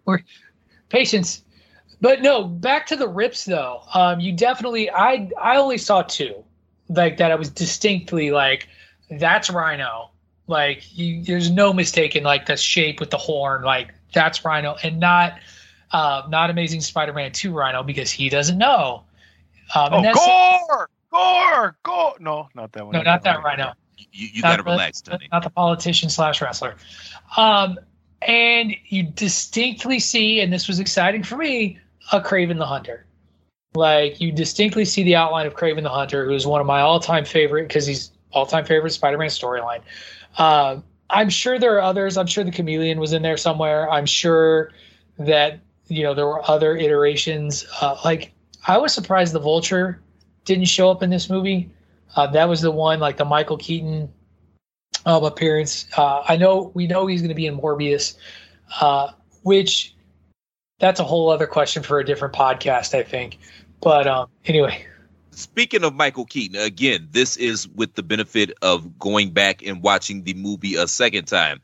We're 0.04 0.20
patience, 0.88 1.44
but 2.00 2.22
no. 2.22 2.44
Back 2.44 2.86
to 2.88 2.96
the 2.96 3.08
rips 3.08 3.44
though. 3.44 3.82
Um, 3.94 4.20
you 4.20 4.32
definitely. 4.32 4.90
I 4.90 5.30
I 5.40 5.56
only 5.56 5.78
saw 5.78 6.02
two, 6.02 6.44
like 6.88 7.16
that. 7.18 7.30
I 7.30 7.34
was 7.34 7.50
distinctly 7.50 8.30
like, 8.30 8.68
that's 9.10 9.50
Rhino. 9.50 10.10
Like 10.46 10.96
you, 10.96 11.22
there's 11.24 11.50
no 11.50 11.72
mistaking 11.72 12.24
like 12.24 12.46
the 12.46 12.56
shape 12.56 13.00
with 13.00 13.10
the 13.10 13.18
horn. 13.18 13.62
Like 13.62 13.94
that's 14.14 14.44
Rhino, 14.44 14.76
and 14.82 14.98
not 14.98 15.38
uh, 15.92 16.22
not 16.28 16.50
Amazing 16.50 16.80
Spider-Man 16.80 17.32
two 17.32 17.52
Rhino 17.52 17.82
because 17.82 18.10
he 18.10 18.28
doesn't 18.28 18.58
know. 18.58 19.04
Um, 19.74 19.92
oh, 19.92 20.02
and 20.02 20.14
gore, 20.14 20.90
gore, 21.10 21.76
gore. 21.82 22.14
No, 22.20 22.48
not 22.54 22.72
that 22.72 22.86
one. 22.86 22.94
no, 22.94 23.02
not 23.02 23.22
that 23.24 23.42
Rhino. 23.42 23.74
You, 24.12 24.28
you 24.32 24.42
gotta 24.42 24.62
the- 24.62 24.70
relax, 24.70 25.02
Tony. 25.02 25.28
Not 25.30 25.42
the 25.42 25.50
politician 25.50 26.08
slash 26.08 26.40
wrestler. 26.40 26.76
Um, 27.36 27.78
and 28.22 28.74
you 28.86 29.02
distinctly 29.02 29.98
see, 29.98 30.40
and 30.40 30.52
this 30.52 30.66
was 30.66 30.80
exciting 30.80 31.22
for 31.22 31.36
me, 31.36 31.78
a 32.12 32.20
Kraven 32.20 32.58
the 32.58 32.66
Hunter. 32.66 33.06
Like 33.74 34.20
you 34.20 34.32
distinctly 34.32 34.84
see 34.84 35.02
the 35.02 35.16
outline 35.16 35.46
of 35.46 35.54
Kraven 35.54 35.82
the 35.82 35.90
Hunter, 35.90 36.24
who 36.24 36.34
is 36.34 36.46
one 36.46 36.60
of 36.60 36.66
my 36.66 36.80
all-time 36.80 37.24
favorite 37.24 37.68
because 37.68 37.86
he's 37.86 38.12
all-time 38.32 38.64
favorite 38.64 38.90
Spider-Man 38.90 39.28
storyline. 39.28 39.80
Um, 40.38 40.84
I'm 41.10 41.28
sure 41.28 41.58
there 41.58 41.76
are 41.76 41.82
others. 41.82 42.16
I'm 42.16 42.26
sure 42.26 42.44
the 42.44 42.50
Chameleon 42.50 43.00
was 43.00 43.12
in 43.12 43.22
there 43.22 43.36
somewhere. 43.36 43.90
I'm 43.90 44.06
sure 44.06 44.72
that 45.18 45.60
you 45.88 46.02
know 46.02 46.14
there 46.14 46.26
were 46.26 46.48
other 46.50 46.76
iterations. 46.76 47.66
Uh, 47.80 47.96
like 48.04 48.32
I 48.66 48.78
was 48.78 48.92
surprised 48.92 49.32
the 49.32 49.40
Vulture 49.40 50.00
didn't 50.44 50.66
show 50.66 50.90
up 50.90 51.02
in 51.02 51.10
this 51.10 51.30
movie. 51.30 51.70
Uh, 52.16 52.26
that 52.28 52.48
was 52.48 52.60
the 52.60 52.70
one, 52.70 53.00
like 53.00 53.16
the 53.16 53.24
Michael 53.24 53.58
Keaton 53.58 54.10
um, 55.06 55.24
appearance. 55.24 55.86
Uh, 55.96 56.22
I 56.26 56.36
know 56.36 56.72
we 56.74 56.86
know 56.86 57.06
he's 57.06 57.20
going 57.20 57.28
to 57.28 57.34
be 57.34 57.46
in 57.46 57.58
Morbius, 57.58 58.16
uh, 58.80 59.12
which 59.42 59.94
that's 60.78 61.00
a 61.00 61.04
whole 61.04 61.30
other 61.30 61.46
question 61.46 61.82
for 61.82 61.98
a 61.98 62.04
different 62.04 62.34
podcast, 62.34 62.94
I 62.94 63.02
think. 63.02 63.38
But 63.80 64.06
um, 64.06 64.28
anyway, 64.44 64.86
Speaking 65.38 65.84
of 65.84 65.94
Michael 65.94 66.24
Keaton, 66.24 66.60
again, 66.60 67.06
this 67.12 67.36
is 67.36 67.68
with 67.68 67.94
the 67.94 68.02
benefit 68.02 68.58
of 68.60 68.98
going 68.98 69.30
back 69.30 69.64
and 69.64 69.84
watching 69.84 70.24
the 70.24 70.34
movie 70.34 70.74
a 70.74 70.88
second 70.88 71.26
time. 71.26 71.60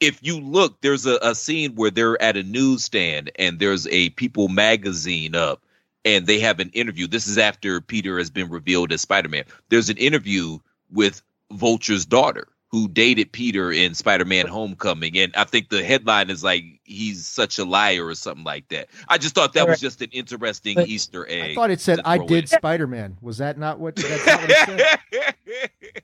If 0.00 0.18
you 0.22 0.40
look, 0.40 0.80
there's 0.80 1.04
a, 1.04 1.18
a 1.20 1.34
scene 1.34 1.74
where 1.74 1.90
they're 1.90 2.20
at 2.22 2.38
a 2.38 2.42
newsstand 2.42 3.30
and 3.38 3.58
there's 3.58 3.86
a 3.88 4.08
People 4.10 4.48
magazine 4.48 5.34
up 5.34 5.62
and 6.06 6.26
they 6.26 6.40
have 6.40 6.58
an 6.58 6.70
interview. 6.70 7.06
This 7.06 7.26
is 7.26 7.36
after 7.36 7.82
Peter 7.82 8.16
has 8.16 8.30
been 8.30 8.48
revealed 8.48 8.92
as 8.92 9.02
Spider 9.02 9.28
Man. 9.28 9.44
There's 9.68 9.90
an 9.90 9.98
interview 9.98 10.58
with 10.90 11.20
Vulture's 11.50 12.06
daughter 12.06 12.48
who 12.72 12.88
dated 12.88 13.30
Peter 13.30 13.70
in 13.70 13.94
Spider 13.94 14.24
Man 14.24 14.46
Homecoming. 14.46 15.16
And 15.18 15.32
I 15.36 15.44
think 15.44 15.68
the 15.68 15.84
headline 15.84 16.30
is 16.30 16.42
like, 16.42 16.64
he's 16.84 17.26
such 17.26 17.58
a 17.58 17.64
liar 17.66 18.06
or 18.06 18.14
something 18.14 18.44
like 18.44 18.66
that. 18.68 18.88
I 19.08 19.18
just 19.18 19.34
thought 19.34 19.52
that 19.52 19.68
was 19.68 19.78
just 19.78 20.00
an 20.00 20.08
interesting 20.10 20.76
But 20.76 20.88
Easter 20.88 21.26
egg. 21.28 21.50
I 21.50 21.54
thought 21.54 21.70
it 21.70 21.82
said 21.82 22.00
I 22.06 22.16
did 22.16 22.44
in. 22.44 22.46
Spider 22.46 22.86
Man. 22.86 23.18
Was 23.20 23.38
that 23.38 23.58
not 23.58 23.78
what? 23.78 23.96
That's 23.96 24.26
not 24.26 24.40
what 24.40 24.50
it 24.50 25.36
said? 25.46 25.70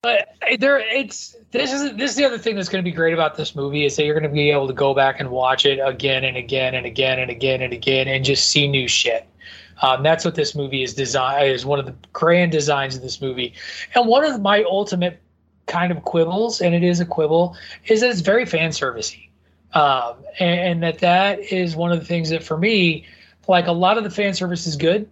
But 0.00 0.34
there, 0.58 0.80
it's 0.80 1.36
this 1.52 1.72
is 1.72 1.94
this 1.94 2.10
is 2.10 2.16
the 2.16 2.24
other 2.24 2.38
thing 2.38 2.56
that's 2.56 2.68
going 2.68 2.84
to 2.84 2.88
be 2.88 2.94
great 2.94 3.14
about 3.14 3.36
this 3.36 3.54
movie 3.54 3.84
is 3.84 3.94
that 3.94 4.04
you're 4.04 4.18
going 4.18 4.28
to 4.28 4.34
be 4.34 4.50
able 4.50 4.66
to 4.66 4.72
go 4.72 4.94
back 4.94 5.20
and 5.20 5.30
watch 5.30 5.64
it 5.64 5.78
again 5.78 6.24
and 6.24 6.36
again 6.36 6.74
and 6.74 6.84
again 6.84 7.20
and 7.20 7.30
again 7.30 7.62
and 7.62 7.72
again 7.72 8.08
and 8.08 8.24
just 8.24 8.48
see 8.48 8.66
new 8.66 8.88
shit. 8.88 9.28
Um, 9.80 10.02
that's 10.02 10.24
what 10.24 10.34
this 10.34 10.56
movie 10.56 10.82
is 10.82 10.94
designed 10.94 11.48
is 11.48 11.64
one 11.64 11.78
of 11.78 11.86
the 11.86 11.94
grand 12.12 12.50
designs 12.50 12.96
of 12.96 13.02
this 13.02 13.20
movie, 13.20 13.54
and 13.94 14.08
one 14.08 14.24
of 14.24 14.40
my 14.40 14.64
ultimate 14.64 15.20
kind 15.66 15.92
of 15.92 16.04
quibbles, 16.04 16.60
and 16.60 16.74
it 16.74 16.82
is 16.82 17.00
a 17.00 17.06
quibble, 17.06 17.56
is 17.86 18.00
that 18.00 18.10
it's 18.10 18.20
very 18.20 18.46
fan 18.46 18.70
servicey, 18.70 19.28
um, 19.74 20.16
and, 20.38 20.60
and 20.60 20.82
that 20.82 20.98
that 20.98 21.40
is 21.40 21.76
one 21.76 21.92
of 21.92 21.98
the 21.98 22.04
things 22.04 22.30
that 22.30 22.42
for 22.42 22.56
me, 22.56 23.06
like 23.48 23.66
a 23.66 23.72
lot 23.72 23.98
of 23.98 24.04
the 24.04 24.10
fan 24.10 24.34
service 24.34 24.66
is 24.66 24.76
good, 24.76 25.08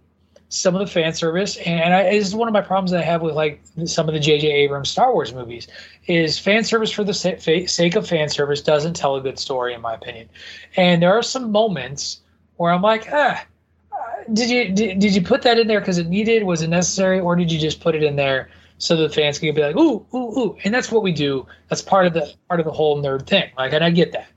some 0.49 0.75
of 0.75 0.79
the 0.79 0.87
fan 0.87 1.13
service, 1.13 1.55
and 1.57 1.93
I, 1.93 2.03
this 2.03 2.27
is 2.27 2.35
one 2.35 2.49
of 2.49 2.53
my 2.53 2.61
problems 2.61 2.91
that 2.91 2.99
I 2.99 3.05
have 3.05 3.21
with 3.21 3.35
like 3.35 3.61
some 3.85 4.09
of 4.09 4.13
the 4.13 4.19
J.J. 4.19 4.51
Abrams 4.51 4.89
Star 4.89 5.13
Wars 5.13 5.33
movies, 5.33 5.67
is 6.07 6.37
fan 6.37 6.63
service 6.63 6.91
for 6.91 7.05
the 7.05 7.13
sa- 7.13 7.37
sake 7.37 7.95
of 7.95 8.07
fan 8.07 8.27
service 8.27 8.61
doesn't 8.61 8.95
tell 8.95 9.15
a 9.15 9.21
good 9.21 9.39
story, 9.39 9.73
in 9.73 9.81
my 9.81 9.93
opinion. 9.93 10.27
And 10.75 11.01
there 11.01 11.13
are 11.13 11.23
some 11.23 11.51
moments 11.51 12.19
where 12.57 12.71
I'm 12.73 12.81
like, 12.81 13.07
ah, 13.11 13.45
uh, 13.93 13.97
did 14.33 14.49
you 14.49 14.69
did, 14.73 14.99
did 14.99 15.15
you 15.15 15.21
put 15.21 15.41
that 15.43 15.57
in 15.57 15.67
there 15.67 15.79
because 15.79 15.97
it 15.97 16.07
needed, 16.07 16.43
was 16.43 16.61
it 16.61 16.67
necessary, 16.67 17.19
or 17.19 17.35
did 17.37 17.49
you 17.49 17.57
just 17.57 17.79
put 17.79 17.95
it 17.95 18.03
in 18.03 18.17
there 18.17 18.49
so 18.81 18.95
the 18.95 19.09
fans 19.09 19.37
can 19.37 19.53
be 19.53 19.61
like, 19.61 19.75
ooh, 19.77 20.05
ooh, 20.13 20.39
ooh? 20.39 20.57
And 20.63 20.73
that's 20.73 20.91
what 20.91 21.03
we 21.03 21.11
do. 21.11 21.45
That's 21.69 21.81
part 21.83 22.07
of 22.07 22.13
the 22.13 22.33
part 22.47 22.59
of 22.59 22.65
the 22.65 22.71
whole 22.71 23.01
nerd 23.01 23.27
thing. 23.27 23.51
Like, 23.57 23.73
and 23.73 23.83
I 23.83 23.91
get 23.91 24.11
that. 24.13 24.27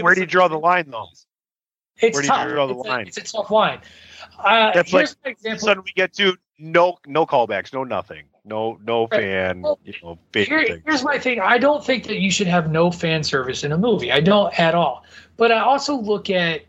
Where 0.00 0.14
do 0.14 0.22
you 0.22 0.26
draw 0.26 0.48
the 0.48 0.58
line, 0.58 0.90
though? 0.90 1.06
It's 2.02 2.14
Where 2.14 2.22
do 2.22 2.28
tough. 2.28 2.46
you 2.46 2.54
draw 2.54 2.66
the 2.66 2.74
it's, 2.74 2.88
line? 2.88 3.04
A, 3.04 3.08
it's 3.08 3.16
a 3.18 3.22
tough 3.24 3.50
line. 3.50 3.80
Uh, 4.38 4.72
That's 4.72 4.92
like 4.92 5.00
here's 5.02 5.16
an 5.24 5.30
example. 5.32 5.58
sudden 5.66 5.82
we 5.84 5.92
get 5.92 6.14
to 6.14 6.34
no 6.58 6.96
no 7.06 7.26
callbacks, 7.26 7.72
no 7.74 7.84
nothing, 7.84 8.24
no 8.44 8.78
no 8.82 9.02
Right. 9.12 9.20
fan, 9.20 9.60
Well, 9.60 9.78
you 9.84 9.92
know, 10.02 10.18
Here- 10.32 10.80
here's 10.86 11.04
my 11.04 11.18
thing. 11.18 11.40
I 11.40 11.58
don't 11.58 11.84
think 11.84 12.06
that 12.06 12.16
you 12.20 12.30
should 12.30 12.46
have 12.46 12.70
no 12.70 12.90
fan 12.90 13.22
service 13.22 13.64
in 13.64 13.72
a 13.72 13.78
movie. 13.78 14.10
I 14.10 14.20
don't 14.20 14.58
at 14.58 14.74
all. 14.74 15.04
But 15.36 15.52
I 15.52 15.60
also 15.60 15.94
look 15.94 16.30
at 16.30 16.62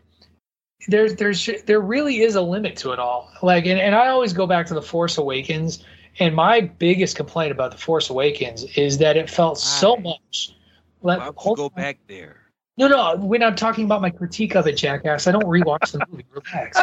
there's 0.88 1.14
there's 1.16 1.48
there 1.66 1.80
really 1.80 2.20
is 2.20 2.34
a 2.34 2.42
limit 2.42 2.76
to 2.78 2.90
it 2.92 2.98
all. 2.98 3.30
Like 3.42 3.64
and, 3.66 3.80
and 3.80 3.94
I 3.94 4.08
always 4.08 4.32
go 4.34 4.46
back 4.46 4.66
to 4.66 4.74
the 4.74 4.82
Force 4.82 5.16
Awakens. 5.16 5.82
And 6.18 6.34
my 6.34 6.60
biggest 6.60 7.16
complaint 7.16 7.52
about 7.52 7.70
the 7.70 7.78
Force 7.78 8.10
Awakens 8.10 8.64
is 8.76 8.98
that 8.98 9.16
it 9.16 9.30
felt 9.30 9.58
so 9.58 9.96
much. 9.96 10.54
Like, 11.02 11.20
Why 11.20 11.26
would 11.26 11.36
hold 11.36 11.56
go 11.58 11.64
on. 11.64 11.70
back 11.74 11.98
there? 12.06 12.36
No, 12.76 12.88
no. 12.88 13.16
When 13.16 13.42
I'm 13.42 13.56
talking 13.56 13.84
about 13.84 14.00
my 14.02 14.10
critique 14.10 14.54
of 14.54 14.66
it, 14.66 14.76
jackass, 14.76 15.26
I 15.26 15.32
don't 15.32 15.44
rewatch 15.44 15.92
the 15.92 16.06
movie. 16.10 16.24
Relax. 16.30 16.78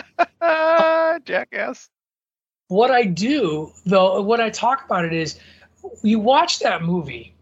Jackass. 1.25 1.89
What 2.67 2.91
I 2.91 3.03
do, 3.03 3.71
though, 3.85 4.21
what 4.21 4.39
I 4.39 4.49
talk 4.49 4.85
about 4.85 5.05
it 5.05 5.13
is 5.13 5.39
you 6.03 6.19
watch 6.19 6.59
that 6.59 6.83
movie, 6.83 7.33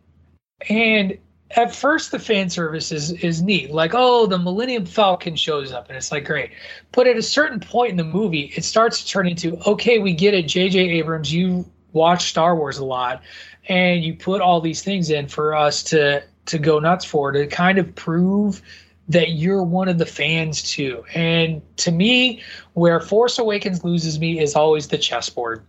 and 0.69 1.17
at 1.51 1.75
first 1.75 2.11
the 2.11 2.19
fan 2.19 2.49
service 2.49 2.91
is, 2.91 3.11
is 3.11 3.41
neat. 3.41 3.71
Like, 3.71 3.91
oh, 3.93 4.25
the 4.25 4.37
Millennium 4.37 4.85
Falcon 4.85 5.35
shows 5.35 5.73
up, 5.73 5.89
and 5.89 5.97
it's 5.97 6.11
like, 6.11 6.25
great. 6.25 6.51
But 6.91 7.07
at 7.07 7.17
a 7.17 7.21
certain 7.21 7.59
point 7.59 7.91
in 7.91 7.97
the 7.97 8.03
movie, 8.05 8.53
it 8.55 8.63
starts 8.63 9.03
to 9.03 9.07
turn 9.07 9.27
into, 9.27 9.57
okay, 9.69 9.99
we 9.99 10.13
get 10.13 10.33
it, 10.33 10.47
J.J. 10.47 10.79
Abrams, 10.79 11.33
you 11.33 11.65
watch 11.93 12.29
Star 12.29 12.55
Wars 12.55 12.77
a 12.77 12.85
lot, 12.85 13.21
and 13.67 14.03
you 14.03 14.13
put 14.13 14.41
all 14.41 14.61
these 14.61 14.81
things 14.81 15.09
in 15.09 15.27
for 15.27 15.55
us 15.55 15.83
to 15.83 16.23
to 16.47 16.57
go 16.57 16.79
nuts 16.79 17.05
for 17.05 17.31
to 17.31 17.45
kind 17.47 17.77
of 17.77 17.93
prove 17.95 18.61
that 19.09 19.31
you're 19.31 19.63
one 19.63 19.87
of 19.87 19.97
the 19.97 20.05
fans 20.05 20.61
too. 20.61 21.03
And 21.13 21.61
to 21.77 21.91
me, 21.91 22.41
where 22.73 22.99
Force 22.99 23.39
Awakens 23.39 23.83
loses 23.83 24.19
me 24.19 24.39
is 24.39 24.55
always 24.55 24.87
the 24.87 24.97
chessboard. 24.97 25.63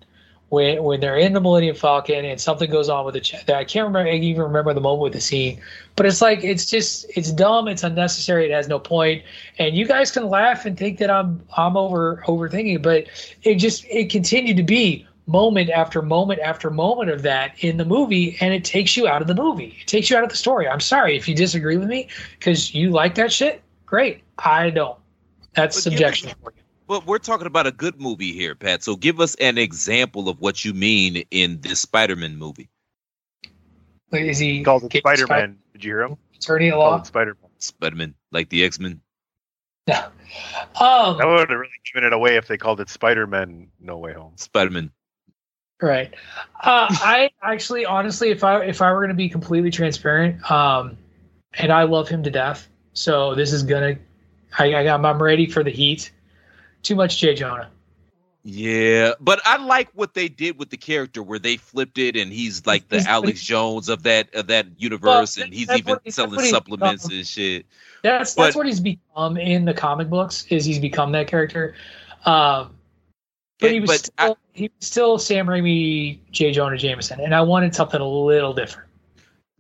When 0.51 0.83
when 0.83 1.01
they're 1.01 1.19
in 1.19 1.35
the 1.35 1.43
Millennium 1.43 1.77
Falcon 1.77 2.25
and 2.25 2.41
something 2.41 2.71
goes 2.71 2.89
on 2.89 3.05
with 3.05 3.13
the 3.13 3.21
chess, 3.21 3.47
I 3.51 3.65
can't 3.65 3.87
remember 3.87 4.09
I 4.09 4.15
even 4.15 4.43
remember 4.43 4.73
the 4.73 4.81
moment 4.81 5.03
with 5.03 5.13
the 5.13 5.21
scene, 5.21 5.61
but 5.95 6.07
it's 6.07 6.23
like 6.23 6.43
it's 6.43 6.65
just 6.65 7.05
it's 7.15 7.31
dumb, 7.33 7.69
it's 7.69 7.83
unnecessary, 7.83 8.47
it 8.47 8.51
has 8.51 8.67
no 8.67 8.79
point. 8.79 9.25
And 9.59 9.77
you 9.77 9.87
guys 9.87 10.11
can 10.11 10.27
laugh 10.31 10.65
and 10.65 10.75
think 10.75 11.01
that 11.01 11.11
I'm 11.11 11.43
I'm 11.55 11.77
over 11.77 12.23
overthinking, 12.27 12.81
but 12.81 13.09
it 13.43 13.57
just 13.57 13.85
it 13.91 14.09
continued 14.09 14.57
to 14.57 14.63
be 14.63 15.07
moment 15.29 15.71
after 15.71 16.03
moment 16.03 16.41
after 16.41 16.71
moment 16.71 17.11
of 17.11 17.23
that 17.23 17.53
in 17.63 17.77
the 17.77 17.85
movie 17.85 18.37
and 18.41 18.53
it 18.53 18.65
takes 18.65 18.97
you 18.97 19.07
out 19.07 19.21
of 19.23 19.29
the 19.29 19.35
movie 19.35 19.77
it 19.81 19.87
takes 19.87 20.09
you 20.11 20.17
out 20.17 20.25
of 20.25 20.31
the 20.31 20.37
story 20.37 20.67
i'm 20.67 20.81
sorry 20.81 21.17
if 21.17 21.29
you 21.29 21.35
disagree 21.35 21.77
with 21.77 21.87
me 21.87 22.09
because 22.39 22.75
you 22.75 22.91
like 22.91 23.15
that 23.15 23.31
shit 23.31 23.63
great 23.87 24.23
i 24.39 24.71
don't 24.71 24.99
that's 25.55 25.85
But 25.85 25.91
give 25.91 26.01
us- 26.09 26.19
subjection 26.19 26.31
But 26.89 27.07
we're 27.07 27.19
talking 27.19 27.47
about 27.47 27.67
a 27.67 27.71
good 27.73 28.01
movie 28.01 28.33
here, 28.33 28.55
Pat. 28.55 28.83
So 28.83 28.97
give 28.97 29.21
us 29.21 29.35
an 29.35 29.59
example 29.59 30.31
of 30.31 30.41
what 30.41 30.65
you 30.65 30.73
mean 30.73 31.23
in 31.31 31.61
this 31.61 31.81
Spider-Man 31.81 32.37
movie. 32.39 32.71
Like, 34.11 34.23
is 34.23 34.39
he 34.39 34.63
called 34.65 34.85
it 34.85 34.91
getting 34.93 35.03
Spider 35.03 35.27
Man? 35.27 35.59
Did 35.75 35.85
you 35.85 35.91
hear 35.91 36.03
him? 36.05 36.17
attorney 36.35 36.71
at 36.71 36.79
law 36.79 37.03
Spider 37.03 37.37
Man. 37.43 37.51
Spider-Man, 37.59 38.15
like 38.33 38.49
the 38.49 38.65
X-Men. 38.65 39.03
no 39.87 39.95
um 40.81 41.19
That 41.19 41.27
would 41.27 41.51
have 41.51 41.59
really 41.59 41.71
given 41.93 42.07
it 42.07 42.15
away 42.15 42.37
if 42.37 42.47
they 42.49 42.57
called 42.57 42.81
it 42.81 42.89
Spider 42.89 43.27
Man 43.27 43.69
No 43.81 43.99
Way 43.99 44.15
Home. 44.15 44.33
Spider-Man. 44.37 44.91
Right. 45.81 46.13
Uh, 46.63 46.89
I 46.91 47.31
actually, 47.43 47.87
honestly, 47.87 48.31
if 48.31 48.43
I 48.43 48.65
if 48.65 48.83
I 48.83 48.91
were 48.93 48.99
going 48.99 49.11
to 49.11 49.15
be 49.15 49.29
completely 49.29 49.71
transparent, 49.71 50.51
um, 50.51 50.99
and 51.55 51.73
I 51.73 51.85
love 51.85 52.09
him 52.09 52.23
to 52.25 52.31
death, 52.31 52.69
so 52.95 53.35
this 53.37 53.53
is 53.53 53.63
gonna, 53.63 53.97
I, 54.59 54.75
I 54.75 54.93
I'm, 54.93 55.05
I'm 55.05 55.23
ready 55.23 55.47
for 55.47 55.63
the 55.63 55.71
heat. 55.71 56.11
Too 56.83 56.97
much 56.97 57.19
Jay 57.19 57.35
Jonah. 57.35 57.71
Yeah, 58.43 59.13
but 59.21 59.41
I 59.45 59.59
like 59.59 59.91
what 59.95 60.15
they 60.15 60.29
did 60.29 60.59
with 60.59 60.71
the 60.71 60.77
character 60.77 61.23
where 61.23 61.39
they 61.39 61.59
flipped 61.59 61.99
it, 61.99 62.17
and 62.17 62.33
he's 62.33 62.67
like 62.67 62.89
the 62.89 62.97
He's- 62.97 63.07
Alex 63.07 63.43
Jones 63.45 63.89
of 63.89 64.05
that 64.05 64.35
of 64.35 64.47
that 64.47 64.67
universe, 64.79 65.37
Well, 65.37 65.45
and 65.45 65.55
he's 65.55 65.71
even 65.71 65.99
he- 66.03 66.11
selling 66.11 66.41
supplements 66.47 67.05
and 67.05 67.27
shit. 67.27 67.67
That's 68.03 68.35
that's 68.35 68.57
what 68.57 68.67
he's 68.67 68.81
become 68.81 69.37
in 69.37 69.65
the 69.65 69.75
comic 69.75 70.09
books. 70.09 70.47
Is 70.49 70.65
he's 70.65 70.79
become 70.79 71.13
that 71.13 71.27
character. 71.27 71.75
Um, 72.25 72.75
but 73.61 73.71
he 73.73 73.81
was 73.81 73.91
but 73.91 74.05
still, 74.07 74.39
he 74.53 74.65
was 74.79 74.87
still 74.87 75.19
Sam 75.19 75.47
Raimi, 75.47 76.19
J. 76.31 76.53
Jonah 76.53 76.77
Jameson, 76.77 77.21
and 77.21 77.35
I 77.35 77.41
wanted 77.41 77.75
something 77.75 78.01
a 78.01 78.09
little 78.09 78.55
different. 78.55 78.89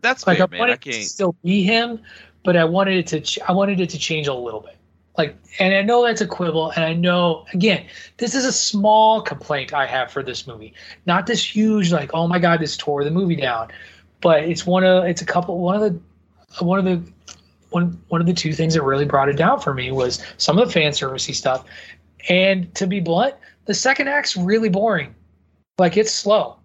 That's 0.01 0.27
Like 0.27 0.39
fair, 0.39 0.47
I 0.47 0.51
man. 0.51 0.59
wanted 0.61 0.73
I 0.75 0.77
can't. 0.77 1.05
still 1.05 1.35
be 1.43 1.63
him, 1.63 2.01
but 2.45 2.57
I 2.57 2.65
wanted 2.65 2.97
it 2.97 3.07
to 3.09 3.21
ch- 3.21 3.41
I 3.49 3.53
wanted 3.53 3.81
it 3.81 3.91
to 3.91 3.99
change 3.99 4.27
a 4.29 4.35
little 4.35 4.61
bit. 4.61 4.77
Like, 5.17 5.37
and 5.59 5.75
I 5.75 5.83
know 5.83 6.05
that's 6.05 6.21
a 6.21 6.27
quibble, 6.29 6.71
and 6.71 6.85
I 6.85 6.93
know 6.95 7.45
again, 7.53 7.87
this 8.19 8.37
is 8.37 8.45
a 8.45 8.53
small 8.53 9.21
complaint 9.21 9.75
I 9.75 9.87
have 9.87 10.13
for 10.13 10.23
this 10.23 10.47
movie. 10.47 10.75
Not 11.07 11.27
this 11.27 11.43
huge, 11.45 11.91
like, 11.91 12.11
oh 12.15 12.29
my 12.29 12.39
god, 12.39 12.61
this 12.61 12.77
tore 12.77 13.03
the 13.03 13.11
movie 13.11 13.35
down, 13.35 13.69
but 14.21 14.45
it's 14.45 14.65
one 14.65 14.85
of 14.85 15.05
it's 15.07 15.21
a 15.23 15.27
couple 15.27 15.59
one 15.59 15.75
of 15.75 15.81
the 15.83 16.65
one 16.65 16.79
of 16.79 16.85
the 16.85 17.13
one 17.71 18.01
one 18.09 18.21
of 18.21 18.29
the 18.29 18.33
two 18.33 18.53
things 18.53 18.75
that 18.75 18.83
really 18.83 19.05
brought 19.05 19.29
it 19.29 19.37
down 19.37 19.59
for 19.61 19.75
me 19.75 19.91
was 19.91 20.23
some 20.37 20.57
of 20.59 20.69
the 20.69 20.73
fan 20.73 20.93
servicey 20.93 21.35
stuff, 21.35 21.65
and 22.29 22.73
to 22.77 22.87
be 22.87 23.01
blunt, 23.01 23.35
the 23.69 23.75
second 23.75 24.09
act's 24.09 24.35
really 24.37 24.71
boring. 24.71 25.15
Like 25.77 25.97
it's 25.97 26.11
slow. 26.11 26.57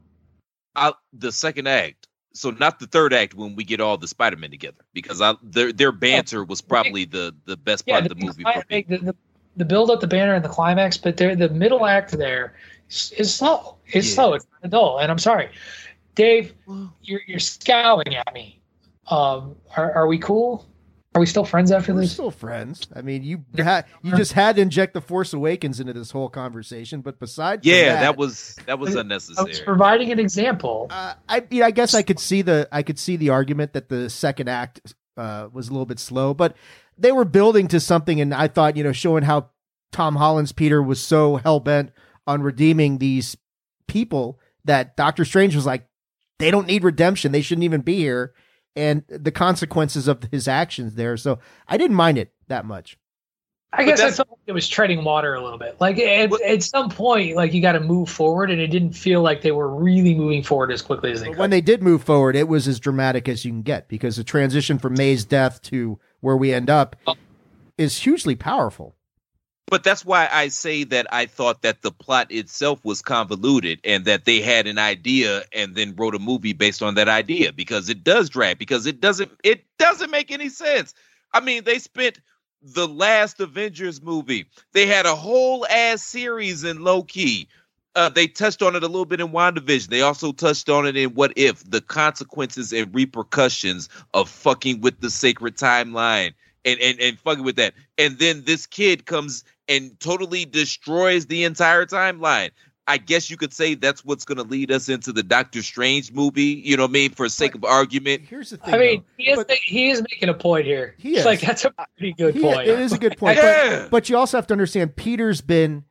I, 0.76 0.94
the 1.12 1.32
second 1.32 1.68
act. 1.68 2.08
So 2.34 2.50
not 2.50 2.80
the 2.80 2.88
third 2.88 3.14
act 3.14 3.36
when 3.36 3.56
we 3.56 3.64
get 3.64 3.80
all 3.80 3.98
the 3.98 4.08
Spider-Man 4.08 4.50
together, 4.50 4.84
because 4.94 5.22
I 5.22 5.36
their 5.44 5.72
their 5.72 5.92
banter 5.92 6.44
was 6.44 6.62
probably 6.62 7.06
the 7.06 7.36
the 7.46 7.56
best 7.56 7.86
part 7.86 8.04
of 8.04 8.10
the 8.10 8.16
movie. 8.26 8.44
cli- 8.44 8.54
For 8.54 8.64
me. 8.72 8.86
the, 8.90 8.98
the, 8.98 9.16
the 9.58 9.66
build 9.66 9.92
up, 9.92 10.00
the 10.00 10.08
banner, 10.08 10.34
and 10.34 10.44
the 10.44 10.50
climax, 10.50 10.98
but 10.98 11.18
there, 11.18 11.36
the 11.36 11.50
middle 11.50 11.86
act 11.86 12.12
there 12.14 12.56
is, 12.90 13.12
is 13.18 13.32
slow. 13.32 13.78
It's 13.86 14.08
Yeah. 14.08 14.16
slow. 14.16 14.34
It's 14.34 14.48
dull, 14.68 14.98
and 14.98 15.12
I'm 15.12 15.20
sorry, 15.20 15.50
Dave. 16.16 16.54
You're 17.04 17.22
you're 17.28 17.40
scowling 17.40 18.16
at 18.16 18.34
me. 18.34 18.60
Um, 19.12 19.56
are, 19.78 19.92
are 19.92 20.08
we 20.08 20.18
cool? 20.18 20.66
Are 21.16 21.20
we 21.20 21.26
still 21.28 21.46
friends 21.46 21.72
after 21.72 21.92
this? 21.94 21.96
We're 21.96 22.02
this? 22.02 22.12
still 22.14 22.32
friends. 22.32 22.88
I 22.96 23.02
mean, 23.02 23.24
you 23.24 23.44
had 23.56 23.86
you 24.02 24.16
just 24.16 24.34
had 24.34 24.56
to 24.56 24.62
inject 24.64 24.94
the 24.94 25.02
Force 25.02 25.34
Awakens 25.34 25.80
into 25.80 25.94
this 25.94 26.10
whole 26.12 26.30
conversation. 26.30 27.02
But 27.02 27.20
besides, 27.20 27.66
Yeah, 27.66 27.94
that, 27.94 28.02
that 28.02 28.18
was 28.18 28.58
that 28.66 28.80
was 28.80 28.90
I 28.90 28.92
was 28.92 29.02
unnecessary. 29.02 29.54
providing 29.64 30.12
an 30.12 30.20
example. 30.20 30.88
Uh, 30.90 31.14
I 31.30 31.44
mean, 31.52 31.62
I 31.64 31.72
guess 31.72 31.94
I 31.94 32.02
could 32.02 32.20
see 32.20 32.42
the 32.42 32.68
I 32.72 32.82
could 32.82 32.98
see 32.98 33.16
the 33.16 33.30
argument 33.30 33.74
that 33.74 33.90
the 33.90 34.10
second 34.10 34.50
act 34.50 34.94
uh, 35.16 35.50
was 35.54 35.70
a 35.70 35.72
little 35.72 35.86
bit 35.86 36.00
slow, 36.00 36.34
but 36.34 36.56
they 36.98 37.12
were 37.12 37.26
building 37.26 37.68
to 37.70 37.80
something, 37.80 38.20
and 38.20 38.34
I 38.34 38.48
thought 38.48 38.76
you 38.76 38.84
know 38.84 38.92
showing 38.92 39.24
how 39.24 39.50
Tom 39.92 40.16
Holland's 40.16 40.52
Peter 40.52 40.82
was 40.82 41.00
so 41.00 41.36
hell 41.36 41.60
bent 41.60 41.92
on 42.26 42.42
redeeming 42.42 42.98
these 42.98 43.38
people 43.88 44.40
that 44.66 44.96
Doctor 44.98 45.26
Strange 45.26 45.56
was 45.56 45.66
like, 45.66 45.86
they 46.40 46.50
don't 46.50 46.66
need 46.68 46.84
redemption, 46.84 47.32
they 47.32 47.42
shouldn't 47.42 47.66
even 47.66 47.82
be 47.82 47.98
here, 47.98 48.34
and 48.76 49.04
the 49.08 49.32
consequences 49.32 50.08
of 50.08 50.24
his 50.32 50.48
actions 50.48 50.96
there. 50.96 51.18
So 51.18 51.40
I 51.68 51.78
didn't 51.78 51.96
mind 51.96 52.18
it 52.18 52.34
that 52.48 52.66
much. 52.66 52.98
I 53.76 53.86
guess 53.86 54.02
I 54.02 54.12
felt 54.12 54.30
like 54.30 54.40
it 54.46 54.52
was 54.52 54.68
treading 54.68 55.04
water 55.04 55.34
a 55.34 55.42
little 55.42 55.58
bit. 55.58 55.78
Like 55.80 55.98
at, 55.98 56.32
at 56.42 56.62
some 56.62 56.90
point, 56.90 57.36
like 57.36 57.54
you 57.54 57.62
got 57.62 57.72
to 57.72 57.80
move 57.80 58.08
forward, 58.08 58.52
and 58.52 58.62
it 58.62 58.68
didn't 58.68 58.94
feel 58.94 59.24
like 59.24 59.42
they 59.42 59.52
were 59.52 59.74
really 59.74 60.14
moving 60.14 60.44
forward 60.44 60.72
as 60.72 60.84
quickly 60.84 61.12
as 61.12 61.22
they 61.22 61.30
could. 61.30 61.38
when 61.38 61.50
they 61.50 61.62
did 61.62 61.82
move 61.82 62.04
forward, 62.04 62.36
it 62.36 62.48
was 62.48 62.68
as 62.68 62.80
dramatic 62.80 63.28
as 63.28 63.44
you 63.44 63.52
can 63.52 63.64
get 63.64 63.88
because 63.88 64.16
the 64.16 64.24
transition 64.24 64.78
from 64.78 64.94
May's 64.94 65.26
death 65.26 65.60
to 65.64 66.00
where 66.20 66.38
we 66.38 66.54
end 66.54 66.70
up 66.70 66.96
oh. 67.08 67.16
is 67.78 67.98
hugely 67.98 68.36
powerful. 68.36 68.96
But 69.68 69.84
that's 69.84 70.06
why 70.06 70.30
I 70.32 70.50
say 70.50 70.84
that 70.86 71.08
I 71.12 71.26
thought 71.26 71.62
that 71.62 71.82
the 71.82 71.92
plot 71.92 72.32
itself 72.32 72.84
was 72.84 73.02
convoluted 73.02 73.80
and 73.84 74.06
that 74.06 74.26
they 74.26 74.42
had 74.42 74.68
an 74.68 74.78
idea 74.78 75.44
and 75.54 75.74
then 75.74 75.96
wrote 75.96 76.16
a 76.16 76.20
movie 76.20 76.54
based 76.54 76.84
on 76.84 76.96
that 76.96 77.10
idea 77.10 77.54
because 77.54 77.90
it 77.90 78.04
does 78.04 78.30
drag 78.30 78.60
because 78.60 78.86
it 78.86 79.00
doesn't 79.00 79.32
it 79.44 79.66
doesn't 79.80 80.12
make 80.12 80.32
any 80.32 80.50
sense. 80.50 80.94
I 81.34 81.40
mean, 81.40 81.64
they 81.64 81.80
spent 81.80 82.20
the 82.62 82.88
last 82.88 83.40
Avengers 83.40 84.02
movie. 84.02 84.46
They 84.74 84.86
had 84.86 85.06
a 85.06 85.16
whole 85.16 85.66
ass 85.68 86.04
series 86.04 86.64
in 86.64 86.82
Loki. 86.82 87.48
Uh, 87.96 88.10
they 88.10 88.28
touched 88.28 88.62
on 88.62 88.76
it 88.76 88.84
a 88.84 88.88
little 88.88 89.06
bit 89.06 89.22
in 89.22 89.30
WandaVision. 89.30 89.88
They 89.88 90.02
also 90.02 90.32
touched 90.32 90.70
on 90.70 90.88
it 90.88 90.98
in 90.98 91.12
What 91.12 91.34
If, 91.36 91.70
the 91.70 91.82
consequences 91.82 92.74
and 92.74 92.94
repercussions 92.94 93.90
of 94.14 94.30
fucking 94.30 94.82
with 94.82 95.00
the 95.00 95.12
sacred 95.12 95.58
timeline 95.58 96.34
and, 96.66 96.80
and, 96.80 97.00
and 97.00 97.20
fucking 97.20 97.44
with 97.44 97.56
that. 97.58 97.74
And 97.98 98.18
then 98.20 98.44
this 98.46 98.66
kid 98.66 99.06
comes 99.06 99.44
and 99.68 100.00
totally 100.00 100.46
destroys 100.46 101.26
the 101.28 101.44
entire 101.44 101.86
timeline. 101.86 102.52
I 102.86 102.98
guess 102.98 103.30
you 103.30 103.38
could 103.38 103.54
say 103.54 103.76
that's 103.76 104.04
what's 104.04 104.26
going 104.26 104.38
to 104.40 104.44
lead 104.44 104.70
us 104.70 104.90
into 104.90 105.14
the 105.14 105.24
Doctor 105.24 105.62
Strange 105.62 106.12
movie. 106.12 106.62
You 106.66 106.76
know 106.76 106.84
what 106.84 106.90
I 106.90 106.94
mean? 106.94 107.12
For 107.12 107.30
sake 107.30 107.56
of 107.56 107.64
argument. 107.64 108.24
Here's 108.28 108.50
the 108.50 108.58
thing. 108.58 108.74
I 108.74 108.78
mean, 108.78 108.98
though. 109.00 109.24
he 109.24 109.30
is, 109.30 109.38
But- 109.38 109.52
he 109.52 109.90
is 109.90 110.02
making 110.02 110.28
a 110.28 110.34
point 110.34 110.66
here. 110.66 110.96
He 110.98 111.16
is. 111.16 111.24
like 111.26 111.40
that's 111.40 111.64
a 111.64 111.72
pretty 111.98 112.14
good 112.14 112.36
He- 112.36 112.42
point. 112.42 112.68
It 112.68 112.80
is 112.80 112.92
a 112.92 112.98
good 112.98 113.18
point. 113.18 113.38
Yeah. 113.38 113.84
But, 113.84 113.90
but 113.92 114.10
you 114.10 114.18
also 114.18 114.38
have 114.38 114.48
to 114.48 114.54
understand 114.54 114.98
Peter's 114.98 115.40
been 115.40 115.86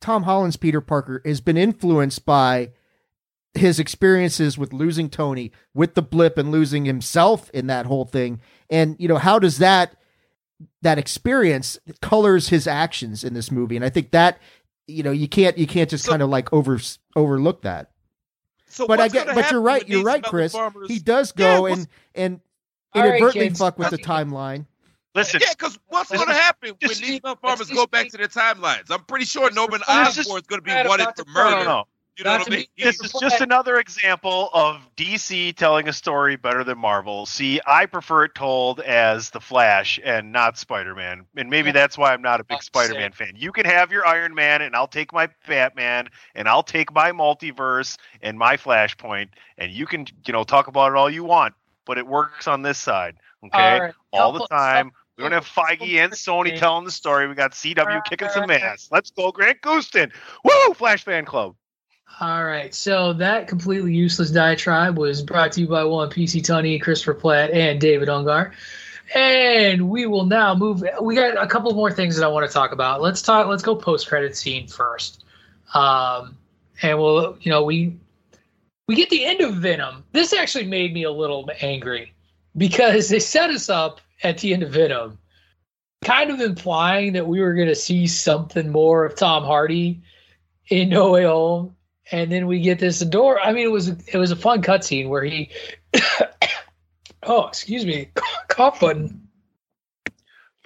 Tom 0.00 0.22
Holland's 0.22 0.56
Peter 0.56 0.80
Parker 0.80 1.20
has 1.26 1.42
been 1.42 1.58
influenced 1.58 2.24
by 2.24 2.70
his 3.52 3.78
experiences 3.78 4.56
with 4.56 4.72
losing 4.72 5.10
Tony, 5.10 5.52
with 5.74 5.94
the 5.94 6.02
blip 6.02 6.38
and 6.38 6.50
losing 6.50 6.84
himself 6.86 7.50
in 7.50 7.66
that 7.66 7.84
whole 7.84 8.04
thing. 8.06 8.40
And 8.70 8.96
you 8.98 9.08
know, 9.08 9.18
how 9.18 9.38
does 9.38 9.58
that 9.58 9.94
that 10.82 10.98
experience 10.98 11.78
colors 12.02 12.48
his 12.48 12.66
actions 12.66 13.24
in 13.24 13.34
this 13.34 13.50
movie? 13.50 13.76
And 13.76 13.84
I 13.84 13.90
think 13.90 14.10
that 14.12 14.38
you 14.86 15.02
know, 15.02 15.12
you 15.12 15.28
can't 15.28 15.56
you 15.56 15.66
can't 15.66 15.88
just 15.88 16.08
kind 16.08 16.20
of 16.22 16.28
like 16.30 16.52
over 16.52 16.80
overlook 17.16 17.62
that. 17.62 17.90
So 18.66 18.86
but 18.86 19.00
I 19.00 19.08
get 19.08 19.26
but 19.34 19.50
you're 19.50 19.60
right, 19.60 19.86
you're 19.88 20.02
right, 20.04 20.22
Chris. 20.22 20.52
farmers? 20.52 20.88
He 20.88 20.98
does 20.98 21.32
go 21.32 21.62
what's- 21.62 21.76
and 21.78 21.88
and 22.14 22.40
inadvertently 22.94 23.48
kids. 23.48 23.58
fuck 23.58 23.78
with 23.78 23.90
the 23.90 23.98
timeline. 23.98 24.66
Listen, 25.14 25.40
Yeah, 25.42 25.48
because 25.58 25.76
what's 25.88 26.10
going 26.10 26.26
to 26.28 26.32
happen 26.34 26.70
when 26.80 26.88
these 27.00 27.20
farmers 27.40 27.68
go 27.70 27.84
back 27.86 28.08
to 28.10 28.16
their 28.16 28.28
timelines? 28.28 28.90
I'm 28.90 29.02
pretty 29.04 29.24
sure 29.24 29.50
Norman 29.50 29.80
This 29.88 30.18
is- 30.18 30.26
Osborn 30.26 30.40
is 30.40 30.46
going 30.46 30.60
to 30.60 30.64
be 30.64 30.70
Brad, 30.70 30.86
wanted 30.86 31.06
for 31.16 31.24
to- 31.24 31.30
murder. 31.30 31.56
no, 31.56 31.64
no. 31.64 31.84
You 32.18 32.24
know 32.24 32.32
what 32.32 32.46
I 32.46 32.50
mean? 32.50 32.66
This 32.76 33.00
is 33.02 33.12
just 33.12 33.40
another 33.40 33.78
example 33.78 34.50
of 34.52 34.86
DC 34.96 35.56
telling 35.56 35.88
a 35.88 35.92
story 35.92 36.36
better 36.36 36.64
than 36.64 36.76
Marvel. 36.78 37.24
See, 37.24 37.60
I 37.66 37.86
prefer 37.86 38.24
it 38.24 38.34
told 38.34 38.80
as 38.80 39.30
the 39.30 39.40
Flash 39.40 39.98
and 40.04 40.30
not 40.32 40.58
Spider 40.58 40.94
Man, 40.94 41.24
and 41.36 41.48
maybe 41.48 41.68
Yeah. 41.68 41.72
that's 41.72 41.96
why 41.96 42.12
I'm 42.12 42.20
not 42.20 42.40
a 42.40 42.44
big 42.44 42.62
Spider 42.62 42.94
Man 42.94 43.12
fan. 43.12 43.32
You 43.36 43.52
can 43.52 43.64
have 43.64 43.90
your 43.90 44.06
Iron 44.06 44.34
Man, 44.34 44.60
and 44.60 44.76
I'll 44.76 44.86
take 44.88 45.12
my 45.12 45.28
Batman, 45.48 46.08
and 46.34 46.46
I'll 46.46 46.62
take 46.62 46.92
my 46.92 47.12
multiverse 47.12 47.96
and 48.20 48.38
my 48.38 48.56
Flashpoint, 48.56 49.28
and 49.56 49.72
you 49.72 49.86
can, 49.86 50.06
you 50.26 50.32
know, 50.32 50.44
talk 50.44 50.66
about 50.66 50.92
it 50.92 50.96
all 50.96 51.08
you 51.08 51.24
want, 51.24 51.54
but 51.86 51.96
it 51.96 52.06
works 52.06 52.46
on 52.46 52.60
this 52.62 52.78
side, 52.78 53.16
okay, 53.46 53.76
All 53.76 53.80
right. 53.80 53.94
all 54.12 54.32
the 54.32 54.46
time. 54.48 54.92
We 55.16 55.24
don't 55.24 55.32
have 55.32 55.46
Feige 55.46 55.96
and 56.02 56.12
Sony 56.12 56.58
telling 56.58 56.84
the 56.84 56.90
story. 56.90 57.28
We 57.28 57.34
got 57.34 57.52
CW 57.52 58.00
kicking 58.04 58.28
some 58.30 58.50
ass. 58.50 58.88
Let's 58.90 59.10
go, 59.10 59.30
Grant 59.32 59.60
Gustin. 59.60 60.10
Woo! 60.44 60.74
Flash 60.74 61.04
fan 61.04 61.26
club. 61.26 61.56
All 62.18 62.44
right, 62.44 62.74
so 62.74 63.14
that 63.14 63.48
completely 63.48 63.94
useless 63.94 64.30
diatribe 64.30 64.98
was 64.98 65.22
brought 65.22 65.52
to 65.52 65.62
you 65.62 65.68
by 65.68 65.84
one 65.84 66.10
PC 66.10 66.42
Tunney, 66.42 66.80
Christopher 66.80 67.14
Platt, 67.14 67.50
and 67.50 67.80
David 67.80 68.08
Ungar. 68.08 68.52
And 69.14 69.88
we 69.88 70.06
will 70.06 70.26
now 70.26 70.54
move. 70.54 70.84
We 71.00 71.14
got 71.14 71.42
a 71.42 71.46
couple 71.46 71.72
more 71.74 71.90
things 71.90 72.16
that 72.16 72.24
I 72.24 72.28
want 72.28 72.46
to 72.46 72.52
talk 72.52 72.72
about. 72.72 73.00
Let's 73.00 73.22
talk. 73.22 73.46
Let's 73.48 73.62
go 73.62 73.74
post 73.74 74.06
credit 74.08 74.36
scene 74.36 74.68
first. 74.68 75.24
Um, 75.74 76.36
and 76.82 76.98
we'll, 76.98 77.36
you 77.40 77.50
know, 77.50 77.64
we 77.64 77.96
we 78.86 78.94
get 78.96 79.10
the 79.10 79.24
end 79.24 79.40
of 79.40 79.54
Venom. 79.54 80.04
This 80.12 80.32
actually 80.32 80.66
made 80.66 80.92
me 80.92 81.04
a 81.04 81.10
little 81.10 81.48
angry 81.60 82.12
because 82.56 83.08
they 83.08 83.20
set 83.20 83.50
us 83.50 83.70
up 83.70 84.00
at 84.22 84.38
the 84.38 84.52
end 84.52 84.62
of 84.62 84.70
Venom, 84.70 85.18
kind 86.04 86.30
of 86.30 86.40
implying 86.40 87.12
that 87.12 87.26
we 87.26 87.40
were 87.40 87.54
going 87.54 87.68
to 87.68 87.74
see 87.74 88.06
something 88.06 88.68
more 88.68 89.04
of 89.04 89.14
Tom 89.14 89.44
Hardy 89.44 90.02
in 90.68 90.88
No 90.88 91.12
Way 91.12 91.24
Home, 91.24 91.76
and 92.12 92.30
then 92.30 92.46
we 92.46 92.60
get 92.60 92.78
this 92.78 93.00
door. 93.00 93.40
I 93.40 93.52
mean, 93.52 93.64
it 93.66 93.70
was 93.72 93.88
it 93.88 94.16
was 94.16 94.30
a 94.30 94.36
fun 94.36 94.62
cutscene 94.62 95.08
where 95.08 95.24
he, 95.24 95.50
oh, 97.22 97.46
excuse 97.46 97.84
me, 97.84 98.08
cough 98.48 98.80
button. 98.80 99.26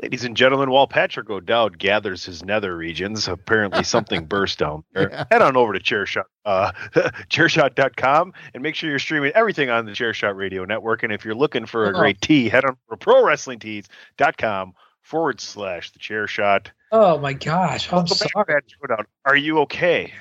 Ladies 0.03 0.25
and 0.25 0.37
gentlemen, 0.37 0.71
while 0.71 0.89
Patrick 0.89 1.31
O'Dowd 1.31 1.79
gathers 1.79 2.25
his 2.25 2.45
nether 2.45 2.77
regions, 2.77 3.29
apparently 3.29 3.85
something 3.85 4.25
burst 4.29 4.59
down 4.59 4.83
there. 4.93 5.09
Yeah. 5.11 5.25
Head 5.31 5.41
on 5.41 5.57
over 5.57 5.73
to 5.73 5.79
Chairshot, 5.79 6.25
uh, 6.45 6.73
chairshot.com 7.31 8.33
and 8.53 8.63
make 8.63 8.75
sure 8.75 8.91
you're 8.91 8.99
streaming 8.99 9.31
everything 9.35 9.71
on 9.71 9.87
the 9.87 9.93
Chairshot 9.93 10.35
Radio 10.37 10.65
Network. 10.65 11.05
And 11.05 11.13
if 11.13 11.25
you're 11.25 11.37
looking 11.37 11.65
for 11.65 11.87
a 11.87 11.91
Oh. 11.91 11.93
great 12.01 12.21
tee, 12.21 12.49
head 12.49 12.65
on 12.65 12.77
over 12.91 12.97
to 12.99 13.07
prowrestlingtees.com 13.07 14.75
forward 15.03 15.41
slash 15.41 15.93
the 15.93 16.01
Chairshot. 16.01 16.67
Oh 16.91 17.17
my 17.19 17.33
gosh, 17.33 17.89
I'm 17.91 17.99
Welcome 17.99 18.17
sorry. 18.17 18.45
Patrick 18.47 18.65
O'Dowd. 18.83 19.07
Are 19.25 19.37
you 19.37 19.61
okay? 19.61 20.13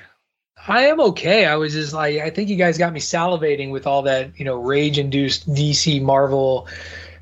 I 0.66 0.86
am 0.86 1.00
okay. 1.00 1.46
I 1.46 1.56
was 1.56 1.72
just 1.74 1.92
like, 1.92 2.18
I 2.18 2.30
think 2.30 2.48
you 2.48 2.56
guys 2.56 2.78
got 2.78 2.92
me 2.92 3.00
salivating 3.00 3.70
with 3.70 3.86
all 3.86 4.02
that, 4.02 4.38
you 4.38 4.44
know, 4.44 4.56
rage-induced 4.56 5.48
DC 5.52 6.00
Marvel 6.00 6.66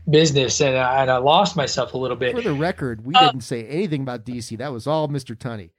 business, 0.09 0.61
and 0.61 0.77
I, 0.77 1.03
and 1.03 1.11
I 1.11 1.17
lost 1.19 1.57
myself 1.57 1.95
a 1.95 1.99
little 1.99 2.17
bit. 2.17 2.35
For 2.35 2.41
the 2.43 2.53
record, 2.53 3.05
we 3.05 3.15
Uh, 3.15 3.27
didn't 3.27 3.43
say 3.43 3.65
anything 3.67 4.03
about 4.03 4.25
DC. 4.25 4.57
That 4.59 4.73
was 4.73 4.87
all 4.87 5.09
Mr. 5.09 5.37
Tunney. 5.37 5.71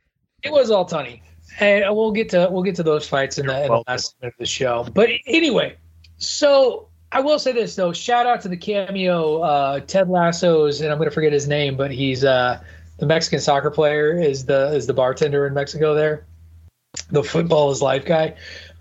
It 0.44 0.52
was 0.52 0.72
all 0.72 0.86
Tunney, 0.86 1.22
and 1.60 1.84
we'll 1.96 2.12
get 2.12 2.30
to 2.30 2.50
we'll 2.52 2.64
get 2.64 2.76
to 2.76 2.84
those 2.84 3.08
fights 3.08 3.38
in 3.38 3.48
the, 3.48 3.62
in 3.64 3.72
the 3.72 3.84
last 3.88 4.16
minute 4.22 4.34
of 4.34 4.40
the 4.40 4.46
show. 4.46 4.86
But 4.94 5.10
anyway, 5.26 5.78
so 6.18 6.90
I 7.14 7.22
will 7.22 7.40
say 7.40 7.54
this 7.54 7.76
though: 7.78 7.94
shout 7.94 8.26
out 8.26 8.42
to 8.42 8.50
the 8.50 8.58
cameo 8.58 9.40
uh, 9.42 9.80
Ted 9.82 10.10
Lasso's, 10.10 10.82
and 10.82 10.92
I'm 10.92 10.98
going 10.98 11.10
to 11.10 11.14
forget 11.14 11.32
his 11.32 11.48
name, 11.48 11.78
but 11.78 11.92
he's 11.92 12.26
uh, 12.26 12.62
the 12.98 13.06
Mexican 13.06 13.40
soccer 13.40 13.72
player 13.72 14.20
is 14.20 14.46
the 14.46 14.74
is 14.76 14.86
the 14.86 14.94
bartender 14.94 15.48
in 15.48 15.54
Mexico 15.54 15.94
there, 15.94 16.26
the 17.10 17.24
football 17.24 17.72
is 17.72 17.82
life 17.82 18.06
guy, 18.06 18.36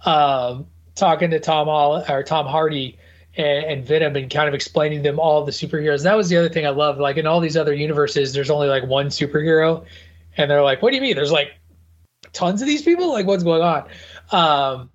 um, 0.05 0.67
talking 0.95 1.31
to 1.31 1.41
Tom 1.41 1.69
or 1.69 2.23
Tom 2.23 2.47
Hardy. 2.47 2.99
And, 3.35 3.65
and 3.65 3.87
Venom, 3.87 4.15
and 4.15 4.31
kind 4.31 4.47
of 4.47 4.53
explaining 4.53 5.01
them 5.01 5.19
all 5.19 5.43
the 5.43 5.53
superheroes. 5.53 6.03
That 6.03 6.19
was 6.19 6.29
the 6.29 6.37
other 6.37 6.51
thing 6.51 6.67
I 6.67 6.69
loved. 6.69 7.01
Like 7.01 7.17
in 7.17 7.27
all 7.27 7.41
these 7.41 7.57
other 7.57 7.73
universes, 7.73 8.35
there's 8.35 8.51
only 8.51 8.69
like 8.69 8.85
one 8.85 9.07
superhero, 9.07 9.87
and 10.37 10.51
they're 10.51 10.61
like, 10.63 10.83
"What 10.83 10.91
do 10.91 10.97
you 10.97 11.01
mean? 11.01 11.17
There's 11.17 11.33
like 11.33 11.55
tons 12.35 12.61
of 12.61 12.69
these 12.69 12.83
people? 12.83 13.11
Like, 13.11 13.25
what's 13.27 13.43
going 13.43 13.63
on?" 13.63 13.89
Um, 14.33 14.91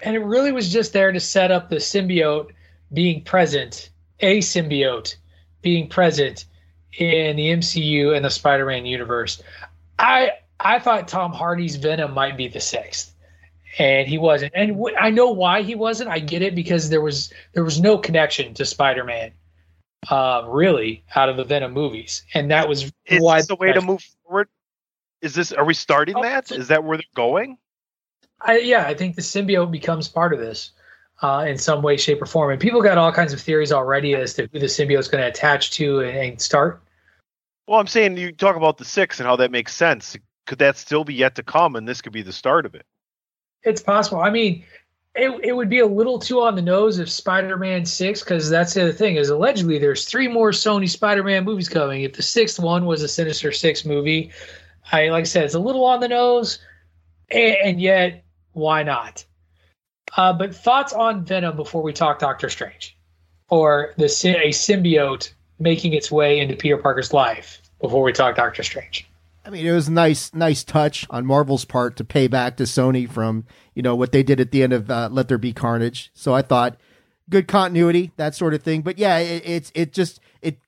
and 0.00 0.16
it 0.16 0.20
really 0.20 0.52
was 0.52 0.72
just 0.72 0.94
there 0.94 1.12
to 1.12 1.20
set 1.20 1.50
up 1.50 1.68
the 1.68 1.76
symbiote 1.76 2.52
being 2.94 3.22
present, 3.24 3.90
a 4.20 4.38
symbiote 4.38 5.16
being 5.60 5.86
present 5.86 6.46
in 6.96 7.36
the 7.36 7.50
MCU 7.50 8.16
and 8.16 8.24
the 8.24 8.30
Spider-Man 8.30 8.86
universe. 8.86 9.42
I 9.98 10.32
I 10.60 10.78
thought 10.78 11.08
Tom 11.08 11.32
Hardy's 11.32 11.76
Venom 11.76 12.12
might 12.12 12.36
be 12.36 12.48
the 12.48 12.60
sixth, 12.60 13.14
and 13.78 14.06
he 14.06 14.18
wasn't. 14.18 14.52
And 14.54 14.76
wh- 14.76 15.00
I 15.00 15.10
know 15.10 15.30
why 15.30 15.62
he 15.62 15.74
wasn't. 15.74 16.10
I 16.10 16.18
get 16.18 16.42
it 16.42 16.54
because 16.54 16.90
there 16.90 17.00
was 17.00 17.32
there 17.52 17.64
was 17.64 17.80
no 17.80 17.98
connection 17.98 18.54
to 18.54 18.64
Spider-Man, 18.64 19.32
uh, 20.10 20.44
really, 20.46 21.04
out 21.14 21.28
of 21.28 21.36
the 21.36 21.44
Venom 21.44 21.72
movies, 21.72 22.24
and 22.34 22.50
that 22.50 22.68
was 22.68 22.92
Is 23.06 23.20
why 23.20 23.38
this 23.38 23.46
the 23.46 23.56
way 23.56 23.72
to 23.72 23.80
move 23.80 24.02
forward? 24.24 24.48
Is 25.22 25.34
this, 25.34 25.52
are 25.52 25.64
we 25.64 25.74
starting 25.74 26.16
Oh, 26.16 26.22
that? 26.22 26.50
Is 26.50 26.68
that 26.68 26.82
where 26.82 26.96
they're 26.96 27.04
going? 27.14 27.58
I, 28.40 28.58
yeah, 28.58 28.86
I 28.86 28.94
think 28.94 29.16
the 29.16 29.22
symbiote 29.22 29.70
becomes 29.70 30.08
part 30.08 30.32
of 30.32 30.38
this 30.38 30.70
uh, 31.22 31.44
in 31.46 31.58
some 31.58 31.82
way, 31.82 31.98
shape, 31.98 32.22
or 32.22 32.26
form. 32.26 32.50
And 32.50 32.60
people 32.60 32.80
got 32.80 32.96
all 32.96 33.12
kinds 33.12 33.34
of 33.34 33.40
theories 33.40 33.70
already 33.70 34.14
as 34.14 34.32
to 34.34 34.48
who 34.50 34.58
the 34.58 34.66
symbiote 34.66 34.98
is 34.98 35.08
going 35.08 35.22
to 35.22 35.28
attach 35.28 35.72
to 35.72 36.00
and, 36.00 36.16
and 36.16 36.40
start. 36.40 36.82
Well, 37.66 37.78
I'm 37.78 37.86
saying 37.86 38.16
you 38.16 38.32
talk 38.32 38.56
about 38.56 38.78
the 38.78 38.84
six 38.84 39.20
and 39.20 39.26
how 39.26 39.36
that 39.36 39.50
makes 39.50 39.74
sense. 39.74 40.16
Could 40.46 40.58
that 40.58 40.76
still 40.76 41.04
be 41.04 41.14
yet 41.14 41.34
to 41.36 41.42
come, 41.42 41.76
and 41.76 41.86
this 41.88 42.00
could 42.00 42.12
be 42.12 42.22
the 42.22 42.32
start 42.32 42.66
of 42.66 42.74
it? 42.74 42.86
It's 43.62 43.82
possible. 43.82 44.20
I 44.20 44.30
mean, 44.30 44.64
it, 45.14 45.30
it 45.44 45.52
would 45.52 45.68
be 45.68 45.80
a 45.80 45.86
little 45.86 46.18
too 46.18 46.40
on 46.40 46.54
the 46.54 46.62
nose 46.62 46.98
if 46.98 47.10
Spider-Man 47.10 47.84
six, 47.84 48.22
because 48.22 48.48
that's 48.48 48.74
the 48.74 48.82
other 48.82 48.92
thing 48.92 49.16
is 49.16 49.28
allegedly 49.28 49.78
there's 49.78 50.04
three 50.04 50.28
more 50.28 50.50
Sony 50.50 50.88
Spider-Man 50.88 51.44
movies 51.44 51.68
coming. 51.68 52.02
If 52.02 52.14
the 52.14 52.22
sixth 52.22 52.58
one 52.58 52.86
was 52.86 53.02
a 53.02 53.08
Sinister 53.08 53.52
Six 53.52 53.84
movie, 53.84 54.30
I 54.92 55.08
like 55.08 55.22
I 55.22 55.24
said, 55.24 55.44
it's 55.44 55.54
a 55.54 55.58
little 55.60 55.84
on 55.84 56.00
the 56.00 56.08
nose, 56.08 56.58
and, 57.30 57.56
and 57.62 57.80
yet 57.80 58.24
why 58.52 58.82
not? 58.82 59.24
Uh, 60.16 60.32
but 60.32 60.54
thoughts 60.54 60.92
on 60.92 61.24
Venom 61.24 61.56
before 61.56 61.82
we 61.82 61.92
talk 61.92 62.18
Doctor 62.18 62.48
Strange, 62.48 62.96
or 63.48 63.94
the 63.96 64.06
a 64.06 64.50
symbiote 64.50 65.32
making 65.58 65.92
its 65.92 66.10
way 66.10 66.38
into 66.38 66.56
Peter 66.56 66.78
Parker's 66.78 67.12
life 67.12 67.60
before 67.80 68.02
we 68.02 68.12
talk 68.12 68.36
Doctor 68.36 68.62
Strange. 68.62 69.09
I 69.44 69.50
mean, 69.50 69.66
it 69.66 69.72
was 69.72 69.88
a 69.88 69.92
nice, 69.92 70.34
nice 70.34 70.62
touch 70.64 71.06
on 71.08 71.24
Marvel's 71.24 71.64
part 71.64 71.96
to 71.96 72.04
pay 72.04 72.26
back 72.26 72.56
to 72.56 72.64
Sony 72.64 73.08
from 73.08 73.46
you 73.74 73.82
know 73.82 73.96
what 73.96 74.12
they 74.12 74.22
did 74.22 74.40
at 74.40 74.50
the 74.50 74.62
end 74.62 74.72
of 74.72 74.90
uh, 74.90 75.08
Let 75.10 75.28
There 75.28 75.38
Be 75.38 75.52
Carnage. 75.52 76.10
So 76.14 76.34
I 76.34 76.42
thought 76.42 76.76
good 77.28 77.48
continuity, 77.48 78.12
that 78.16 78.34
sort 78.34 78.52
of 78.52 78.62
thing. 78.62 78.82
But 78.82 78.98
yeah, 78.98 79.18
it, 79.18 79.42
it's 79.46 79.72
it 79.74 79.92
just 79.92 80.20
it 80.42 80.58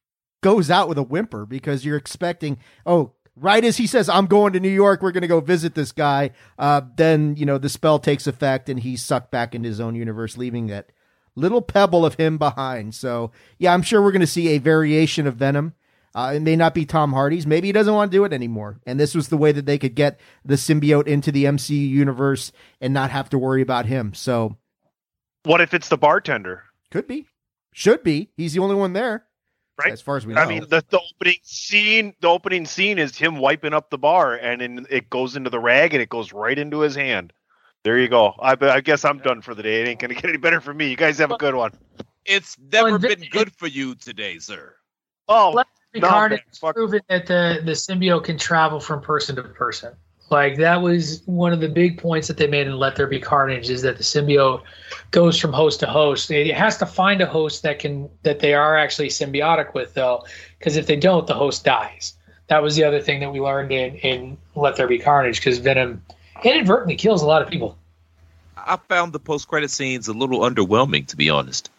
goes 0.43 0.71
out 0.71 0.89
with 0.89 0.99
a 0.99 1.03
whimper 1.03 1.45
because 1.45 1.85
you're 1.85 1.97
expecting 1.97 2.59
oh 2.87 3.13
right 3.37 3.65
as 3.65 3.77
he 3.77 3.87
says, 3.87 4.09
"I'm 4.09 4.27
going 4.27 4.55
to 4.55 4.61
New 4.61 4.71
York. 4.71 5.03
We're 5.03 5.13
going 5.13 5.23
to 5.23 5.29
go 5.29 5.41
visit 5.41 5.75
this 5.75 5.93
guy," 5.93 6.31
uh, 6.59 6.83
then 6.97 7.37
you 7.37 7.45
know 7.45 7.59
the 7.59 7.69
spell 7.69 7.99
takes 7.99 8.27
effect 8.27 8.69
and 8.69 8.81
he's 8.81 9.03
sucked 9.03 9.31
back 9.31 9.55
into 9.55 9.69
his 9.69 9.81
own 9.81 9.95
universe, 9.95 10.39
leaving 10.39 10.69
that 10.69 10.91
little 11.35 11.63
pebble 11.63 12.07
of 12.07 12.15
him 12.15 12.39
behind. 12.39 12.95
So 12.95 13.33
yeah, 13.59 13.75
I'm 13.75 13.83
sure 13.83 14.03
we're 14.03 14.13
going 14.13 14.21
to 14.21 14.27
see 14.27 14.49
a 14.49 14.59
variation 14.59 15.27
of 15.27 15.37
Venom. 15.37 15.75
Uh, 16.15 16.33
it 16.37 16.41
may 16.43 16.57
not 16.57 16.75
be 16.75 16.85
Tom 16.85 17.13
Hardy's. 17.13 17.47
Maybe 17.47 17.69
he 17.69 17.73
doesn't 17.73 17.95
want 17.95 18.11
to 18.13 18.17
do 18.19 18.25
it 18.25 18.33
anymore. 18.33 18.81
And 18.87 19.01
this 19.01 19.15
was 19.15 19.29
the 19.29 19.37
way 19.39 19.53
that 19.53 19.65
they 19.67 19.79
could 19.79 19.95
get 19.95 20.21
the 20.45 20.57
symbiote 20.57 21.07
into 21.07 21.33
the 21.33 21.45
MCU 21.45 21.71
universe 21.89 22.53
and 22.81 22.93
not 22.93 23.11
have 23.11 23.31
to 23.31 23.39
worry 23.39 23.63
about 23.63 23.87
him. 23.87 24.13
So 24.15 24.57
What 25.45 25.61
if 25.63 25.73
it's 25.75 25.89
the 25.89 25.97
bartender? 25.97 26.65
could 26.91 27.07
be, 27.07 27.27
should 27.73 28.03
be. 28.03 28.29
He's 28.37 28.53
the 28.53 28.61
only 28.61 28.75
one 28.75 28.93
there, 28.93 29.25
Right. 29.83 29.91
as 29.93 30.03
far 30.03 30.19
as 30.19 30.27
we 30.27 30.35
know. 30.35 30.43
I 30.43 30.47
mean, 30.47 30.61
the, 30.69 30.85
the 30.91 31.01
opening 31.01 31.39
scene, 31.43 32.15
the 32.21 32.29
opening 32.29 32.67
scene 32.67 32.99
is 32.99 33.17
him 33.17 33.37
wiping 33.39 33.73
up 33.73 33.89
the 33.89 33.97
bar, 33.97 34.35
and 34.35 34.61
then 34.61 34.87
it 34.91 35.09
goes 35.09 35.35
into 35.35 35.49
the 35.49 35.59
rag, 35.59 35.95
and 35.95 36.03
it 36.03 36.11
goes 36.11 36.35
right 36.35 36.59
into 36.59 36.81
his 36.81 36.95
hand. 36.95 37.33
There 37.85 37.99
you 37.99 38.09
go. 38.09 38.35
I, 38.39 38.55
I 38.61 38.81
guess 38.83 39.05
I'm 39.07 39.19
done 39.19 39.41
for 39.41 39.55
the 39.55 39.63
day. 39.63 39.81
It 39.81 39.89
ain't 39.89 39.99
gonna 40.01 40.13
get 40.15 40.27
any 40.27 40.37
better 40.37 40.61
for 40.61 40.75
me. 40.75 40.91
You 40.91 40.97
guys 40.97 41.17
have 41.19 41.31
a 41.33 41.39
good 41.39 41.55
one. 41.55 41.73
It's 42.27 42.57
never 42.71 42.99
been 42.99 43.25
good 43.31 43.51
for 43.57 43.67
you 43.67 43.95
today, 43.95 44.39
sir. 44.39 44.77
Oh, 45.27 45.65
The 45.93 46.01
Carnage 46.01 46.43
has 46.49 46.59
proven 46.59 47.01
that 47.09 47.27
the, 47.27 47.61
the 47.65 47.73
symbiote 47.73 48.25
can 48.25 48.39
travel 48.39 48.81
from 48.81 49.01
person 49.01 49.37
to 49.37 49.43
person. 49.43 49.95
Like 50.31 50.57
that 50.57 50.81
was 50.81 51.23
one 51.27 51.53
of 51.53 51.61
the 51.61 51.69
big 51.69 51.99
points 51.99 52.27
that 52.29 52.39
they 52.39 52.47
made 52.47 52.67
in 52.67 52.79
Let 52.79 52.97
There 52.97 53.07
Be 53.07 53.21
Carnage 53.21 53.69
is 53.69 53.83
that 53.83 53.99
the 53.99 54.03
symbiote 54.03 54.63
goes 55.11 55.39
from 55.39 55.53
host 55.53 55.81
to 55.81 55.87
host. 55.87 56.31
It 56.31 56.55
has 56.55 56.79
to 56.79 56.87
find 56.87 57.21
a 57.21 57.27
host 57.27 57.63
that 57.65 57.79
can 57.79 58.09
that 58.23 58.41
they 58.41 58.55
are 58.55 58.79
actually 58.79 59.09
symbiotic 59.09 59.75
with 59.75 59.93
though, 59.93 60.25
because 60.59 60.77
if 60.77 60.87
they 60.87 60.97
don't, 60.97 61.27
the 61.27 61.35
host 61.35 61.65
dies. 61.65 62.15
That 62.47 62.63
was 62.63 62.77
the 62.77 62.85
other 62.85 63.01
thing 63.01 63.21
that 63.21 63.31
we 63.31 63.41
learned 63.41 63.73
in, 63.73 63.97
in 63.97 64.39
Let 64.55 64.77
There 64.77 64.89
Be 64.89 64.99
Carnage 64.99 65.37
because 65.37 65.59
Venom 65.59 66.03
inadvertently 66.43 66.97
kills 66.97 67.21
a 67.21 67.27
lot 67.27 67.43
of 67.43 67.49
people. 67.49 67.77
I 68.57 68.77
found 68.89 69.13
the 69.13 69.19
post 69.21 69.49
credit 69.49 69.71
scenes 69.71 70.09
a 70.09 70.15
little 70.15 70.41
underwhelming, 70.41 71.07
to 71.09 71.17
be 71.17 71.29
honest. 71.29 71.71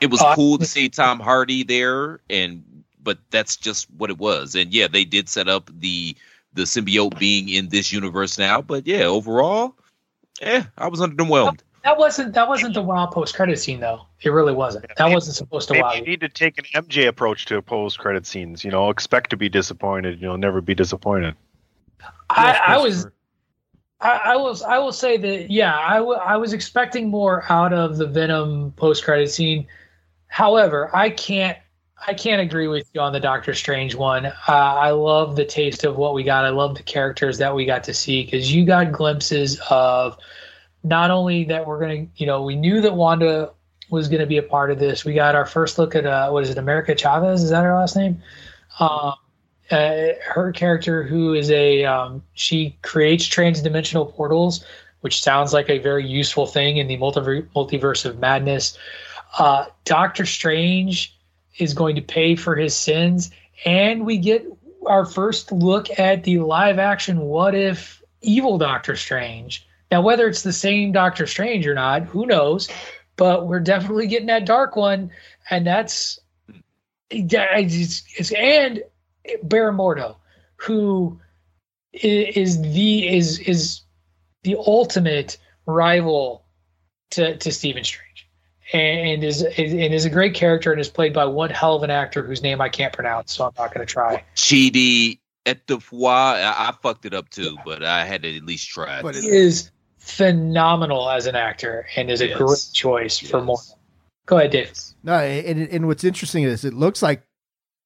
It 0.00 0.10
was 0.10 0.22
Oh, 0.22 0.32
cool 0.34 0.58
to 0.58 0.64
see 0.64 0.88
Tom 0.88 1.18
Hardy 1.20 1.64
there, 1.64 2.20
and 2.30 2.64
but 3.08 3.16
that's 3.30 3.56
just 3.56 3.90
what 3.96 4.10
it 4.10 4.18
was. 4.18 4.54
And 4.54 4.70
yeah, 4.70 4.86
they 4.86 5.02
did 5.02 5.30
set 5.30 5.48
up 5.48 5.70
the 5.72 6.14
the 6.52 6.64
symbiote 6.64 7.18
being 7.18 7.48
in 7.48 7.70
this 7.70 7.90
universe 7.90 8.36
now. 8.36 8.60
But 8.60 8.86
yeah, 8.86 9.04
overall, 9.04 9.74
eh, 10.42 10.62
I 10.76 10.88
was 10.88 11.00
underwhelmed. 11.00 11.60
That 11.84 11.96
wasn't 11.96 12.34
that 12.34 12.46
wasn't 12.46 12.74
the 12.74 12.82
wild 12.82 13.12
post 13.12 13.34
credit 13.34 13.58
scene 13.58 13.80
though. 13.80 14.02
It 14.20 14.28
really 14.28 14.52
wasn't. 14.52 14.94
That 14.94 15.10
wasn't 15.10 15.36
supposed 15.36 15.68
to 15.68 15.74
Maybe 15.74 15.82
wow 15.84 15.92
you 15.94 16.00
you. 16.00 16.04
need 16.04 16.20
to 16.20 16.28
take 16.28 16.58
an 16.58 16.84
MJ 16.84 17.08
approach 17.08 17.46
to 17.46 17.62
post 17.62 17.98
credit 17.98 18.26
scenes. 18.26 18.62
You 18.62 18.70
know, 18.70 18.90
expect 18.90 19.30
to 19.30 19.38
be 19.38 19.48
disappointed. 19.48 20.20
You'll 20.20 20.36
never 20.36 20.60
be 20.60 20.74
disappointed. 20.74 21.34
I, 22.28 22.60
I 22.66 22.76
was 22.76 23.06
I, 24.02 24.20
I 24.22 24.36
was 24.36 24.60
I 24.60 24.76
will 24.76 24.92
say 24.92 25.16
that 25.16 25.50
yeah 25.50 25.78
I, 25.78 25.96
w- 25.96 26.18
I 26.18 26.36
was 26.36 26.52
expecting 26.52 27.08
more 27.08 27.50
out 27.50 27.72
of 27.72 27.96
the 27.96 28.06
Venom 28.06 28.72
post 28.72 29.02
credit 29.02 29.30
scene. 29.30 29.66
However, 30.26 30.94
I 30.94 31.08
can't 31.08 31.56
I 32.06 32.14
can't 32.14 32.40
agree 32.40 32.68
with 32.68 32.88
you 32.94 33.00
on 33.00 33.12
the 33.12 33.20
Doctor 33.20 33.54
Strange 33.54 33.94
one. 33.94 34.26
Uh, 34.26 34.32
I 34.48 34.90
love 34.90 35.36
the 35.36 35.44
taste 35.44 35.84
of 35.84 35.96
what 35.96 36.14
we 36.14 36.22
got. 36.22 36.44
I 36.44 36.50
love 36.50 36.76
the 36.76 36.82
characters 36.82 37.38
that 37.38 37.54
we 37.54 37.64
got 37.64 37.84
to 37.84 37.94
see 37.94 38.24
because 38.24 38.52
you 38.52 38.64
got 38.64 38.92
glimpses 38.92 39.60
of 39.68 40.16
not 40.84 41.10
only 41.10 41.44
that 41.44 41.66
we're 41.66 41.80
gonna 41.80 42.06
you 42.16 42.26
know 42.26 42.42
we 42.44 42.54
knew 42.54 42.80
that 42.80 42.94
Wanda 42.94 43.50
was 43.90 44.08
going 44.08 44.20
to 44.20 44.26
be 44.26 44.36
a 44.36 44.42
part 44.42 44.70
of 44.70 44.78
this. 44.78 45.04
We 45.04 45.14
got 45.14 45.34
our 45.34 45.46
first 45.46 45.78
look 45.78 45.94
at 45.94 46.06
uh, 46.06 46.30
what 46.30 46.44
is 46.44 46.50
it, 46.50 46.58
America 46.58 46.94
Chavez? 46.94 47.42
Is 47.42 47.50
that 47.50 47.64
her 47.64 47.74
last 47.74 47.96
name? 47.96 48.22
Um, 48.78 49.14
uh, 49.70 50.08
her 50.24 50.52
character, 50.52 51.02
who 51.02 51.34
is 51.34 51.50
a 51.50 51.84
um, 51.84 52.22
she 52.34 52.76
creates 52.82 53.26
transdimensional 53.28 54.12
portals, 54.12 54.64
which 55.00 55.22
sounds 55.22 55.52
like 55.52 55.68
a 55.68 55.78
very 55.78 56.06
useful 56.06 56.46
thing 56.46 56.76
in 56.76 56.86
the 56.86 56.96
multiverse 56.98 58.04
of 58.04 58.18
madness. 58.18 58.78
Uh, 59.38 59.66
Doctor 59.84 60.24
Strange 60.24 61.17
is 61.58 61.74
going 61.74 61.96
to 61.96 62.02
pay 62.02 62.36
for 62.36 62.56
his 62.56 62.76
sins, 62.76 63.30
and 63.64 64.06
we 64.06 64.18
get 64.18 64.46
our 64.86 65.04
first 65.04 65.52
look 65.52 65.98
at 65.98 66.24
the 66.24 66.38
live 66.38 66.78
action 66.78 67.20
"What 67.20 67.54
If" 67.54 68.02
evil 68.22 68.58
Doctor 68.58 68.96
Strange. 68.96 69.66
Now, 69.90 70.02
whether 70.02 70.26
it's 70.26 70.42
the 70.42 70.52
same 70.52 70.92
Doctor 70.92 71.26
Strange 71.26 71.66
or 71.66 71.74
not, 71.74 72.02
who 72.04 72.26
knows? 72.26 72.68
But 73.16 73.46
we're 73.46 73.60
definitely 73.60 74.06
getting 74.06 74.26
that 74.26 74.44
dark 74.44 74.76
one, 74.76 75.10
and 75.50 75.66
that's 75.66 76.20
it's, 77.10 78.04
it's 78.16 78.32
and 78.32 78.82
Baron 79.42 79.76
Mordo, 79.76 80.16
who 80.56 81.20
the 81.92 83.08
is 83.08 83.38
is 83.40 83.80
the 84.42 84.56
ultimate 84.56 85.38
rival 85.66 86.44
to 87.10 87.36
to 87.38 87.50
Stephen 87.50 87.84
Strange, 87.84 88.07
and 88.72 89.24
is 89.24 89.42
and 89.42 89.94
is 89.94 90.04
a 90.04 90.10
great 90.10 90.34
character 90.34 90.72
and 90.72 90.80
is 90.80 90.88
played 90.88 91.12
by 91.12 91.24
one 91.24 91.50
hell 91.50 91.76
of 91.76 91.82
an 91.82 91.90
actor 91.90 92.22
whose 92.22 92.42
name 92.42 92.60
I 92.60 92.68
can't 92.68 92.92
pronounce, 92.92 93.32
so 93.32 93.44
I'm 93.46 93.52
not 93.58 93.72
going 93.74 93.86
to 93.86 93.90
try. 93.90 94.24
Chidi 94.36 95.18
Etefwa, 95.46 96.08
I, 96.08 96.68
I 96.68 96.74
fucked 96.82 97.06
it 97.06 97.14
up 97.14 97.30
too, 97.30 97.56
but 97.64 97.82
I 97.82 98.04
had 98.04 98.22
to 98.22 98.36
at 98.36 98.44
least 98.44 98.68
try. 98.68 99.02
But 99.02 99.14
He 99.14 99.28
is 99.28 99.70
phenomenal 99.98 101.08
as 101.08 101.26
an 101.26 101.36
actor 101.36 101.86
and 101.96 102.10
is 102.10 102.20
a 102.20 102.28
Yes. 102.28 102.38
great 102.38 102.68
choice 102.74 103.18
for 103.18 103.40
more. 103.42 103.58
Go 104.26 104.36
ahead, 104.38 104.50
Dave. 104.50 104.72
No, 105.02 105.14
and, 105.14 105.68
and 105.68 105.86
what's 105.86 106.04
interesting 106.04 106.42
is 106.44 106.64
it 106.64 106.74
looks 106.74 107.02
like 107.02 107.22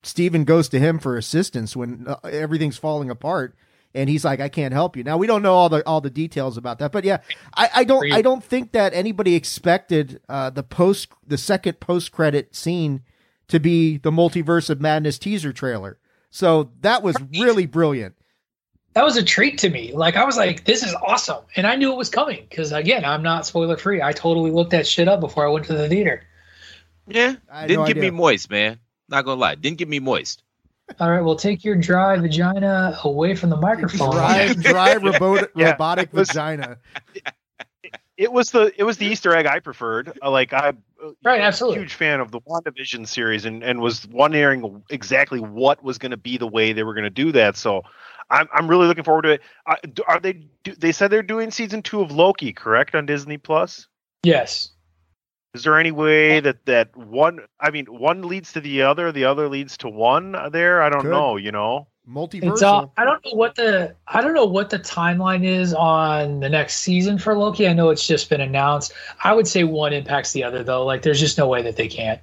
Stephen 0.02 0.44
goes 0.44 0.68
to 0.70 0.80
him 0.80 0.98
for 0.98 1.16
assistance 1.16 1.76
when 1.76 2.04
uh, 2.08 2.16
everything's 2.24 2.78
falling 2.78 3.10
apart, 3.10 3.54
and 3.94 4.08
he's 4.08 4.24
like, 4.24 4.40
"I 4.40 4.48
can't 4.48 4.72
help 4.72 4.96
you." 4.96 5.04
Now 5.04 5.16
we 5.16 5.26
don't 5.26 5.42
know 5.42 5.54
all 5.54 5.68
the 5.68 5.86
all 5.86 6.00
the 6.00 6.10
details 6.10 6.56
about 6.56 6.78
that, 6.78 6.92
but 6.92 7.04
yeah, 7.04 7.18
I, 7.54 7.70
I 7.76 7.84
don't 7.84 8.12
I 8.12 8.22
don't 8.22 8.42
think 8.42 8.72
that 8.72 8.94
anybody 8.94 9.34
expected 9.34 10.20
uh, 10.28 10.50
the 10.50 10.62
post 10.62 11.08
the 11.26 11.38
second 11.38 11.80
post 11.80 12.12
credit 12.12 12.54
scene 12.54 13.02
to 13.48 13.60
be 13.60 13.98
the 13.98 14.10
Multiverse 14.10 14.70
of 14.70 14.80
Madness 14.80 15.18
teaser 15.18 15.52
trailer. 15.52 15.98
So 16.30 16.70
that 16.80 17.02
was 17.02 17.16
really 17.38 17.66
brilliant. 17.66 18.14
That 18.94 19.04
was 19.04 19.16
a 19.16 19.22
treat 19.22 19.58
to 19.58 19.70
me. 19.70 19.92
Like 19.92 20.16
I 20.16 20.24
was 20.24 20.36
like, 20.36 20.64
"This 20.64 20.82
is 20.82 20.94
awesome," 20.94 21.44
and 21.56 21.66
I 21.66 21.76
knew 21.76 21.92
it 21.92 21.96
was 21.96 22.10
coming 22.10 22.46
because 22.48 22.72
again, 22.72 23.04
I'm 23.04 23.22
not 23.22 23.46
spoiler 23.46 23.76
free. 23.76 24.02
I 24.02 24.12
totally 24.12 24.50
looked 24.50 24.70
that 24.70 24.86
shit 24.86 25.08
up 25.08 25.20
before 25.20 25.46
I 25.46 25.50
went 25.50 25.66
to 25.66 25.74
the 25.74 25.88
theater. 25.88 26.22
Yeah, 27.06 27.36
had 27.50 27.68
didn't 27.68 27.82
no 27.82 27.86
get 27.86 27.96
me 27.96 28.10
moist, 28.10 28.50
man. 28.50 28.78
Not 29.08 29.24
gonna 29.24 29.40
lie, 29.40 29.54
didn't 29.54 29.78
get 29.78 29.88
me 29.88 29.98
moist. 29.98 30.42
All 31.00 31.10
right, 31.10 31.20
well, 31.20 31.36
take 31.36 31.64
your 31.64 31.76
dry 31.76 32.16
vagina 32.18 32.98
away 33.04 33.34
from 33.34 33.50
the 33.50 33.56
microphone. 33.56 34.10
Dry, 34.12 34.52
dry 34.60 34.94
robot, 34.94 35.50
Yeah, 35.56 35.72
robotic 35.72 36.08
it 36.08 36.14
was- 36.14 36.28
vagina. 36.28 36.78
It 38.18 38.30
was 38.30 38.50
the 38.50 38.72
it 38.78 38.84
was 38.84 38.98
the 38.98 39.06
Easter 39.06 39.34
egg 39.34 39.46
I 39.46 39.58
preferred. 39.58 40.16
Uh, 40.22 40.30
Like 40.30 40.52
I 40.52 40.74
Right, 41.24 41.40
absolutely. 41.40 41.80
huge 41.80 41.94
fan 41.94 42.20
of 42.20 42.30
the 42.30 42.40
WandaVision 42.42 43.08
series 43.08 43.44
and, 43.46 43.64
and 43.64 43.80
was 43.80 44.06
wondering 44.06 44.82
exactly 44.90 45.40
what 45.40 45.82
was 45.82 45.98
going 45.98 46.10
to 46.12 46.16
be 46.16 46.36
the 46.36 46.46
way 46.46 46.72
they 46.72 46.84
were 46.84 46.94
going 46.94 47.04
to 47.04 47.10
do 47.10 47.32
that. 47.32 47.56
So 47.56 47.82
I'm 48.30 48.46
I'm 48.52 48.68
really 48.68 48.86
looking 48.86 49.02
forward 49.02 49.22
to 49.22 49.30
it. 49.30 49.40
Uh, 49.66 49.74
are 50.06 50.20
they 50.20 50.34
do, 50.62 50.74
they 50.74 50.92
said 50.92 51.10
they're 51.10 51.22
doing 51.22 51.50
season 51.50 51.82
2 51.82 52.02
of 52.02 52.12
Loki, 52.12 52.52
correct, 52.52 52.94
on 52.94 53.06
Disney 53.06 53.38
Plus? 53.38 53.88
Yes. 54.22 54.71
Is 55.54 55.64
there 55.64 55.78
any 55.78 55.90
way 55.90 56.40
that 56.40 56.64
that 56.64 56.96
one 56.96 57.40
I 57.60 57.70
mean 57.70 57.86
one 57.86 58.22
leads 58.22 58.52
to 58.54 58.60
the 58.60 58.82
other, 58.82 59.12
the 59.12 59.24
other 59.24 59.48
leads 59.48 59.76
to 59.78 59.88
one 59.88 60.34
there? 60.50 60.82
I 60.82 60.88
don't 60.88 61.02
Could. 61.02 61.10
know, 61.10 61.36
you 61.36 61.52
know. 61.52 61.88
Multiversal. 62.08 62.84
Uh, 62.84 62.86
I 62.96 63.04
don't 63.04 63.24
know 63.24 63.34
what 63.34 63.54
the 63.54 63.94
I 64.08 64.22
don't 64.22 64.34
know 64.34 64.46
what 64.46 64.70
the 64.70 64.78
timeline 64.78 65.44
is 65.44 65.72
on 65.74 66.40
the 66.40 66.48
next 66.48 66.76
season 66.76 67.18
for 67.18 67.36
Loki. 67.36 67.68
I 67.68 67.74
know 67.74 67.90
it's 67.90 68.06
just 68.06 68.28
been 68.28 68.40
announced. 68.40 68.92
I 69.22 69.32
would 69.32 69.46
say 69.46 69.62
one 69.62 69.92
impacts 69.92 70.32
the 70.32 70.42
other 70.42 70.64
though. 70.64 70.84
Like 70.84 71.02
there's 71.02 71.20
just 71.20 71.38
no 71.38 71.46
way 71.46 71.62
that 71.62 71.76
they 71.76 71.86
can't. 71.86 72.20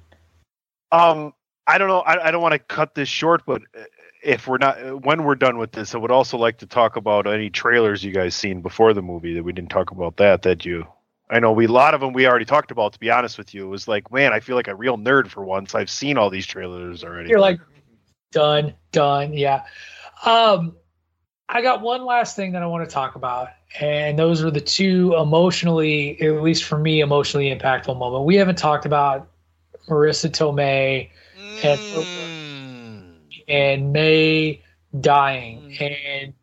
Um, 0.92 1.32
I 1.66 1.78
don't 1.78 1.88
know. 1.88 2.00
I, 2.00 2.28
I 2.28 2.30
don't 2.30 2.42
want 2.42 2.52
to 2.52 2.58
cut 2.58 2.94
this 2.94 3.08
short, 3.08 3.42
but 3.46 3.62
uh, 3.78 3.84
if 4.22 4.48
we're 4.48 4.58
not 4.58 4.82
uh, 4.82 4.96
when 4.96 5.24
we're 5.24 5.36
done 5.36 5.56
with 5.56 5.72
this, 5.72 5.94
I 5.94 5.98
would 5.98 6.10
also 6.10 6.36
like 6.36 6.58
to 6.58 6.66
talk 6.66 6.96
about 6.96 7.26
any 7.26 7.48
trailers 7.48 8.04
you 8.04 8.12
guys 8.12 8.34
seen 8.34 8.60
before 8.60 8.92
the 8.92 9.02
movie 9.02 9.34
that 9.34 9.44
we 9.44 9.52
didn't 9.52 9.70
talk 9.70 9.92
about 9.92 10.16
that 10.16 10.42
that 10.42 10.64
you. 10.64 10.86
I 11.30 11.38
know 11.38 11.52
we 11.52 11.66
a 11.66 11.72
lot 11.72 11.94
of 11.94 12.00
them 12.00 12.12
we 12.12 12.26
already 12.26 12.44
talked 12.44 12.72
about. 12.72 12.92
To 12.94 12.98
be 12.98 13.10
honest 13.10 13.38
with 13.38 13.54
you, 13.54 13.64
it 13.64 13.68
was 13.68 13.86
like, 13.86 14.10
man, 14.12 14.32
I 14.32 14.40
feel 14.40 14.56
like 14.56 14.68
a 14.68 14.74
real 14.74 14.98
nerd 14.98 15.28
for 15.28 15.44
once. 15.44 15.74
I've 15.74 15.90
seen 15.90 16.18
all 16.18 16.28
these 16.28 16.46
trailers 16.46 17.04
already. 17.04 17.30
You're 17.30 17.40
like 17.40 17.60
done, 18.32 18.74
done. 18.90 19.32
Yeah. 19.32 19.64
Um, 20.24 20.76
I 21.48 21.62
got 21.62 21.82
one 21.82 22.04
last 22.04 22.34
thing 22.36 22.52
that 22.52 22.62
I 22.62 22.66
want 22.66 22.88
to 22.88 22.92
talk 22.92 23.14
about, 23.14 23.48
and 23.80 24.18
those 24.18 24.42
were 24.42 24.50
the 24.50 24.60
two 24.60 25.14
emotionally, 25.16 26.20
at 26.20 26.42
least 26.42 26.64
for 26.64 26.78
me, 26.78 27.00
emotionally 27.00 27.54
impactful 27.54 27.96
moment. 27.96 28.24
We 28.24 28.36
haven't 28.36 28.58
talked 28.58 28.84
about 28.84 29.28
Marisa 29.88 30.30
Tomei 30.30 31.10
and 31.62 31.80
and 33.46 33.92
May 33.92 34.62
dying, 35.00 35.62
and 35.78 36.34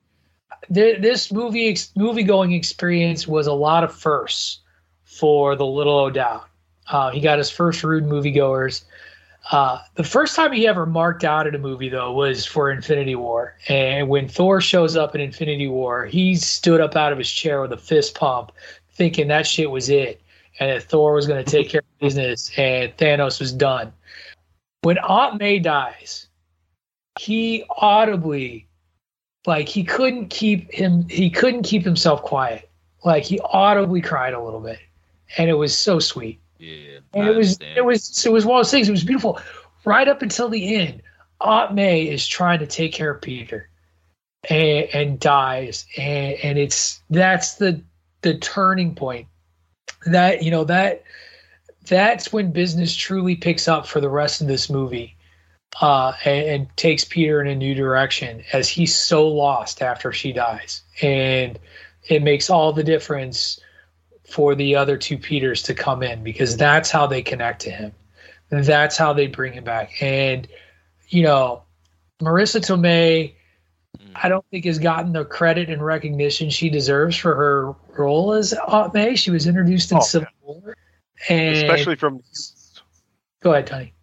this 0.70 1.32
movie 1.32 1.78
movie 1.96 2.24
going 2.24 2.54
experience 2.54 3.28
was 3.28 3.48
a 3.48 3.54
lot 3.54 3.84
of 3.84 3.94
firsts 3.94 4.60
for 5.18 5.56
the 5.56 5.66
little 5.66 5.98
O'Dowd. 5.98 6.44
Uh, 6.88 7.12
he 7.12 7.20
got 7.20 7.38
his 7.38 7.50
first 7.50 7.84
rude 7.84 8.06
moviegoers. 8.06 8.84
Uh, 9.52 9.80
the 9.96 10.04
first 10.04 10.36
time 10.36 10.52
he 10.52 10.68
ever 10.68 10.86
marked 10.86 11.24
out 11.24 11.48
in 11.48 11.56
a 11.56 11.58
movie, 11.58 11.90
though, 11.90 12.12
was 12.12 12.46
for 12.46 12.70
Infinity 12.70 13.16
War. 13.16 13.56
And 13.70 14.10
when 14.10 14.28
Thor 14.28 14.60
shows 14.60 14.98
up 14.98 15.16
in 15.16 15.22
Infinity 15.22 15.68
War, 15.68 16.06
he 16.06 16.36
stood 16.36 16.82
up 16.82 16.96
out 16.96 17.12
of 17.12 17.18
his 17.18 17.32
chair 17.32 17.62
with 17.62 17.72
a 17.72 17.78
fist 17.78 18.16
pump, 18.16 18.52
thinking 18.92 19.28
that 19.30 19.48
shit 19.48 19.72
was 19.72 19.90
it, 19.90 20.22
and 20.60 20.70
that 20.70 20.84
Thor 20.84 21.14
was 21.14 21.28
going 21.28 21.44
to 21.44 21.50
take 21.50 21.70
care 21.70 21.80
of 21.80 22.00
business, 22.00 22.52
and 22.58 22.96
Thanos 22.98 23.40
was 23.40 23.54
done. 23.54 23.94
When 24.82 24.98
Aunt 24.98 25.40
May 25.40 25.60
dies, 25.60 26.28
he 27.20 27.64
audibly, 27.78 28.68
like, 29.46 29.70
he 29.70 29.84
couldn't 29.84 30.30
keep 30.30 30.72
him, 30.74 31.08
he 31.10 31.30
couldn't 31.30 31.64
keep 31.64 31.84
himself 31.84 32.22
quiet. 32.22 32.70
Like, 33.06 33.24
he 33.24 33.40
audibly 33.46 34.02
cried 34.02 34.34
a 34.34 34.44
little 34.44 34.60
bit, 34.60 34.80
and 35.38 35.50
it 35.50 35.56
was 35.56 35.78
so 35.78 36.00
sweet. 36.00 36.40
Yeah. 36.60 37.00
And 37.14 37.28
it 37.28 37.36
was 37.36 37.60
it 37.76 37.86
was 37.86 38.26
it 38.26 38.32
was 38.32 38.46
one 38.46 38.60
of 38.60 38.66
those 38.66 38.72
things. 38.72 38.88
It 38.88 38.92
was 38.92 39.04
beautiful, 39.04 39.40
right 39.86 40.08
up 40.08 40.22
until 40.22 40.50
the 40.50 40.76
end. 40.76 41.02
Aunt 41.42 41.74
May 41.74 42.08
is 42.08 42.28
trying 42.28 42.60
to 42.60 42.68
take 42.68 42.94
care 42.94 43.12
of 43.12 43.22
Peter, 43.22 43.70
and, 44.50 44.88
and 44.94 45.20
dies, 45.20 45.86
and 45.98 46.38
and 46.44 46.58
it's 46.58 47.02
that's 47.10 47.56
the 47.56 47.82
the 48.22 48.38
turning 48.38 48.96
point. 48.96 49.28
That 50.06 50.44
you 50.44 50.52
know 50.52 50.64
that 50.64 51.04
that's 51.88 52.34
when 52.34 52.52
business 52.52 52.96
truly 52.96 53.36
picks 53.36 53.68
up 53.68 53.88
for 53.88 54.02
the 54.02 54.10
rest 54.10 54.42
of 54.42 54.48
this 54.48 54.70
movie, 54.70 55.16
uh, 55.80 56.14
and, 56.26 56.46
and 56.48 56.78
takes 56.78 57.06
Peter 57.06 57.40
in 57.40 57.48
a 57.48 57.56
new 57.56 57.76
direction 57.76 58.44
as 58.52 58.68
he's 58.68 58.96
so 58.96 59.28
lost 59.28 59.82
after 59.82 60.12
she 60.12 60.34
dies, 60.34 60.82
and 61.02 61.60
it 62.10 62.24
makes 62.24 62.50
all 62.50 62.74
the 62.74 62.84
difference 62.84 63.60
for 64.28 64.56
the 64.56 64.76
other 64.76 64.98
two 64.98 65.18
Peters 65.18 65.64
to 65.64 65.74
come 65.74 66.04
in 66.04 66.24
because 66.24 66.58
that's 66.58 66.92
how 66.92 67.08
they 67.08 67.22
connect 67.22 67.62
to 67.62 67.72
him. 67.72 67.94
That's 68.50 68.98
how 68.98 69.14
they 69.14 69.28
bring 69.28 69.54
him 69.54 69.64
back. 69.64 70.02
And, 70.02 70.48
you 71.08 71.24
know, 71.24 71.64
Marisa 72.22 72.60
Tomei, 72.60 73.34
mm. 73.98 74.12
I 74.16 74.30
don't 74.30 74.46
think 74.52 74.66
has 74.66 74.80
gotten 74.80 75.14
the 75.14 75.26
credit 75.26 75.70
and 75.70 75.84
recognition 75.84 76.50
she 76.50 76.70
deserves 76.70 77.16
for 77.16 77.36
her 77.36 77.74
role 77.98 78.34
as 78.34 78.54
Aunt 78.54 78.94
May. 78.94 79.16
She 79.16 79.32
was 79.32 79.48
introduced 79.48 79.92
in 79.92 79.98
Oh, 79.98 80.02
Civil 80.02 80.28
War. 80.42 80.76
And 81.30 81.56
Especially 81.56 81.96
from. 81.96 82.22
go 83.42 83.54
ahead, 83.54 83.68
Tony. 83.68 83.94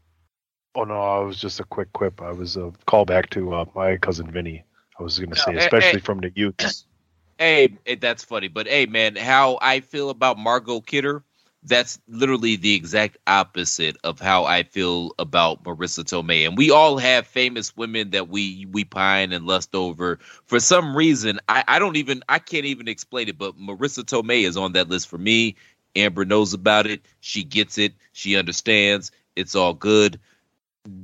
Oh 0.75 0.85
no, 0.85 1.01
I 1.01 1.21
was 1.21 1.39
just 1.39 1.61
a 1.61 1.65
quick 1.65 1.93
quip. 1.93 2.21
I 2.21 2.33
was 2.33 2.57
a 2.57 2.73
callback 2.89 3.31
to 3.31 3.55
uh, 3.55 3.65
my 3.75 3.97
cousin 3.99 4.31
Vinny. 4.31 4.65
I 4.99 5.03
was 5.03 5.19
going 5.19 5.31
to 5.31 5.37
say, 5.37 5.53
No, 5.53 5.59
hey, 5.59 5.65
especially 5.65 6.01
hey. 6.01 6.05
from 6.05 6.21
the 6.21 6.33
youth. 6.35 6.57
Hey, 7.39 7.77
eh, 7.87 7.97
that's 8.01 8.25
funny, 8.25 8.49
but 8.49 8.67
hey, 8.67 8.87
man, 8.87 9.17
how 9.17 9.59
I 9.61 9.81
feel 9.81 10.11
about 10.11 10.39
Margot 10.39 10.81
Kidder, 10.81 11.23
that's 11.65 12.01
literally 12.09 12.57
the 12.57 12.75
exact 12.75 13.19
opposite 13.27 13.97
of 14.05 14.21
how 14.21 14.45
I 14.47 14.63
feel 14.63 15.13
about 15.19 15.63
Marisa 15.65 16.05
Tomei. 16.05 16.49
And 16.49 16.57
we 16.57 16.71
all 16.71 16.97
have 16.99 17.27
famous 17.27 17.77
women 17.77 18.11
that 18.11 18.29
we 18.31 18.67
we 18.73 18.85
pine 18.85 19.33
and 19.35 19.47
lust 19.47 19.75
over. 19.75 20.19
For 20.47 20.61
some 20.61 20.97
reason, 20.97 21.41
I, 21.49 21.65
I 21.69 21.79
don't 21.81 21.97
even 21.97 22.23
I 22.31 22.39
can't 22.39 22.65
even 22.67 22.89
explain 22.89 23.29
it, 23.29 23.37
but 23.39 23.59
Marisa 23.59 24.05
Tomei 24.05 24.47
is 24.47 24.57
on 24.57 24.73
that 24.73 24.89
list 24.89 25.09
for 25.09 25.19
me. 25.19 25.57
Amber 25.97 26.25
knows 26.25 26.55
about 26.55 26.87
it. 26.87 27.03
She 27.21 27.45
gets 27.45 27.79
it. 27.79 27.95
She 28.13 28.37
understands. 28.37 29.13
It's 29.37 29.57
all 29.57 29.75
good. 29.75 30.21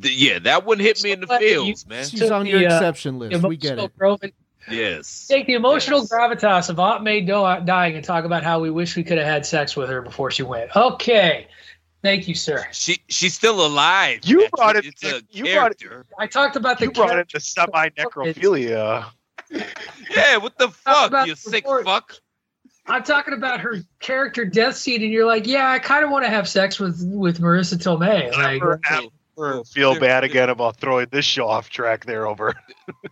Th- 0.02 0.14
yeah, 0.16 0.38
that 0.40 0.66
one 0.66 0.80
hit 0.80 1.00
me 1.02 1.12
in 1.12 1.20
the 1.20 1.28
glad 1.28 1.42
you 1.48 1.74
feels, 1.74 1.86
man. 1.86 2.10
She's 2.10 2.12
took 2.12 2.30
on 2.30 2.48
your 2.48 2.60
the, 2.60 2.66
uh, 2.66 2.84
exception 2.84 3.18
list. 3.18 3.44
We 3.44 3.56
get 3.56 3.78
it. 3.78 3.92
growth- 3.98 4.20
Yes. 4.68 5.26
Take 5.28 5.46
the 5.46 5.54
emotional 5.54 6.00
Yes. 6.00 6.10
gravitas 6.12 6.68
of 6.70 6.78
Aunt 6.80 7.02
May 7.02 7.20
dying 7.20 7.96
and 7.96 8.04
talk 8.04 8.24
about 8.24 8.42
how 8.42 8.60
we 8.60 8.70
wish 8.70 8.96
we 8.96 9.04
could 9.04 9.18
have 9.18 9.26
had 9.26 9.46
sex 9.46 9.76
with 9.76 9.88
her 9.88 10.02
before 10.02 10.30
she 10.30 10.42
went. 10.42 10.74
Okay. 10.74 11.46
Thank 12.02 12.28
you, 12.28 12.34
sir. 12.34 12.66
She 12.72 12.98
she's 13.08 13.34
still 13.34 13.64
alive. 13.66 14.20
You 14.24 14.38
man. 14.40 14.48
brought 14.56 14.76
it- 14.76 14.86
It's 14.86 15.04
a 15.04 15.22
you 15.30 15.44
brought 15.54 15.72
it- 15.72 15.78
character. 15.80 16.06
I 16.18 16.26
talked 16.26 16.56
about 16.56 16.78
the 16.78 16.86
You 16.86 16.92
brought 16.92 17.18
it 17.18 17.28
to 17.30 17.40
semi 17.40 17.88
necrophilia. 17.90 19.06
Yeah, 20.14 20.36
what 20.36 20.56
the 20.58 20.68
fuck, 20.68 21.26
you 21.26 21.34
the 21.34 21.40
sick 21.40 21.64
report. 21.64 21.84
fuck? 21.84 22.14
I'm 22.86 23.02
talking 23.02 23.34
about 23.34 23.60
her 23.60 23.78
character 24.00 24.44
death 24.44 24.76
scene, 24.76 25.02
and 25.02 25.12
you're 25.12 25.26
like, 25.26 25.46
yeah, 25.46 25.70
I 25.70 25.78
kind 25.78 26.04
of 26.04 26.10
want 26.10 26.24
to 26.24 26.30
have 26.30 26.48
sex 26.48 26.78
with 26.80 27.02
with 27.04 27.38
Marisa 27.40 27.74
Tomei. 27.76 28.30
Like, 28.32 28.62
Never 29.40 29.54
ever 29.54 29.64
feel 29.64 29.92
There- 29.92 30.00
bad 30.00 30.24
again 30.24 30.50
about 30.50 30.76
throwing 30.76 31.06
this 31.10 31.24
show 31.24 31.48
off 31.48 31.70
track 31.70 32.04
there 32.06 32.26
over. 32.26 32.54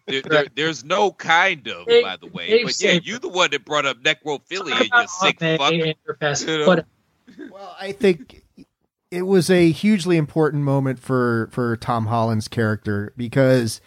There, 0.06 0.22
there- 0.22 0.46
there's 0.54 0.84
no 0.84 1.12
kind 1.12 1.66
of, 1.68 1.86
Dave- 1.86 2.02
by 2.02 2.16
the 2.16 2.26
way. 2.28 2.62
But 2.64 2.80
yeah, 2.80 2.92
said- 2.94 3.06
you 3.06 3.18
the 3.18 3.28
one 3.28 3.50
that 3.50 3.64
brought 3.64 3.84
up 3.86 3.98
necrophilia, 4.02 4.80
you 4.80 5.08
sick 5.08 5.38
fuck. 5.38 5.72
and 5.72 5.94
her 6.06 6.14
past- 6.14 6.46
You 6.48 6.58
know? 6.64 6.82
Well, 7.50 7.76
I 7.78 7.92
think 7.92 8.42
it 9.10 9.22
was 9.22 9.50
a 9.50 9.70
hugely 9.70 10.16
important 10.16 10.62
moment 10.64 10.98
for 10.98 11.48
for 11.52 11.76
Tom 11.76 12.06
Holland's 12.06 12.48
character 12.48 13.12
because 13.16 13.80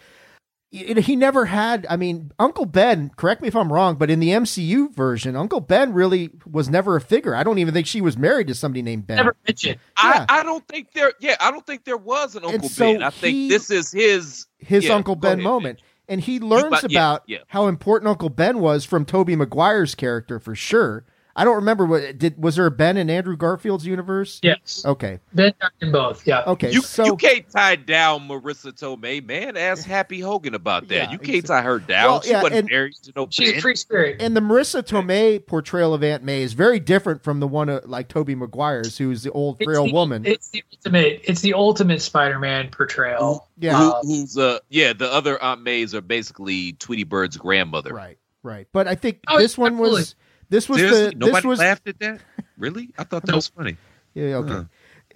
it, 0.72 0.98
he 0.98 1.16
never 1.16 1.44
had. 1.44 1.86
I 1.88 1.96
mean, 1.96 2.32
Uncle 2.38 2.64
Ben. 2.64 3.10
Correct 3.16 3.42
me 3.42 3.48
if 3.48 3.54
I'm 3.54 3.72
wrong, 3.72 3.96
but 3.96 4.10
in 4.10 4.20
the 4.20 4.30
MCU 4.30 4.92
version, 4.94 5.36
Uncle 5.36 5.60
Ben 5.60 5.92
really 5.92 6.30
was 6.50 6.70
never 6.70 6.96
a 6.96 7.00
figure. 7.00 7.34
I 7.34 7.42
don't 7.42 7.58
even 7.58 7.74
think 7.74 7.86
she 7.86 8.00
was 8.00 8.16
married 8.16 8.46
to 8.48 8.54
somebody 8.54 8.82
named 8.82 9.06
Ben. 9.06 9.18
never 9.18 9.36
mentioned. 9.46 9.78
Yeah. 10.02 10.26
I, 10.28 10.40
I 10.40 10.42
don't 10.42 10.66
think 10.66 10.92
there. 10.92 11.12
Yeah, 11.20 11.36
I 11.40 11.50
don't 11.50 11.66
think 11.66 11.84
there 11.84 11.98
was 11.98 12.36
an 12.36 12.44
Uncle 12.44 12.68
so 12.68 12.92
Ben. 12.92 13.02
I 13.02 13.10
think 13.10 13.34
he- 13.34 13.48
this 13.48 13.70
is 13.70 13.92
his 13.92 14.46
his 14.58 14.86
yeah, 14.86 14.94
Uncle 14.94 15.14
Ben 15.14 15.32
ahead, 15.34 15.44
moment. 15.44 15.80
And 16.08 16.20
he 16.20 16.40
learns 16.40 16.82
about 16.84 17.22
yeah. 17.26 17.38
how 17.46 17.68
important 17.68 18.08
Uncle 18.08 18.28
Ben 18.28 18.58
was 18.58 18.84
from 18.84 19.04
Tobey 19.04 19.36
Maguire's 19.36 19.94
character 19.94 20.40
for 20.40 20.54
sure. 20.54 21.04
I 21.34 21.44
don't 21.44 21.56
remember 21.56 21.86
what 21.86 22.18
did 22.18 22.40
was 22.42 22.56
there 22.56 22.66
a 22.66 22.70
Ben 22.70 22.96
in 22.96 23.08
Andrew 23.08 23.36
Garfield's 23.36 23.86
universe? 23.86 24.38
Yes, 24.42 24.82
Okay. 24.84 25.18
Ben 25.32 25.52
died 25.60 25.70
in 25.80 25.90
both. 25.92 26.26
Yeah. 26.26 26.42
Okay. 26.46 26.70
You, 26.72 26.82
so 26.82 27.04
you 27.06 27.16
can't 27.16 27.48
tie 27.48 27.76
down 27.76 28.28
Marisa 28.28 28.72
Tomei, 28.72 29.24
man. 29.24 29.56
Ask 29.56 29.86
Happy 29.86 30.20
Hogan 30.20 30.54
about 30.54 30.88
that. 30.88 30.94
Yeah, 30.94 31.10
you 31.10 31.18
can't 31.18 31.44
exa- 31.44 31.48
tie 31.48 31.62
her 31.62 31.78
down. 31.78 32.04
Well, 32.10 32.20
she 32.22 32.30
yeah, 32.30 32.42
wasn't 32.42 32.58
and- 32.60 32.68
married 32.70 32.94
to 33.04 33.12
no 33.16 33.26
She's 33.30 33.48
a 33.48 33.52
Ben. 33.52 33.60
free 33.62 33.76
spirit. 33.76 34.16
and 34.20 34.36
the 34.36 34.40
Marisa 34.40 34.82
Tomei 34.82 35.44
portrayal 35.46 35.94
of 35.94 36.04
Aunt 36.04 36.22
May 36.22 36.42
is 36.42 36.52
very 36.52 36.78
different 36.78 37.22
from 37.24 37.40
the 37.40 37.48
one 37.48 37.68
of, 37.70 37.84
like 37.88 38.08
Tobey 38.08 38.34
Maguire's, 38.34 38.98
who's 38.98 39.22
the 39.22 39.30
old 39.32 39.56
It's 39.58 39.64
frail 39.64 39.86
the- 39.86 39.92
woman. 39.92 40.26
It's 40.26 40.50
the 40.50 40.62
ultimate. 40.72 41.20
It's 41.24 41.40
the 41.40 41.54
ultimate 41.54 42.02
Spider-Man 42.02 42.68
portrayal. 42.70 43.48
Yeah. 43.58 43.78
Who, 43.78 43.90
Uh, 43.92 44.00
who's 44.02 44.36
uh 44.36 44.58
yeah, 44.68 44.92
the 44.92 45.10
other 45.10 45.42
Aunt 45.42 45.62
Mays 45.62 45.94
are 45.94 46.00
basically 46.00 46.72
Tweety 46.74 47.04
Bird's 47.04 47.36
grandmother. 47.36 47.94
right, 47.94 48.18
right. 48.42 48.66
But 48.72 48.86
I 48.88 48.94
think 48.96 49.20
Oh, 49.28 49.38
this 49.38 49.56
one 49.56 49.72
absolutely. 49.74 50.00
was 50.00 50.14
this 50.52 50.68
was 50.68 50.78
Seriously? 50.78 51.04
the 51.10 51.16
Nobody 51.16 51.32
this 51.32 51.44
was 51.44 51.58
laughed 51.58 51.88
at 51.88 51.98
that? 51.98 52.20
Really? 52.58 52.90
I 52.98 53.04
thought 53.04 53.24
that 53.26 53.34
was 53.34 53.48
funny. 53.48 53.76
Yeah, 54.14 54.36
okay. 54.36 54.52
Huh. 54.52 54.64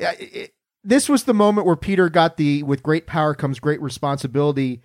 Yeah, 0.01 0.13
it- 0.19 0.53
this 0.83 1.09
was 1.09 1.25
the 1.25 1.35
moment 1.35 1.67
where 1.67 1.75
Peter 1.77 2.09
got 2.09 2.37
the 2.37 2.63
with 2.63 2.83
great 2.83 3.07
power 3.09 3.35
comes 3.35 3.59
great 3.59 3.83
responsibility, 3.83 4.83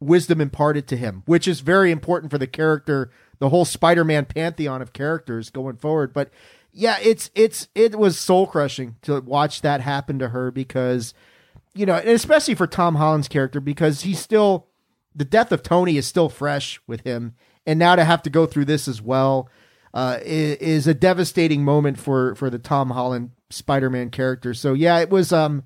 wisdom 0.00 0.40
imparted 0.40 0.86
to 0.88 0.96
him, 0.96 1.22
which 1.26 1.46
is 1.46 1.60
very 1.60 1.90
important 1.90 2.30
for 2.30 2.38
the 2.38 2.46
character, 2.46 3.10
the 3.38 3.50
whole 3.50 3.66
Spider-Man 3.66 4.24
pantheon 4.24 4.80
of 4.80 4.94
characters 4.94 5.50
going 5.50 5.76
forward. 5.76 6.14
But 6.14 6.30
yeah, 6.72 6.96
it's 7.02 7.30
it's 7.34 7.68
it 7.74 7.98
was 7.98 8.18
soul 8.18 8.46
crushing 8.46 8.96
to 9.02 9.20
watch 9.20 9.60
that 9.60 9.82
happen 9.82 10.18
to 10.20 10.28
her 10.30 10.50
because 10.50 11.12
you 11.74 11.84
know, 11.84 11.96
and 11.96 12.08
especially 12.08 12.54
for 12.54 12.66
Tom 12.66 12.94
Holland's 12.94 13.28
character 13.28 13.60
because 13.60 14.02
he's 14.02 14.18
still 14.18 14.66
the 15.14 15.24
death 15.26 15.52
of 15.52 15.62
Tony 15.62 15.98
is 15.98 16.06
still 16.06 16.30
fresh 16.30 16.80
with 16.86 17.02
him, 17.02 17.34
and 17.66 17.78
now 17.78 17.94
to 17.94 18.04
have 18.04 18.22
to 18.22 18.30
go 18.30 18.46
through 18.46 18.64
this 18.64 18.88
as 18.88 19.02
well 19.02 19.50
uh, 19.94 20.18
is, 20.22 20.56
is 20.56 20.86
a 20.86 20.94
devastating 20.94 21.64
moment 21.64 21.98
for 21.98 22.34
for 22.34 22.50
the 22.50 22.58
Tom 22.58 22.90
Holland 22.90 23.30
Spider-Man 23.50 24.10
character. 24.10 24.54
So 24.54 24.72
yeah, 24.72 24.98
it 24.98 25.10
was 25.10 25.32
um, 25.32 25.64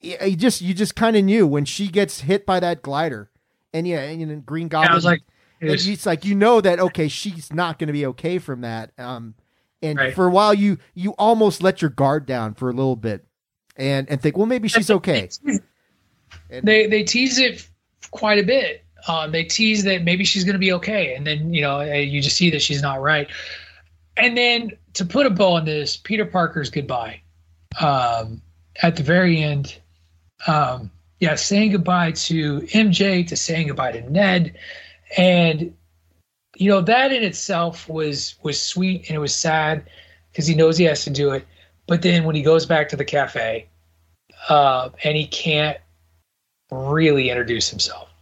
you 0.00 0.36
just 0.36 0.60
you 0.60 0.74
just 0.74 0.94
kind 0.96 1.16
of 1.16 1.24
knew 1.24 1.46
when 1.46 1.64
she 1.64 1.88
gets 1.88 2.20
hit 2.20 2.46
by 2.46 2.60
that 2.60 2.82
glider, 2.82 3.30
and 3.72 3.86
yeah, 3.86 4.00
and, 4.00 4.22
and 4.30 4.46
Green 4.46 4.68
Goblin. 4.68 4.88
Yeah, 4.88 4.92
I 4.92 4.94
was 4.94 5.04
like, 5.04 5.22
it 5.60 5.86
it's 5.86 6.06
like 6.06 6.24
you 6.24 6.34
know 6.34 6.60
that 6.60 6.78
okay, 6.80 7.08
she's 7.08 7.52
not 7.52 7.78
going 7.78 7.88
to 7.88 7.92
be 7.92 8.06
okay 8.06 8.38
from 8.38 8.62
that. 8.62 8.92
Um, 8.98 9.34
and 9.82 9.98
Right. 9.98 10.14
for 10.14 10.26
a 10.26 10.30
while 10.30 10.54
you 10.54 10.78
you 10.94 11.12
almost 11.12 11.62
let 11.62 11.82
your 11.82 11.90
guard 11.90 12.26
down 12.26 12.54
for 12.54 12.68
a 12.68 12.72
little 12.72 12.96
bit, 12.96 13.24
and 13.76 14.08
and 14.08 14.20
think, 14.20 14.36
well, 14.36 14.46
maybe 14.46 14.68
she's 14.68 14.90
okay. 14.90 15.28
they 16.48 16.86
they 16.86 17.02
tease 17.02 17.38
it 17.38 17.66
quite 18.10 18.38
a 18.38 18.42
bit. 18.42 18.83
Um, 19.06 19.32
they 19.32 19.44
tease 19.44 19.84
that 19.84 20.02
maybe 20.02 20.24
she's 20.24 20.44
going 20.44 20.54
to 20.54 20.58
be 20.58 20.72
okay, 20.72 21.14
and 21.14 21.26
then 21.26 21.52
you 21.52 21.60
know 21.60 21.80
eh, 21.80 21.98
you 21.98 22.20
just 22.22 22.36
see 22.36 22.50
that 22.50 22.62
she's 22.62 22.82
not 22.82 23.00
right. 23.00 23.28
And 24.16 24.36
then 24.36 24.72
to 24.94 25.04
put 25.04 25.26
a 25.26 25.30
bow 25.30 25.54
on 25.54 25.64
this, 25.64 25.96
Peter 25.96 26.24
Parker's 26.24 26.70
goodbye 26.70 27.20
um, 27.80 28.40
at 28.82 28.96
the 28.96 29.02
very 29.02 29.42
end. 29.42 29.76
Um, 30.46 30.90
yeah, 31.20 31.34
saying 31.34 31.72
goodbye 31.72 32.12
to 32.12 32.60
MJ, 32.60 33.26
to 33.28 33.36
saying 33.36 33.68
goodbye 33.68 33.92
to 33.92 34.10
Ned, 34.10 34.56
and 35.16 35.74
you 36.56 36.70
know 36.70 36.80
that 36.80 37.12
in 37.12 37.22
itself 37.22 37.88
was 37.88 38.36
was 38.42 38.60
sweet 38.60 39.08
and 39.08 39.16
it 39.16 39.20
was 39.20 39.34
sad 39.34 39.88
because 40.30 40.46
he 40.46 40.54
knows 40.54 40.78
he 40.78 40.84
has 40.84 41.04
to 41.04 41.10
do 41.10 41.30
it. 41.30 41.46
But 41.86 42.02
then 42.02 42.24
when 42.24 42.34
he 42.34 42.42
goes 42.42 42.64
back 42.64 42.88
to 42.90 42.96
the 42.96 43.04
cafe, 43.04 43.68
uh, 44.48 44.90
and 45.02 45.16
he 45.16 45.26
can't 45.26 45.78
really 46.70 47.30
introduce 47.30 47.68
himself 47.68 48.13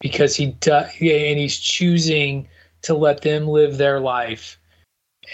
because 0.00 0.36
he 0.36 0.46
does, 0.60 0.88
and 1.00 1.38
he's 1.38 1.58
choosing 1.58 2.48
to 2.82 2.94
let 2.94 3.22
them 3.22 3.46
live 3.48 3.78
their 3.78 4.00
life 4.00 4.58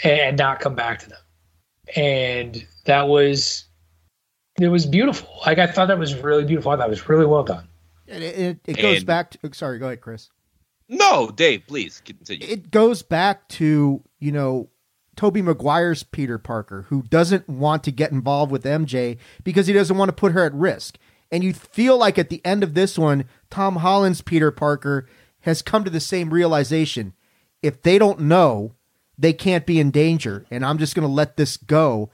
and 0.04 0.38
not 0.38 0.60
come 0.60 0.74
back 0.74 0.98
to 1.00 1.08
them. 1.08 1.18
And 1.96 2.66
that 2.86 3.08
was 3.08 3.64
it 4.60 4.68
was 4.68 4.86
beautiful. 4.86 5.28
Like 5.46 5.58
I 5.58 5.66
thought 5.66 5.88
that 5.88 5.98
was 5.98 6.14
really 6.14 6.44
beautiful. 6.44 6.72
I 6.72 6.76
thought 6.76 6.86
it 6.86 6.90
was 6.90 7.08
really 7.08 7.26
well 7.26 7.42
done. 7.42 7.68
It, 8.06 8.22
it, 8.22 8.60
it 8.66 8.76
goes 8.78 8.98
And- 8.98 9.06
back 9.06 9.30
to. 9.30 9.54
Sorry, 9.54 9.78
go 9.78 9.86
ahead, 9.86 10.00
Chris. 10.00 10.30
No, 10.88 11.30
Dave, 11.30 11.62
please 11.66 12.02
continue. 12.04 12.46
It 12.46 12.70
goes 12.70 13.02
back 13.02 13.48
to 13.50 14.02
you 14.18 14.32
know 14.32 14.68
Tobey 15.16 15.40
Maguire's 15.42 16.02
Peter 16.02 16.38
Parker, 16.38 16.82
who 16.88 17.02
doesn't 17.02 17.48
want 17.48 17.84
to 17.84 17.90
get 17.90 18.12
involved 18.12 18.52
with 18.52 18.64
MJ 18.64 19.16
because 19.44 19.66
he 19.66 19.72
doesn't 19.72 19.96
want 19.96 20.08
to 20.10 20.12
put 20.14 20.32
her 20.32 20.44
at 20.44 20.52
risk. 20.54 20.98
And 21.32 21.42
you 21.42 21.54
feel 21.54 21.96
like 21.96 22.18
at 22.18 22.28
the 22.28 22.44
end 22.44 22.62
of 22.62 22.74
this 22.74 22.98
one, 22.98 23.24
Tom 23.50 23.76
Holland's 23.76 24.20
Peter 24.20 24.50
Parker 24.50 25.08
has 25.40 25.62
come 25.62 25.82
to 25.82 25.90
the 25.90 25.98
same 25.98 26.32
realization. 26.32 27.14
If 27.62 27.82
they 27.82 27.98
don't 27.98 28.20
know, 28.20 28.74
they 29.16 29.32
can't 29.32 29.66
be 29.66 29.80
in 29.80 29.90
danger, 29.90 30.44
and 30.50 30.64
I'm 30.64 30.78
just 30.78 30.94
going 30.94 31.08
to 31.08 31.12
let 31.12 31.36
this 31.36 31.56
go. 31.56 32.10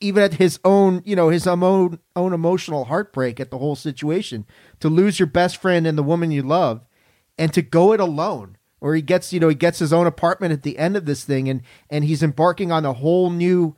Even 0.00 0.22
at 0.22 0.34
his 0.34 0.58
own, 0.64 1.00
you 1.06 1.14
know, 1.16 1.28
his 1.28 1.46
own 1.46 2.00
own 2.16 2.32
emotional 2.32 2.86
heartbreak 2.86 3.40
at 3.40 3.50
the 3.50 3.58
whole 3.58 3.76
situation, 3.76 4.44
to 4.80 4.88
lose 4.88 5.18
your 5.18 5.26
best 5.26 5.56
friend 5.56 5.86
and 5.86 5.96
the 5.96 6.02
woman 6.02 6.30
you 6.30 6.42
love, 6.42 6.84
and 7.38 7.54
to 7.54 7.62
go 7.62 7.92
it 7.92 8.00
alone 8.00 8.56
or 8.80 8.94
he 8.94 9.02
gets 9.02 9.32
you 9.32 9.40
know 9.40 9.48
he 9.48 9.54
gets 9.54 9.78
his 9.78 9.92
own 9.92 10.06
apartment 10.06 10.52
at 10.52 10.62
the 10.62 10.78
end 10.78 10.96
of 10.96 11.06
this 11.06 11.24
thing 11.24 11.48
and 11.48 11.62
and 11.90 12.04
he's 12.04 12.22
embarking 12.22 12.70
on 12.70 12.84
a 12.84 12.92
whole 12.92 13.30
new 13.30 13.74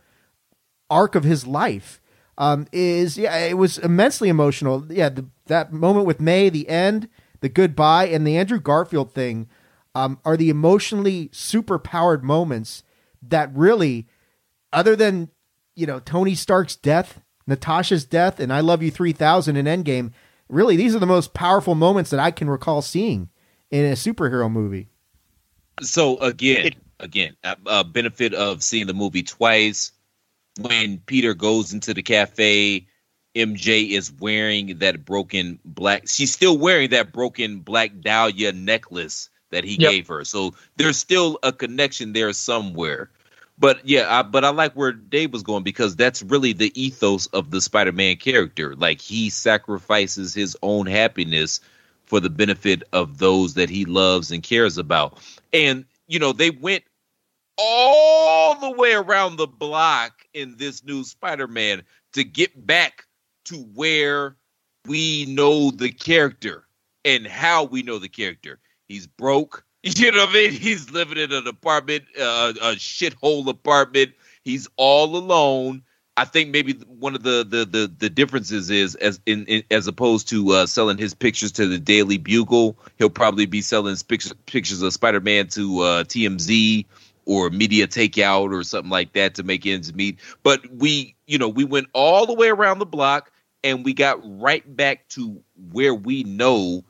arc 0.91 1.15
of 1.15 1.25
his 1.25 1.47
life 1.47 2.01
um 2.39 2.67
is 2.73 3.19
yeah 3.19 3.37
it 3.37 3.59
was 3.59 3.79
immensely 3.79 4.29
emotional 4.29 4.87
yeah 4.91 5.09
the, 5.09 5.27
that 5.47 5.73
moment 5.73 6.07
with 6.07 6.21
may 6.21 6.49
the 6.49 6.69
end 6.69 7.09
the 7.41 7.49
goodbye 7.49 8.07
and 8.07 8.27
the 8.27 8.37
andrew 8.37 8.61
garfield 8.61 9.13
thing 9.13 9.47
um 9.95 10.19
are 10.25 10.37
the 10.37 10.49
emotionally 10.49 11.29
super 11.33 11.79
powered 11.79 12.25
moments 12.25 12.83
that 13.23 13.55
really 13.55 14.07
other 14.73 14.97
than 14.97 15.29
you 15.75 15.87
know 15.87 16.01
tony 16.01 16.35
stark's 16.35 16.77
death 16.77 17.21
natasha's 17.47 18.05
death 18.05 18.41
and 18.41 18.53
i 18.53 18.61
love 18.61 18.83
you 18.83 18.91
3000 18.91 19.57
in 19.57 19.67
endgame 19.67 20.13
really 20.49 20.77
these 20.77 20.95
are 20.95 21.01
the 21.01 21.07
most 21.07 21.35
powerful 21.35 21.75
moments 21.75 22.11
that 22.11 22.21
i 22.21 22.31
can 22.31 22.49
recall 22.49 22.81
seeing 22.81 23.29
in 23.71 23.85
a 23.85 23.93
superhero 23.93 24.51
movie. 24.51 24.89
So 25.83 26.19
again, 26.19 26.73
again, 26.99 27.37
a, 27.45 27.57
a 27.67 27.85
benefit 27.85 28.35
of 28.35 28.63
seeing 28.63 28.87
the 28.87 28.95
movie 28.95 29.23
twice. 29.23 29.93
When 30.59 30.99
Peter 31.07 31.35
goes 31.35 31.73
into 31.73 31.95
the 31.95 32.03
cafe, 32.03 32.87
MJ 33.35 33.91
is 33.91 34.13
wearing 34.13 34.79
that 34.79 35.05
broken 35.05 35.59
black. 35.65 36.09
She's 36.09 36.33
still 36.33 36.59
wearing 36.59 36.91
that 36.91 37.13
broken 37.13 37.61
black 37.61 38.01
dahlia 38.01 38.53
necklace 38.53 39.31
that 39.51 39.65
he 39.65 39.77
Yep. 39.77 39.91
gave 39.91 40.09
her. 40.09 40.25
So 40.25 40.55
there's 40.77 40.99
still 40.99 41.39
a 41.43 41.53
connection 41.53 42.13
there 42.13 42.33
somewhere. 42.33 43.11
But 43.59 43.87
yeah, 43.87 44.07
I, 44.09 44.23
but 44.23 44.45
I 44.45 44.51
like 44.51 44.75
where 44.75 44.93
Dave 44.93 45.33
was 45.33 45.43
going 45.43 45.65
because 45.65 45.97
that's 45.97 46.23
really 46.23 46.53
the 46.53 46.73
ethos 46.81 47.27
of 47.29 47.51
the 47.51 47.61
Spider-Man 47.61 48.17
character. 48.17 48.75
Like 48.77 49.01
he 49.01 49.31
sacrifices 49.31 50.35
his 50.35 50.57
own 50.63 50.87
happiness 50.87 51.61
for 52.07 52.21
the 52.21 52.31
benefit 52.31 52.83
of 52.93 53.19
those 53.19 53.55
that 53.55 53.71
he 53.71 53.85
loves 53.85 54.31
and 54.31 54.43
cares 54.43 54.79
about. 54.79 55.19
And 55.53 55.85
you 56.09 56.19
know, 56.19 56.33
they 56.33 56.51
went 56.51 56.85
all 57.59 58.55
the 58.55 58.71
way 58.71 58.93
around 58.95 59.37
the 59.37 59.47
block 59.47 60.25
in 60.33 60.57
this 60.57 60.85
new 60.85 61.05
Spider-Man 61.05 61.83
to 62.13 62.25
get 62.25 62.67
back 62.67 63.07
to 63.47 63.57
where 63.57 64.37
we 64.87 65.27
know 65.27 65.71
the 65.71 65.91
character 65.91 66.65
and 67.05 67.27
how 67.27 67.65
we 67.65 67.83
know 67.83 67.99
the 67.99 68.09
character. 68.09 68.61
He's 68.87 69.07
broke. 69.07 69.65
You 69.85 70.11
know 70.11 70.27
what 70.27 70.31
I 70.31 70.33
mean? 70.33 70.51
He's 70.51 70.91
living 70.91 71.19
in 71.19 71.33
an 71.33 71.47
apartment, 71.47 72.05
uh, 72.21 72.53
a 72.61 72.75
shithole 72.75 73.49
apartment. 73.49 74.13
He's 74.43 74.69
all 74.77 75.17
alone. 75.17 75.83
I 76.17 76.25
think 76.25 76.51
maybe 76.51 76.73
one 76.73 77.15
of 77.15 77.23
the 77.23 77.47
the 77.49 77.65
the, 77.65 77.93
the 77.97 78.11
differences 78.11 78.71
is 78.71 78.97
as 78.97 79.21
in, 79.25 79.47
in 79.47 79.63
as 79.71 79.87
opposed 79.87 80.29
to 80.31 80.51
uh, 80.51 80.67
selling 80.67 80.99
his 80.99 81.15
pictures 81.15 81.53
to 81.53 81.69
the 81.69 81.79
Daily 81.79 82.19
Bugle, 82.19 82.77
he'll 82.99 83.09
probably 83.09 83.47
be 83.47 83.61
selling 83.61 83.95
pictures 84.09 84.35
pictures 84.47 84.83
of 84.83 84.93
Spider 84.93 85.21
Man 85.21 85.47
to 85.49 85.81
uh, 85.81 86.05
TMZ 86.05 86.85
or 87.29 87.51
Media 87.51 87.87
Takeout 87.87 88.55
or 88.55 88.65
something 88.65 88.91
like 88.91 89.13
that 89.13 89.35
to 89.35 89.43
make 89.43 89.67
ends 89.67 89.95
meet. 89.95 90.19
But 90.43 90.67
we, 90.73 91.15
you 91.27 91.37
know, 91.37 91.49
we 91.49 91.63
went 91.63 91.89
all 91.93 92.25
the 92.25 92.33
way 92.33 92.49
around 92.49 92.79
the 92.79 92.87
block 92.87 93.31
and 93.63 93.85
we 93.85 93.93
got 93.93 94.19
right 94.41 94.65
back 94.77 95.07
to 95.11 95.39
where 95.71 95.95
we 95.95 96.25
know 96.25 96.85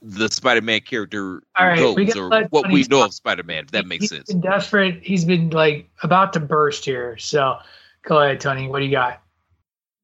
the 0.00 0.30
Spider-Man 0.30 0.80
character 0.80 1.42
All 1.56 1.66
right, 1.66 1.78
goes, 1.78 2.16
or 2.16 2.44
what 2.44 2.72
we 2.72 2.84
know 2.84 3.04
of 3.04 3.12
Spider-Man. 3.12 3.64
If 3.64 3.70
that 3.72 3.86
makes 3.86 4.04
He's 4.04 4.10
sense. 4.10 4.28
been 4.32 4.40
desperate. 4.40 5.00
He's 5.02 5.26
been 5.26 5.50
like 5.50 5.90
about 6.02 6.32
to 6.32 6.40
burst 6.40 6.86
here. 6.86 7.18
So 7.18 7.58
go 8.02 8.22
ahead, 8.22 8.40
Tony. 8.40 8.66
What 8.66 8.78
do 8.78 8.86
you 8.86 8.92
got? 8.92 9.20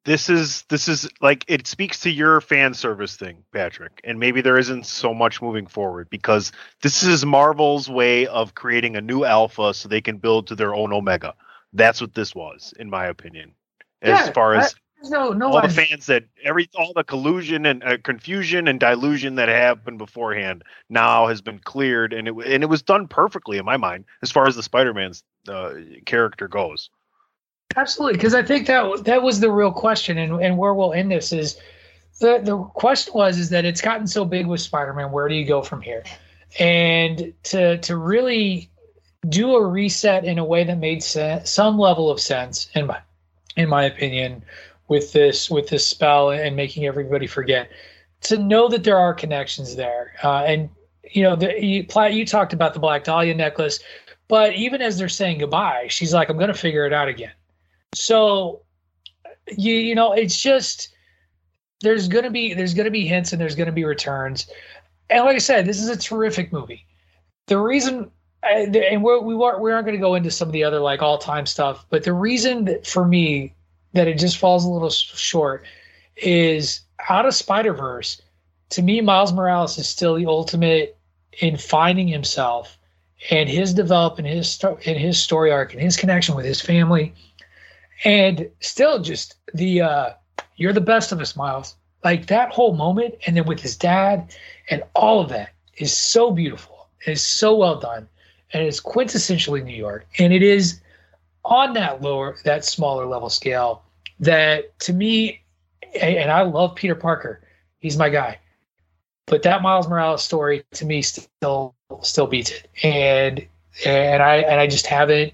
This 0.04 0.28
is 0.28 0.62
this 0.68 0.88
is 0.88 1.08
like 1.20 1.44
it 1.48 1.66
speaks 1.66 2.00
to 2.00 2.10
your 2.10 2.40
fan 2.40 2.74
service 2.74 3.16
thing 3.16 3.44
patrick 3.52 4.00
and 4.04 4.18
maybe 4.20 4.40
there 4.40 4.58
isn't 4.58 4.86
so 4.86 5.14
much 5.14 5.40
moving 5.42 5.66
forward 5.66 6.08
because 6.10 6.52
this 6.82 7.02
is 7.02 7.24
marvel's 7.24 7.88
way 7.88 8.26
of 8.26 8.54
creating 8.54 8.96
a 8.96 9.00
new 9.00 9.24
alpha 9.24 9.72
so 9.74 9.88
they 9.88 10.00
can 10.00 10.18
build 10.18 10.46
to 10.48 10.54
their 10.54 10.74
own 10.74 10.92
omega. 10.92 11.34
That's 11.72 12.00
what 12.00 12.14
this 12.14 12.34
was 12.34 12.72
in 12.78 12.90
my 12.90 13.06
opinion 13.06 13.52
as 14.02 14.26
Yeah, 14.26 14.32
far 14.32 14.54
as 14.54 14.74
I- 14.74 14.78
no, 15.10 15.32
no, 15.32 15.48
all 15.48 15.60
the 15.60 15.68
fans 15.68 16.06
that 16.06 16.24
every 16.42 16.68
all 16.76 16.94
the 16.94 17.04
collusion 17.04 17.66
and 17.66 17.84
uh, 17.84 17.98
confusion 17.98 18.68
and 18.68 18.80
dilution 18.80 19.34
that 19.34 19.50
happened 19.50 19.98
beforehand 19.98 20.64
now 20.88 21.26
has 21.26 21.42
been 21.42 21.58
cleared 21.58 22.14
and 22.14 22.26
it 22.26 22.34
and 22.46 22.62
it 22.62 22.68
was 22.68 22.82
done 22.82 23.06
perfectly 23.06 23.58
in 23.58 23.66
my 23.66 23.76
mind 23.76 24.06
as 24.22 24.30
far 24.32 24.46
as 24.48 24.56
the 24.56 24.62
spider-man's 24.62 25.22
uh, 25.48 25.74
character 26.06 26.48
goes 26.48 26.88
Absolutely, 27.76 28.14
because 28.14 28.34
I 28.34 28.42
think 28.42 28.66
that 28.66 29.04
that 29.04 29.22
was 29.22 29.40
the 29.40 29.50
real 29.50 29.72
question, 29.72 30.18
and, 30.18 30.40
and 30.40 30.58
where 30.58 30.74
we'll 30.74 30.92
end 30.92 31.10
this 31.10 31.32
is 31.32 31.56
the 32.20 32.40
the 32.42 32.58
question 32.58 33.12
was 33.14 33.38
is 33.38 33.50
that 33.50 33.64
it's 33.64 33.80
gotten 33.80 34.06
so 34.06 34.24
big 34.24 34.46
with 34.46 34.60
Spider-Man. 34.60 35.10
Where 35.10 35.28
do 35.28 35.34
you 35.34 35.44
go 35.44 35.62
from 35.62 35.80
here? 35.80 36.04
And 36.58 37.32
to 37.44 37.78
to 37.78 37.96
really 37.96 38.70
do 39.28 39.56
a 39.56 39.66
reset 39.66 40.24
in 40.24 40.38
a 40.38 40.44
way 40.44 40.64
that 40.64 40.78
made 40.78 41.02
sense, 41.02 41.50
some 41.50 41.78
level 41.78 42.10
of 42.10 42.20
sense, 42.20 42.68
in 42.74 42.86
my 42.86 43.00
in 43.56 43.68
my 43.68 43.84
opinion, 43.84 44.44
with 44.88 45.12
this 45.12 45.50
with 45.50 45.68
this 45.68 45.86
spell 45.86 46.30
and 46.30 46.56
making 46.56 46.86
everybody 46.86 47.26
forget. 47.26 47.70
To 48.22 48.38
know 48.38 48.68
that 48.68 48.84
there 48.84 48.98
are 48.98 49.12
connections 49.12 49.76
there, 49.76 50.14
uh, 50.22 50.44
and 50.44 50.70
you 51.10 51.22
know, 51.22 51.36
the, 51.36 51.62
you, 51.62 51.84
Platt, 51.84 52.14
you 52.14 52.24
talked 52.24 52.52
about 52.52 52.72
the 52.72 52.80
Black 52.80 53.04
Dahlia 53.04 53.34
necklace, 53.34 53.80
but 54.28 54.54
even 54.54 54.80
as 54.80 54.96
they're 54.96 55.08
saying 55.08 55.38
goodbye, 55.38 55.86
she's 55.88 56.14
like, 56.14 56.30
"I'm 56.30 56.38
going 56.38 56.48
to 56.48 56.54
figure 56.54 56.86
it 56.86 56.92
out 56.92 57.08
again." 57.08 57.32
So, 57.94 58.62
you 59.56 59.74
you 59.74 59.94
know, 59.94 60.12
it's 60.12 60.40
just 60.40 60.94
there's 61.80 62.08
gonna 62.08 62.30
be 62.30 62.54
there's 62.54 62.74
gonna 62.74 62.90
be 62.90 63.06
hints 63.06 63.32
and 63.32 63.40
there's 63.40 63.54
gonna 63.54 63.72
be 63.72 63.84
returns, 63.84 64.46
and 65.10 65.24
like 65.24 65.36
I 65.36 65.38
said, 65.38 65.66
this 65.66 65.80
is 65.80 65.88
a 65.88 65.96
terrific 65.96 66.52
movie. 66.52 66.86
The 67.46 67.58
reason, 67.58 68.10
and 68.42 69.02
we're, 69.02 69.20
we 69.20 69.34
weren't 69.34 69.60
we 69.60 69.72
aren't 69.72 69.86
going 69.86 69.96
to 69.96 70.00
go 70.00 70.14
into 70.14 70.30
some 70.30 70.48
of 70.48 70.52
the 70.52 70.64
other 70.64 70.80
like 70.80 71.02
all 71.02 71.18
time 71.18 71.46
stuff, 71.46 71.84
but 71.90 72.04
the 72.04 72.12
reason 72.12 72.64
that 72.64 72.86
for 72.86 73.06
me 73.06 73.54
that 73.92 74.08
it 74.08 74.18
just 74.18 74.38
falls 74.38 74.64
a 74.64 74.70
little 74.70 74.90
short 74.90 75.64
is 76.16 76.80
out 77.08 77.26
of 77.26 77.34
Spider 77.34 77.74
Verse. 77.74 78.20
To 78.70 78.82
me, 78.82 79.00
Miles 79.00 79.32
Morales 79.32 79.78
is 79.78 79.88
still 79.88 80.14
the 80.14 80.26
ultimate 80.26 80.96
in 81.40 81.56
finding 81.56 82.08
himself 82.08 82.78
and 83.30 83.48
his 83.48 83.74
development, 83.74 84.28
his 84.28 84.58
and 84.86 84.98
his 84.98 85.20
story 85.20 85.52
arc, 85.52 85.72
and 85.72 85.82
his 85.82 85.96
connection 85.96 86.34
with 86.34 86.44
his 86.44 86.60
family 86.60 87.14
and 88.02 88.50
still 88.60 89.00
just 89.00 89.36
the 89.52 89.80
uh 89.82 90.10
you're 90.56 90.72
the 90.72 90.80
best 90.80 91.12
of 91.12 91.20
us 91.20 91.36
miles. 91.36 91.76
Like 92.02 92.26
that 92.26 92.52
whole 92.52 92.74
moment 92.74 93.14
and 93.26 93.36
then 93.36 93.44
with 93.44 93.60
his 93.60 93.76
dad 93.76 94.34
and 94.70 94.82
all 94.94 95.20
of 95.20 95.28
that 95.30 95.50
is 95.76 95.96
so 95.96 96.30
beautiful. 96.30 96.88
It 97.06 97.12
is 97.12 97.22
so 97.22 97.56
well 97.56 97.78
done. 97.78 98.08
And 98.52 98.62
it's 98.62 98.80
quintessentially 98.80 99.64
new 99.64 99.76
york. 99.76 100.06
And 100.18 100.32
it 100.32 100.42
is 100.42 100.80
on 101.44 101.74
that 101.74 102.02
lower 102.02 102.36
that 102.44 102.64
smaller 102.64 103.06
level 103.06 103.28
scale 103.28 103.82
that 104.20 104.78
to 104.78 104.92
me 104.92 105.42
and 106.00 106.16
and 106.16 106.30
i 106.30 106.42
love 106.42 106.74
peter 106.74 106.94
parker. 106.94 107.40
He's 107.78 107.96
my 107.96 108.08
guy. 108.08 108.38
But 109.26 109.42
that 109.42 109.62
miles 109.62 109.88
morales 109.88 110.22
story 110.22 110.64
to 110.72 110.84
me 110.84 111.02
still 111.02 111.74
still 112.02 112.26
beats 112.26 112.50
it. 112.50 112.70
And 112.82 113.46
and 113.84 114.22
i 114.22 114.36
and 114.36 114.60
i 114.60 114.66
just 114.66 114.86
haven't 114.86 115.32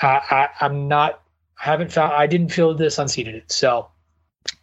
I, 0.00 0.20
I 0.30 0.48
i'm 0.60 0.86
not 0.86 1.22
I 1.60 1.64
haven't 1.64 1.92
found. 1.92 2.12
I 2.12 2.26
didn't 2.26 2.50
feel 2.52 2.74
this 2.74 2.98
unseated 2.98 3.34
it. 3.34 3.50
So, 3.52 3.88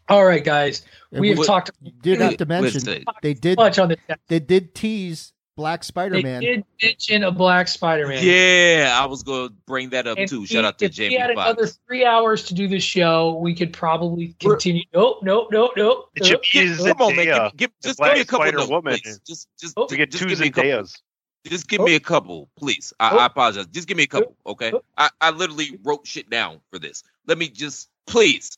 all 0.10 0.26
right, 0.26 0.44
guys, 0.44 0.84
we 1.12 1.30
have 1.30 1.38
What- 1.40 1.48
talked 1.48 1.72
Did 2.02 2.20
not 2.20 2.38
to 2.38 2.46
mention 2.46 2.82
Listen. 2.84 3.04
they 3.22 3.34
did 3.34 3.58
much 3.58 3.80
on 3.80 3.90
this. 3.90 4.00
they 4.28 4.40
did 4.40 4.74
tease 4.76 5.34
Black 5.58 5.84
Spider-Man. 5.86 6.42
did 6.42 6.66
mention 6.84 7.24
a 7.24 7.32
Black 7.32 7.68
Spider-Man. 7.70 8.22
Yeah, 8.24 8.98
I 9.02 9.06
was 9.06 9.24
going 9.24 9.50
to 9.50 9.56
bring 9.66 9.90
that 9.92 10.06
up 10.06 10.18
If 10.18 10.30
too. 10.30 10.42
we- 10.42 10.48
Shout 10.48 10.66
out 10.66 10.78
to 10.80 10.86
if 10.86 10.92
Jamie 10.92 11.16
we 11.16 11.22
had 11.22 11.34
Foxx. 11.34 11.50
another 11.52 11.72
three 11.88 12.06
hours 12.06 12.44
to 12.48 12.54
do 12.54 12.68
this 12.68 12.84
show, 12.84 13.34
we 13.42 13.56
could 13.56 13.72
probably 13.74 14.36
continue. 14.40 14.84
Nope, 14.94 15.20
nope, 15.24 15.48
nope, 15.52 15.72
nope. 15.78 16.10
It 16.16 16.26
should 16.26 16.42
be 16.52 16.76
nope. 16.78 16.98
Come 16.98 17.08
on, 17.08 17.16
man. 17.16 17.26
Zendaya, 17.28 17.50
Give, 17.52 17.58
give, 17.58 17.72
the 17.82 17.88
just 17.90 18.00
give 18.00 18.06
me 18.08 18.14
Black 18.14 18.18
a 18.18 18.26
couple 18.26 18.44
Spider 18.46 18.58
notes, 18.58 18.70
Woman. 18.70 18.98
Just, 19.26 19.48
just, 19.60 19.74
Oh. 19.78 19.88
to 19.88 19.96
get 19.98 20.12
just 20.12 20.24
two 20.24 20.30
give 20.30 20.40
me 20.40 20.48
a. 20.48 20.52
Zendayas. 20.52 21.02
Just 21.46 21.68
give 21.68 21.82
Oh. 21.82 21.86
me 21.86 21.96
a 21.96 22.00
couple, 22.00 22.50
please. 22.58 22.94
I, 23.00 23.12
Oh. 23.12 23.18
I 23.20 23.26
apologize. 23.28 23.68
Just 23.68 23.88
give 23.88 23.98
me 23.98 24.04
a 24.04 24.08
couple, 24.08 24.36
okay? 24.48 24.72
Oh. 24.74 24.84
I, 24.98 25.10
I 25.22 25.30
literally 25.32 25.80
wrote 25.84 26.06
shit 26.08 26.30
down 26.30 26.60
for 26.72 26.80
this. 26.80 27.04
Let 27.28 27.38
me 27.38 27.48
just, 27.50 27.90
please. 28.08 28.58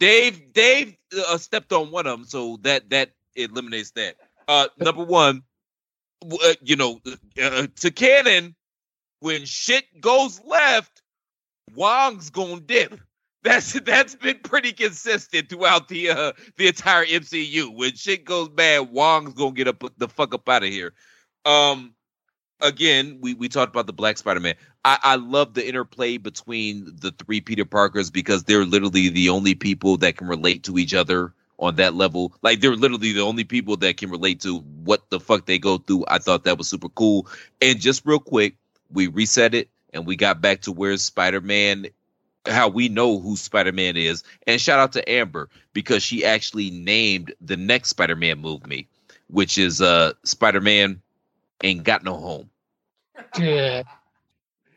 Dave 0.00 0.52
Dave 0.52 0.96
uh, 1.28 1.38
stepped 1.38 1.72
on 1.72 1.90
one 1.92 2.06
of 2.06 2.18
them, 2.18 2.26
so 2.26 2.58
that 2.62 2.90
that 2.90 3.10
eliminates 3.36 3.92
that. 3.92 4.16
Uh, 4.48 4.66
number 4.78 5.04
one, 5.04 5.42
uh, 6.24 6.54
you 6.62 6.74
know, 6.76 7.00
uh, 7.40 7.68
to 7.76 7.90
canon, 7.92 8.56
when 9.20 9.44
shit 9.44 9.84
goes 10.00 10.40
left, 10.44 11.00
Wong's 11.76 12.30
gonna 12.30 12.60
dip. 12.60 13.00
That's 13.44 13.72
that's 13.80 14.16
been 14.16 14.40
pretty 14.40 14.72
consistent 14.72 15.48
throughout 15.48 15.86
the 15.88 16.10
uh 16.10 16.32
the 16.56 16.66
entire 16.66 17.04
MCU. 17.06 17.72
When 17.72 17.94
shit 17.94 18.24
goes 18.24 18.48
bad, 18.48 18.90
Wong's 18.90 19.34
gonna 19.34 19.52
get 19.52 19.68
up 19.68 19.84
the 19.96 20.08
fuck 20.08 20.34
up 20.34 20.48
out 20.48 20.64
of 20.64 20.70
here. 20.70 20.92
Um, 21.44 21.94
again, 22.60 23.18
we 23.20 23.34
we 23.34 23.48
talked 23.48 23.74
about 23.74 23.86
the 23.86 23.92
Black 23.92 24.18
Spider 24.18 24.40
Man. 24.40 24.54
I 24.84 24.98
I 25.02 25.16
love 25.16 25.54
the 25.54 25.66
interplay 25.66 26.16
between 26.16 26.92
the 27.00 27.12
three 27.12 27.40
Peter 27.40 27.64
Parkers 27.64 28.10
because 28.10 28.44
they're 28.44 28.64
literally 28.64 29.08
the 29.08 29.28
only 29.28 29.54
people 29.54 29.96
that 29.98 30.16
can 30.16 30.26
relate 30.26 30.64
to 30.64 30.78
each 30.78 30.94
other 30.94 31.32
on 31.58 31.76
that 31.76 31.94
level. 31.94 32.32
Like 32.42 32.60
they're 32.60 32.76
literally 32.76 33.12
the 33.12 33.20
only 33.20 33.44
people 33.44 33.76
that 33.78 33.96
can 33.96 34.10
relate 34.10 34.40
to 34.40 34.58
what 34.58 35.08
the 35.10 35.20
fuck 35.20 35.46
they 35.46 35.58
go 35.58 35.78
through. 35.78 36.04
I 36.08 36.18
thought 36.18 36.44
that 36.44 36.58
was 36.58 36.68
super 36.68 36.88
cool. 36.88 37.26
And 37.62 37.80
just 37.80 38.04
real 38.04 38.18
quick, 38.18 38.56
we 38.92 39.06
reset 39.06 39.54
it 39.54 39.68
and 39.92 40.06
we 40.06 40.16
got 40.16 40.40
back 40.40 40.62
to 40.62 40.72
where 40.72 40.96
Spider 40.96 41.40
Man 41.40 41.86
how 42.46 42.68
we 42.68 42.88
know 42.90 43.20
who 43.20 43.36
Spider 43.36 43.72
Man 43.72 43.96
is. 43.96 44.22
And 44.46 44.60
shout 44.60 44.78
out 44.78 44.92
to 44.92 45.10
Amber 45.10 45.48
because 45.72 46.02
she 46.02 46.24
actually 46.24 46.70
named 46.70 47.32
the 47.40 47.56
next 47.56 47.90
Spider 47.90 48.16
Man 48.16 48.38
movie, 48.40 48.88
which 49.28 49.56
is 49.56 49.80
uh 49.80 50.12
Spider 50.24 50.60
Man 50.60 51.00
Ain't 51.62 51.84
Got 51.84 52.04
No 52.04 52.16
Home. 52.16 52.50
Good. 53.34 53.86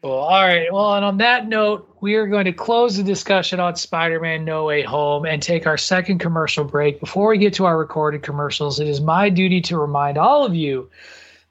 Well, 0.04 0.14
all 0.14 0.46
right. 0.46 0.72
Well, 0.72 0.94
and 0.94 1.04
on 1.04 1.18
that 1.18 1.48
note, 1.48 1.98
we 2.02 2.16
are 2.16 2.28
going 2.28 2.46
to 2.46 2.54
close 2.54 2.98
the 2.98 3.04
discussion 3.04 3.60
on 3.60 3.76
Spider 3.76 4.20
Man 4.20 4.46
No 4.46 4.66
Way 4.66 4.84
Home 4.84 5.26
and 5.26 5.42
take 5.42 5.66
our 5.66 5.78
second 5.78 6.20
commercial 6.20 6.64
break. 6.64 7.00
Before 7.00 7.30
we 7.30 7.40
get 7.40 7.56
to 7.56 7.66
our 7.66 7.78
recorded 7.78 8.22
commercials, 8.22 8.80
it 8.80 8.88
is 8.88 9.02
my 9.02 9.30
duty 9.30 9.60
to 9.62 9.78
remind 9.78 10.18
all 10.18 10.46
of 10.46 10.54
you 10.54 10.90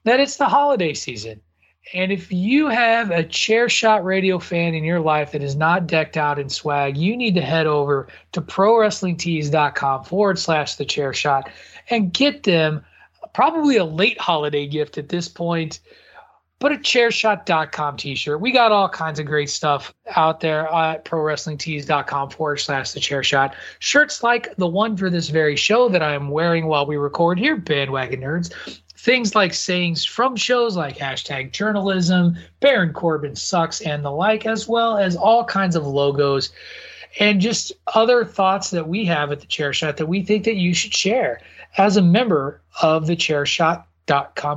that 0.04 0.20
it's 0.20 0.36
the 0.36 0.46
holiday 0.46 0.94
season. 0.94 1.40
And 1.92 2.10
if 2.10 2.32
you 2.32 2.68
have 2.68 3.10
a 3.10 3.24
chair 3.24 3.68
shot 3.68 4.04
radio 4.04 4.38
fan 4.38 4.74
in 4.74 4.84
your 4.84 5.00
life 5.00 5.32
that 5.32 5.42
is 5.42 5.54
not 5.54 5.86
decked 5.86 6.16
out 6.16 6.38
in 6.38 6.48
swag, 6.48 6.96
you 6.96 7.16
need 7.16 7.34
to 7.34 7.42
head 7.42 7.66
over 7.66 8.08
to 8.32 8.40
prowrestlingtees.com 8.40 10.04
forward 10.04 10.38
slash 10.38 10.76
the 10.76 10.84
chair 10.84 11.12
shot 11.12 11.50
and 11.90 12.12
get 12.12 12.44
them 12.44 12.85
probably 13.36 13.76
a 13.76 13.84
late 13.84 14.18
holiday 14.18 14.66
gift 14.66 14.96
at 14.96 15.10
this 15.10 15.28
point 15.28 15.80
but 16.58 16.72
a 16.72 16.76
chairshot.com 16.76 17.98
t-shirt. 17.98 18.40
We 18.40 18.50
got 18.50 18.72
all 18.72 18.88
kinds 18.88 19.18
of 19.18 19.26
great 19.26 19.50
stuff 19.50 19.92
out 20.14 20.40
there 20.40 20.66
at 20.72 21.04
prowrestlingtees.com 21.04 22.30
forward 22.30 22.56
slash 22.56 22.92
the 22.92 23.00
chairshot. 23.00 23.52
Shirts 23.78 24.22
like 24.22 24.56
the 24.56 24.66
one 24.66 24.96
for 24.96 25.10
this 25.10 25.28
very 25.28 25.54
show 25.54 25.90
that 25.90 26.02
I'm 26.02 26.30
wearing 26.30 26.66
while 26.66 26.86
we 26.86 26.96
record 26.96 27.38
here, 27.38 27.56
bandwagon 27.56 28.22
nerds. 28.22 28.80
Things 28.96 29.34
like 29.34 29.52
sayings 29.52 30.02
from 30.02 30.34
shows 30.34 30.74
like 30.74 30.96
hashtag 30.96 31.52
journalism, 31.52 32.38
Baron 32.60 32.94
Corbin 32.94 33.36
sucks, 33.36 33.82
and 33.82 34.02
the 34.02 34.10
like, 34.10 34.46
as 34.46 34.66
well 34.66 34.96
as 34.96 35.14
all 35.14 35.44
kinds 35.44 35.76
of 35.76 35.86
logos 35.86 36.52
and 37.20 37.40
just 37.40 37.72
other 37.94 38.24
thoughts 38.24 38.70
that 38.70 38.88
we 38.88 39.04
have 39.04 39.30
at 39.30 39.40
the 39.40 39.46
chair 39.46 39.74
shot 39.74 39.98
that 39.98 40.06
we 40.06 40.22
think 40.22 40.44
that 40.44 40.56
you 40.56 40.72
should 40.72 40.94
share 40.94 41.40
as 41.76 41.96
a 41.96 42.02
member 42.02 42.60
of 42.82 43.06
the 43.06 43.16
chair 43.16 43.46
shot 43.46 43.86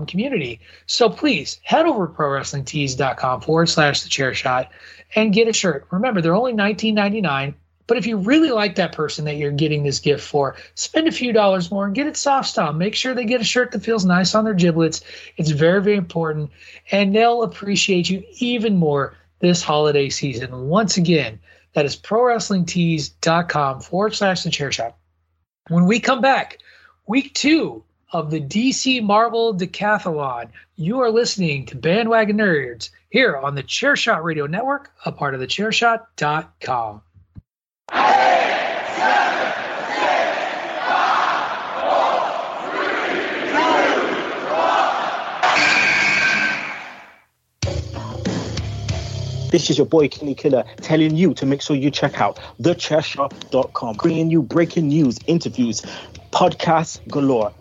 community. 0.07 0.59
So 0.85 1.09
please 1.09 1.59
head 1.63 1.85
over 1.85 2.07
to 2.07 2.13
prowrestlingtees.com 2.13 3.41
forward 3.41 3.67
slash 3.67 4.03
the 4.03 4.09
chair 4.09 4.33
shot 4.33 4.71
and 5.15 5.33
get 5.33 5.47
a 5.47 5.53
shirt. 5.53 5.87
Remember, 5.91 6.21
they're 6.21 6.35
only 6.35 6.53
$19.99. 6.53 7.55
But 7.87 7.97
if 7.97 8.05
you 8.05 8.17
really 8.17 8.51
like 8.51 8.75
that 8.75 8.91
person 8.91 9.25
that 9.25 9.37
you're 9.37 9.49
getting 9.49 9.81
this 9.81 9.97
gift 9.97 10.23
for, 10.23 10.55
spend 10.75 11.07
a 11.07 11.11
few 11.11 11.33
dollars 11.33 11.71
more 11.71 11.87
and 11.87 11.95
get 11.95 12.05
it 12.05 12.15
soft 12.15 12.49
style. 12.49 12.71
Make 12.71 12.93
sure 12.93 13.15
they 13.15 13.25
get 13.25 13.41
a 13.41 13.43
shirt 13.43 13.71
that 13.71 13.81
feels 13.81 14.05
nice 14.05 14.35
on 14.35 14.43
their 14.43 14.53
giblets. 14.53 15.01
It's 15.37 15.49
very, 15.49 15.81
very 15.81 15.97
important. 15.97 16.51
And 16.91 17.15
they'll 17.15 17.41
appreciate 17.41 18.07
you 18.07 18.23
even 18.37 18.77
more 18.77 19.15
this 19.39 19.63
holiday 19.63 20.09
season. 20.09 20.67
Once 20.67 20.97
again, 20.97 21.39
that 21.73 21.85
is 21.85 21.97
prowrestlingtees.com 21.97 23.81
forward 23.81 24.13
slash 24.13 24.43
the 24.43 24.51
chair 24.51 24.71
shot. 24.71 24.95
When 25.69 25.85
we 25.85 25.99
come 25.99 26.21
back, 26.21 26.59
week 27.09 27.33
two 27.33 27.83
of 28.13 28.29
the 28.29 28.39
DC 28.39 29.01
Marvel 29.01 29.55
Decathlon. 29.55 30.49
You 30.75 30.99
are 30.99 31.09
listening 31.09 31.65
to 31.65 31.75
Bandwagon 31.75 32.37
Nerds 32.37 32.91
here 33.09 33.35
on 33.35 33.55
the 33.55 33.63
Chairshot 33.63 34.23
Radio 34.23 34.45
Network, 34.45 34.91
a 35.05 35.11
part 35.11 35.33
of 35.33 35.39
the 35.39 35.47
Chairshot.com. 35.47 37.01
This 49.51 49.71
is 49.71 49.79
your 49.79 49.87
boy 49.87 50.09
Kenny 50.09 50.35
Killer 50.35 50.63
telling 50.77 51.15
you 51.15 51.33
to 51.33 51.45
make 51.47 51.63
sure 51.63 51.75
you 51.75 51.89
check 51.89 52.21
out 52.21 52.39
thechairshot.com, 52.61 53.95
bringing 53.95 54.29
you 54.29 54.43
breaking 54.43 54.89
news, 54.89 55.17
interviews, 55.25 55.81
podcasts 56.31 56.99
galore 57.07 57.51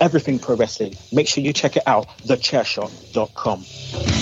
everything 0.00 0.38
pro 0.38 0.56
wrestling. 0.56 0.96
Make 1.12 1.28
sure 1.28 1.42
you 1.44 1.52
check 1.52 1.76
it 1.76 1.82
out, 1.86 2.08
thechairshot.com. 2.26 4.21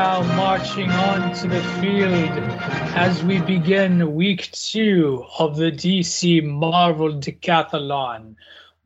now 0.00 0.22
marching 0.34 0.90
on 0.90 1.30
to 1.34 1.46
the 1.46 1.62
field 1.78 2.30
as 2.96 3.22
we 3.22 3.38
begin 3.40 4.14
week 4.14 4.50
two 4.52 5.26
of 5.38 5.58
the 5.58 5.70
DC 5.70 6.42
Marvel 6.42 7.12
Decathlon. 7.12 8.34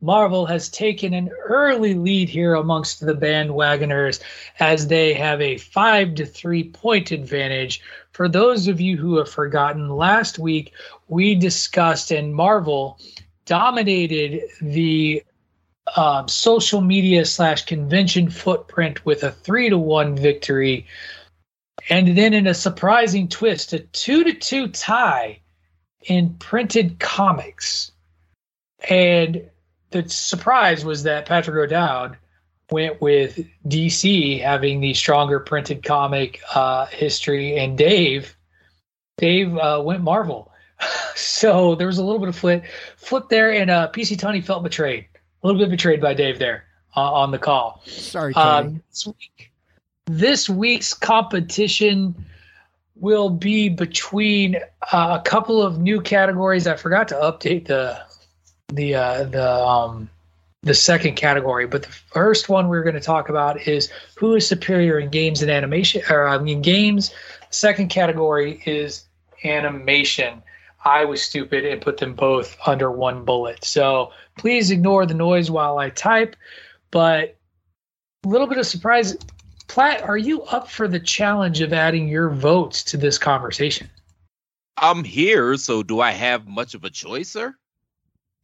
Marvel 0.01 0.45
has 0.45 0.67
taken 0.67 1.13
an 1.13 1.29
early 1.47 1.93
lead 1.93 2.27
here 2.27 2.55
amongst 2.55 2.99
the 2.99 3.13
bandwagoners 3.13 4.19
as 4.59 4.87
they 4.87 5.13
have 5.13 5.39
a 5.39 5.57
five 5.57 6.15
to 6.15 6.25
three 6.25 6.65
point 6.65 7.11
advantage. 7.11 7.81
For 8.11 8.27
those 8.27 8.67
of 8.67 8.81
you 8.81 8.97
who 8.97 9.15
have 9.15 9.29
forgotten, 9.29 9.87
last 9.87 10.37
week 10.37 10.73
we 11.07 11.33
discussed 11.33 12.11
and 12.11 12.35
Marvel 12.35 12.99
dominated 13.45 14.41
the 14.61 15.23
um, 15.95 16.27
social 16.27 16.81
media 16.81 17.25
slash 17.25 17.65
convention 17.65 18.29
footprint 18.29 19.05
with 19.05 19.23
a 19.23 19.31
three 19.31 19.69
to 19.69 19.77
one 19.77 20.15
victory. 20.15 20.87
And 21.89 22.17
then 22.17 22.33
in 22.33 22.47
a 22.47 22.53
surprising 22.53 23.27
twist, 23.27 23.73
a 23.73 23.79
two 23.79 24.23
to 24.23 24.33
two 24.33 24.67
tie 24.69 25.41
in 26.03 26.35
printed 26.35 26.99
comics. 26.99 27.91
And 28.89 29.49
the 29.91 30.07
surprise 30.09 30.83
was 30.83 31.03
that 31.03 31.25
Patrick 31.25 31.55
O'Dowd 31.55 32.17
went 32.71 32.99
with 32.99 33.39
DC 33.67 34.41
having 34.41 34.79
the 34.79 34.93
stronger 34.95 35.39
printed 35.39 35.83
comic 35.83 36.41
uh, 36.53 36.87
history, 36.87 37.57
and 37.57 37.77
Dave, 37.77 38.35
Dave 39.17 39.55
uh, 39.55 39.81
went 39.83 40.01
Marvel. 40.01 40.51
so 41.15 41.75
there 41.75 41.87
was 41.87 41.99
a 41.99 42.03
little 42.03 42.19
bit 42.19 42.29
of 42.29 42.35
flip, 42.35 42.65
flip 42.97 43.29
there, 43.29 43.53
and 43.53 43.69
uh, 43.69 43.89
PC 43.91 44.17
Tony 44.17 44.41
felt 44.41 44.63
betrayed 44.63 45.05
a 45.45 45.47
little 45.47 45.61
bit 45.61 45.69
betrayed 45.69 46.01
by 46.01 46.15
Dave 46.15 46.39
there 46.39 46.63
uh, 46.95 47.13
on 47.13 47.29
the 47.29 47.37
call. 47.37 47.83
Sorry, 47.85 48.33
Tony. 48.33 48.67
Um, 48.67 48.83
this, 48.89 49.05
week, 49.05 49.51
this 50.07 50.49
week's 50.49 50.93
competition 50.93 52.15
will 52.95 53.29
be 53.29 53.69
between 53.69 54.55
uh, 54.91 55.19
a 55.19 55.21
couple 55.23 55.61
of 55.61 55.79
new 55.79 56.01
categories. 56.01 56.65
I 56.65 56.75
forgot 56.75 57.07
to 57.09 57.15
update 57.15 57.67
the 57.67 58.01
the 58.73 58.95
uh, 58.95 59.23
the 59.25 59.53
um, 59.53 60.09
the 60.63 60.73
second 60.73 61.15
category, 61.15 61.67
but 61.67 61.83
the 61.83 61.89
first 61.89 62.49
one 62.49 62.67
we're 62.67 62.81
going 62.81 62.95
to 62.95 62.99
talk 62.99 63.29
about 63.29 63.67
is 63.67 63.91
who 64.15 64.33
is 64.33 64.47
superior 64.47 64.97
in 64.97 65.11
games 65.11 65.43
and 65.43 65.51
animation, 65.51 66.01
or 66.09 66.27
I 66.27 66.39
mean 66.39 66.63
games. 66.63 67.13
Second 67.51 67.89
category 67.89 68.63
is 68.65 69.05
animation. 69.43 70.41
I 70.85 71.03
was 71.03 71.21
stupid 71.21 71.65
and 71.65 71.81
put 71.81 71.97
them 71.97 72.13
both 72.13 72.55
under 72.67 72.91
one 72.91 73.25
bullet. 73.25 73.65
So 73.65 74.11
please 74.37 74.69
ignore 74.71 75.05
the 75.05 75.13
noise 75.15 75.49
while 75.49 75.79
I 75.79 75.89
type. 75.89 76.35
But 76.91 77.35
a 78.23 78.27
little 78.27 78.47
bit 78.47 78.57
of 78.59 78.67
surprise. 78.67 79.17
Platt, 79.67 80.03
are 80.03 80.17
you 80.17 80.43
up 80.43 80.69
for 80.69 80.87
the 80.87 80.99
challenge 80.99 81.59
of 81.61 81.73
adding 81.73 82.07
your 82.07 82.29
votes 82.29 82.83
to 82.85 82.97
this 82.97 83.17
conversation? 83.17 83.89
I'm 84.77 85.03
here, 85.03 85.55
so 85.57 85.81
do 85.81 86.01
I 86.01 86.11
have 86.11 86.47
much 86.47 86.75
of 86.75 86.83
a 86.83 86.89
choice, 86.89 87.29
sir? 87.29 87.55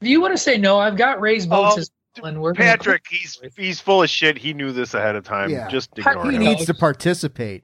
If 0.01 0.07
you 0.07 0.19
want 0.19 0.33
to 0.33 0.37
say 0.37 0.57
no, 0.57 0.79
I've 0.79 0.97
got 0.97 1.21
raised 1.21 1.47
votes 1.49 1.75
Um, 1.75 1.79
as 1.81 1.91
and 2.23 2.41
we're 2.41 2.53
Patrick, 2.53 3.05
he's 3.09 3.39
he's 3.55 3.79
full 3.79 4.01
of 4.03 4.09
shit. 4.09 4.37
He 4.37 4.53
knew 4.53 4.71
this 4.73 4.93
ahead 4.93 5.15
of 5.15 5.23
time. 5.23 5.49
Yeah. 5.49 5.67
Just 5.69 5.97
ignore 5.97 6.29
He 6.31 6.37
him. 6.37 6.43
needs 6.43 6.65
to 6.65 6.73
participate. 6.73 7.63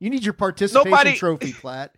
You 0.00 0.10
need 0.10 0.24
your 0.24 0.34
participation 0.34 0.90
Nobody- 0.90 1.16
trophy, 1.16 1.52
Platt. 1.52 1.94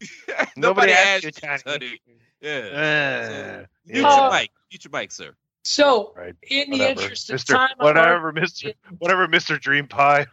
Nobody 0.56 0.92
asked 0.92 1.24
asked 1.24 1.24
you, 1.24 1.48
you, 1.50 1.58
Tony. 1.58 1.78
Tony. 1.78 2.00
Yeah. 2.40 3.62
Uh, 3.62 3.66
Mute 3.86 4.04
Uh, 4.04 4.16
your 4.16 4.30
mic. 4.30 4.50
Mute 4.70 4.84
your 4.84 5.00
mic, 5.00 5.12
sir. 5.12 5.34
So, 5.64 6.12
Right. 6.16 6.34
in 6.48 6.70
the 6.70 6.78
Whatever. 6.78 7.00
interest 7.02 7.30
of 7.30 7.34
Mister, 7.34 7.54
time, 7.54 7.68
I'm 7.80 7.84
whatever, 7.84 8.32
Mister, 8.32 8.72
whatever, 8.98 9.28
Mister 9.28 9.58
Dream 9.58 9.86
Pie. 9.86 10.26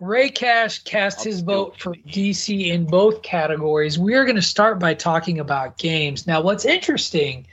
Ray 0.00 0.30
Cash 0.30 0.82
cast 0.84 1.22
his 1.24 1.40
vote 1.40 1.78
for 1.78 1.94
DC 1.94 2.68
in 2.68 2.86
both 2.86 3.22
categories. 3.22 3.98
We 3.98 4.14
are 4.14 4.24
going 4.24 4.36
to 4.36 4.42
start 4.42 4.78
by 4.78 4.94
talking 4.94 5.40
about 5.40 5.76
games. 5.76 6.26
Now, 6.26 6.40
what's 6.40 6.64
interesting 6.64 7.46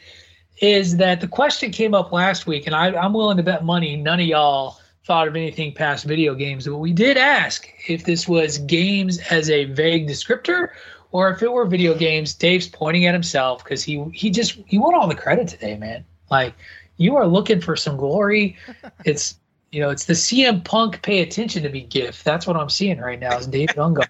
is 0.62 0.96
that 0.98 1.20
the 1.22 1.28
question 1.28 1.72
came 1.72 1.94
up 1.94 2.12
last 2.14 2.48
week, 2.48 2.66
and 2.66 2.76
I, 2.76 2.96
I'm 2.96 3.14
willing 3.14 3.38
to 3.38 3.44
bet 3.44 3.66
money 3.66 3.96
none 3.98 4.20
of 4.22 4.26
y'all 4.26 4.80
thought 5.08 5.28
of 5.30 5.36
anything 5.38 5.74
past 5.74 6.04
video 6.04 6.36
games. 6.36 6.68
But 6.68 6.78
we 6.78 6.92
did 6.92 7.18
ask 7.18 7.68
if 7.88 8.04
this 8.04 8.28
was 8.28 8.58
games 8.58 9.20
as 9.32 9.50
a 9.50 9.64
vague 9.64 10.06
descriptor 10.06 10.72
or 11.14 11.32
if 11.32 11.42
it 11.42 11.52
were 11.52 11.66
video 11.66 11.96
games. 11.96 12.34
Dave's 12.34 12.68
pointing 12.68 13.06
at 13.06 13.14
himself 13.14 13.64
because 13.64 13.82
he 13.82 14.04
he 14.14 14.30
just 14.30 14.60
he 14.66 14.78
won 14.78 14.94
all 14.94 15.08
the 15.08 15.16
credit 15.16 15.48
today, 15.48 15.78
man. 15.78 16.04
Like 16.30 16.54
you 16.98 17.16
are 17.16 17.26
looking 17.26 17.62
for 17.62 17.76
some 17.76 17.98
glory. 17.98 18.58
It's 19.06 19.36
you 19.72 19.82
know, 19.82 19.90
it's 19.90 20.06
the 20.06 20.14
CM 20.14 20.64
Punk 20.64 21.02
pay 21.02 21.22
attention 21.22 21.64
to 21.64 21.70
me 21.70 21.82
gif. 21.82 22.24
That's 22.24 22.48
what 22.48 22.56
I'm 22.56 22.70
seeing 22.70 23.00
right 23.00 23.20
now 23.20 23.38
is 23.38 23.48
David 23.48 23.76
Ungar. 23.76 24.08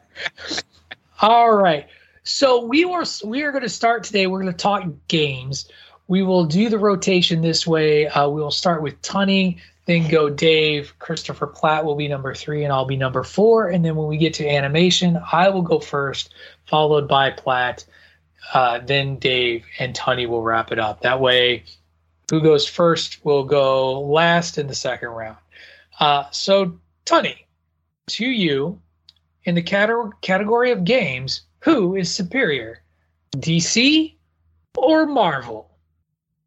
All 1.21 1.53
right. 1.53 1.87
So 2.23 2.63
we 2.65 2.85
were 2.85 3.05
we 3.23 3.43
are 3.43 3.51
going 3.51 3.63
to 3.63 3.69
start 3.69 4.03
today. 4.03 4.27
We're 4.27 4.41
going 4.41 4.53
to 4.53 4.57
talk 4.57 4.83
games. 5.07 5.69
We 6.07 6.23
will 6.23 6.45
do 6.45 6.69
the 6.69 6.79
rotation 6.79 7.41
this 7.41 7.67
way. 7.67 8.07
Uh, 8.07 8.29
we 8.29 8.41
will 8.41 8.51
start 8.51 8.81
with 8.81 9.01
Tunney, 9.01 9.59
then 9.87 10.09
go 10.09 10.29
Dave. 10.29 10.93
Christopher 10.99 11.47
Platt 11.47 11.85
will 11.85 11.95
be 11.95 12.07
number 12.07 12.35
three, 12.35 12.63
and 12.63 12.71
I'll 12.71 12.85
be 12.85 12.97
number 12.97 13.23
four. 13.23 13.69
And 13.69 13.83
then 13.83 13.95
when 13.95 14.07
we 14.07 14.17
get 14.17 14.33
to 14.35 14.47
animation, 14.47 15.19
I 15.31 15.49
will 15.49 15.61
go 15.61 15.79
first, 15.79 16.33
followed 16.67 17.07
by 17.07 17.31
Platt, 17.31 17.85
uh, 18.53 18.79
then 18.79 19.17
Dave, 19.17 19.65
and 19.79 19.95
Tony 19.95 20.25
will 20.25 20.43
wrap 20.43 20.71
it 20.71 20.77
up. 20.77 21.01
That 21.01 21.21
way, 21.21 21.63
who 22.29 22.41
goes 22.41 22.67
first 22.67 23.23
will 23.25 23.45
go 23.45 24.01
last 24.01 24.57
in 24.57 24.67
the 24.67 24.75
second 24.75 25.09
round. 25.09 25.37
Uh, 25.99 26.29
so, 26.31 26.77
Tony, 27.05 27.47
to 28.07 28.25
you, 28.25 28.79
in 29.45 29.55
the 29.55 29.61
cate- 29.61 29.89
category 30.21 30.71
of 30.71 30.83
games, 30.83 31.41
who 31.61 31.95
is 31.95 32.13
superior, 32.13 32.83
DC 33.37 34.15
or 34.75 35.05
Marvel? 35.05 35.71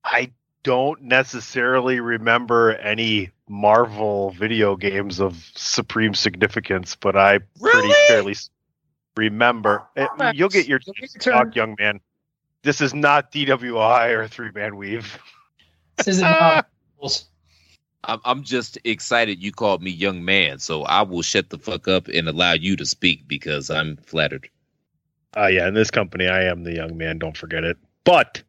I 0.05 0.31
don't 0.63 1.03
necessarily 1.03 2.01
remember 2.01 2.73
any 2.73 3.31
Marvel 3.49 4.31
video 4.31 4.77
games 4.77 5.21
of 5.21 5.51
supreme 5.55 6.15
significance, 6.15 6.97
but 6.97 7.17
I 7.17 7.39
pretty 7.61 7.93
fairly 8.09 8.35
remember. 9.17 9.87
Eh, 9.97 10.07
Max, 10.19 10.39
You'll 10.39 10.49
get 10.49 10.69
your 10.69 10.81
you'll 10.87 10.95
chance 10.95 11.13
to 11.15 11.19
turn. 11.19 11.33
talk, 11.35 11.57
young 11.57 11.77
man. 11.79 12.01
This 12.63 12.81
is 12.81 12.93
not 12.93 13.33
DWI 13.33 14.11
or 14.15 14.29
three 14.29 14.51
man 14.55 14.77
weave. 14.77 15.19
This 15.97 16.09
isn't 16.09 16.23
Marvel. 16.31 16.65
I'm, 18.05 18.21
I'm 18.25 18.43
just 18.45 18.79
excited 18.85 19.43
you 19.43 19.53
called 19.53 19.83
me 19.83 19.91
young 19.91 20.25
man, 20.25 20.59
so 20.59 20.83
I 20.85 21.03
will 21.03 21.23
shut 21.23 21.51
the 21.51 21.59
fuck 21.59 21.89
up 21.89 22.09
and 22.09 22.29
allow 22.29 22.53
you 22.53 22.77
to 22.77 22.87
speak 22.87 23.29
because 23.29 23.71
I'm 23.71 23.97
flattered. 23.99 24.49
Uh, 25.37 25.47
yeah, 25.47 25.69
in 25.69 25.75
this 25.75 25.91
company, 25.91 26.27
I 26.27 26.45
am 26.45 26.65
the 26.65 26.75
young 26.75 26.97
man. 26.97 27.19
Don't 27.19 27.37
forget 27.37 27.63
it. 27.65 27.77
But 28.05 28.43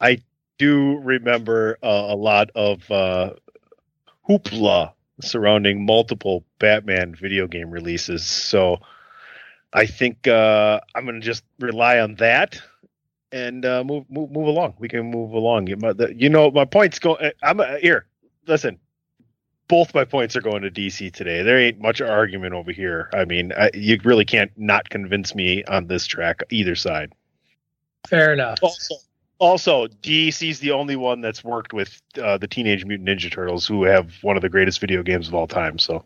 I 0.00 0.20
do 0.58 0.98
remember 0.98 1.78
uh, 1.82 2.06
a 2.08 2.16
lot 2.16 2.50
of 2.54 2.90
uh, 2.90 3.32
hoopla 4.28 4.92
surrounding 5.20 5.84
multiple 5.84 6.44
Batman 6.58 7.14
video 7.14 7.46
game 7.46 7.70
releases. 7.70 8.24
So 8.24 8.78
I 9.72 9.86
think 9.86 10.26
uh, 10.28 10.80
I'm 10.94 11.04
going 11.04 11.20
to 11.20 11.26
just 11.26 11.44
rely 11.58 12.00
on 12.00 12.16
that 12.16 12.60
and 13.32 13.64
uh, 13.64 13.84
move 13.84 14.04
move 14.08 14.30
move 14.30 14.46
along. 14.46 14.74
We 14.78 14.88
can 14.88 15.10
move 15.10 15.32
along. 15.32 15.66
You, 15.66 15.76
my, 15.76 15.92
the, 15.92 16.14
you 16.14 16.28
know, 16.28 16.50
my 16.50 16.64
points 16.64 16.98
go. 16.98 17.14
uh, 17.14 17.30
I'm 17.42 17.60
uh, 17.60 17.76
here. 17.76 18.06
Listen, 18.46 18.78
both 19.68 19.94
my 19.94 20.04
points 20.04 20.36
are 20.36 20.40
going 20.40 20.62
to 20.62 20.70
DC 20.70 21.12
today. 21.12 21.42
There 21.42 21.58
ain't 21.58 21.80
much 21.80 22.00
argument 22.00 22.54
over 22.54 22.72
here. 22.72 23.10
I 23.12 23.24
mean, 23.24 23.52
I, 23.52 23.70
you 23.74 23.98
really 24.04 24.24
can't 24.24 24.50
not 24.56 24.88
convince 24.88 25.34
me 25.34 25.64
on 25.64 25.86
this 25.86 26.06
track 26.06 26.40
either 26.50 26.74
side. 26.74 27.12
Fair 28.08 28.32
enough. 28.32 28.58
Also, 28.62 28.94
also 29.38 29.86
DC's 29.86 30.58
the 30.60 30.72
only 30.72 30.96
one 30.96 31.20
that's 31.20 31.44
worked 31.44 31.72
with 31.72 32.00
uh, 32.22 32.38
the 32.38 32.48
Teenage 32.48 32.84
Mutant 32.84 33.08
Ninja 33.08 33.30
Turtles, 33.30 33.66
who 33.66 33.84
have 33.84 34.14
one 34.22 34.36
of 34.36 34.42
the 34.42 34.48
greatest 34.48 34.80
video 34.80 35.02
games 35.02 35.28
of 35.28 35.34
all 35.34 35.46
time. 35.46 35.78
So 35.78 36.04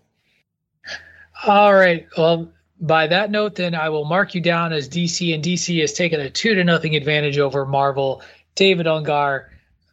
All 1.47 1.75
right. 1.75 2.07
Well, 2.17 2.53
by 2.81 3.07
that 3.07 3.31
note, 3.31 3.55
then 3.55 3.75
I 3.75 3.89
will 3.89 4.05
mark 4.05 4.35
you 4.35 4.41
down 4.41 4.73
as 4.73 4.89
DC, 4.89 5.35
and 5.35 5.43
DC 5.43 5.81
has 5.81 5.93
taken 5.93 6.21
a 6.21 6.29
two 6.29 6.55
to 6.55 6.65
nothing 6.65 6.97
advantage 6.97 7.39
over 7.39 7.65
Marvel. 7.65 8.23
David 8.55 8.87
Ungar, 8.87 9.47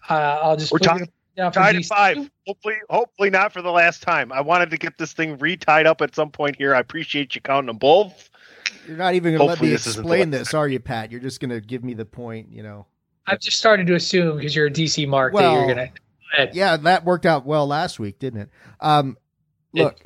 uh, 0.09 0.13
I'll 0.13 0.57
just 0.57 0.71
we're 0.71 0.79
put 0.79 0.87
you 0.87 0.99
tied, 0.99 1.11
down 1.37 1.51
tied 1.51 1.75
at 1.75 1.81
DC. 1.83 1.87
five. 1.87 2.31
Hopefully, 2.47 2.75
hopefully 2.89 3.29
not 3.29 3.53
for 3.53 3.61
the 3.61 3.71
last 3.71 4.01
time. 4.01 4.31
I 4.31 4.41
wanted 4.41 4.71
to 4.71 4.77
get 4.77 4.97
this 4.97 5.13
thing 5.13 5.37
retied 5.37 5.85
up 5.85 6.01
at 6.01 6.15
some 6.15 6.31
point 6.31 6.55
here. 6.55 6.75
I 6.75 6.79
appreciate 6.79 7.35
you 7.35 7.41
counting 7.41 7.67
them 7.67 7.77
both. 7.77 8.29
You're 8.87 8.97
not 8.97 9.13
even 9.13 9.35
going 9.35 9.39
to 9.39 9.45
let 9.45 9.61
me 9.61 9.69
this 9.69 9.85
explain 9.85 10.31
this, 10.31 10.53
are 10.55 10.67
you, 10.67 10.79
Pat? 10.79 11.11
You're 11.11 11.21
just 11.21 11.39
going 11.39 11.51
to 11.51 11.61
give 11.61 11.83
me 11.83 11.93
the 11.93 12.05
point, 12.05 12.51
you 12.51 12.63
know. 12.63 12.87
I've 13.29 13.39
just 13.39 13.59
started 13.59 13.87
to 13.87 13.95
assume 13.95 14.37
because 14.37 14.55
you're 14.55 14.67
a 14.67 14.71
DC 14.71 15.07
mark 15.07 15.33
that 15.33 15.53
you're 15.53 15.67
gonna. 15.67 15.89
Yeah, 16.53 16.77
that 16.77 17.05
worked 17.05 17.25
out 17.25 17.45
well 17.45 17.67
last 17.67 17.99
week, 17.99 18.19
didn't 18.19 18.41
it? 18.41 18.49
Um, 18.79 19.17
look, 19.73 19.99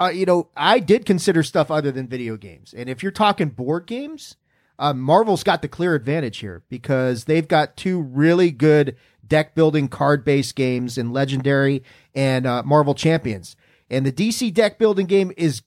uh, 0.00 0.08
you 0.08 0.24
know, 0.26 0.48
I 0.56 0.78
did 0.78 1.04
consider 1.04 1.42
stuff 1.42 1.70
other 1.70 1.92
than 1.92 2.08
video 2.08 2.36
games, 2.36 2.74
and 2.76 2.88
if 2.88 3.02
you're 3.02 3.12
talking 3.12 3.50
board 3.50 3.86
games, 3.86 4.36
uh, 4.78 4.94
Marvel's 4.94 5.44
got 5.44 5.60
the 5.60 5.68
clear 5.68 5.94
advantage 5.94 6.38
here 6.38 6.62
because 6.68 7.24
they've 7.24 7.48
got 7.48 7.76
two 7.76 8.00
really 8.00 8.50
good 8.50 8.96
deck 9.26 9.54
building 9.54 9.88
card 9.88 10.24
based 10.24 10.56
games 10.56 10.96
in 10.96 11.12
Legendary 11.12 11.82
and 12.14 12.46
uh, 12.46 12.62
Marvel 12.62 12.94
Champions, 12.94 13.56
and 13.90 14.06
the 14.06 14.12
DC 14.12 14.52
deck 14.54 14.78
building 14.78 15.06
game 15.06 15.32
is 15.36 15.62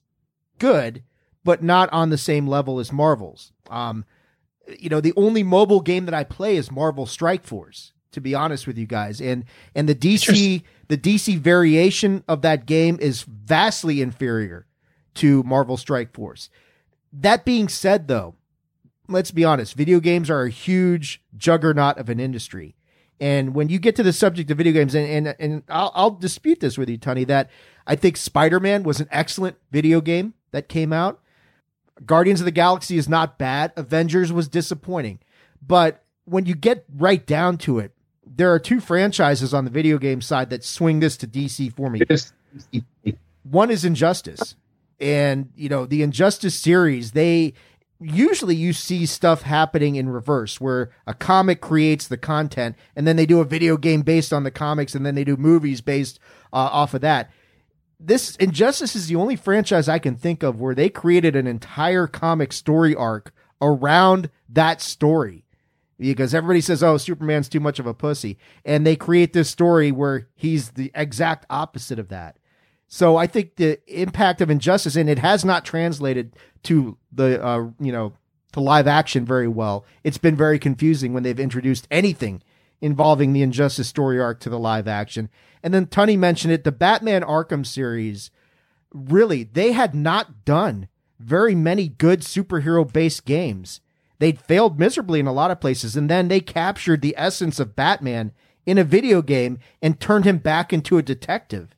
good, 0.58 1.04
but 1.44 1.62
not 1.62 1.92
on 1.92 2.10
the 2.10 2.18
same 2.18 2.48
level 2.48 2.80
as 2.80 2.92
Marvel's. 2.92 3.52
Um, 3.70 4.04
you 4.78 4.88
know, 4.88 5.00
the 5.00 5.12
only 5.16 5.42
mobile 5.42 5.80
game 5.80 6.06
that 6.06 6.14
I 6.14 6.24
play 6.24 6.56
is 6.56 6.70
Marvel 6.70 7.06
Strike 7.06 7.44
Force, 7.44 7.92
to 8.12 8.20
be 8.20 8.34
honest 8.34 8.66
with 8.66 8.78
you 8.78 8.86
guys. 8.86 9.20
And 9.20 9.44
and 9.74 9.88
the 9.88 9.94
DC 9.94 10.62
the 10.88 10.98
DC 10.98 11.38
variation 11.38 12.24
of 12.28 12.42
that 12.42 12.66
game 12.66 12.98
is 13.00 13.22
vastly 13.22 14.00
inferior 14.00 14.66
to 15.14 15.42
Marvel 15.42 15.76
Strike 15.76 16.14
Force. 16.14 16.50
That 17.12 17.44
being 17.44 17.68
said 17.68 18.08
though, 18.08 18.34
let's 19.08 19.30
be 19.30 19.44
honest, 19.44 19.74
video 19.74 20.00
games 20.00 20.30
are 20.30 20.44
a 20.44 20.50
huge 20.50 21.22
juggernaut 21.36 21.98
of 21.98 22.08
an 22.08 22.20
industry. 22.20 22.74
And 23.20 23.54
when 23.54 23.68
you 23.68 23.78
get 23.78 23.94
to 23.96 24.02
the 24.02 24.12
subject 24.12 24.50
of 24.50 24.58
video 24.58 24.72
games, 24.72 24.94
and 24.94 25.28
and, 25.28 25.36
and 25.38 25.62
I'll, 25.68 25.92
I'll 25.94 26.10
dispute 26.10 26.60
this 26.60 26.76
with 26.76 26.88
you, 26.88 26.98
Tony, 26.98 27.24
that 27.24 27.48
I 27.86 27.96
think 27.96 28.16
Spider 28.16 28.58
Man 28.58 28.82
was 28.82 29.00
an 29.00 29.08
excellent 29.10 29.56
video 29.70 30.00
game 30.00 30.34
that 30.50 30.68
came 30.68 30.92
out. 30.92 31.20
Guardians 32.04 32.40
of 32.40 32.44
the 32.44 32.50
Galaxy 32.50 32.96
is 32.96 33.08
not 33.08 33.38
bad. 33.38 33.72
Avengers 33.76 34.32
was 34.32 34.48
disappointing. 34.48 35.20
But 35.66 36.02
when 36.24 36.46
you 36.46 36.54
get 36.54 36.84
right 36.94 37.24
down 37.24 37.58
to 37.58 37.78
it, 37.78 37.92
there 38.26 38.52
are 38.52 38.58
two 38.58 38.80
franchises 38.80 39.54
on 39.54 39.64
the 39.64 39.70
video 39.70 39.98
game 39.98 40.20
side 40.20 40.50
that 40.50 40.64
swing 40.64 41.00
this 41.00 41.16
to 41.18 41.26
DC 41.26 41.72
for 41.74 41.90
me. 41.90 42.00
One 43.42 43.70
is 43.70 43.84
Injustice. 43.84 44.56
And, 45.00 45.50
you 45.54 45.68
know, 45.68 45.86
the 45.86 46.02
Injustice 46.02 46.54
series, 46.54 47.12
they 47.12 47.54
usually 48.00 48.56
you 48.56 48.72
see 48.72 49.06
stuff 49.06 49.42
happening 49.42 49.96
in 49.96 50.08
reverse 50.08 50.60
where 50.60 50.90
a 51.06 51.14
comic 51.14 51.60
creates 51.60 52.08
the 52.08 52.16
content 52.16 52.76
and 52.96 53.06
then 53.06 53.16
they 53.16 53.26
do 53.26 53.40
a 53.40 53.44
video 53.44 53.76
game 53.76 54.02
based 54.02 54.32
on 54.32 54.42
the 54.42 54.50
comics 54.50 54.94
and 54.94 55.06
then 55.06 55.14
they 55.14 55.24
do 55.24 55.36
movies 55.36 55.80
based 55.80 56.18
uh, 56.52 56.56
off 56.56 56.94
of 56.94 57.00
that 57.00 57.30
this 57.98 58.36
Injustice 58.36 58.96
is 58.96 59.06
the 59.06 59.16
only 59.16 59.36
franchise 59.36 59.88
I 59.88 59.98
can 59.98 60.16
think 60.16 60.42
of 60.42 60.60
where 60.60 60.74
they 60.74 60.88
created 60.88 61.36
an 61.36 61.46
entire 61.46 62.06
comic 62.06 62.52
story 62.52 62.94
arc 62.94 63.32
around 63.60 64.30
that 64.48 64.80
story. 64.80 65.44
Because 65.98 66.34
everybody 66.34 66.60
says, 66.60 66.82
oh, 66.82 66.96
Superman's 66.96 67.48
too 67.48 67.60
much 67.60 67.78
of 67.78 67.86
a 67.86 67.94
pussy. 67.94 68.36
And 68.64 68.84
they 68.84 68.96
create 68.96 69.32
this 69.32 69.48
story 69.48 69.92
where 69.92 70.28
he's 70.34 70.72
the 70.72 70.90
exact 70.94 71.46
opposite 71.48 71.98
of 71.98 72.08
that. 72.08 72.36
So 72.88 73.16
I 73.16 73.26
think 73.26 73.56
the 73.56 73.80
impact 73.86 74.40
of 74.40 74.50
Injustice, 74.50 74.96
and 74.96 75.08
it 75.08 75.20
has 75.20 75.44
not 75.44 75.64
translated 75.64 76.36
to 76.64 76.98
the, 77.12 77.42
uh, 77.44 77.68
you 77.80 77.92
know, 77.92 78.12
to 78.52 78.60
live 78.60 78.86
action 78.86 79.24
very 79.24 79.48
well. 79.48 79.84
It's 80.02 80.18
been 80.18 80.36
very 80.36 80.58
confusing 80.58 81.12
when 81.12 81.22
they've 81.22 81.40
introduced 81.40 81.88
anything 81.90 82.42
involving 82.84 83.32
the 83.32 83.40
Injustice 83.40 83.88
story 83.88 84.20
arc 84.20 84.40
to 84.40 84.50
the 84.50 84.58
live 84.58 84.86
action. 84.86 85.30
And 85.62 85.72
then 85.72 85.86
Tunney 85.86 86.18
mentioned 86.18 86.52
it, 86.52 86.64
the 86.64 86.70
Batman 86.70 87.22
Arkham 87.22 87.64
series, 87.64 88.30
really, 88.92 89.42
they 89.42 89.72
had 89.72 89.94
not 89.94 90.44
done 90.44 90.88
very 91.18 91.54
many 91.54 91.88
good 91.88 92.20
superhero 92.20 92.90
based 92.92 93.24
games. 93.24 93.80
They'd 94.18 94.38
failed 94.38 94.78
miserably 94.78 95.18
in 95.18 95.26
a 95.26 95.32
lot 95.32 95.50
of 95.50 95.62
places, 95.62 95.96
and 95.96 96.10
then 96.10 96.28
they 96.28 96.40
captured 96.40 97.00
the 97.00 97.14
essence 97.16 97.58
of 97.58 97.74
Batman 97.74 98.32
in 98.66 98.76
a 98.76 98.84
video 98.84 99.22
game 99.22 99.58
and 99.80 99.98
turned 99.98 100.26
him 100.26 100.36
back 100.36 100.70
into 100.70 100.98
a 100.98 101.02
detective, 101.02 101.74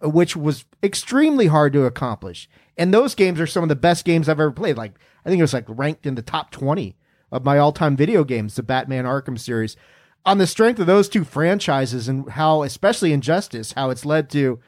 which 0.00 0.36
was 0.36 0.64
extremely 0.80 1.48
hard 1.48 1.72
to 1.72 1.86
accomplish. 1.86 2.48
And 2.78 2.94
those 2.94 3.16
games 3.16 3.40
are 3.40 3.48
some 3.48 3.64
of 3.64 3.68
the 3.68 3.74
best 3.74 4.04
games 4.04 4.28
I've 4.28 4.38
ever 4.38 4.52
played. 4.52 4.76
Like 4.76 4.92
I 5.24 5.28
think 5.28 5.40
it 5.40 5.42
was 5.42 5.54
like 5.54 5.64
ranked 5.66 6.06
in 6.06 6.14
the 6.14 6.22
top 6.22 6.52
20 6.52 6.94
of 7.32 7.44
my 7.44 7.58
all-time 7.58 7.96
video 7.96 8.22
games, 8.22 8.54
the 8.54 8.62
Batman 8.62 9.06
Arkham 9.06 9.36
series. 9.36 9.76
On 10.26 10.38
the 10.38 10.46
strength 10.46 10.80
of 10.80 10.86
those 10.86 11.08
two 11.08 11.24
franchises 11.24 12.08
and 12.08 12.28
how 12.30 12.62
especially 12.62 13.12
Injustice, 13.12 13.72
how 13.72 13.90
it's 13.90 14.04
led 14.04 14.28
to 14.30 14.58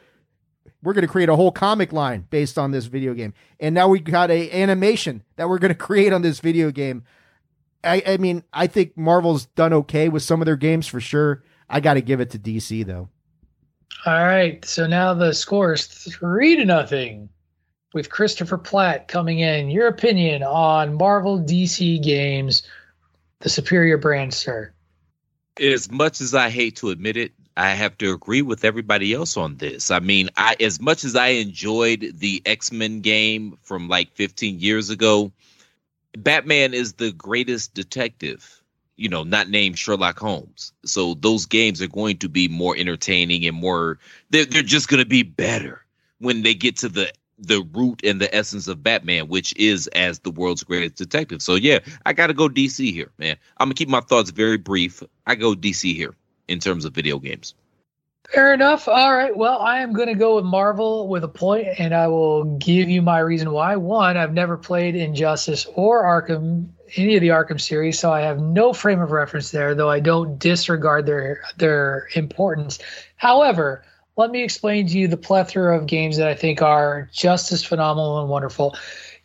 we're 0.82 0.92
going 0.92 1.02
to 1.02 1.08
create 1.10 1.28
a 1.28 1.36
whole 1.36 1.50
comic 1.50 1.92
line 1.92 2.26
based 2.30 2.58
on 2.58 2.70
this 2.70 2.86
video 2.86 3.14
game. 3.14 3.34
And 3.58 3.74
now 3.74 3.88
we 3.88 4.00
got 4.00 4.30
a 4.30 4.50
animation 4.52 5.24
that 5.36 5.48
we're 5.48 5.58
going 5.58 5.70
to 5.70 5.78
create 5.78 6.12
on 6.12 6.22
this 6.22 6.40
video 6.40 6.70
game. 6.70 7.04
I, 7.82 8.02
I 8.06 8.16
mean, 8.16 8.44
I 8.52 8.66
think 8.66 8.96
Marvel's 8.96 9.46
done 9.46 9.72
okay 9.72 10.08
with 10.08 10.22
some 10.22 10.40
of 10.40 10.46
their 10.46 10.56
games 10.56 10.86
for 10.86 11.00
sure. 11.00 11.42
I 11.68 11.80
got 11.80 11.94
to 11.94 12.00
give 12.00 12.20
it 12.20 12.30
to 12.30 12.38
DC 12.38 12.86
though. 12.86 13.08
All 14.06 14.24
right. 14.24 14.64
So 14.64 14.86
now 14.86 15.14
the 15.14 15.34
score 15.34 15.72
is 15.72 15.86
three 15.86 16.56
to 16.56 16.64
nothing 16.64 17.28
with 17.94 18.10
Christopher 18.10 18.58
Platt 18.58 19.08
coming 19.08 19.40
in. 19.40 19.70
Your 19.70 19.88
opinion 19.88 20.42
on 20.42 20.94
Marvel 20.94 21.40
DC 21.40 22.02
games, 22.02 22.62
the 23.40 23.48
superior 23.48 23.98
brand, 23.98 24.34
sir? 24.34 24.72
As 25.60 25.90
much 25.90 26.20
as 26.20 26.34
I 26.34 26.50
hate 26.50 26.76
to 26.76 26.90
admit 26.90 27.16
it, 27.16 27.32
I 27.56 27.70
have 27.70 27.98
to 27.98 28.12
agree 28.12 28.42
with 28.42 28.64
everybody 28.64 29.12
else 29.12 29.36
on 29.36 29.56
this. 29.56 29.90
I 29.90 29.98
mean, 29.98 30.30
I 30.36 30.56
as 30.60 30.80
much 30.80 31.04
as 31.04 31.16
I 31.16 31.28
enjoyed 31.28 32.12
the 32.14 32.40
X-Men 32.46 33.00
game 33.00 33.58
from 33.62 33.88
like 33.88 34.14
15 34.14 34.60
years 34.60 34.90
ago, 34.90 35.32
Batman 36.16 36.72
is 36.72 36.92
the 36.92 37.10
greatest 37.10 37.74
detective, 37.74 38.62
you 38.96 39.08
know, 39.08 39.24
not 39.24 39.50
named 39.50 39.76
Sherlock 39.76 40.18
Holmes. 40.20 40.72
So 40.84 41.14
those 41.14 41.46
games 41.46 41.82
are 41.82 41.88
going 41.88 42.18
to 42.18 42.28
be 42.28 42.46
more 42.46 42.76
entertaining 42.76 43.44
and 43.44 43.56
more 43.56 43.98
they're 44.30 44.44
they're 44.44 44.62
just 44.62 44.88
going 44.88 45.02
to 45.02 45.08
be 45.08 45.24
better 45.24 45.84
when 46.18 46.42
they 46.42 46.54
get 46.54 46.78
to 46.78 46.88
the 46.88 47.12
the 47.38 47.62
root 47.72 48.00
and 48.04 48.20
the 48.20 48.34
essence 48.34 48.68
of 48.68 48.82
Batman, 48.82 49.28
which 49.28 49.54
is 49.56 49.86
as 49.88 50.20
the 50.20 50.30
world's 50.30 50.64
greatest 50.64 50.96
detective. 50.96 51.42
So 51.42 51.54
yeah, 51.54 51.78
I 52.06 52.12
got 52.12 52.28
to 52.28 52.34
go 52.34 52.48
DC 52.48 52.92
here, 52.92 53.10
man. 53.18 53.36
I'm 53.58 53.66
gonna 53.66 53.74
keep 53.74 53.88
my 53.88 54.00
thoughts 54.00 54.30
very 54.30 54.58
brief. 54.58 55.02
I 55.26 55.34
go 55.34 55.54
DC 55.54 55.94
here 55.94 56.14
in 56.48 56.58
terms 56.58 56.84
of 56.84 56.94
video 56.94 57.18
games. 57.18 57.54
Fair 58.30 58.52
enough. 58.52 58.88
All 58.88 59.16
right. 59.16 59.34
Well, 59.34 59.58
I 59.58 59.80
am 59.80 59.94
going 59.94 60.08
to 60.08 60.14
go 60.14 60.36
with 60.36 60.44
Marvel 60.44 61.08
with 61.08 61.24
a 61.24 61.28
point, 61.28 61.66
and 61.78 61.94
I 61.94 62.08
will 62.08 62.44
give 62.58 62.90
you 62.90 63.00
my 63.00 63.20
reason 63.20 63.52
why. 63.52 63.74
One, 63.76 64.18
I've 64.18 64.34
never 64.34 64.58
played 64.58 64.94
Injustice 64.94 65.66
or 65.74 66.04
Arkham, 66.04 66.68
any 66.96 67.16
of 67.16 67.22
the 67.22 67.28
Arkham 67.28 67.58
series, 67.58 67.98
so 67.98 68.12
I 68.12 68.20
have 68.20 68.38
no 68.38 68.74
frame 68.74 69.00
of 69.00 69.12
reference 69.12 69.50
there. 69.50 69.74
Though 69.74 69.88
I 69.88 70.00
don't 70.00 70.38
disregard 70.38 71.06
their 71.06 71.40
their 71.56 72.08
importance. 72.14 72.78
However, 73.16 73.82
let 74.18 74.32
me 74.32 74.42
explain 74.42 74.86
to 74.88 74.98
you 74.98 75.06
the 75.06 75.16
plethora 75.16 75.78
of 75.78 75.86
games 75.86 76.16
that 76.16 76.26
I 76.26 76.34
think 76.34 76.60
are 76.60 77.08
just 77.12 77.52
as 77.52 77.64
phenomenal 77.64 78.20
and 78.20 78.28
wonderful. 78.28 78.76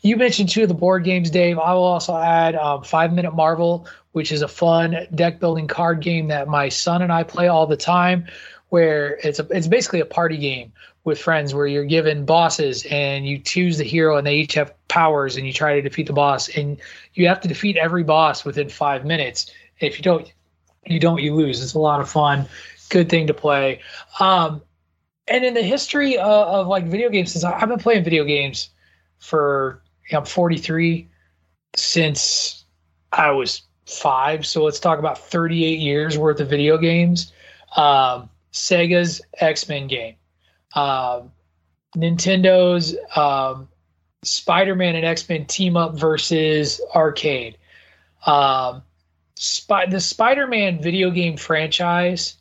You 0.02 0.16
mentioned 0.18 0.50
two 0.50 0.62
of 0.62 0.68
the 0.68 0.76
board 0.76 1.04
games, 1.04 1.32
Dave. 1.32 1.58
I 1.58 1.74
will 1.74 1.84
also 1.84 2.16
add 2.16 2.54
um, 2.56 2.84
Five 2.84 3.12
Minute 3.12 3.34
Marvel, 3.34 3.88
which 4.12 4.32
is 4.32 4.44
a 4.44 4.48
fun 4.48 5.08
deck 5.16 5.40
building 5.40 5.68
card 5.68 6.02
game 6.02 6.28
that 6.28 6.48
my 6.48 6.70
son 6.70 7.02
and 7.02 7.12
I 7.12 7.24
play 7.24 7.48
all 7.48 7.66
the 7.66 7.76
time. 7.76 8.28
Where 8.70 9.18
it's 9.24 9.40
a, 9.40 9.48
it's 9.50 9.68
basically 9.68 10.00
a 10.00 10.06
party 10.06 10.38
game 10.38 10.72
with 11.04 11.20
friends 11.20 11.56
where 11.56 11.68
you're 11.68 11.86
given 11.86 12.26
bosses 12.26 12.86
and 12.86 13.26
you 13.26 13.40
choose 13.40 13.78
the 13.78 13.84
hero 13.84 14.18
and 14.18 14.26
they 14.26 14.36
each 14.36 14.54
have 14.54 14.74
powers 14.88 15.38
and 15.38 15.46
you 15.46 15.54
try 15.54 15.76
to 15.76 15.82
defeat 15.82 16.08
the 16.08 16.14
boss 16.14 16.50
and 16.50 16.78
you 17.14 17.28
have 17.28 17.42
to 17.42 17.48
defeat 17.48 17.78
every 17.78 18.04
boss 18.04 18.46
within 18.46 18.70
five 18.70 19.06
minutes. 19.06 19.52
If 19.80 19.98
you 19.98 20.04
don't, 20.04 20.32
you 20.86 21.00
don't, 21.00 21.22
you 21.22 21.36
lose. 21.36 21.64
It's 21.64 21.74
a 21.74 21.80
lot 21.80 22.00
of 22.00 22.10
fun. 22.10 22.48
Good 22.90 23.10
thing 23.10 23.28
to 23.28 23.34
play. 23.34 23.82
Um, 24.20 24.62
and 25.28 25.44
in 25.44 25.54
the 25.54 25.62
history 25.62 26.18
of, 26.18 26.48
of 26.48 26.68
like 26.68 26.86
video 26.86 27.10
games, 27.10 27.32
since 27.32 27.44
I've 27.44 27.70
been 27.70 27.80
playing 27.80 28.04
video 28.04 28.24
games 28.24 28.70
for 29.20 29.82
you 30.10 30.14
know, 30.14 30.20
I'm 30.20 30.26
43 30.26 31.08
since 31.76 32.66
I 33.12 33.32
was 33.32 33.62
five. 33.88 34.46
So 34.46 34.64
let's 34.64 34.80
talk 34.80 35.00
about 35.00 35.18
38 35.18 35.80
years 35.80 36.18
worth 36.18 36.40
of 36.40 36.50
video 36.50 36.78
games. 36.78 37.32
Um, 37.76 38.30
Sega's 38.52 39.22
X 39.40 39.68
Men 39.68 39.88
game, 39.88 40.16
um, 40.76 41.32
Nintendo's 41.96 42.96
um, 43.16 43.68
Spider 44.24 44.76
Man 44.76 44.96
and 44.96 45.06
X 45.06 45.28
Men 45.28 45.46
team 45.46 45.76
up 45.76 45.98
versus 45.98 46.80
arcade. 46.94 47.58
Um, 48.26 48.84
the 49.36 50.00
Spider 50.00 50.46
Man 50.46 50.82
video 50.82 51.10
game 51.10 51.36
franchise 51.36 52.36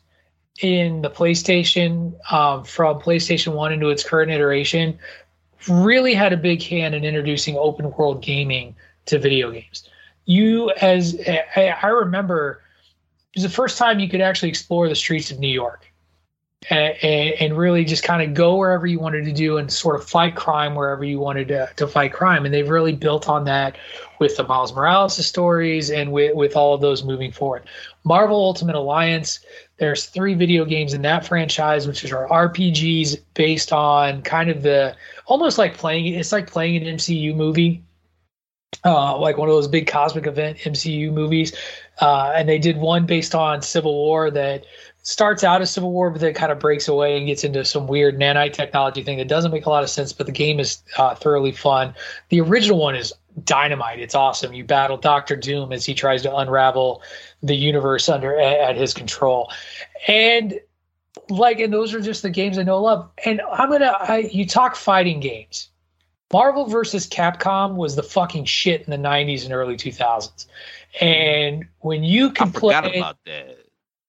in 0.61 1.01
the 1.01 1.09
PlayStation 1.09 2.13
um, 2.31 2.63
from 2.63 2.99
PlayStation 2.99 3.53
1 3.53 3.73
into 3.73 3.89
its 3.89 4.03
current 4.03 4.31
iteration 4.31 4.99
really 5.69 6.13
had 6.13 6.33
a 6.33 6.37
big 6.37 6.61
hand 6.61 6.95
in 6.95 7.03
introducing 7.03 7.55
open 7.57 7.91
world 7.91 8.21
gaming 8.21 8.75
to 9.05 9.19
video 9.19 9.51
games. 9.51 9.87
You, 10.25 10.71
as 10.71 11.19
I, 11.55 11.87
remember, 11.87 12.61
it 13.33 13.39
was 13.39 13.43
the 13.43 13.49
first 13.49 13.77
time 13.77 13.99
you 13.99 14.09
could 14.09 14.21
actually 14.21 14.49
explore 14.49 14.87
the 14.87 14.95
streets 14.95 15.31
of 15.31 15.39
New 15.39 15.49
York 15.49 15.91
and, 16.69 16.95
and, 17.03 17.57
really 17.57 17.83
just 17.83 18.03
kind 18.03 18.21
of 18.21 18.33
go 18.33 18.55
wherever 18.55 18.87
you 18.87 18.97
wanted 18.97 19.25
to 19.25 19.33
do 19.33 19.57
and 19.57 19.71
sort 19.71 19.97
of 19.97 20.07
fight 20.07 20.35
crime 20.37 20.75
wherever 20.75 21.03
you 21.03 21.19
wanted 21.19 21.49
to, 21.49 21.69
to 21.75 21.87
fight 21.87 22.13
crime. 22.13 22.45
And 22.45 22.53
they've 22.53 22.69
really 22.69 22.93
built 22.93 23.27
on 23.27 23.43
that 23.45 23.77
with 24.19 24.37
the 24.37 24.43
Miles 24.43 24.73
Morales 24.73 25.25
stories 25.25 25.89
and 25.91 26.13
with, 26.13 26.35
with 26.35 26.55
all 26.55 26.73
of 26.73 26.79
those 26.79 27.03
moving 27.03 27.33
forward. 27.33 27.63
Marvel 28.05 28.37
Ultimate 28.37 28.75
Alliance, 28.75 29.41
there's 29.77 30.05
three 30.05 30.33
video 30.33 30.65
games 30.65 30.93
in 30.93 31.01
that 31.01 31.25
franchise, 31.25 31.87
which 31.87 32.11
are 32.11 32.27
RPGs 32.27 33.17
based 33.33 33.73
on 33.73 34.21
kind 34.21 34.49
of 34.49 34.61
the 34.61 34.95
almost 35.25 35.57
like 35.57 35.75
playing 35.75 36.13
it's 36.13 36.31
like 36.31 36.47
playing 36.47 36.87
an 36.87 36.97
MCU 36.97 37.35
movie. 37.35 37.83
Uh, 38.85 39.17
like 39.17 39.37
one 39.37 39.47
of 39.47 39.55
those 39.55 39.67
big 39.67 39.87
cosmic 39.87 40.25
event 40.25 40.57
MCU 40.59 41.13
movies. 41.13 41.55
Uh, 42.01 42.33
and 42.35 42.49
they 42.49 42.57
did 42.57 42.77
one 42.77 43.05
based 43.05 43.35
on 43.35 43.61
Civil 43.61 43.93
War 43.93 44.31
that 44.31 44.65
starts 45.03 45.43
out 45.43 45.61
as 45.61 45.69
Civil 45.69 45.91
War, 45.91 46.09
but 46.09 46.21
then 46.21 46.33
kind 46.33 46.51
of 46.51 46.59
breaks 46.59 46.87
away 46.87 47.17
and 47.17 47.27
gets 47.27 47.43
into 47.43 47.63
some 47.63 47.87
weird 47.87 48.19
nanite 48.19 48.53
technology 48.53 49.03
thing 49.03 49.17
that 49.19 49.27
doesn't 49.27 49.51
make 49.51 49.65
a 49.65 49.69
lot 49.69 49.83
of 49.83 49.89
sense. 49.89 50.11
But 50.11 50.25
the 50.25 50.31
game 50.31 50.59
is 50.59 50.81
uh, 50.97 51.13
thoroughly 51.15 51.51
fun. 51.51 51.93
The 52.29 52.41
original 52.41 52.79
one 52.79 52.95
is 52.95 53.13
dynamite. 53.43 53.99
It's 53.99 54.15
awesome. 54.15 54.53
You 54.53 54.63
battle 54.63 54.97
Doctor 54.97 55.35
Doom 55.35 55.71
as 55.71 55.85
he 55.85 55.93
tries 55.93 56.21
to 56.23 56.35
unravel 56.35 57.01
the 57.41 57.55
universe 57.55 58.09
under 58.09 58.37
at 58.39 58.75
his 58.75 58.93
control, 58.93 59.51
and 60.07 60.59
like, 61.29 61.59
and 61.59 61.73
those 61.73 61.93
are 61.93 62.01
just 62.01 62.21
the 62.21 62.29
games 62.29 62.57
I 62.57 62.63
know 62.63 62.81
love. 62.81 63.09
And 63.25 63.41
I'm 63.51 63.69
gonna, 63.69 63.95
I, 63.99 64.29
you 64.31 64.45
talk 64.45 64.75
fighting 64.75 65.19
games. 65.19 65.69
Marvel 66.31 66.65
versus 66.65 67.07
Capcom 67.07 67.75
was 67.75 67.95
the 67.95 68.03
fucking 68.03 68.45
shit 68.45 68.81
in 68.81 68.89
the 68.89 69.07
90s 69.07 69.45
and 69.45 69.53
early 69.53 69.75
2000s. 69.75 70.47
And 70.99 71.65
when 71.79 72.03
you 72.03 72.31
can 72.31 72.51
play 72.51 72.73
about 72.73 73.17
that. 73.25 73.59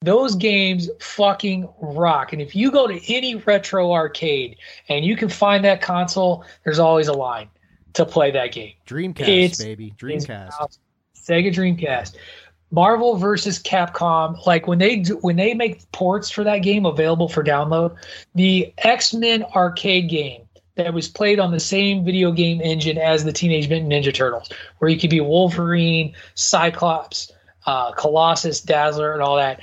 those 0.01 0.35
games 0.35 0.89
fucking 1.01 1.69
rock. 1.81 2.33
And 2.33 2.41
if 2.41 2.57
you 2.57 2.71
go 2.71 2.87
to 2.87 3.13
any 3.13 3.35
retro 3.35 3.93
arcade 3.93 4.57
and 4.89 5.05
you 5.05 5.17
can 5.17 5.29
find 5.29 5.65
that 5.67 5.83
console, 5.83 6.45
there's 6.65 6.79
always 6.79 7.09
a 7.09 7.13
line 7.13 7.51
to 7.95 8.05
play 8.05 8.31
that 8.33 8.53
game. 8.53 8.73
Dreamcast, 8.87 9.29
It's- 9.29 9.63
baby. 9.63 9.95
Dreamcast. 9.99 10.79
Sega 11.17 11.53
Dreamcast. 11.53 12.15
Marvel 12.71 13.17
versus 13.17 13.63
Capcom, 13.63 14.45
like 14.47 14.67
when 14.67 14.79
they 14.79 14.97
do, 14.97 15.17
when 15.19 15.37
they 15.37 15.55
make 15.55 15.91
ports 15.93 16.29
for 16.29 16.43
that 16.45 16.59
game 16.59 16.87
available 16.87 17.29
for 17.29 17.45
download, 17.45 17.95
the 18.35 18.73
X 18.79 19.15
Men 19.15 19.45
arcade 19.55 20.09
game 20.09 20.43
that 20.75 20.93
was 20.93 21.07
played 21.07 21.39
on 21.39 21.53
the 21.53 21.61
same 21.61 22.05
video 22.05 22.33
game 22.33 22.61
engine 22.61 22.99
as 22.99 23.23
the 23.23 23.33
Teenage 23.33 23.69
Mutant 23.69 23.93
Ninja 23.93 24.13
Turtles, 24.13 24.49
where 24.79 24.91
you 24.91 24.99
could 24.99 25.11
be 25.11 25.21
Wolverine, 25.21 26.15
Cyclops, 26.35 27.31
uh, 27.67 27.93
Colossus, 27.93 28.61
Dazzler, 28.61 29.13
and 29.13 29.23
all 29.23 29.37
that. 29.37 29.61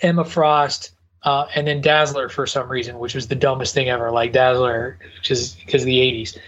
Emma 0.00 0.24
Frost, 0.24 0.92
uh, 1.24 1.46
and 1.54 1.66
then 1.66 1.82
Dazzler 1.82 2.30
for 2.30 2.46
some 2.46 2.68
reason, 2.70 2.98
which 2.98 3.14
was 3.14 3.28
the 3.28 3.34
dumbest 3.34 3.74
thing 3.74 3.90
ever. 3.90 4.10
Like 4.10 4.32
Dazzler, 4.32 4.98
which 5.18 5.30
is 5.30 5.52
because 5.66 5.82
of 5.82 5.86
the 5.86 5.98
'80s. 6.00 6.38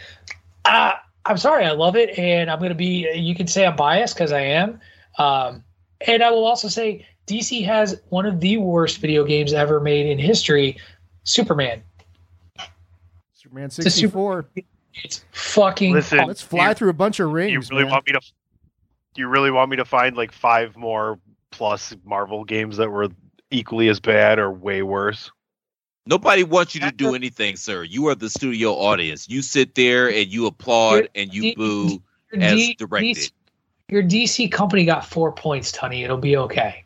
Uh, 0.64 0.92
I'm 1.26 1.36
sorry, 1.38 1.64
I 1.64 1.72
love 1.72 1.96
it, 1.96 2.18
and 2.18 2.50
I'm 2.50 2.58
going 2.58 2.70
to 2.70 2.74
be. 2.76 3.10
You 3.14 3.34
can 3.34 3.46
say 3.46 3.66
I'm 3.66 3.76
biased 3.76 4.14
because 4.14 4.32
I 4.32 4.40
am. 4.40 4.80
Um, 5.18 5.64
and 6.06 6.22
I 6.22 6.30
will 6.30 6.44
also 6.44 6.68
say 6.68 7.06
DC 7.26 7.64
has 7.64 8.00
one 8.10 8.26
of 8.26 8.40
the 8.40 8.58
worst 8.58 8.98
video 8.98 9.24
games 9.24 9.52
ever 9.52 9.80
made 9.80 10.06
in 10.06 10.18
history, 10.18 10.78
Superman. 11.24 11.82
Superman 13.34 13.66
a 13.66 13.70
super- 13.70 13.90
64. 13.90 14.46
It's 15.04 15.24
fucking. 15.32 15.92
Listen, 15.92 16.26
Let's 16.26 16.42
fly 16.42 16.68
you- 16.68 16.74
through 16.74 16.90
a 16.90 16.94
bunch 16.94 17.20
of 17.20 17.30
rings. 17.30 17.52
You 17.52 17.60
really 17.76 17.84
man. 17.84 17.92
want 17.92 18.06
me 18.06 18.12
to? 18.12 18.20
You 19.16 19.28
really 19.28 19.50
want 19.50 19.70
me 19.70 19.76
to 19.78 19.84
find 19.84 20.16
like 20.16 20.32
five 20.32 20.76
more 20.76 21.18
plus 21.50 21.94
Marvel 22.04 22.44
games 22.44 22.76
that 22.76 22.90
were 22.90 23.08
equally 23.50 23.88
as 23.88 23.98
bad 24.00 24.38
or 24.38 24.50
way 24.50 24.82
worse? 24.82 25.30
Nobody 26.06 26.44
wants 26.44 26.74
you 26.74 26.80
to 26.82 26.92
do 26.92 27.14
anything, 27.14 27.56
sir. 27.56 27.82
You 27.82 28.06
are 28.08 28.14
the 28.14 28.30
studio 28.30 28.72
audience. 28.72 29.28
You 29.28 29.42
sit 29.42 29.74
there 29.74 30.08
and 30.08 30.26
you 30.26 30.46
applaud 30.46 31.08
and 31.14 31.34
you 31.34 31.54
boo 31.56 32.02
Your 32.32 32.42
as 32.42 32.54
D- 32.54 32.74
directed. 32.78 33.16
DC 33.16 33.32
your 33.88 34.02
DC 34.02 34.50
company 34.50 34.84
got 34.84 35.06
four 35.06 35.32
points, 35.32 35.70
Tony. 35.70 36.02
It'll 36.02 36.16
be 36.16 36.36
okay. 36.36 36.84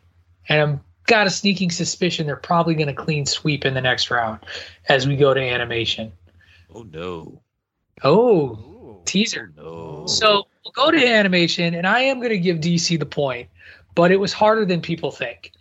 And 0.49 0.61
I'm 0.61 0.81
got 1.07 1.27
a 1.27 1.29
sneaking 1.29 1.71
suspicion 1.71 2.27
they're 2.27 2.35
probably 2.35 2.75
going 2.75 2.87
to 2.87 2.93
clean 2.93 3.25
sweep 3.25 3.65
in 3.65 3.73
the 3.73 3.81
next 3.81 4.11
round 4.11 4.39
as 4.87 5.07
we 5.07 5.15
go 5.15 5.33
to 5.33 5.39
animation. 5.39 6.11
Oh 6.73 6.83
no. 6.83 7.41
Oh, 8.03 9.01
teaser. 9.05 9.51
Oh, 9.57 10.01
no. 10.01 10.07
So 10.07 10.47
we'll 10.63 10.71
go 10.73 10.91
to 10.91 11.05
animation, 11.07 11.75
and 11.75 11.85
I 11.85 12.01
am 12.01 12.17
going 12.17 12.29
to 12.29 12.39
give 12.39 12.57
DC 12.57 12.97
the 12.97 13.05
point, 13.05 13.49
but 13.95 14.11
it 14.11 14.19
was 14.19 14.33
harder 14.33 14.65
than 14.65 14.81
people 14.81 15.11
think 15.11 15.51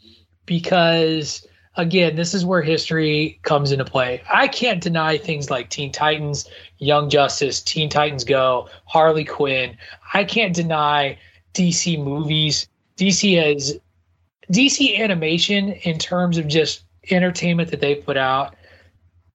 because, 0.46 1.46
again, 1.80 2.14
this 2.14 2.34
is 2.34 2.44
where 2.44 2.62
history 2.62 3.38
comes 3.42 3.72
into 3.72 3.84
play. 3.84 4.22
I 4.30 4.48
can't 4.48 4.82
deny 4.82 5.16
things 5.18 5.50
like 5.50 5.70
Teen 5.70 5.90
Titans, 5.90 6.48
Young 6.78 7.08
Justice, 7.08 7.60
Teen 7.62 7.88
Titans 7.88 8.24
Go, 8.24 8.68
Harley 8.84 9.24
Quinn. 9.24 9.76
I 10.12 10.24
can't 10.24 10.54
deny 10.54 11.18
DC 11.54 12.02
movies. 12.02 12.68
DC 12.96 13.42
has 13.42 13.78
DC 14.52 14.98
animation 14.98 15.72
in 15.82 15.98
terms 15.98 16.36
of 16.36 16.46
just 16.48 16.82
entertainment 17.10 17.70
that 17.70 17.80
they 17.80 17.94
put 17.94 18.16
out 18.16 18.54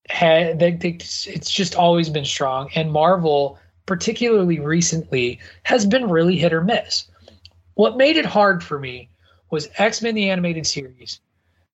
had 0.07 0.59
they, 0.59 0.71
they, 0.71 0.89
it's 0.89 1.49
just 1.49 1.75
always 1.75 2.09
been 2.09 2.25
strong 2.25 2.69
and 2.75 2.91
marvel 2.91 3.57
particularly 3.87 4.59
recently 4.59 5.39
has 5.63 5.83
been 5.83 6.07
really 6.07 6.37
hit 6.37 6.53
or 6.53 6.63
miss 6.63 7.07
what 7.73 7.97
made 7.97 8.15
it 8.15 8.25
hard 8.25 8.63
for 8.63 8.77
me 8.77 9.09
was 9.49 9.67
x-men 9.79 10.13
the 10.13 10.29
animated 10.29 10.67
series 10.67 11.21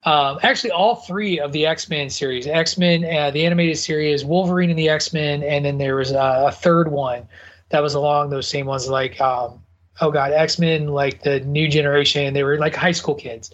um, 0.04 0.40
actually 0.44 0.72
all 0.72 0.96
three 0.96 1.40
of 1.40 1.52
the 1.52 1.66
x-men 1.66 2.10
series 2.10 2.48
x-men 2.48 3.04
uh, 3.06 3.32
the 3.32 3.46
animated 3.46 3.78
series 3.78 4.26
wolverine 4.26 4.70
and 4.70 4.80
the 4.80 4.90
x-men 4.90 5.44
and 5.44 5.66
then 5.66 5.78
there 5.78 5.96
was 5.96 6.12
a, 6.12 6.46
a 6.48 6.52
third 6.52 6.92
one 6.92 7.28
that 7.70 7.82
was 7.82 7.94
along 7.94 8.30
those 8.30 8.48
same 8.48 8.66
ones 8.66 8.90
like 8.90 9.20
um, 9.22 9.62
oh 10.02 10.12
god 10.12 10.32
x-men 10.32 10.88
like 10.88 11.24
the 11.24 11.40
new 11.42 11.68
generation 11.68 12.34
they 12.34 12.44
were 12.44 12.58
like 12.58 12.76
high 12.76 12.92
school 12.92 13.16
kids 13.16 13.54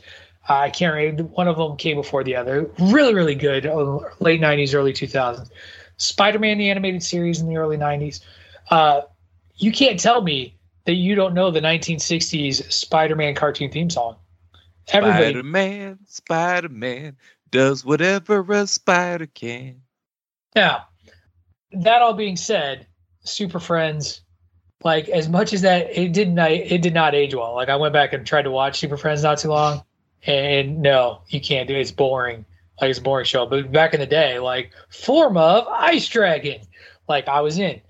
uh, 0.49 0.53
I 0.53 0.69
can't 0.69 0.95
remember. 0.95 1.24
One 1.24 1.48
of 1.48 1.57
them 1.57 1.76
came 1.76 1.98
before 1.98 2.24
the 2.24 2.36
other. 2.36 2.69
Really, 2.80 3.14
really 3.14 3.36
good. 3.36 3.65
uh, 3.65 3.99
Late 4.19 4.40
90s, 4.41 4.74
early 4.74 4.94
2000s. 4.94 5.49
Spider 5.98 6.40
Man, 6.40 6.57
the 6.57 6.69
animated 6.69 7.03
series 7.03 7.41
in 7.41 7.49
the 7.49 7.57
early 7.57 7.78
90s. 7.78 8.22
Uh, 8.69 9.02
you 9.56 9.72
can't 9.72 9.99
tell 9.99 10.22
me 10.22 10.56
that 10.86 10.94
you 10.94 11.15
don't 11.15 11.34
know 11.34 11.52
the 11.52 11.60
1960s 11.60 12.72
Spider 12.72 13.15
Man 13.15 13.36
cartoon 13.36 13.72
theme 13.72 13.90
song. 13.90 14.15
Everybody. 14.90 15.26
Spider 15.26 15.44
Man, 15.44 16.00
Spider 16.08 16.70
Man 16.70 17.18
does 17.52 17.84
whatever 17.84 18.46
a 18.52 18.68
spider 18.68 19.28
can. 19.28 19.82
Now, 20.56 20.88
that 21.72 22.02
all 22.02 22.14
being 22.14 22.38
said, 22.38 22.88
Super 23.24 23.60
Friends, 23.60 24.22
like 24.84 25.10
as 25.10 25.28
much 25.28 25.54
as 25.54 25.62
that, 25.62 25.98
it 25.98 26.14
didn't. 26.14 26.40
I 26.40 26.50
it 26.50 26.82
did 26.82 26.94
not 26.94 27.16
age 27.16 27.34
well. 27.34 27.56
Like 27.56 27.70
I 27.70 27.76
went 27.76 27.94
back 27.94 28.14
and 28.14 28.26
tried 28.26 28.44
to 28.44 28.52
watch 28.52 28.80
Super 28.80 28.98
Friends 28.98 29.24
not 29.24 29.40
too 29.40 29.50
long, 29.50 29.84
and 30.26 30.82
no, 30.82 31.22
you 31.28 31.42
can't 31.42 31.68
do 31.68 31.76
it. 31.76 31.82
It's 31.82 31.92
boring. 31.92 32.46
Like 32.80 32.92
it's 32.92 33.00
a 33.00 33.02
boring 33.02 33.26
show. 33.26 33.46
But 33.46 33.72
back 33.72 33.94
in 33.94 34.00
the 34.00 34.06
day, 34.06 34.40
like 34.40 34.72
form 34.90 35.36
of 35.38 35.68
Ice 35.68 36.08
Dragon, 36.08 36.62
like 37.10 37.28
I 37.28 37.42
was 37.42 37.58
in, 37.58 37.82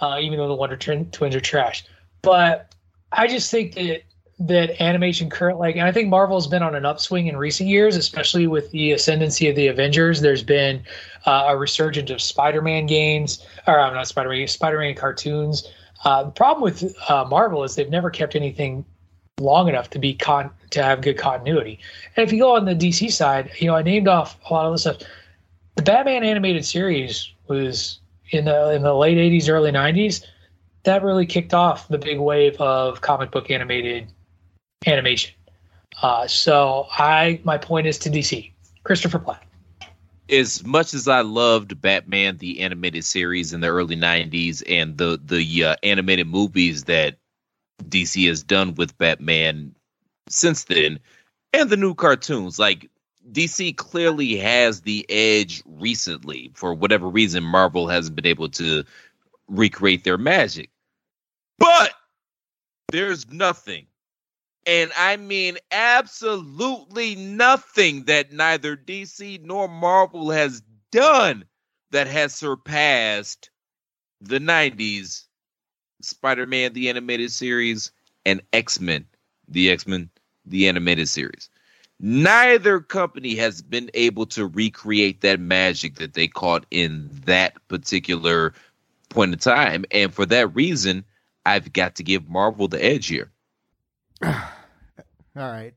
uh, 0.00 0.18
even 0.20 0.38
though 0.38 0.48
the 0.48 0.54
Wonder 0.54 0.76
Twins 0.76 1.34
are 1.34 1.40
trash. 1.40 1.84
But 2.22 2.74
I 3.10 3.26
just 3.26 3.50
think 3.50 3.74
that 3.74 4.02
that 4.46 4.80
animation 4.80 5.30
current 5.30 5.58
like 5.58 5.76
and 5.76 5.84
I 5.84 5.92
think 5.92 6.08
Marvel's 6.08 6.46
been 6.46 6.62
on 6.62 6.74
an 6.74 6.84
upswing 6.84 7.28
in 7.28 7.36
recent 7.36 7.68
years, 7.68 7.96
especially 7.96 8.46
with 8.46 8.70
the 8.72 8.92
ascendancy 8.92 9.48
of 9.48 9.56
the 9.56 9.68
Avengers. 9.68 10.20
There's 10.20 10.42
been 10.42 10.82
uh, 11.24 11.46
a 11.48 11.56
resurgence 11.56 12.10
of 12.10 12.20
Spider-Man 12.20 12.86
games, 12.86 13.44
or 13.66 13.78
i'm 13.78 13.94
not 13.94 14.06
Spider-Man, 14.06 14.46
Spider-Man 14.46 14.94
cartoons. 14.94 15.68
Uh, 16.04 16.24
the 16.24 16.30
problem 16.30 16.62
with 16.62 16.94
uh, 17.08 17.24
Marvel 17.24 17.64
is 17.64 17.74
they've 17.74 17.88
never 17.88 18.10
kept 18.10 18.36
anything 18.36 18.84
long 19.40 19.68
enough 19.68 19.90
to 19.90 19.98
be 19.98 20.14
con 20.14 20.50
to 20.70 20.82
have 20.82 21.00
good 21.00 21.16
continuity. 21.16 21.78
And 22.16 22.26
if 22.26 22.32
you 22.32 22.40
go 22.40 22.54
on 22.54 22.66
the 22.66 22.74
DC 22.74 23.12
side, 23.12 23.50
you 23.58 23.66
know 23.66 23.76
I 23.76 23.82
named 23.82 24.08
off 24.08 24.38
a 24.48 24.52
lot 24.52 24.66
of 24.66 24.72
the 24.72 24.78
stuff. 24.78 24.98
The 25.76 25.82
Batman 25.82 26.22
animated 26.22 26.64
series 26.64 27.32
was 27.48 27.98
in 28.30 28.44
the 28.44 28.72
in 28.72 28.82
the 28.82 28.94
late 28.94 29.16
'80s, 29.16 29.48
early 29.48 29.72
'90s. 29.72 30.24
That 30.82 31.02
really 31.02 31.24
kicked 31.24 31.54
off 31.54 31.88
the 31.88 31.96
big 31.96 32.18
wave 32.18 32.60
of 32.60 33.00
comic 33.00 33.30
book 33.30 33.50
animated 33.50 34.12
animation. 34.86 35.34
Uh, 36.02 36.26
so 36.26 36.86
I 36.92 37.40
my 37.44 37.58
point 37.58 37.86
is 37.86 37.98
to 37.98 38.10
DC, 38.10 38.52
Christopher 38.82 39.18
Platt. 39.18 39.42
As 40.28 40.64
much 40.64 40.94
as 40.94 41.06
I 41.06 41.20
loved 41.20 41.80
Batman 41.80 42.38
the 42.38 42.60
animated 42.60 43.04
series 43.04 43.52
in 43.52 43.60
the 43.60 43.68
early 43.68 43.96
'90s 43.96 44.62
and 44.66 44.96
the 44.98 45.20
the 45.22 45.64
uh, 45.64 45.76
animated 45.82 46.26
movies 46.26 46.84
that 46.84 47.16
DC 47.84 48.26
has 48.28 48.42
done 48.42 48.74
with 48.74 48.96
Batman 48.98 49.74
since 50.28 50.64
then, 50.64 50.98
and 51.52 51.70
the 51.70 51.76
new 51.76 51.94
cartoons, 51.94 52.58
like 52.58 52.90
DC 53.30 53.76
clearly 53.76 54.36
has 54.36 54.82
the 54.82 55.06
edge 55.08 55.62
recently. 55.66 56.50
For 56.54 56.74
whatever 56.74 57.08
reason, 57.08 57.42
Marvel 57.44 57.88
hasn't 57.88 58.16
been 58.16 58.26
able 58.26 58.48
to 58.50 58.84
recreate 59.48 60.04
their 60.04 60.18
magic. 60.18 60.70
But 61.58 61.92
there's 62.90 63.30
nothing, 63.30 63.86
and 64.66 64.90
I 64.96 65.16
mean 65.16 65.56
absolutely 65.70 67.14
nothing 67.16 68.04
that 68.04 68.32
neither 68.32 68.76
DC 68.76 69.42
nor 69.42 69.68
Marvel 69.68 70.30
has 70.30 70.62
done 70.90 71.44
that 71.90 72.06
has 72.06 72.34
surpassed 72.34 73.50
the 74.20 74.38
90s 74.38 75.24
Spider 76.02 76.46
Man, 76.46 76.72
the 76.72 76.88
animated 76.88 77.30
series, 77.30 77.92
and 78.26 78.42
X 78.52 78.80
Men, 78.80 79.06
the 79.48 79.70
X 79.70 79.86
Men, 79.86 80.10
the 80.46 80.68
animated 80.68 81.08
series. 81.08 81.48
Neither 82.00 82.80
company 82.80 83.34
has 83.36 83.62
been 83.62 83.90
able 83.94 84.26
to 84.26 84.46
recreate 84.46 85.20
that 85.20 85.40
magic 85.40 85.94
that 85.96 86.14
they 86.14 86.26
caught 86.26 86.66
in 86.70 87.08
that 87.24 87.54
particular 87.68 88.52
point 89.08 89.32
in 89.32 89.38
time. 89.38 89.84
And 89.90 90.12
for 90.12 90.26
that 90.26 90.54
reason, 90.54 91.04
I've 91.46 91.72
got 91.72 91.94
to 91.96 92.02
give 92.02 92.28
Marvel 92.28 92.68
the 92.68 92.84
edge 92.84 93.06
here. 93.06 93.30
All 94.24 94.32
right. 95.36 95.74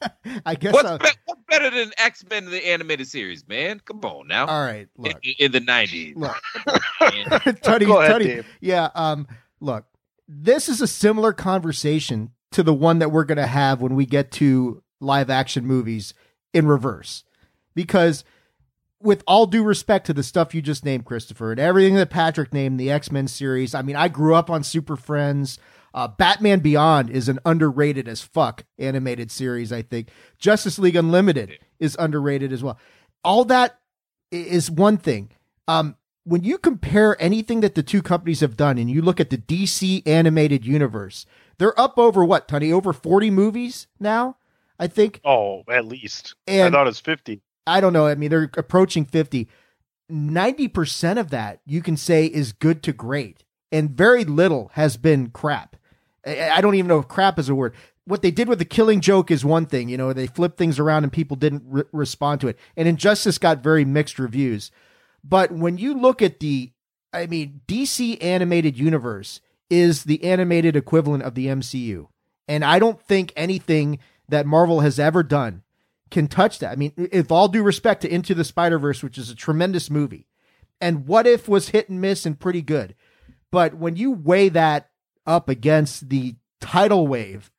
I 0.46 0.54
guess 0.54 0.72
What's, 0.72 1.02
be- 1.02 1.18
what's 1.24 1.40
better 1.48 1.70
than 1.70 1.90
X 1.98 2.24
Men 2.30 2.44
the 2.44 2.64
animated 2.68 3.08
series, 3.08 3.46
man? 3.48 3.80
Come 3.84 4.00
on 4.04 4.28
now. 4.28 4.46
All 4.46 4.60
right, 4.64 4.86
look. 4.96 5.16
In, 5.24 5.34
in 5.38 5.52
the 5.52 5.60
90s. 5.60 6.14
Look. 6.16 6.36
Tony, 7.62 7.84
Go 7.86 7.98
ahead, 8.00 8.12
Tony, 8.12 8.24
Dave. 8.26 8.46
yeah. 8.60 8.90
Um, 8.94 9.26
look, 9.60 9.86
this 10.28 10.68
is 10.68 10.80
a 10.80 10.86
similar 10.86 11.32
conversation 11.32 12.30
to 12.52 12.62
the 12.62 12.74
one 12.74 13.00
that 13.00 13.10
we're 13.10 13.24
going 13.24 13.38
to 13.38 13.46
have 13.46 13.80
when 13.80 13.94
we 13.96 14.06
get 14.06 14.30
to 14.32 14.82
live 15.00 15.30
action 15.30 15.66
movies 15.66 16.14
in 16.54 16.66
reverse, 16.68 17.24
because 17.74 18.24
with 19.00 19.22
all 19.26 19.46
due 19.46 19.62
respect 19.64 20.06
to 20.06 20.12
the 20.12 20.22
stuff 20.22 20.54
you 20.54 20.62
just 20.62 20.84
named, 20.84 21.04
Christopher, 21.06 21.50
and 21.50 21.60
everything 21.60 21.94
that 21.96 22.10
Patrick 22.10 22.52
named, 22.52 22.78
the 22.78 22.90
X 22.90 23.10
Men 23.10 23.26
series. 23.26 23.74
I 23.74 23.82
mean, 23.82 23.96
I 23.96 24.06
grew 24.08 24.34
up 24.36 24.48
on 24.48 24.62
Super 24.62 24.96
Friends. 24.96 25.58
Uh, 25.94 26.08
Batman 26.08 26.60
Beyond 26.60 27.10
is 27.10 27.28
an 27.28 27.38
underrated 27.44 28.08
as 28.08 28.22
fuck 28.22 28.64
animated 28.78 29.30
series. 29.30 29.72
I 29.72 29.82
think 29.82 30.10
Justice 30.38 30.78
League 30.78 30.96
Unlimited 30.96 31.58
is 31.78 31.96
underrated 31.98 32.52
as 32.52 32.62
well. 32.62 32.78
All 33.24 33.44
that 33.46 33.78
is 34.30 34.70
one 34.70 34.96
thing. 34.96 35.30
Um, 35.66 35.96
when 36.24 36.44
you 36.44 36.58
compare 36.58 37.16
anything 37.20 37.60
that 37.60 37.74
the 37.74 37.82
two 37.82 38.02
companies 38.02 38.40
have 38.40 38.56
done, 38.56 38.76
and 38.76 38.90
you 38.90 39.00
look 39.00 39.18
at 39.18 39.30
the 39.30 39.38
DC 39.38 40.06
animated 40.06 40.64
universe, 40.64 41.24
they're 41.58 41.78
up 41.80 41.98
over 41.98 42.24
what, 42.24 42.48
Tony? 42.48 42.70
Over 42.70 42.92
forty 42.92 43.30
movies 43.30 43.86
now, 43.98 44.36
I 44.78 44.88
think. 44.88 45.20
Oh, 45.24 45.64
at 45.70 45.86
least. 45.86 46.34
And- 46.46 46.74
I 46.74 46.78
thought 46.78 46.86
it 46.86 46.90
was 46.90 47.00
50. 47.00 47.40
I 47.66 47.80
don't 47.80 47.92
know. 47.92 48.06
I 48.06 48.14
mean, 48.14 48.30
they're 48.30 48.50
approaching 48.56 49.04
50. 49.04 49.48
90% 50.10 51.18
of 51.18 51.30
that 51.30 51.60
you 51.66 51.82
can 51.82 51.96
say 51.96 52.26
is 52.26 52.52
good 52.52 52.82
to 52.84 52.92
great, 52.92 53.44
and 53.70 53.90
very 53.90 54.24
little 54.24 54.70
has 54.74 54.96
been 54.96 55.30
crap. 55.30 55.76
I 56.26 56.60
don't 56.60 56.74
even 56.74 56.88
know 56.88 56.98
if 56.98 57.08
crap 57.08 57.38
is 57.38 57.48
a 57.48 57.54
word. 57.54 57.74
What 58.04 58.22
they 58.22 58.30
did 58.30 58.48
with 58.48 58.58
the 58.58 58.64
killing 58.64 59.00
joke 59.00 59.30
is 59.30 59.44
one 59.44 59.66
thing, 59.66 59.88
you 59.88 59.96
know, 59.96 60.12
they 60.12 60.26
flipped 60.26 60.56
things 60.56 60.78
around 60.78 61.04
and 61.04 61.12
people 61.12 61.36
didn't 61.36 61.62
re- 61.66 61.84
respond 61.92 62.40
to 62.40 62.48
it. 62.48 62.58
And 62.76 62.88
Injustice 62.88 63.38
got 63.38 63.62
very 63.62 63.84
mixed 63.84 64.18
reviews. 64.18 64.70
But 65.22 65.52
when 65.52 65.78
you 65.78 65.94
look 65.94 66.22
at 66.22 66.40
the, 66.40 66.72
I 67.12 67.26
mean, 67.26 67.60
DC 67.68 68.22
animated 68.22 68.78
universe 68.78 69.40
is 69.68 70.04
the 70.04 70.24
animated 70.24 70.76
equivalent 70.76 71.22
of 71.22 71.34
the 71.34 71.46
MCU. 71.46 72.08
And 72.46 72.64
I 72.64 72.78
don't 72.78 73.00
think 73.02 73.32
anything 73.36 73.98
that 74.28 74.46
Marvel 74.46 74.80
has 74.80 74.98
ever 74.98 75.22
done 75.22 75.62
can 76.10 76.28
touch 76.28 76.58
that. 76.58 76.72
I 76.72 76.76
mean, 76.76 76.92
if 76.96 77.30
all 77.30 77.48
due 77.48 77.62
respect 77.62 78.02
to 78.02 78.12
Into 78.12 78.34
the 78.34 78.44
Spider 78.44 78.78
Verse, 78.78 79.02
which 79.02 79.18
is 79.18 79.30
a 79.30 79.34
tremendous 79.34 79.90
movie, 79.90 80.26
and 80.80 81.06
What 81.06 81.26
If 81.26 81.48
was 81.48 81.70
hit 81.70 81.88
and 81.88 82.00
miss 82.00 82.24
and 82.24 82.38
pretty 82.38 82.62
good, 82.62 82.94
but 83.50 83.74
when 83.74 83.96
you 83.96 84.12
weigh 84.12 84.48
that 84.50 84.90
up 85.26 85.48
against 85.48 86.08
the 86.08 86.36
tidal 86.60 87.06
wave 87.06 87.50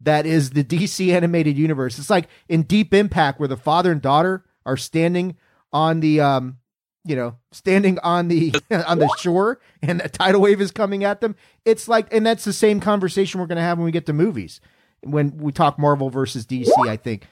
that 0.00 0.26
is 0.26 0.50
the 0.50 0.64
DC 0.64 1.12
animated 1.12 1.56
universe, 1.56 1.98
it's 1.98 2.10
like 2.10 2.28
in 2.48 2.62
Deep 2.62 2.92
Impact 2.92 3.38
where 3.38 3.48
the 3.48 3.56
father 3.56 3.92
and 3.92 4.02
daughter 4.02 4.44
are 4.66 4.76
standing 4.76 5.36
on 5.72 6.00
the 6.00 6.20
um 6.20 6.58
you 7.04 7.16
know 7.16 7.36
standing 7.50 7.98
on 8.00 8.28
the 8.28 8.54
on 8.86 8.98
the 8.98 9.08
shore 9.18 9.60
and 9.80 10.00
a 10.00 10.08
tidal 10.08 10.40
wave 10.40 10.60
is 10.60 10.70
coming 10.70 11.04
at 11.04 11.20
them. 11.20 11.34
It's 11.64 11.88
like 11.88 12.12
and 12.12 12.26
that's 12.26 12.44
the 12.44 12.52
same 12.52 12.80
conversation 12.80 13.40
we're 13.40 13.46
going 13.46 13.56
to 13.56 13.62
have 13.62 13.78
when 13.78 13.84
we 13.84 13.92
get 13.92 14.06
to 14.06 14.12
movies. 14.12 14.60
When 15.02 15.38
we 15.38 15.50
talk 15.50 15.80
marvel 15.80 16.10
versus 16.10 16.46
dc 16.46 16.70
i 16.86 16.96
think. 16.96 17.26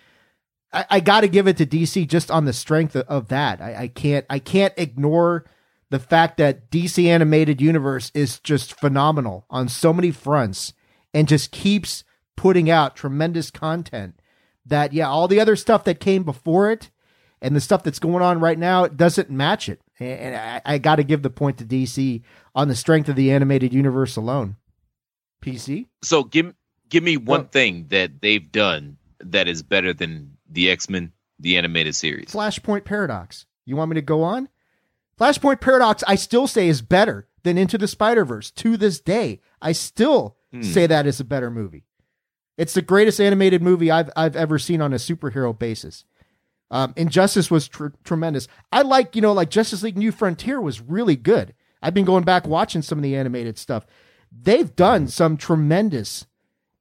I, 0.72 0.86
I 0.90 1.00
got 1.00 1.22
to 1.22 1.28
give 1.28 1.48
it 1.48 1.56
to 1.56 1.66
DC 1.66 2.06
just 2.06 2.30
on 2.30 2.44
the 2.44 2.52
strength 2.52 2.94
of, 2.94 3.04
of 3.08 3.28
that. 3.28 3.60
I, 3.60 3.74
I 3.74 3.88
can't 3.88 4.24
I 4.30 4.38
can't 4.38 4.74
ignore 4.76 5.44
the 5.90 5.98
fact 5.98 6.36
that 6.38 6.70
DC 6.70 7.04
animated 7.06 7.60
universe 7.60 8.10
is 8.14 8.38
just 8.40 8.78
phenomenal 8.78 9.44
on 9.50 9.68
so 9.68 9.92
many 9.92 10.10
fronts 10.10 10.72
and 11.12 11.28
just 11.28 11.50
keeps 11.50 12.04
putting 12.36 12.70
out 12.70 12.96
tremendous 12.96 13.50
content. 13.50 14.20
That 14.64 14.92
yeah, 14.92 15.08
all 15.08 15.28
the 15.28 15.40
other 15.40 15.56
stuff 15.56 15.84
that 15.84 16.00
came 16.00 16.22
before 16.22 16.70
it 16.70 16.90
and 17.42 17.56
the 17.56 17.60
stuff 17.60 17.82
that's 17.82 17.98
going 17.98 18.22
on 18.22 18.40
right 18.40 18.58
now 18.58 18.84
it 18.84 18.96
doesn't 18.96 19.30
match 19.30 19.68
it. 19.68 19.80
And 19.98 20.36
I, 20.36 20.62
I 20.64 20.78
got 20.78 20.96
to 20.96 21.04
give 21.04 21.22
the 21.22 21.30
point 21.30 21.58
to 21.58 21.64
DC 21.64 22.22
on 22.54 22.68
the 22.68 22.76
strength 22.76 23.08
of 23.08 23.16
the 23.16 23.32
animated 23.32 23.74
universe 23.74 24.16
alone. 24.16 24.56
PC. 25.42 25.86
So 26.02 26.22
give 26.22 26.54
give 26.88 27.02
me 27.02 27.16
one 27.16 27.40
oh. 27.42 27.48
thing 27.50 27.86
that 27.88 28.20
they've 28.20 28.50
done 28.52 28.96
that 29.20 29.48
is 29.48 29.62
better 29.62 29.92
than 29.92 30.36
the 30.48 30.70
X 30.70 30.88
Men, 30.88 31.12
the 31.38 31.56
animated 31.56 31.94
series. 31.94 32.30
Flashpoint 32.30 32.84
Paradox. 32.84 33.46
You 33.66 33.76
want 33.76 33.90
me 33.90 33.94
to 33.96 34.02
go 34.02 34.22
on? 34.22 34.48
Flashpoint 35.20 35.60
Paradox, 35.60 36.02
I 36.06 36.14
still 36.14 36.46
say 36.46 36.68
is 36.68 36.80
better 36.82 37.28
than 37.42 37.58
Into 37.58 37.76
the 37.78 37.88
Spider 37.88 38.24
Verse 38.24 38.50
to 38.52 38.76
this 38.76 39.00
day. 39.00 39.40
I 39.60 39.72
still 39.72 40.36
Hmm. 40.52 40.62
say 40.62 40.86
that 40.86 41.06
is 41.06 41.20
a 41.20 41.24
better 41.24 41.50
movie. 41.50 41.84
It's 42.58 42.74
the 42.74 42.82
greatest 42.82 43.20
animated 43.20 43.62
movie 43.62 43.90
I've 43.90 44.10
I've 44.16 44.34
ever 44.36 44.58
seen 44.58 44.80
on 44.82 44.92
a 44.92 44.96
superhero 44.96 45.56
basis. 45.56 46.04
Um, 46.72 46.92
Injustice 46.96 47.50
was 47.50 47.68
tr- 47.68 47.88
tremendous. 48.04 48.48
I 48.72 48.82
like 48.82 49.14
you 49.14 49.22
know 49.22 49.32
like 49.32 49.50
Justice 49.50 49.82
League 49.82 49.96
New 49.98 50.10
Frontier 50.12 50.60
was 50.60 50.80
really 50.80 51.16
good. 51.16 51.54
I've 51.82 51.94
been 51.94 52.04
going 52.04 52.24
back 52.24 52.46
watching 52.46 52.82
some 52.82 52.98
of 52.98 53.02
the 53.02 53.14
animated 53.16 53.58
stuff. 53.58 53.86
They've 54.32 54.74
done 54.76 55.06
some 55.08 55.36
tremendous 55.36 56.26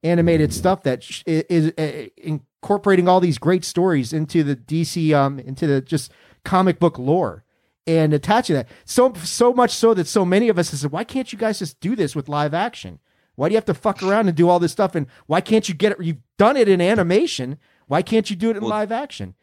animated 0.02 0.52
stuff 0.52 0.82
that 0.82 1.02
sh- 1.02 1.22
is, 1.26 1.72
uh, 1.78 2.08
incorporating 2.16 3.08
all 3.08 3.20
these 3.20 3.38
great 3.38 3.64
stories 3.64 4.12
into 4.12 4.42
the 4.42 4.56
DC 4.56 5.12
um 5.14 5.38
into 5.38 5.66
the 5.66 5.80
just 5.80 6.10
comic 6.44 6.78
book 6.80 6.98
lore 6.98 7.44
and 7.86 8.12
attaching 8.12 8.54
that 8.56 8.68
so 8.84 9.12
so 9.24 9.52
much 9.52 9.70
so 9.70 9.94
that 9.94 10.06
so 10.06 10.24
many 10.24 10.48
of 10.48 10.58
us 10.58 10.70
have 10.70 10.80
said 10.80 10.92
why 10.92 11.04
can't 11.04 11.32
you 11.32 11.38
guys 11.38 11.58
just 11.58 11.80
do 11.80 11.96
this 11.96 12.14
with 12.14 12.28
live 12.28 12.54
action 12.54 12.98
why 13.36 13.48
do 13.48 13.52
you 13.52 13.56
have 13.56 13.64
to 13.64 13.74
fuck 13.74 14.02
around 14.02 14.28
and 14.28 14.36
do 14.36 14.48
all 14.48 14.58
this 14.58 14.72
stuff 14.72 14.94
and 14.94 15.06
why 15.26 15.40
can't 15.40 15.68
you 15.68 15.74
get 15.74 15.92
it 15.92 16.00
you've 16.02 16.18
done 16.36 16.56
it 16.56 16.68
in 16.68 16.80
animation 16.80 17.58
why 17.86 18.02
can't 18.02 18.30
you 18.30 18.36
do 18.36 18.50
it 18.50 18.56
in 18.56 18.62
live 18.62 18.92
action 18.92 19.34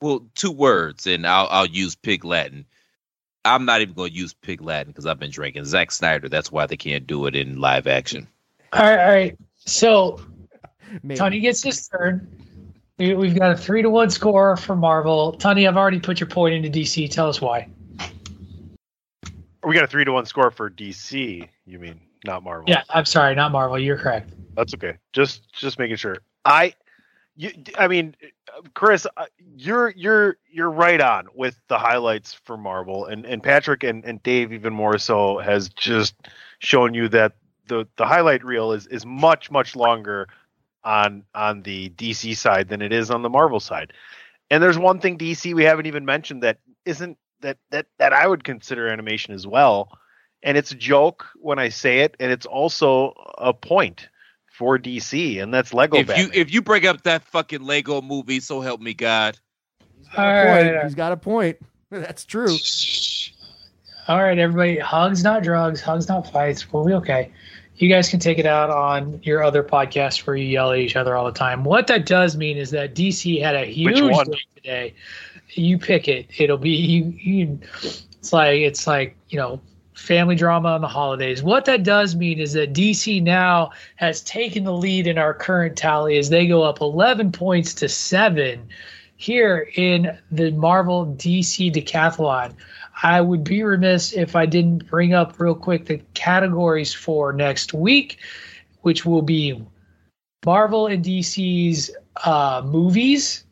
Well, 0.00 0.26
two 0.34 0.52
words, 0.52 1.06
and 1.06 1.26
I'll 1.26 1.48
I'll 1.50 1.66
use 1.66 1.94
Pig 1.94 2.24
Latin. 2.24 2.66
I'm 3.44 3.64
not 3.64 3.80
even 3.80 3.94
going 3.94 4.10
to 4.10 4.16
use 4.16 4.34
Pig 4.34 4.60
Latin 4.62 4.92
because 4.92 5.06
I've 5.06 5.18
been 5.18 5.30
drinking 5.30 5.64
Zack 5.64 5.90
Snyder. 5.92 6.28
That's 6.28 6.52
why 6.52 6.66
they 6.66 6.76
can't 6.76 7.06
do 7.06 7.26
it 7.26 7.34
in 7.34 7.58
live 7.58 7.86
action. 7.86 8.26
All 8.72 8.82
right, 8.82 8.98
all 8.98 9.10
right. 9.12 9.38
So 9.56 10.20
Tony 11.14 11.40
gets 11.40 11.62
his 11.62 11.88
turn. 11.88 12.28
We- 12.98 13.14
We've 13.14 13.34
got 13.38 13.50
a 13.50 13.56
three 13.56 13.82
to 13.82 13.90
one 13.90 14.10
score 14.10 14.56
for 14.56 14.76
Marvel. 14.76 15.32
Tony, 15.32 15.66
I've 15.66 15.76
already 15.76 15.98
put 16.00 16.20
your 16.20 16.28
point 16.28 16.54
into 16.54 16.68
DC. 16.70 17.10
Tell 17.10 17.28
us 17.28 17.40
why. 17.40 17.68
We 19.64 19.74
got 19.74 19.84
a 19.84 19.88
three 19.88 20.04
to 20.04 20.12
one 20.12 20.26
score 20.26 20.50
for 20.50 20.70
DC. 20.70 21.48
You 21.66 21.78
mean 21.78 22.00
not 22.24 22.42
Marvel? 22.44 22.64
Yeah, 22.68 22.82
I'm 22.90 23.04
sorry, 23.06 23.34
not 23.34 23.50
Marvel. 23.50 23.78
You're 23.78 23.96
correct. 23.98 24.30
That's 24.54 24.74
okay. 24.74 24.98
Just 25.12 25.52
just 25.52 25.78
making 25.78 25.96
sure. 25.96 26.18
I 26.44 26.74
you 27.34 27.50
I 27.78 27.88
mean 27.88 28.14
Chris, 28.74 29.06
uh, 29.16 29.24
you're 29.56 29.88
you're 29.96 30.36
you're 30.48 30.70
right 30.70 31.00
on 31.00 31.26
with 31.34 31.58
the 31.68 31.78
highlights 31.78 32.34
for 32.34 32.56
Marvel 32.56 33.06
and 33.06 33.24
and 33.24 33.42
Patrick 33.42 33.82
and 33.82 34.04
and 34.04 34.22
Dave 34.22 34.52
even 34.52 34.72
more 34.74 34.98
so 34.98 35.38
has 35.38 35.68
just 35.70 36.14
shown 36.60 36.94
you 36.94 37.08
that 37.08 37.32
the 37.66 37.88
the 37.96 38.04
highlight 38.06 38.44
reel 38.44 38.70
is 38.72 38.86
is 38.88 39.04
much 39.06 39.50
much 39.50 39.74
longer 39.74 40.28
on 40.84 41.24
on 41.34 41.62
the 41.62 41.90
DC 41.90 42.36
side 42.36 42.68
than 42.68 42.82
it 42.82 42.92
is 42.92 43.10
on 43.10 43.22
the 43.22 43.30
Marvel 43.30 43.60
side. 43.60 43.92
And 44.50 44.62
there's 44.62 44.78
one 44.78 45.00
thing 45.00 45.18
DC 45.18 45.54
we 45.54 45.64
haven't 45.64 45.86
even 45.86 46.04
mentioned 46.04 46.42
that 46.42 46.58
isn't 46.84 47.18
that 47.40 47.58
that 47.70 47.86
that 47.98 48.12
I 48.12 48.26
would 48.26 48.44
consider 48.44 48.88
animation 48.88 49.34
as 49.34 49.46
well. 49.46 49.98
And 50.42 50.58
it's 50.58 50.72
a 50.72 50.76
joke 50.76 51.26
when 51.36 51.58
I 51.58 51.70
say 51.70 52.00
it, 52.00 52.16
and 52.20 52.30
it's 52.30 52.44
also 52.44 53.14
a 53.38 53.54
point 53.54 54.08
for 54.52 54.78
DC, 54.78 55.42
and 55.42 55.52
that's 55.52 55.72
Lego 55.72 55.96
If 55.98 56.08
Batman. 56.08 56.26
you 56.26 56.30
if 56.34 56.52
you 56.52 56.60
bring 56.62 56.86
up 56.86 57.02
that 57.04 57.24
fucking 57.24 57.62
Lego 57.62 58.02
movie, 58.02 58.40
so 58.40 58.60
help 58.60 58.80
me 58.80 58.92
God. 58.94 59.38
All 60.16 60.24
Point. 60.24 60.46
right, 60.46 60.84
he's 60.84 60.94
got 60.94 61.12
a 61.12 61.16
point 61.16 61.56
that's 61.90 62.24
true 62.24 62.56
all 64.06 64.22
right, 64.22 64.38
everybody. 64.38 64.78
Hugs, 64.78 65.24
not 65.24 65.42
drugs. 65.42 65.80
Hugs, 65.80 66.08
not 66.08 66.30
fights. 66.30 66.70
We'll 66.70 66.84
be 66.84 66.92
okay. 66.94 67.32
You 67.76 67.88
guys 67.88 68.08
can 68.08 68.20
take 68.20 68.38
it 68.38 68.46
out 68.46 68.70
on 68.70 69.20
your 69.24 69.42
other 69.42 69.62
podcasts 69.64 70.26
where 70.26 70.36
you 70.36 70.46
yell 70.46 70.72
at 70.72 70.78
each 70.78 70.96
other 70.96 71.16
all 71.16 71.26
the 71.26 71.32
time. 71.32 71.64
What 71.64 71.88
that 71.88 72.06
does 72.06 72.36
mean 72.36 72.56
is 72.56 72.70
that 72.70 72.94
DC 72.94 73.40
had 73.40 73.56
a 73.56 73.64
huge 73.64 73.96
day 73.96 74.38
today. 74.54 74.94
You 75.50 75.78
pick 75.78 76.06
it. 76.08 76.26
It'll 76.38 76.58
be 76.58 76.70
you. 76.70 77.04
you 77.18 77.58
it's 77.82 78.32
like 78.32 78.60
it's 78.60 78.86
like 78.86 79.16
you 79.28 79.38
know 79.38 79.60
family 79.94 80.34
drama 80.34 80.68
on 80.70 80.80
the 80.80 80.88
holidays. 80.88 81.42
What 81.42 81.64
that 81.64 81.82
does 81.82 82.14
mean 82.14 82.38
is 82.38 82.52
that 82.52 82.72
DC 82.72 83.22
now 83.22 83.70
has 83.96 84.22
taken 84.22 84.64
the 84.64 84.72
lead 84.72 85.06
in 85.06 85.18
our 85.18 85.34
current 85.34 85.76
tally 85.76 86.18
as 86.18 86.28
they 86.30 86.46
go 86.46 86.62
up 86.62 86.80
11 86.80 87.32
points 87.32 87.74
to 87.74 87.88
seven 87.88 88.68
here 89.16 89.68
in 89.76 90.18
the 90.30 90.50
Marvel 90.52 91.06
DC 91.06 91.72
decathlon. 91.72 92.54
I 93.04 93.20
would 93.20 93.44
be 93.44 93.62
remiss 93.62 94.14
if 94.14 94.34
I 94.34 94.46
didn't 94.46 94.88
bring 94.88 95.12
up 95.12 95.38
real 95.38 95.54
quick 95.54 95.84
the 95.84 95.98
categories 96.14 96.94
for 96.94 97.34
next 97.34 97.74
week, 97.74 98.18
which 98.80 99.04
will 99.04 99.20
be 99.20 99.62
Marvel 100.44 100.86
and 100.86 101.04
DC's 101.04 101.90
uh, 102.24 102.62
movies, 102.64 103.44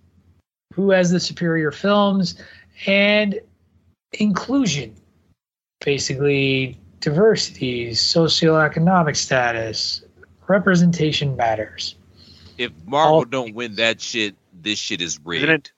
who 0.72 0.90
has 0.90 1.10
the 1.10 1.20
superior 1.20 1.70
films, 1.70 2.42
and 2.86 3.38
inclusion. 4.14 4.94
Basically, 5.84 6.78
diversity, 7.00 7.90
socioeconomic 7.90 9.16
status, 9.16 10.02
representation 10.48 11.36
matters. 11.36 11.96
If 12.56 12.72
Marvel 12.86 13.26
don't 13.26 13.54
win 13.54 13.74
that 13.74 14.00
shit, 14.00 14.34
this 14.62 14.78
shit 14.78 15.02
is 15.02 15.20
rigged. 15.22 15.44
Isn't 15.44 15.54
it? 15.54 15.72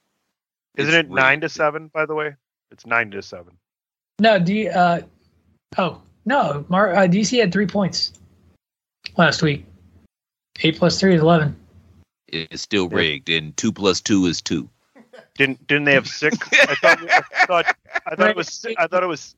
Isn't 0.77 0.95
It's 0.95 1.09
it 1.09 1.11
nine 1.11 1.41
to 1.41 1.49
seven? 1.49 1.89
By 1.89 2.07
the 2.07 2.15
way, 2.15 2.37
it's 2.71 2.87
nine 2.87 3.11
to 3.11 3.23
seven. 3.23 3.59
No, 4.19 4.39
D. 4.39 4.69
Uh, 4.69 5.01
oh 5.79 6.01
no, 6.25 6.65
Mar- 6.69 6.95
uh, 6.95 7.07
DC 7.07 7.39
had 7.39 7.53
three 7.53 7.67
points 7.67 8.13
last 9.17 9.43
week. 9.43 9.67
Eight 10.63 10.79
plus 10.79 11.01
three 11.01 11.15
is 11.15 11.23
eleven. 11.23 11.57
It's 12.29 12.63
still 12.63 12.89
rigged, 12.89 13.29
and 13.29 13.57
two 13.57 13.73
plus 13.73 14.01
two 14.01 14.27
is 14.27 14.41
two. 14.41 14.69
Didn't 15.37 15.67
didn't 15.67 15.85
they 15.85 15.95
have 15.95 16.07
six? 16.07 16.39
I 16.53 16.75
thought 16.77 17.05
I 17.05 17.47
thought 17.47 17.77
I 18.07 18.15
thought 18.15 18.31
it 18.31 18.37
was 18.37 18.67
I 18.79 18.87
thought 18.87 19.03
it 19.03 19.07
was. 19.07 19.35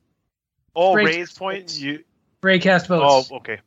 Oh, 0.74 0.94
Ray- 0.94 1.06
Ray's 1.06 1.32
point. 1.32 1.78
You. 1.78 2.04
Ray 2.42 2.58
cast 2.58 2.86
votes. 2.86 3.28
Oh, 3.32 3.36
okay. 3.38 3.60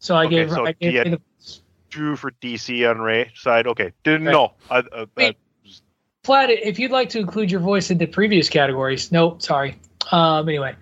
So 0.00 0.14
I 0.14 0.26
okay, 0.26 0.36
gave. 0.36 0.50
so 0.50 0.66
I 0.66 0.72
gave 0.72 1.04
he 1.04 1.10
the, 1.10 1.20
Drew 1.88 2.16
for 2.16 2.32
DC 2.32 2.88
on 2.90 3.00
Ray 3.00 3.32
side. 3.34 3.66
Okay, 3.66 3.92
didn't 4.02 4.26
Right. 4.26 4.32
know. 4.32 4.52
I, 4.70 4.78
uh, 4.80 5.06
I, 5.16 5.34
Platt, 6.22 6.50
if 6.50 6.78
you'd 6.78 6.90
like 6.90 7.10
to 7.10 7.18
include 7.20 7.50
your 7.50 7.60
voice 7.60 7.90
in 7.90 7.98
the 7.98 8.06
previous 8.06 8.50
categories, 8.50 9.10
no, 9.10 9.38
sorry. 9.38 9.78
Um, 10.12 10.48
anyway, 10.48 10.74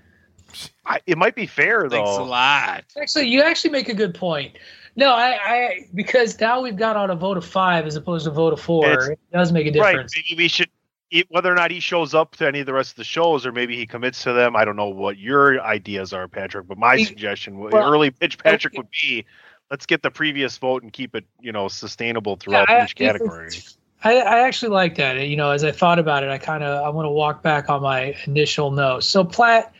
I, 0.84 1.00
it 1.06 1.16
might 1.18 1.34
be 1.34 1.46
fair 1.46 1.88
though. 1.88 2.04
Thanks 2.04 2.18
a 2.18 2.22
lot. 2.22 2.84
actually, 3.00 3.28
you 3.28 3.42
actually 3.42 3.70
make 3.70 3.88
a 3.88 3.94
good 3.94 4.14
point. 4.14 4.56
No, 4.94 5.14
I, 5.14 5.38
I 5.42 5.88
because 5.94 6.38
now 6.40 6.60
we've 6.60 6.76
got 6.76 6.96
on 6.96 7.10
a 7.10 7.14
vote 7.16 7.36
of 7.38 7.44
five 7.46 7.86
as 7.86 7.96
opposed 7.96 8.24
to 8.26 8.30
a 8.30 8.34
vote 8.34 8.52
of 8.52 8.60
four. 8.60 8.90
It's- 8.90 9.08
it 9.08 9.18
does 9.32 9.50
make 9.52 9.66
a 9.66 9.78
Right. 9.78 9.92
difference. 9.92 10.14
Maybe 10.16 10.42
we 10.42 10.48
should. 10.48 10.68
it- 11.10 11.26
Whether 11.30 11.50
or 11.50 11.54
not 11.54 11.70
he 11.70 11.80
shows 11.80 12.14
up 12.14 12.36
to 12.36 12.46
any 12.46 12.60
of 12.60 12.66
the 12.66 12.72
rest 12.74 12.90
of 12.90 12.96
the 12.96 13.04
shows, 13.04 13.46
or 13.46 13.52
maybe 13.52 13.76
he 13.76 13.86
commits 13.86 14.22
to 14.24 14.32
them, 14.32 14.54
I 14.56 14.64
don't 14.66 14.76
know 14.76 14.88
what 14.88 15.16
your 15.18 15.60
ideas 15.62 16.12
are, 16.12 16.28
Patrick. 16.28 16.66
But 16.66 16.76
my 16.78 16.96
He- 16.98 17.04
suggestion, 17.04 17.58
well, 17.58 17.74
early 17.74 18.10
pitch, 18.10 18.36
Patrick, 18.38 18.74
would 18.76 18.88
be, 18.90 19.24
let's 19.70 19.86
get 19.86 20.02
the 20.02 20.10
previous 20.10 20.58
vote 20.58 20.82
and 20.82 20.92
keep 20.92 21.14
it, 21.14 21.24
you 21.40 21.52
know, 21.52 21.68
sustainable 21.68 22.36
throughout 22.36 22.68
I- 22.70 22.84
each 22.84 22.94
category. 22.96 23.48
I, 24.04 24.16
I 24.16 24.40
actually 24.40 24.70
like 24.70 24.96
that. 24.96 25.26
You 25.28 25.36
know, 25.36 25.50
as 25.50 25.64
I 25.64 25.72
thought 25.72 25.98
about 25.98 26.24
it, 26.24 26.30
I 26.30 26.38
kind 26.38 26.64
of 26.64 26.84
I 26.84 26.88
want 26.88 27.06
to 27.06 27.10
walk 27.10 27.42
back 27.42 27.70
on 27.70 27.82
my 27.82 28.16
initial 28.26 28.70
notes. 28.70 29.06
So 29.06 29.24
Platt, 29.24 29.72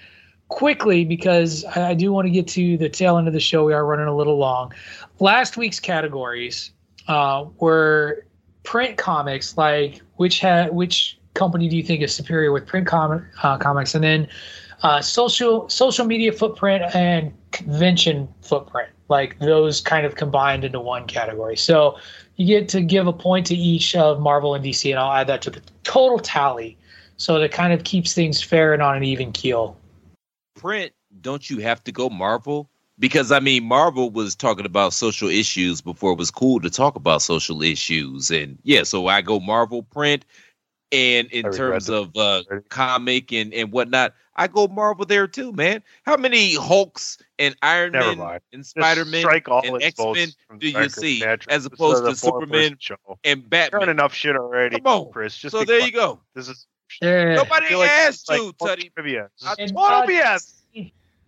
quickly 0.48 1.04
because 1.04 1.64
I, 1.64 1.90
I 1.90 1.94
do 1.94 2.12
want 2.12 2.26
to 2.26 2.30
get 2.30 2.46
to 2.48 2.76
the 2.76 2.88
tail 2.88 3.18
end 3.18 3.26
of 3.26 3.34
the 3.34 3.40
show. 3.40 3.64
We 3.64 3.72
are 3.72 3.84
running 3.84 4.06
a 4.06 4.16
little 4.16 4.38
long. 4.38 4.72
Last 5.18 5.56
week's 5.56 5.80
categories 5.80 6.72
uh, 7.08 7.46
were 7.58 8.26
print 8.62 8.96
comics, 8.96 9.56
like 9.56 10.00
which 10.16 10.40
had 10.40 10.72
which 10.72 11.18
company 11.34 11.68
do 11.68 11.76
you 11.76 11.82
think 11.82 12.02
is 12.02 12.14
superior 12.14 12.52
with 12.52 12.66
print 12.66 12.86
com- 12.86 13.26
uh, 13.42 13.58
comics, 13.58 13.94
and 13.94 14.04
then 14.04 14.28
uh, 14.82 15.00
social 15.00 15.68
social 15.68 16.06
media 16.06 16.32
footprint 16.32 16.94
and 16.94 17.32
convention 17.52 18.28
footprint, 18.42 18.90
like 19.08 19.38
those 19.38 19.80
kind 19.80 20.06
of 20.06 20.16
combined 20.16 20.64
into 20.64 20.80
one 20.80 21.06
category. 21.06 21.56
So 21.56 21.96
you 22.36 22.46
get 22.46 22.68
to 22.70 22.80
give 22.80 23.06
a 23.06 23.12
point 23.12 23.46
to 23.46 23.54
each 23.54 23.94
of 23.94 24.20
Marvel 24.20 24.54
and 24.54 24.64
DC, 24.64 24.90
and 24.90 24.98
I'll 24.98 25.12
add 25.12 25.26
that 25.28 25.42
to 25.42 25.50
the 25.50 25.62
total 25.84 26.18
tally. 26.18 26.76
So 27.16 27.38
that 27.38 27.52
kind 27.52 27.72
of 27.72 27.84
keeps 27.84 28.14
things 28.14 28.42
fair 28.42 28.72
and 28.72 28.82
on 28.82 28.96
an 28.96 29.04
even 29.04 29.32
keel. 29.32 29.76
Print, 30.56 30.92
don't 31.20 31.48
you 31.48 31.58
have 31.58 31.84
to 31.84 31.92
go 31.92 32.08
Marvel? 32.08 32.68
because 32.98 33.32
I 33.32 33.40
mean, 33.40 33.64
Marvel 33.64 34.10
was 34.10 34.36
talking 34.36 34.64
about 34.64 34.92
social 34.92 35.28
issues 35.28 35.80
before 35.80 36.12
it 36.12 36.18
was 36.18 36.30
cool 36.30 36.60
to 36.60 36.70
talk 36.70 36.94
about 36.94 37.20
social 37.20 37.60
issues, 37.60 38.30
and 38.30 38.58
yeah, 38.62 38.84
so 38.84 39.08
I 39.08 39.22
go 39.22 39.40
Marvel 39.40 39.82
print, 39.82 40.24
and 40.92 41.28
in 41.32 41.50
terms 41.52 41.86
that. 41.86 41.94
of 41.96 42.16
uh, 42.16 42.42
comic 42.68 43.32
and 43.32 43.52
and 43.54 43.72
whatnot, 43.72 44.14
I 44.36 44.46
go 44.48 44.68
Marvel 44.68 45.04
there 45.06 45.26
too, 45.26 45.52
man. 45.52 45.82
How 46.04 46.16
many 46.16 46.54
Hulks 46.54 47.18
and 47.38 47.56
Iron 47.62 47.92
Never 47.92 48.08
Man 48.08 48.18
mind. 48.18 48.40
and 48.52 48.64
Spider 48.64 49.04
Man 49.04 49.20
strike 49.22 49.48
all 49.48 49.62
and 49.66 49.82
X 49.82 49.98
Men 49.98 50.28
do 50.58 50.68
you 50.68 50.88
see, 50.88 51.20
mattress. 51.20 51.54
as 51.54 51.66
opposed 51.66 52.04
to 52.04 52.14
Superman 52.14 52.76
show. 52.78 52.96
and 53.24 53.40
You're 53.40 53.48
Batman? 53.48 53.88
enough 53.88 54.14
shit 54.14 54.36
already, 54.36 54.76
Come 54.80 54.86
on. 55.06 55.12
Chris. 55.12 55.36
Just 55.36 55.52
So 55.52 55.64
there 55.64 55.78
quiet. 55.78 55.92
you 55.92 55.98
go. 55.98 56.20
This 56.34 56.48
is 56.48 56.66
Yeah. 57.00 57.34
Nobody 57.36 57.66
feel 57.66 57.78
like 57.80 57.90
asked 57.90 58.28
like 58.28 58.38
you, 58.40 58.52
full 58.58 58.68
Tuddy. 58.68 58.92
trivia. 58.94 59.28
This 59.40 59.50
is 59.50 59.56
And, 59.58 59.74
total 59.76 60.02
BS. 60.06 60.54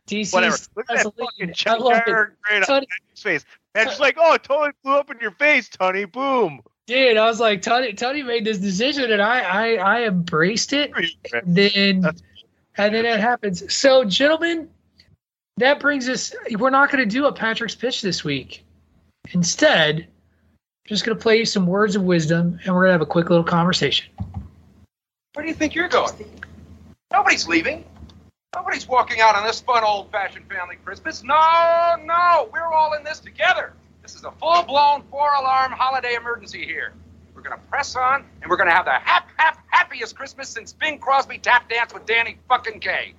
DC 0.06 0.34
Whatever. 0.34 0.56
Look 0.76 0.90
at 0.90 1.02
that 1.04 1.12
fucking 1.16 1.48
I 1.48 1.52
check 1.52 1.78
love 1.78 1.92
it. 1.96 2.06
jar 2.06 2.34
grade 2.42 2.60
on 2.62 2.66
Tony- 2.66 2.86
face. 3.16 3.44
And 3.74 3.88
just 3.88 4.00
like, 4.00 4.16
oh, 4.20 4.34
it 4.34 4.42
totally 4.44 4.70
blew 4.84 4.92
up 4.98 5.10
in 5.10 5.18
your 5.18 5.30
face, 5.32 5.68
Tony. 5.68 6.04
Boom. 6.04 6.60
Dude, 6.86 7.16
I 7.16 7.26
was 7.26 7.40
like, 7.40 7.62
Tony, 7.62 7.94
Tony 7.94 8.22
made 8.22 8.44
this 8.44 8.58
decision, 8.58 9.10
and 9.10 9.22
I, 9.22 9.40
I, 9.40 9.74
I 9.74 10.02
embraced 10.06 10.74
it. 10.74 10.92
And 11.32 11.56
then, 11.56 12.04
and 12.76 12.94
then 12.94 13.06
it 13.06 13.20
happens. 13.20 13.72
So, 13.74 14.04
gentlemen, 14.04 14.68
that 15.56 15.80
brings 15.80 16.08
us. 16.08 16.34
We're 16.50 16.70
not 16.70 16.90
going 16.90 17.02
to 17.02 17.10
do 17.10 17.24
a 17.26 17.32
Patrick's 17.32 17.74
pitch 17.74 18.02
this 18.02 18.22
week. 18.22 18.64
Instead, 19.32 20.00
I'm 20.00 20.88
just 20.88 21.06
going 21.06 21.16
to 21.16 21.22
play 21.22 21.38
you 21.38 21.46
some 21.46 21.66
words 21.66 21.96
of 21.96 22.02
wisdom, 22.02 22.58
and 22.64 22.74
we're 22.74 22.82
going 22.82 22.88
to 22.88 22.92
have 22.92 23.00
a 23.00 23.06
quick 23.06 23.30
little 23.30 23.44
conversation. 23.44 24.12
Where 25.32 25.42
do 25.42 25.48
you 25.48 25.54
think 25.54 25.74
you're 25.74 25.88
going? 25.88 26.12
Nobody's 27.10 27.48
leaving. 27.48 27.84
Nobody's 28.54 28.86
walking 28.86 29.20
out 29.20 29.34
on 29.34 29.44
this 29.44 29.60
fun 29.60 29.82
old 29.82 30.12
fashioned 30.12 30.48
family 30.48 30.76
Christmas. 30.84 31.24
No, 31.24 31.96
no, 32.04 32.50
we're 32.52 32.72
all 32.72 32.92
in 32.92 33.02
this 33.02 33.20
together. 33.20 33.72
This 34.04 34.16
is 34.16 34.24
a 34.24 34.32
full 34.32 34.62
blown 34.64 35.02
four 35.10 35.32
alarm 35.32 35.72
holiday 35.72 36.14
emergency 36.14 36.66
here. 36.66 36.92
We're 37.34 37.40
going 37.40 37.58
to 37.58 37.66
press 37.68 37.96
on 37.96 38.22
and 38.42 38.50
we're 38.50 38.58
going 38.58 38.68
to 38.68 38.74
have 38.74 38.84
the 38.84 38.90
hap, 38.90 39.30
hap, 39.38 39.64
happiest 39.70 40.14
Christmas 40.14 40.50
since 40.50 40.74
Bing 40.74 40.98
Crosby 40.98 41.38
tap 41.38 41.70
danced 41.70 41.94
with 41.94 42.04
Danny 42.04 42.36
fucking 42.46 42.80
Kaye. 42.80 43.14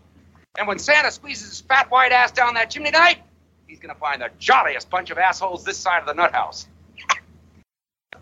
And 0.60 0.68
when 0.68 0.78
Santa 0.78 1.10
squeezes 1.10 1.50
his 1.50 1.62
fat 1.62 1.90
white 1.90 2.12
ass 2.12 2.32
down 2.32 2.54
that 2.54 2.70
chimney 2.70 2.92
tonight, 2.92 3.18
he's 3.66 3.80
going 3.80 3.96
to 3.96 4.00
find 4.00 4.22
the 4.22 4.30
jolliest 4.38 4.92
bunch 4.92 5.10
of 5.10 5.18
assholes 5.18 5.64
this 5.64 5.76
side 5.76 6.02
of 6.02 6.06
the 6.06 6.14
nut 6.14 6.34
house. 6.34 6.68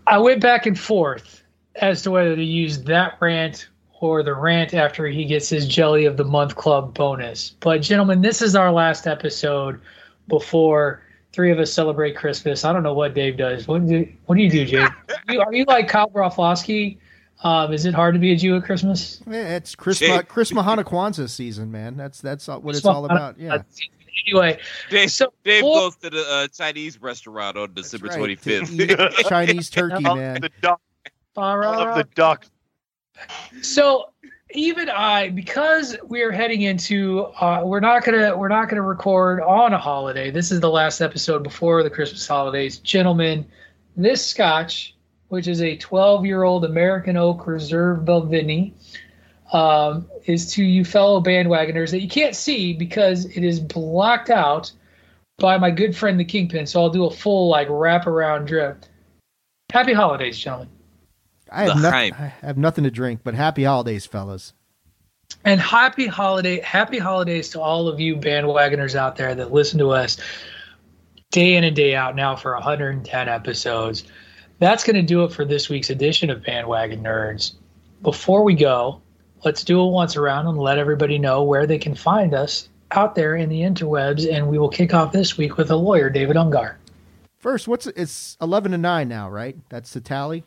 I 0.08 0.20
went 0.20 0.40
back 0.40 0.66
and 0.66 0.80
forth 0.80 1.44
as 1.76 2.02
to 2.04 2.12
whether 2.12 2.34
to 2.34 2.44
use 2.44 2.82
that 2.84 3.18
rant 3.20 3.68
or 4.00 4.24
the 4.24 4.36
rant 4.36 4.74
after 4.74 5.06
he 5.08 5.26
gets 5.26 5.50
his 5.50 5.68
Jelly 5.68 6.06
of 6.06 6.16
the 6.16 6.24
Month 6.24 6.56
Club 6.56 6.94
bonus. 6.94 7.58
But, 7.60 7.82
gentlemen, 7.82 8.22
this 8.22 8.42
is 8.42 8.56
our 8.56 8.72
last 8.72 9.06
episode 9.06 9.82
before 10.30 11.02
three 11.34 11.52
of 11.52 11.60
us 11.60 11.74
celebrate 11.74 12.16
Christmas. 12.16 12.64
I 12.64 12.72
don't 12.72 12.84
know 12.84 12.94
what 12.94 13.14
Dave 13.14 13.38
does. 13.38 13.68
What 13.68 13.86
do, 13.86 14.08
what 14.28 14.36
do 14.36 14.42
you 14.42 14.50
do, 14.50 14.66
Dave? 14.66 14.90
you, 15.30 15.42
are 15.42 15.54
you 15.54 15.66
like 15.66 15.88
Kyle 15.90 16.10
Broflovsky? 16.10 16.98
Um, 17.44 17.74
is 17.74 17.86
it 17.86 17.94
hard 17.94 18.14
to 18.14 18.20
be 18.20 18.32
a 18.32 18.36
Jew 18.38 18.56
at 18.56 18.64
Christmas? 18.64 19.22
Yeah, 19.28 19.56
it's 19.58 19.76
Chris 19.76 20.00
Jay- 20.00 20.08
Ma- 20.16 20.22
Chris 20.22 20.52
Mahana 20.52 20.84
Kwanzaa 20.86 21.30
season, 21.30 21.72
man. 21.72 21.98
That's 21.98 22.22
that's 22.22 22.48
all- 22.48 22.62
what 22.62 22.76
it's 22.76 22.86
all 22.86 23.04
about. 23.06 23.38
Yeah, 23.38 23.64
Anyway, 24.28 24.58
Dave, 24.90 25.12
so 25.12 25.34
Dave 25.44 25.62
for- 25.62 25.80
goes 25.82 25.96
to 25.98 26.10
the 26.10 26.24
uh, 26.30 26.48
Chinese 26.48 27.02
restaurant 27.02 27.58
on 27.58 27.74
December 27.74 28.08
right, 28.08 28.18
twenty 28.18 28.36
to 28.38 28.66
fifth. 28.66 29.28
Chinese 29.28 29.70
turkey, 29.70 30.04
man. 30.04 30.40
the 30.40 30.52
duck. 30.62 30.80
All 31.36 31.58
right, 31.58 31.76
Love 31.76 31.98
the 31.98 32.04
duck. 32.16 32.46
So 33.62 34.13
even 34.54 34.90
I, 34.90 35.30
because 35.30 35.98
we're 36.04 36.32
heading 36.32 36.62
into, 36.62 37.24
uh, 37.40 37.62
we're 37.64 37.80
not 37.80 38.04
gonna 38.04 38.36
we're 38.38 38.48
not 38.48 38.70
gonna 38.70 38.82
record 38.82 39.42
on 39.42 39.74
a 39.74 39.78
holiday. 39.78 40.32
This 40.32 40.52
is 40.52 40.60
the 40.60 40.70
last 40.70 41.02
episode 41.02 41.44
before 41.44 41.84
the 41.84 41.90
Christmas 41.90 42.28
holidays, 42.28 42.78
gentlemen. 42.78 43.46
This 43.96 44.26
Scotch, 44.26 44.96
which 45.30 45.48
is 45.48 45.62
a 45.62 45.76
12 45.78 46.26
year 46.26 46.44
old 46.44 46.66
American 46.66 47.18
Oak 47.18 47.48
Reserve 47.48 48.00
Balvenie, 48.00 48.74
um, 49.52 50.08
is 50.26 50.52
to 50.54 50.64
you 50.64 50.86
fellow 50.86 51.22
bandwagoners 51.22 51.92
that 51.92 52.02
you 52.02 52.10
can't 52.10 52.36
see 52.36 52.74
because 52.74 53.26
it 53.26 53.44
is 53.44 53.60
blocked 53.60 54.30
out 54.30 54.72
by 55.38 55.58
my 55.58 55.72
good 55.72 55.96
friend 55.96 56.20
the 56.20 56.26
Kingpin. 56.26 56.66
So 56.68 56.82
I'll 56.82 56.90
do 56.90 57.06
a 57.06 57.12
full 57.12 57.50
like 57.50 57.68
wraparound 57.68 58.46
drip. 58.46 58.86
Happy 59.72 59.94
holidays, 59.94 60.38
gentlemen. 60.38 60.73
I 61.54 61.64
have 61.66 61.76
The 61.78 61.82
nothing. 61.82 62.14
I 62.14 62.34
have 62.42 62.58
nothing 62.58 62.84
to 62.84 62.92
drink, 62.92 63.22
but 63.24 63.36
happy 63.36 63.64
holidays, 63.64 64.06
fellas. 64.06 64.54
And 65.46 65.60
happy 65.60 66.08
holiday, 66.08 66.60
happy 66.62 66.98
holidays 66.98 67.50
to 67.50 67.62
all 67.62 67.88
of 67.88 68.00
you 68.00 68.16
bandwagoners 68.16 68.96
out 68.96 69.16
there 69.16 69.36
that 69.36 69.52
listen 69.52 69.80
to 69.80 69.92
us 69.92 70.18
day 71.32 71.56
in 71.56 71.64
and 71.64 71.76
day 71.76 71.96
out 71.96 72.16
now 72.16 72.36
for 72.36 72.54
110 72.54 73.30
episodes. 73.30 74.04
That's 74.60 74.84
going 74.84 74.96
to 74.96 75.02
do 75.02 75.24
it 75.24 75.34
for 75.34 75.46
this 75.46 75.70
week's 75.70 75.90
edition 75.90 76.30
of 76.30 76.44
Bandwagon 76.44 77.04
Nerds. 77.04 77.54
Before 78.02 78.44
we 78.44 78.54
go, 78.54 79.02
let's 79.44 79.64
do 79.64 79.80
a 79.80 79.88
once 79.88 80.16
around 80.16 80.48
and 80.48 80.58
let 80.58 80.78
everybody 80.78 81.18
know 81.18 81.44
where 81.44 81.66
they 81.66 81.80
can 81.80 81.96
find 81.96 82.34
us 82.34 82.70
out 82.92 83.16
there 83.16 83.36
in 83.36 83.50
the 83.50 83.62
interwebs. 83.62 84.32
And 84.32 84.48
we 84.48 84.58
will 84.58 84.70
kick 84.70 84.94
off 84.94 85.12
this 85.12 85.38
week 85.38 85.58
with 85.58 85.72
a 85.72 85.76
lawyer, 85.76 86.10
David 86.10 86.36
Ungar. 86.36 86.76
First, 87.38 87.68
what's 87.68 87.88
it's 87.88 88.38
eleven 88.40 88.72
to 88.72 88.78
nine 88.78 89.10
now, 89.10 89.30
right? 89.30 89.58
That's 89.70 89.92
the 89.92 90.00
tally. 90.00 90.46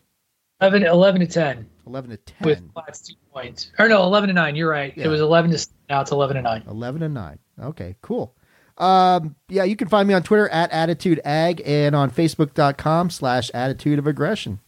11, 0.61 0.85
11 0.85 1.20
to 1.20 1.27
10 1.27 1.66
Eleven 1.87 2.11
to 2.11 2.16
ten. 2.16 2.45
with 2.47 2.62
last 2.74 3.07
two 3.07 3.15
points. 3.33 3.70
Or 3.78 3.89
no, 3.89 4.03
11 4.05 4.28
to 4.28 4.35
9. 4.35 4.57
You're 4.57 4.70
right. 4.70 4.93
Yeah. 4.97 5.05
It 5.05 5.09
was 5.09 5.20
11 5.20 5.51
to 5.53 5.66
now 5.89 6.01
it's 6.01 6.11
11 6.11 6.37
to 6.37 6.43
9. 6.43 6.65
11 6.69 7.03
and 7.03 7.15
9. 7.15 7.39
Okay, 7.62 7.97
cool. 8.03 8.35
Um, 8.78 9.37
yeah, 9.49 9.65
you 9.65 9.77
can 9.77 9.89
find 9.89 10.07
me 10.09 10.12
on 10.15 10.23
Twitter 10.23 10.49
at 10.49 10.70
Attitude 10.73 11.20
Ag 11.24 11.62
and 11.65 11.95
on 11.95 12.11
Facebook.com 12.11 13.11
slash 13.11 13.51
Attitude 13.55 13.99
of 13.99 14.07
Aggression. 14.07 14.59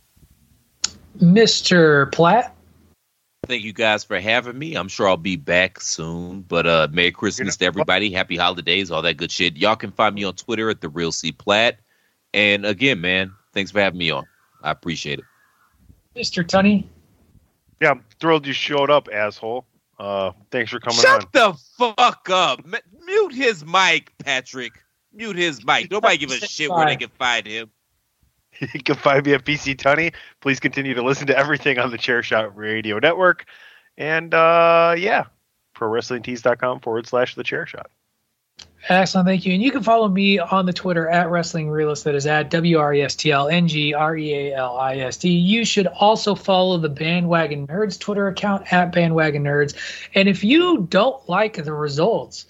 Mr. 1.18 2.10
Platt. 2.12 2.54
Thank 3.46 3.64
you 3.64 3.72
guys 3.72 4.04
for 4.04 4.20
having 4.20 4.58
me. 4.58 4.74
I'm 4.74 4.88
sure 4.88 5.08
I'll 5.08 5.16
be 5.16 5.36
back 5.36 5.80
soon. 5.80 6.42
But 6.42 6.66
uh 6.66 6.88
Merry 6.90 7.12
Christmas 7.12 7.56
to 7.58 7.64
everybody. 7.64 8.10
Happy 8.10 8.36
holidays, 8.36 8.90
all 8.90 9.02
that 9.02 9.16
good 9.16 9.30
shit. 9.30 9.56
Y'all 9.56 9.76
can 9.76 9.90
find 9.90 10.14
me 10.14 10.24
on 10.24 10.34
Twitter 10.34 10.70
at 10.70 10.80
the 10.80 10.88
real 10.88 11.12
C 11.12 11.32
Platt. 11.32 11.78
And 12.34 12.66
again, 12.66 13.00
man, 13.00 13.32
thanks 13.54 13.70
for 13.70 13.80
having 13.80 13.98
me 13.98 14.10
on. 14.10 14.24
I 14.62 14.70
appreciate 14.70 15.18
it. 15.20 15.24
Mr. 16.18 16.44
Tunney. 16.44 16.84
Yeah, 17.80 17.92
I'm 17.92 18.04
thrilled 18.18 18.46
you 18.46 18.52
showed 18.52 18.90
up, 18.90 19.08
asshole. 19.12 19.64
Uh, 19.98 20.32
thanks 20.50 20.70
for 20.70 20.80
coming 20.80 21.00
Shut 21.00 21.24
on. 21.24 21.28
the 21.32 21.58
fuck 21.78 22.28
up. 22.30 22.60
M- 22.64 23.04
mute 23.04 23.34
his 23.34 23.64
mic, 23.64 24.12
Patrick. 24.18 24.72
Mute 25.12 25.36
his 25.36 25.64
mic. 25.64 25.90
Nobody 25.90 26.18
give 26.18 26.30
a 26.30 26.34
shit 26.34 26.70
where 26.70 26.86
they 26.86 26.96
can 26.96 27.10
find 27.10 27.46
him. 27.46 27.70
You 28.74 28.82
can 28.82 28.96
find 28.96 29.24
me 29.24 29.34
at 29.34 29.44
PC 29.44 29.76
Tunney. 29.76 30.12
Please 30.40 30.58
continue 30.58 30.92
to 30.92 31.02
listen 31.02 31.28
to 31.28 31.38
everything 31.38 31.78
on 31.78 31.92
the 31.92 31.98
Chairshot 31.98 32.56
Radio 32.56 32.98
Network. 32.98 33.44
And 33.96 34.34
uh, 34.34 34.96
yeah, 34.98 35.26
ProWrestlingTees.com 35.76 36.80
forward 36.80 37.06
slash 37.06 37.36
the 37.36 37.44
Chairshot. 37.44 37.86
Excellent, 38.88 39.26
thank 39.26 39.44
you. 39.44 39.52
And 39.52 39.62
you 39.62 39.72
can 39.72 39.82
follow 39.82 40.08
me 40.08 40.38
on 40.38 40.64
the 40.64 40.72
Twitter 40.72 41.08
at 41.08 41.30
Wrestling 41.30 41.68
Realist. 41.68 42.04
That 42.04 42.14
is 42.14 42.26
at 42.26 42.48
W 42.50 42.78
R 42.78 42.94
E 42.94 43.02
S 43.02 43.16
T 43.16 43.32
L 43.32 43.48
N 43.48 43.66
G 43.66 43.92
R 43.92 44.16
E 44.16 44.32
A 44.32 44.54
L 44.54 44.78
I 44.78 44.96
S 44.96 45.16
T. 45.16 45.30
You 45.30 45.64
should 45.64 45.88
also 45.88 46.34
follow 46.34 46.78
the 46.78 46.88
Bandwagon 46.88 47.66
Nerds 47.66 47.98
Twitter 47.98 48.28
account 48.28 48.72
at 48.72 48.92
Bandwagon 48.92 49.42
Nerds. 49.44 49.74
And 50.14 50.28
if 50.28 50.44
you 50.44 50.86
don't 50.88 51.28
like 51.28 51.62
the 51.62 51.72
results 51.72 52.46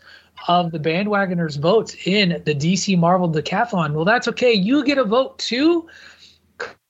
of 0.46 0.70
the 0.70 0.78
Bandwagoners 0.78 1.58
votes 1.58 1.96
in 2.04 2.42
the 2.44 2.54
DC 2.54 2.96
Marvel 2.98 3.30
Decathlon, 3.30 3.94
well, 3.94 4.04
that's 4.04 4.28
okay. 4.28 4.52
You 4.52 4.84
get 4.84 4.98
a 4.98 5.04
vote 5.04 5.38
too. 5.38 5.88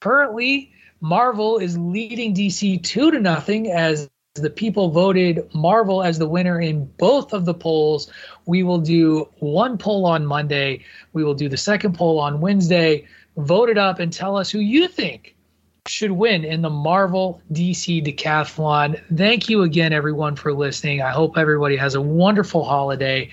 Currently, 0.01 0.73
Marvel 1.01 1.59
is 1.59 1.79
leading 1.79 2.35
DC 2.35 2.83
two 2.83 3.13
to 3.13 3.21
nothing 3.21 3.71
as 3.71 4.11
the 4.41 4.51
people 4.51 4.91
voted 4.91 5.49
Marvel 5.55 6.03
as 6.03 6.19
the 6.19 6.29
winner 6.29 6.61
in 6.61 6.87
both 6.99 7.33
of 7.33 7.45
the 7.45 7.55
polls. 7.55 8.11
We 8.47 8.63
will 8.63 8.79
do 8.79 9.29
one 9.39 9.79
poll 9.79 10.07
on 10.07 10.27
Monday. 10.27 10.85
We 11.13 11.25
will 11.25 11.35
do 11.35 11.49
the 11.49 11.57
second 11.57 11.95
poll 11.95 12.19
on 12.19 12.41
Wednesday. 12.41 13.07
Vote 13.37 13.69
it 13.69 13.79
up 13.79 14.01
and 14.01 14.13
tell 14.13 14.37
us 14.37 14.51
who 14.51 14.59
you 14.59 14.89
think 14.89 15.35
should 15.87 16.13
win 16.13 16.45
in 16.45 16.63
the 16.63 16.71
Marvel 16.71 17.41
DC 17.53 18.05
Decathlon. 18.05 19.01
Thank 19.17 19.49
you 19.49 19.63
again, 19.63 19.93
everyone, 19.93 20.37
for 20.37 20.53
listening. 20.53 21.03
I 21.03 21.11
hope 21.11 21.39
everybody 21.39 21.77
has 21.77 21.95
a 21.95 22.01
wonderful 22.01 22.65
holiday. 22.65 23.31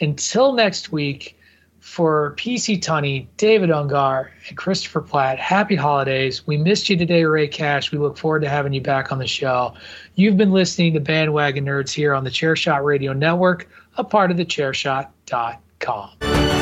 Until 0.00 0.52
next 0.52 0.92
week, 0.92 1.38
for 1.84 2.34
PC 2.38 2.80
Tunney, 2.80 3.26
David 3.36 3.68
Ungar, 3.68 4.30
and 4.48 4.56
Christopher 4.56 5.02
Platt, 5.02 5.38
happy 5.38 5.76
holidays. 5.76 6.46
We 6.46 6.56
missed 6.56 6.88
you 6.88 6.96
today, 6.96 7.24
Ray 7.24 7.46
Cash. 7.46 7.92
We 7.92 7.98
look 7.98 8.16
forward 8.16 8.40
to 8.40 8.48
having 8.48 8.72
you 8.72 8.80
back 8.80 9.12
on 9.12 9.18
the 9.18 9.26
show. 9.26 9.74
You've 10.14 10.38
been 10.38 10.50
listening 10.50 10.94
to 10.94 11.00
Bandwagon 11.00 11.66
Nerds 11.66 11.92
here 11.92 12.14
on 12.14 12.24
the 12.24 12.30
Chairshot 12.30 12.82
Radio 12.82 13.12
Network, 13.12 13.68
a 13.98 14.02
part 14.02 14.30
of 14.30 14.38
the 14.38 14.46
Chairshot.com. 14.46 16.53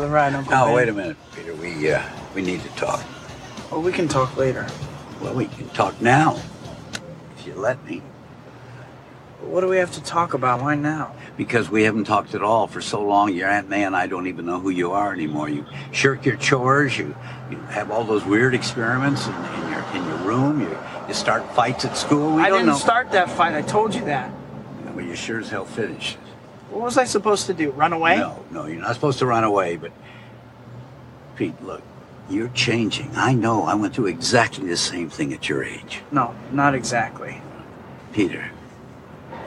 for 0.00 0.06
the 0.06 0.12
ride, 0.12 0.34
Uncle 0.34 0.54
Oh, 0.54 0.66
Ben. 0.66 0.74
wait 0.74 0.88
a 0.88 0.92
minute, 0.92 1.16
Peter. 1.34 1.54
We 1.54 1.92
uh, 1.92 2.02
we 2.34 2.40
need 2.42 2.62
to 2.62 2.68
talk. 2.70 3.04
Well, 3.70 3.82
we 3.82 3.92
can 3.92 4.08
talk 4.08 4.34
later. 4.36 4.66
Well, 5.20 5.34
we 5.34 5.46
can 5.46 5.68
talk 5.70 6.00
now 6.00 6.40
if 7.36 7.46
you 7.46 7.54
let 7.54 7.84
me, 7.84 8.02
What 9.42 9.60
do 9.60 9.68
we 9.68 9.76
have 9.76 9.92
to 9.92 10.02
talk 10.02 10.32
about? 10.34 10.62
Why 10.62 10.74
now? 10.74 11.14
because 11.36 11.70
we 11.70 11.84
haven't 11.84 12.04
talked 12.04 12.34
at 12.34 12.42
all 12.42 12.66
for 12.66 12.82
so 12.82 13.02
long. 13.02 13.32
Your 13.32 13.48
Aunt 13.48 13.68
May 13.70 13.84
and 13.84 13.96
I 13.96 14.06
don't 14.06 14.26
even 14.26 14.44
know 14.44 14.58
who 14.60 14.68
you 14.68 14.92
are 14.92 15.10
anymore. 15.12 15.48
You 15.48 15.64
shirk 15.90 16.26
your 16.26 16.36
chores. 16.36 16.96
You 16.98 17.14
you 17.50 17.56
have 17.68 17.90
all 17.90 18.04
those 18.04 18.24
weird 18.24 18.54
experiments 18.54 19.26
in, 19.26 19.34
in 19.34 19.70
your 19.70 19.84
in 19.94 20.04
your 20.06 20.18
room. 20.18 20.60
You 20.62 20.76
you 21.08 21.14
start 21.14 21.42
fights 21.54 21.84
at 21.84 21.96
school. 21.96 22.36
We 22.36 22.42
I 22.42 22.48
don't 22.48 22.60
didn't 22.60 22.72
know. 22.72 22.78
start 22.78 23.12
that 23.12 23.30
fight. 23.30 23.54
I 23.54 23.62
told 23.62 23.94
you 23.94 24.04
that. 24.06 24.30
But 24.94 25.04
you 25.04 25.14
sure 25.14 25.40
as 25.40 25.50
hell 25.50 25.64
finished. 25.66 26.16
What 26.70 26.82
was 26.82 26.96
I 26.96 27.04
supposed 27.04 27.46
to 27.46 27.54
do? 27.54 27.70
Run 27.72 27.92
away? 27.92 28.18
No, 28.18 28.44
no, 28.50 28.66
you're 28.66 28.80
not 28.80 28.94
supposed 28.94 29.18
to 29.18 29.26
run 29.26 29.44
away. 29.44 29.76
But 29.76 29.92
Pete, 31.36 31.60
look, 31.62 31.82
you're 32.28 32.48
changing. 32.48 33.10
I 33.16 33.34
know. 33.34 33.64
I 33.64 33.74
went 33.74 33.94
through 33.94 34.06
exactly 34.06 34.68
the 34.68 34.76
same 34.76 35.10
thing 35.10 35.32
at 35.32 35.48
your 35.48 35.64
age. 35.64 36.00
No, 36.12 36.34
not 36.52 36.74
exactly. 36.74 37.42
Peter, 38.12 38.50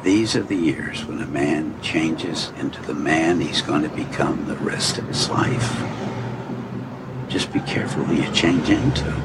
these 0.03 0.35
are 0.35 0.43
the 0.43 0.55
years 0.55 1.05
when 1.05 1.21
a 1.21 1.25
man 1.25 1.81
changes 1.81 2.51
into 2.59 2.81
the 2.81 2.93
man 2.93 3.39
he's 3.39 3.61
going 3.61 3.83
to 3.83 3.89
become 3.89 4.47
the 4.47 4.57
rest 4.57 4.97
of 4.97 5.07
his 5.07 5.29
life. 5.29 5.81
Just 7.29 7.53
be 7.53 7.61
careful 7.61 8.03
who 8.03 8.21
you 8.21 8.31
change 8.33 8.69
into. 8.69 9.15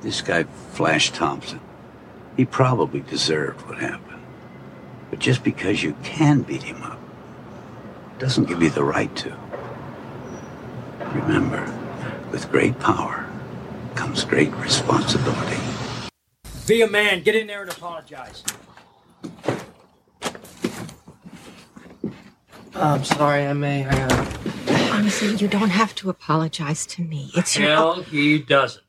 This 0.00 0.22
guy, 0.22 0.44
Flash 0.44 1.10
Thompson, 1.10 1.60
he 2.36 2.44
probably 2.44 3.00
deserved 3.00 3.66
what 3.66 3.78
happened. 3.78 4.09
But 5.10 5.18
just 5.18 5.42
because 5.42 5.82
you 5.82 5.94
can 6.02 6.42
beat 6.42 6.62
him 6.62 6.82
up 6.82 6.98
doesn't 8.18 8.44
give 8.44 8.62
you 8.62 8.70
the 8.70 8.84
right 8.84 9.14
to. 9.16 9.36
Remember, 11.14 11.64
with 12.30 12.50
great 12.50 12.78
power 12.78 13.28
comes 13.94 14.24
great 14.24 14.54
responsibility. 14.56 15.60
Be 16.66 16.82
a 16.82 16.86
man. 16.86 17.22
Get 17.22 17.34
in 17.34 17.48
there 17.48 17.62
and 17.62 17.70
apologize. 17.70 18.44
I'm 22.74 23.02
sorry, 23.04 23.46
I 23.46 23.52
may. 23.52 23.84
I, 23.84 24.02
uh... 24.02 24.26
Honestly, 24.92 25.34
you 25.34 25.48
don't 25.48 25.70
have 25.70 25.94
to 25.96 26.08
apologize 26.08 26.86
to 26.86 27.02
me. 27.02 27.30
It's 27.34 27.58
your. 27.58 27.68
Hell, 27.68 28.02
he 28.02 28.38
doesn't. 28.38 28.84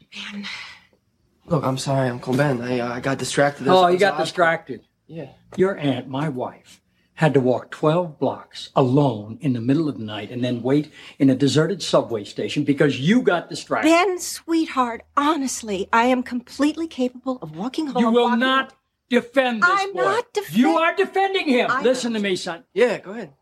Look, 1.48 1.64
I'm 1.64 1.78
sorry, 1.78 2.10
Uncle 2.10 2.36
Ben. 2.36 2.62
I, 2.62 2.80
uh, 2.80 2.94
I 2.94 3.00
got 3.00 3.18
distracted. 3.18 3.68
Oh, 3.68 3.88
you 3.88 3.98
got 3.98 4.12
there's- 4.12 4.28
distracted. 4.28 4.86
Yeah. 5.08 5.30
Your 5.58 5.78
aunt, 5.78 6.08
my 6.08 6.30
wife, 6.30 6.82
had 7.16 7.34
to 7.34 7.40
walk 7.40 7.72
12 7.72 8.18
blocks 8.20 8.70
alone 8.76 9.38
in 9.42 9.54
the 9.54 9.62
middle 9.62 9.90
of 9.90 9.98
the 9.98 10.04
night 10.04 10.32
and 10.32 10.44
then 10.44 10.62
wait 10.64 10.92
in 11.20 11.30
a 11.30 11.36
deserted 11.36 11.82
subway 11.84 12.24
station 12.24 12.64
because 12.64 13.00
you 13.00 13.22
got 13.22 13.50
distracted. 13.50 13.90
Ben, 13.90 14.18
sweetheart, 14.20 15.04
honestly, 15.18 15.88
I 15.94 16.06
am 16.06 16.24
completely 16.24 16.88
capable 16.88 17.38
of 17.42 17.56
walking 17.56 17.88
home. 17.88 18.02
You 18.02 18.12
will 18.12 18.24
walking- 18.24 18.40
not 18.40 18.74
defend 19.10 19.62
this 19.62 19.70
I'm 19.72 19.94
boy. 19.94 20.02
not 20.04 20.34
defend- 20.34 20.58
You 20.58 20.70
are 20.78 20.96
defending 20.96 21.48
him. 21.50 21.70
I- 21.70 21.84
Listen 21.84 22.14
to 22.14 22.20
me, 22.20 22.36
son. 22.38 22.64
Yeah, 22.74 22.98
go 23.00 23.12
ahead. 23.12 23.34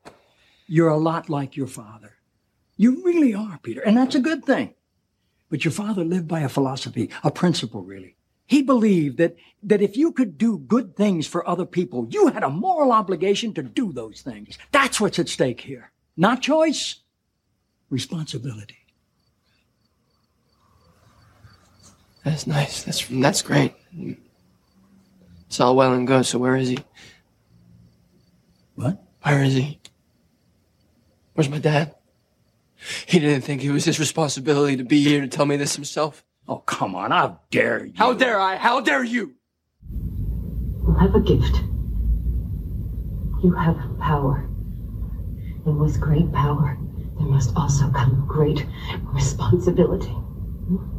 You're 0.67 0.89
a 0.89 0.97
lot 0.97 1.29
like 1.29 1.55
your 1.55 1.67
father. 1.67 2.15
You 2.75 3.03
really 3.03 3.33
are, 3.33 3.59
Peter, 3.61 3.81
and 3.81 3.95
that's 3.95 4.15
a 4.15 4.19
good 4.19 4.43
thing. 4.45 4.73
But 5.49 5.63
your 5.63 5.71
father 5.71 6.03
lived 6.03 6.27
by 6.27 6.41
a 6.41 6.49
philosophy, 6.49 7.09
a 7.23 7.31
principle, 7.31 7.81
really. 7.83 8.15
He 8.49 8.63
believed 8.63 9.17
that, 9.17 9.35
that 9.61 9.79
if 9.79 9.95
you 9.95 10.11
could 10.11 10.35
do 10.35 10.57
good 10.57 10.95
things 10.95 11.27
for 11.27 11.47
other 11.47 11.67
people, 11.67 12.07
you 12.09 12.29
had 12.29 12.41
a 12.41 12.49
moral 12.49 12.91
obligation 12.91 13.53
to 13.53 13.61
do 13.61 13.93
those 13.93 14.21
things. 14.21 14.57
That's 14.71 14.99
what's 14.99 15.19
at 15.19 15.29
stake 15.29 15.61
here. 15.61 15.91
Not 16.17 16.41
choice, 16.41 16.95
responsibility. 17.91 18.87
That's 22.23 22.47
nice. 22.47 22.81
That's 22.81 23.05
that's 23.05 23.43
great. 23.43 23.75
It's 25.45 25.59
all 25.59 25.75
well 25.75 25.93
and 25.93 26.07
good. 26.07 26.25
So 26.25 26.39
where 26.39 26.55
is 26.55 26.69
he? 26.69 26.79
What? 28.73 28.99
Where 29.21 29.43
is 29.43 29.53
he? 29.53 29.79
Where's 31.35 31.49
my 31.49 31.59
dad? 31.59 31.93
He 33.05 33.19
didn't 33.19 33.43
think 33.43 33.63
it 33.63 33.71
was 33.71 33.85
his 33.85 33.99
responsibility 33.99 34.75
to 34.77 34.83
be 34.83 35.03
here 35.03 35.21
to 35.21 35.27
tell 35.27 35.45
me 35.45 35.55
this 35.55 35.75
himself. 35.75 36.25
Oh, 36.49 36.57
come 36.65 36.95
on. 36.95 37.11
How 37.11 37.39
dare 37.51 37.85
you? 37.85 37.93
How 37.95 38.11
dare 38.13 38.39
I? 38.39 38.55
How 38.55 38.81
dare 38.81 39.03
you? 39.03 39.35
You 39.91 40.95
have 40.99 41.13
a 41.13 41.19
gift. 41.19 41.61
You 43.43 43.51
have 43.55 43.77
power. 43.99 44.49
And 45.67 45.79
with 45.79 46.01
great 46.01 46.33
power, 46.33 46.75
there 47.19 47.27
must 47.27 47.55
also 47.55 47.91
come 47.91 48.25
great 48.27 48.65
responsibility. 49.13 50.07
Hmm? 50.09 50.98